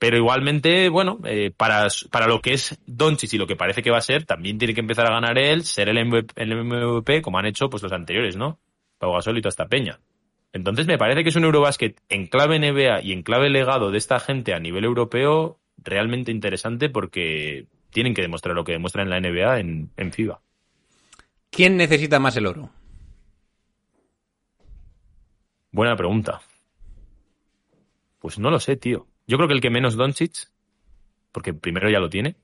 Pero 0.00 0.16
igualmente, 0.16 0.88
bueno, 0.88 1.18
eh, 1.24 1.52
para, 1.54 1.86
para 2.10 2.26
lo 2.26 2.40
que 2.40 2.54
es 2.54 2.80
Doncic 2.86 3.34
y 3.34 3.36
lo 3.36 3.46
que 3.46 3.54
parece 3.54 3.82
que 3.82 3.90
va 3.90 3.98
a 3.98 4.00
ser, 4.00 4.24
también 4.24 4.56
tiene 4.56 4.72
que 4.72 4.80
empezar 4.80 5.06
a 5.06 5.12
ganar 5.12 5.36
él, 5.36 5.62
ser 5.62 5.90
el 5.90 6.02
MVP, 6.02 6.32
el 6.42 6.64
MVP 6.64 7.20
como 7.20 7.38
han 7.38 7.44
hecho 7.44 7.68
pues 7.68 7.82
los 7.82 7.92
anteriores, 7.92 8.34
¿no? 8.34 8.58
Pau 8.96 9.12
Gasol 9.12 9.36
y 9.36 9.42
toda 9.42 9.50
esta 9.50 9.68
peña. 9.68 10.00
Entonces 10.54 10.86
me 10.86 10.96
parece 10.96 11.22
que 11.22 11.28
es 11.28 11.36
un 11.36 11.44
Eurobasket 11.44 12.00
en 12.08 12.28
clave 12.28 12.58
NBA 12.58 13.02
y 13.02 13.12
en 13.12 13.22
clave 13.22 13.50
legado 13.50 13.90
de 13.90 13.98
esta 13.98 14.18
gente 14.20 14.54
a 14.54 14.58
nivel 14.58 14.84
europeo 14.84 15.60
realmente 15.76 16.32
interesante 16.32 16.88
porque 16.88 17.66
tienen 17.90 18.14
que 18.14 18.22
demostrar 18.22 18.54
lo 18.54 18.64
que 18.64 18.72
demuestran 18.72 19.06
en 19.06 19.10
la 19.10 19.20
NBA 19.20 19.60
en, 19.60 19.90
en 19.98 20.12
FIBA. 20.12 20.40
¿Quién 21.50 21.76
necesita 21.76 22.18
más 22.18 22.34
el 22.38 22.46
oro? 22.46 22.70
Buena 25.72 25.94
pregunta. 25.94 26.40
Pues 28.18 28.38
no 28.38 28.50
lo 28.50 28.58
sé, 28.58 28.76
tío. 28.76 29.09
Yo 29.30 29.36
creo 29.36 29.46
que 29.46 29.54
el 29.54 29.60
que 29.60 29.70
menos 29.70 29.94
Doncic, 29.94 30.48
porque 31.30 31.54
primero 31.54 31.88
ya 31.88 32.00
lo 32.00 32.10
tiene. 32.10 32.34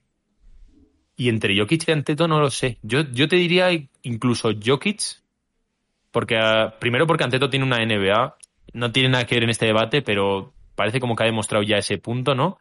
Y 1.17 1.29
entre 1.31 1.59
Jokic 1.59 1.89
y 1.89 1.91
Anteto 1.91 2.29
no 2.29 2.39
lo 2.39 2.49
sé. 2.49 2.79
Yo, 2.83 3.01
yo 3.11 3.27
te 3.27 3.35
diría 3.35 3.71
incluso 4.03 4.53
Jokic, 4.65 5.01
porque 6.13 6.37
uh, 6.37 6.79
primero 6.79 7.05
porque 7.09 7.25
Anteto 7.25 7.51
tiene 7.51 7.67
una 7.67 7.85
NBA, 7.85 8.37
no 8.75 8.93
tiene 8.93 9.09
nada 9.09 9.27
que 9.27 9.35
ver 9.35 9.43
en 9.43 9.51
este 9.51 9.67
debate, 9.67 10.01
pero 10.01 10.53
parece 10.77 11.01
como 11.01 11.17
que 11.17 11.25
ha 11.25 11.27
demostrado 11.27 11.65
ya 11.65 11.77
ese 11.77 11.99
punto, 11.99 12.37
¿no? 12.37 12.59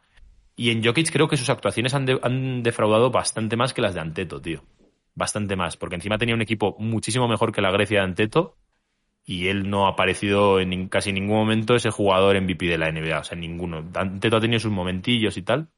Y 0.56 0.70
en 0.70 0.82
Jokic 0.82 1.12
creo 1.12 1.28
que 1.28 1.36
sus 1.36 1.48
actuaciones 1.48 1.94
han, 1.94 2.08
han 2.20 2.64
defraudado 2.64 3.12
bastante 3.12 3.56
más 3.56 3.72
que 3.74 3.82
las 3.82 3.94
de 3.94 4.00
Anteto, 4.00 4.42
tío. 4.42 4.64
Bastante 5.14 5.54
más, 5.54 5.76
porque 5.76 5.94
encima 5.94 6.18
tenía 6.18 6.34
un 6.34 6.42
equipo 6.42 6.74
muchísimo 6.80 7.28
mejor 7.28 7.52
que 7.52 7.62
la 7.62 7.70
Grecia 7.70 8.00
de 8.00 8.06
Anteto 8.06 8.56
y 9.26 9.48
él 9.48 9.68
no 9.68 9.86
ha 9.86 9.90
aparecido 9.90 10.60
en 10.60 10.88
casi 10.88 11.12
ningún 11.12 11.36
momento 11.36 11.74
ese 11.74 11.90
jugador 11.90 12.40
MVP 12.40 12.66
de 12.66 12.78
la 12.78 12.90
NBA, 12.90 13.18
o 13.18 13.24
sea, 13.24 13.36
ninguno. 13.36 13.84
Anteto 13.94 14.36
ha 14.36 14.40
tenido 14.40 14.60
sus 14.60 14.70
momentillos 14.70 15.36
y 15.36 15.42
tal, 15.42 15.68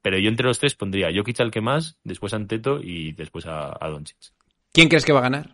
pero 0.00 0.16
yo 0.16 0.28
entre 0.28 0.46
los 0.46 0.60
tres 0.60 0.76
pondría 0.76 1.10
Jokic 1.14 1.40
al 1.40 1.50
que 1.50 1.60
más, 1.60 1.98
después 2.04 2.32
a 2.32 2.36
Anteto 2.36 2.78
y 2.80 3.12
después 3.12 3.46
a, 3.46 3.76
a 3.78 3.88
Doncic. 3.88 4.16
¿Quién 4.72 4.88
crees 4.88 5.04
que 5.04 5.12
va 5.12 5.18
a 5.18 5.22
ganar? 5.22 5.50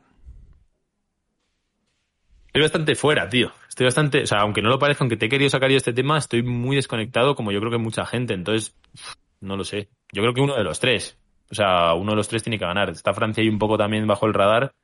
Estoy 2.46 2.62
bastante 2.62 2.94
fuera, 2.94 3.28
tío. 3.28 3.52
Estoy 3.68 3.84
bastante, 3.84 4.22
o 4.22 4.26
sea, 4.26 4.40
aunque 4.40 4.60
no 4.60 4.68
lo 4.68 4.78
parezca, 4.78 5.04
aunque 5.04 5.16
te 5.16 5.26
he 5.26 5.28
querido 5.28 5.48
sacar 5.48 5.70
yo 5.70 5.76
este 5.76 5.92
tema, 5.92 6.18
estoy 6.18 6.42
muy 6.42 6.76
desconectado, 6.76 7.36
como 7.36 7.52
yo 7.52 7.60
creo 7.60 7.70
que 7.70 7.78
mucha 7.78 8.04
gente. 8.04 8.34
Entonces, 8.34 8.76
no 9.40 9.56
lo 9.56 9.64
sé. 9.64 9.88
Yo 10.12 10.20
creo 10.22 10.34
que 10.34 10.40
uno 10.40 10.56
de 10.56 10.64
los 10.64 10.80
tres. 10.80 11.16
O 11.50 11.54
sea, 11.54 11.94
uno 11.94 12.10
de 12.10 12.16
los 12.16 12.28
tres 12.28 12.42
tiene 12.42 12.58
que 12.58 12.64
ganar. 12.64 12.90
Está 12.90 13.14
Francia 13.14 13.40
ahí 13.40 13.48
un 13.48 13.58
poco 13.58 13.78
también 13.78 14.06
bajo 14.06 14.26
el 14.26 14.34
radar, 14.34 14.74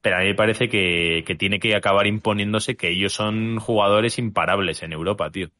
pero 0.00 0.16
a 0.16 0.20
mí 0.20 0.26
me 0.26 0.34
parece 0.34 0.68
que, 0.68 1.24
que, 1.26 1.34
tiene 1.34 1.58
que 1.58 1.74
acabar 1.74 2.06
imponiéndose 2.06 2.76
que 2.76 2.90
ellos 2.90 3.12
son 3.12 3.58
jugadores 3.58 4.18
imparables 4.18 4.82
en 4.82 4.92
Europa, 4.92 5.30
tío. 5.30 5.50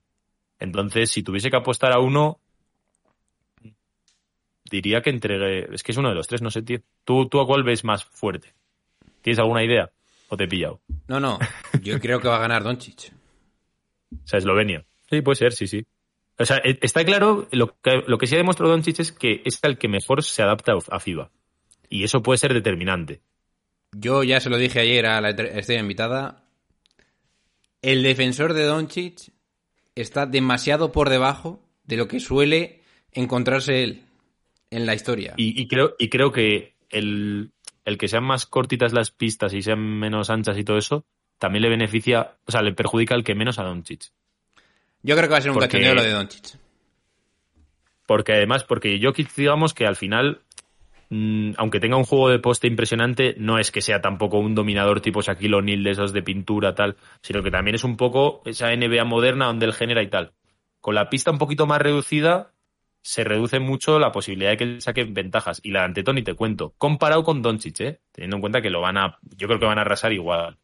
Entonces, 0.58 1.10
si 1.10 1.22
tuviese 1.22 1.50
que 1.50 1.56
apostar 1.56 1.92
a 1.92 1.98
uno, 1.98 2.40
diría 4.70 5.02
que 5.02 5.10
entregue. 5.10 5.68
Es 5.74 5.82
que 5.82 5.92
es 5.92 5.98
uno 5.98 6.08
de 6.08 6.14
los 6.14 6.26
tres, 6.26 6.42
no 6.42 6.50
sé, 6.50 6.62
tío. 6.62 6.78
¿Tú, 7.04 7.28
tú 7.28 7.40
a 7.40 7.46
cuál 7.46 7.62
ves 7.62 7.84
más 7.84 8.04
fuerte? 8.04 8.54
¿Tienes 9.22 9.38
alguna 9.38 9.64
idea? 9.64 9.90
¿O 10.28 10.36
te 10.36 10.44
he 10.44 10.48
pillado? 10.48 10.80
No, 11.06 11.20
no. 11.20 11.38
Yo 11.82 12.00
creo 12.00 12.20
que 12.20 12.28
va 12.28 12.36
a 12.36 12.40
ganar 12.40 12.62
Doncic. 12.62 13.12
O 14.12 14.26
sea, 14.26 14.38
Eslovenia. 14.38 14.84
Sí, 15.10 15.22
puede 15.22 15.36
ser, 15.36 15.52
sí, 15.52 15.66
sí. 15.66 15.86
O 16.38 16.44
sea, 16.44 16.58
está 16.58 17.04
claro, 17.04 17.48
lo 17.50 17.76
que, 17.80 18.04
lo 18.06 18.18
que 18.18 18.26
sí 18.26 18.34
ha 18.34 18.38
demostrado 18.38 18.70
Doncic 18.70 19.00
es 19.00 19.12
que 19.12 19.42
es 19.44 19.58
el 19.62 19.76
que 19.76 19.88
mejor 19.88 20.22
se 20.22 20.42
adapta 20.42 20.72
a 20.90 21.00
FIBA. 21.00 21.30
Y 21.88 22.04
eso 22.04 22.22
puede 22.22 22.38
ser 22.38 22.54
determinante. 22.54 23.20
Yo 23.92 24.22
ya 24.22 24.40
se 24.40 24.50
lo 24.50 24.58
dije 24.58 24.80
ayer 24.80 25.06
a 25.06 25.20
la 25.20 25.30
estrella 25.30 25.80
invitada. 25.80 26.44
El 27.82 28.02
defensor 28.02 28.54
de 28.54 28.64
Doncic 28.64 29.32
está 29.94 30.26
demasiado 30.26 30.92
por 30.92 31.08
debajo 31.08 31.62
de 31.84 31.96
lo 31.96 32.08
que 32.08 32.20
suele 32.20 32.82
encontrarse 33.12 33.82
él 33.82 34.02
en 34.70 34.86
la 34.86 34.94
historia. 34.94 35.34
Y, 35.36 35.60
y 35.60 35.66
creo, 35.68 35.94
y 35.98 36.08
creo 36.08 36.32
que 36.32 36.74
el, 36.90 37.52
el 37.84 37.98
que 37.98 38.08
sean 38.08 38.24
más 38.24 38.46
cortitas 38.46 38.92
las 38.92 39.10
pistas 39.10 39.54
y 39.54 39.62
sean 39.62 39.80
menos 39.80 40.30
anchas 40.30 40.58
y 40.58 40.64
todo 40.64 40.76
eso, 40.76 41.06
también 41.38 41.62
le 41.62 41.70
beneficia, 41.70 42.36
o 42.44 42.52
sea, 42.52 42.62
le 42.62 42.72
perjudica 42.72 43.14
al 43.14 43.24
que 43.24 43.34
menos 43.34 43.58
a 43.58 43.64
Doncic. 43.64 44.12
Yo 45.02 45.16
creo 45.16 45.28
que 45.28 45.32
va 45.32 45.38
a 45.38 45.40
ser 45.40 45.50
un 45.52 45.58
cachondeo 45.58 45.94
lo 45.94 46.02
de 46.02 46.10
Doncic. 46.10 46.58
Porque 48.06 48.32
además, 48.32 48.64
porque 48.64 48.98
Jokic, 49.02 49.34
digamos 49.34 49.74
que 49.74 49.86
al 49.86 49.96
final, 49.96 50.42
aunque 51.10 51.80
tenga 51.80 51.96
un 51.96 52.04
juego 52.04 52.28
de 52.28 52.38
poste 52.38 52.66
impresionante, 52.66 53.34
no 53.38 53.58
es 53.58 53.70
que 53.70 53.80
sea 53.80 54.00
tampoco 54.00 54.38
un 54.38 54.54
dominador 54.54 55.00
tipo 55.00 55.22
Shaquille 55.22 55.54
O'Neal 55.54 55.82
de 55.82 55.90
esos 55.90 56.12
de 56.12 56.22
pintura 56.22 56.74
tal, 56.74 56.96
sino 57.22 57.42
que 57.42 57.50
también 57.50 57.74
es 57.74 57.84
un 57.84 57.96
poco 57.96 58.42
esa 58.44 58.74
NBA 58.74 59.04
moderna 59.04 59.46
donde 59.46 59.66
él 59.66 59.72
genera 59.72 60.02
y 60.02 60.08
tal. 60.08 60.32
Con 60.80 60.94
la 60.94 61.08
pista 61.08 61.30
un 61.30 61.38
poquito 61.38 61.66
más 61.66 61.80
reducida, 61.80 62.52
se 63.00 63.24
reduce 63.24 63.58
mucho 63.58 63.98
la 63.98 64.12
posibilidad 64.12 64.50
de 64.50 64.56
que 64.58 64.64
él 64.64 64.82
saque 64.82 65.04
ventajas. 65.04 65.60
Y 65.62 65.70
la 65.70 65.80
de 65.80 65.86
Anteto 65.86 66.12
ni 66.12 66.22
te 66.22 66.34
cuento. 66.34 66.74
Comparado 66.76 67.24
con 67.24 67.40
Doncic, 67.40 67.80
¿eh? 67.80 68.00
Teniendo 68.12 68.36
en 68.36 68.40
cuenta 68.42 68.60
que 68.60 68.70
lo 68.70 68.80
van 68.80 68.98
a, 68.98 69.18
yo 69.36 69.46
creo 69.46 69.58
que 69.58 69.66
van 69.66 69.78
a 69.78 69.82
arrasar 69.82 70.12
igual. 70.12 70.58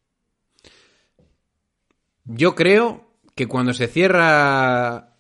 Yo 2.25 2.55
creo 2.55 3.11
que 3.35 3.47
cuando 3.47 3.73
se 3.73 3.87
cierra 3.87 5.14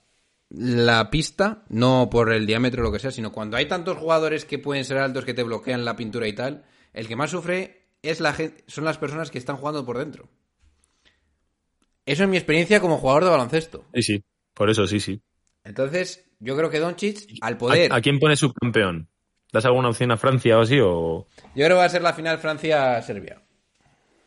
la 0.56 1.10
pista, 1.10 1.64
no 1.68 2.08
por 2.10 2.32
el 2.32 2.46
diámetro 2.46 2.80
o 2.82 2.84
lo 2.84 2.92
que 2.92 2.98
sea, 2.98 3.10
sino 3.10 3.32
cuando 3.32 3.56
hay 3.56 3.66
tantos 3.66 3.96
jugadores 3.98 4.44
que 4.44 4.58
pueden 4.58 4.84
ser 4.84 4.98
altos 4.98 5.24
que 5.24 5.34
te 5.34 5.42
bloquean 5.42 5.84
la 5.84 5.96
pintura 5.96 6.28
y 6.28 6.32
tal, 6.32 6.64
el 6.92 7.08
que 7.08 7.16
más 7.16 7.30
sufre 7.30 7.88
es 8.02 8.20
la 8.20 8.36
son 8.66 8.84
las 8.84 8.98
personas 8.98 9.30
que 9.30 9.38
están 9.38 9.56
jugando 9.56 9.84
por 9.84 9.98
dentro. 9.98 10.28
Eso 12.06 12.24
es 12.24 12.28
mi 12.28 12.36
experiencia 12.36 12.80
como 12.80 12.98
jugador 12.98 13.24
de 13.24 13.30
baloncesto. 13.30 13.84
Sí, 13.94 14.02
sí. 14.02 14.24
Por 14.52 14.70
eso, 14.70 14.86
sí, 14.86 15.00
sí. 15.00 15.20
Entonces, 15.64 16.24
yo 16.38 16.56
creo 16.56 16.68
que 16.70 16.78
Doncic, 16.78 17.38
al 17.40 17.56
poder, 17.56 17.90
¿A, 17.92 17.96
a 17.96 18.00
quién 18.00 18.18
pone 18.20 18.36
subcampeón? 18.36 19.08
¿Das 19.52 19.64
alguna 19.64 19.88
opción 19.88 20.10
a 20.10 20.16
Francia 20.16 20.58
o 20.58 20.62
así? 20.62 20.78
O... 20.80 21.26
yo 21.36 21.64
creo 21.64 21.68
que 21.68 21.74
va 21.74 21.84
a 21.84 21.88
ser 21.88 22.02
la 22.02 22.12
final 22.12 22.38
Francia-Serbia. 22.38 23.40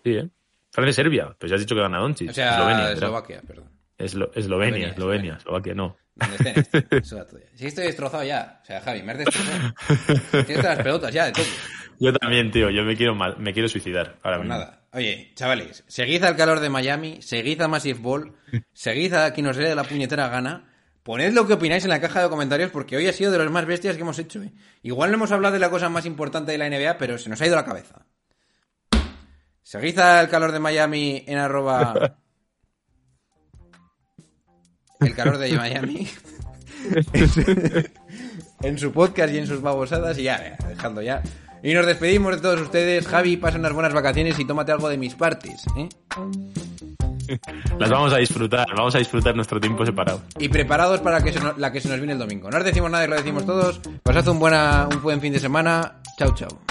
Sí, 0.03 0.11
¿eh? 0.13 0.29
Francia-Serbia. 0.71 1.35
Pues 1.37 1.49
ya 1.49 1.55
has 1.55 1.61
dicho 1.61 1.75
que 1.75 1.81
gana 1.81 1.99
Doncic. 1.99 2.31
O 2.31 2.33
sea, 2.33 2.51
Eslovenia. 2.51 2.91
Eslovaquia, 2.93 3.41
perdón. 3.45 3.69
Eslo- 3.97 4.31
Eslovenia, 4.33 4.37
Eslovenia, 4.37 4.87
Eslovenia, 4.89 5.33
Eslovaquia 5.37 5.73
no. 5.75 5.97
Donde 6.19 6.35
estén, 6.35 6.59
estén. 6.59 6.87
Eso. 6.91 7.25
Sí, 7.55 7.67
estoy 7.67 7.85
destrozado 7.85 8.23
ya. 8.23 8.59
O 8.63 8.65
sea, 8.65 8.81
Javi, 8.81 9.03
me 9.03 9.11
has 9.13 9.17
destrozado. 9.19 9.73
Tienes 10.31 10.55
todas 10.61 10.75
las 10.77 10.83
pelotas 10.83 11.13
ya 11.13 11.25
de 11.25 11.31
todo. 11.33 11.45
Yo 11.99 12.13
también, 12.13 12.51
tío. 12.51 12.69
Yo 12.69 12.83
me 12.83 12.95
quiero, 12.95 13.15
ma- 13.15 13.35
me 13.37 13.53
quiero 13.53 13.67
suicidar 13.69 14.17
ahora 14.23 14.37
Pues 14.37 14.47
mismo. 14.49 14.53
nada. 14.59 14.81
Oye, 14.93 15.31
chavales, 15.35 15.83
seguid 15.87 16.23
al 16.23 16.35
calor 16.35 16.59
de 16.59 16.69
Miami, 16.69 17.21
seguid 17.21 17.61
a 17.61 17.67
Massive 17.67 17.99
Ball, 17.99 18.33
seguid 18.73 19.13
a 19.13 19.31
quien 19.33 19.47
os 19.47 19.57
dé 19.57 19.75
la 19.75 19.83
puñetera 19.83 20.27
gana. 20.29 20.73
Poned 21.03 21.33
lo 21.33 21.47
que 21.47 21.53
opináis 21.53 21.83
en 21.85 21.89
la 21.91 22.01
caja 22.01 22.21
de 22.23 22.29
comentarios 22.29 22.69
porque 22.71 22.97
hoy 22.97 23.07
ha 23.07 23.13
sido 23.13 23.31
de 23.31 23.37
los 23.37 23.49
más 23.51 23.65
bestias 23.65 23.95
que 23.95 24.01
hemos 24.01 24.19
hecho. 24.19 24.41
¿eh? 24.43 24.51
Igual 24.83 25.09
no 25.11 25.15
hemos 25.15 25.31
hablado 25.31 25.53
de 25.53 25.59
la 25.59 25.69
cosa 25.69 25.87
más 25.87 26.05
importante 26.05 26.51
de 26.51 26.57
la 26.57 26.69
NBA, 26.69 26.97
pero 26.97 27.17
se 27.17 27.29
nos 27.29 27.39
ha 27.41 27.45
ido 27.47 27.55
la 27.55 27.63
cabeza. 27.63 28.05
Seguid 29.63 29.97
al 29.99 30.29
calor 30.29 30.51
de 30.51 30.59
Miami 30.59 31.23
en 31.27 31.37
arroba... 31.37 32.17
El 34.99 35.13
calor 35.15 35.37
de 35.37 35.53
Miami. 35.55 36.07
en 38.61 38.77
su 38.77 38.91
podcast 38.91 39.33
y 39.33 39.37
en 39.37 39.47
sus 39.47 39.61
babosadas 39.61 40.17
y 40.17 40.23
ya, 40.23 40.57
ya, 40.59 40.67
dejando 40.67 41.01
ya. 41.01 41.21
Y 41.63 41.73
nos 41.73 41.85
despedimos 41.85 42.35
de 42.35 42.41
todos 42.41 42.61
ustedes. 42.61 43.07
Javi, 43.07 43.37
pasa 43.37 43.57
unas 43.57 43.73
buenas 43.73 43.93
vacaciones 43.93 44.37
y 44.39 44.45
tómate 44.45 44.71
algo 44.71 44.89
de 44.89 44.97
mis 44.97 45.15
partes. 45.15 45.63
¿eh? 45.75 45.89
Las 47.79 47.89
vamos 47.89 48.13
a 48.13 48.17
disfrutar, 48.17 48.65
vamos 48.75 48.95
a 48.95 48.99
disfrutar 48.99 49.35
nuestro 49.35 49.59
tiempo 49.59 49.85
separado. 49.85 50.21
Y 50.39 50.49
preparados 50.49 51.01
para 51.01 51.21
que 51.23 51.33
se 51.33 51.39
nos- 51.39 51.57
la 51.57 51.71
que 51.71 51.81
se 51.81 51.89
nos 51.89 51.97
viene 51.97 52.13
el 52.13 52.19
domingo. 52.19 52.49
No 52.49 52.57
os 52.57 52.63
decimos 52.63 52.89
nada 52.89 53.05
y 53.05 53.07
lo 53.07 53.15
decimos 53.15 53.45
todos. 53.45 53.81
Pasad 54.03 54.27
un, 54.29 54.39
buena, 54.39 54.87
un 54.91 55.01
buen 55.01 55.19
fin 55.19 55.33
de 55.33 55.39
semana. 55.39 56.01
Chao, 56.17 56.33
chao. 56.33 56.61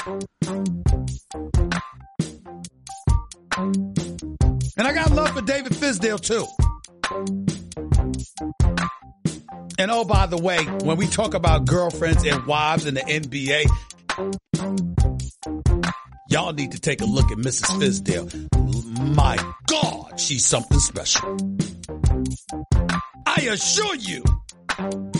And 4.79 4.87
I 4.87 4.93
got 4.93 5.11
love 5.11 5.31
for 5.33 5.43
David 5.43 5.73
Fisdale 5.73 6.21
too. 6.21 6.47
And 9.79 9.91
oh, 9.91 10.05
by 10.05 10.27
the 10.27 10.39
way, 10.39 10.65
when 10.65 10.97
we 10.97 11.07
talk 11.07 11.35
about 11.35 11.67
girlfriends 11.67 12.25
and 12.25 12.47
wives 12.47 12.87
in 12.87 12.95
the 12.95 13.03
NBA, 13.03 13.67
y'all 16.31 16.53
need 16.53 16.73
to 16.73 16.81
take 16.81 17.01
a 17.01 17.05
look 17.05 17.31
at 17.31 17.39
Mrs. 17.39 17.67
Fisdale. 17.79 19.15
My 19.15 19.37
God, 19.67 20.19
she's 20.19 20.45
something 20.45 20.79
special. 20.79 21.37
I 23.27 23.49
assure 23.51 23.95
you, 23.97 24.25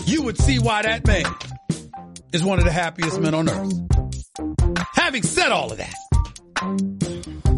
you 0.05 0.23
would 0.23 0.37
see 0.39 0.59
why 0.59 0.81
that 0.81 1.05
man 1.05 1.25
is 2.33 2.43
one 2.43 2.57
of 2.59 2.65
the 2.65 2.71
happiest 2.71 3.19
men 3.21 3.33
on 3.33 3.49
earth. 3.49 3.73
Having 4.93 5.23
said 5.23 5.51
all 5.51 5.71
of 5.71 5.77
that, 5.77 5.93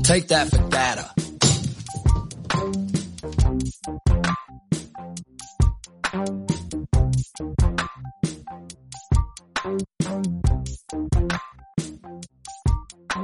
Take 0.03 0.27
that 0.29 0.49
for 0.49 0.57
data. 0.69 1.09
Thank 6.19 6.51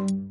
you. 0.09 0.24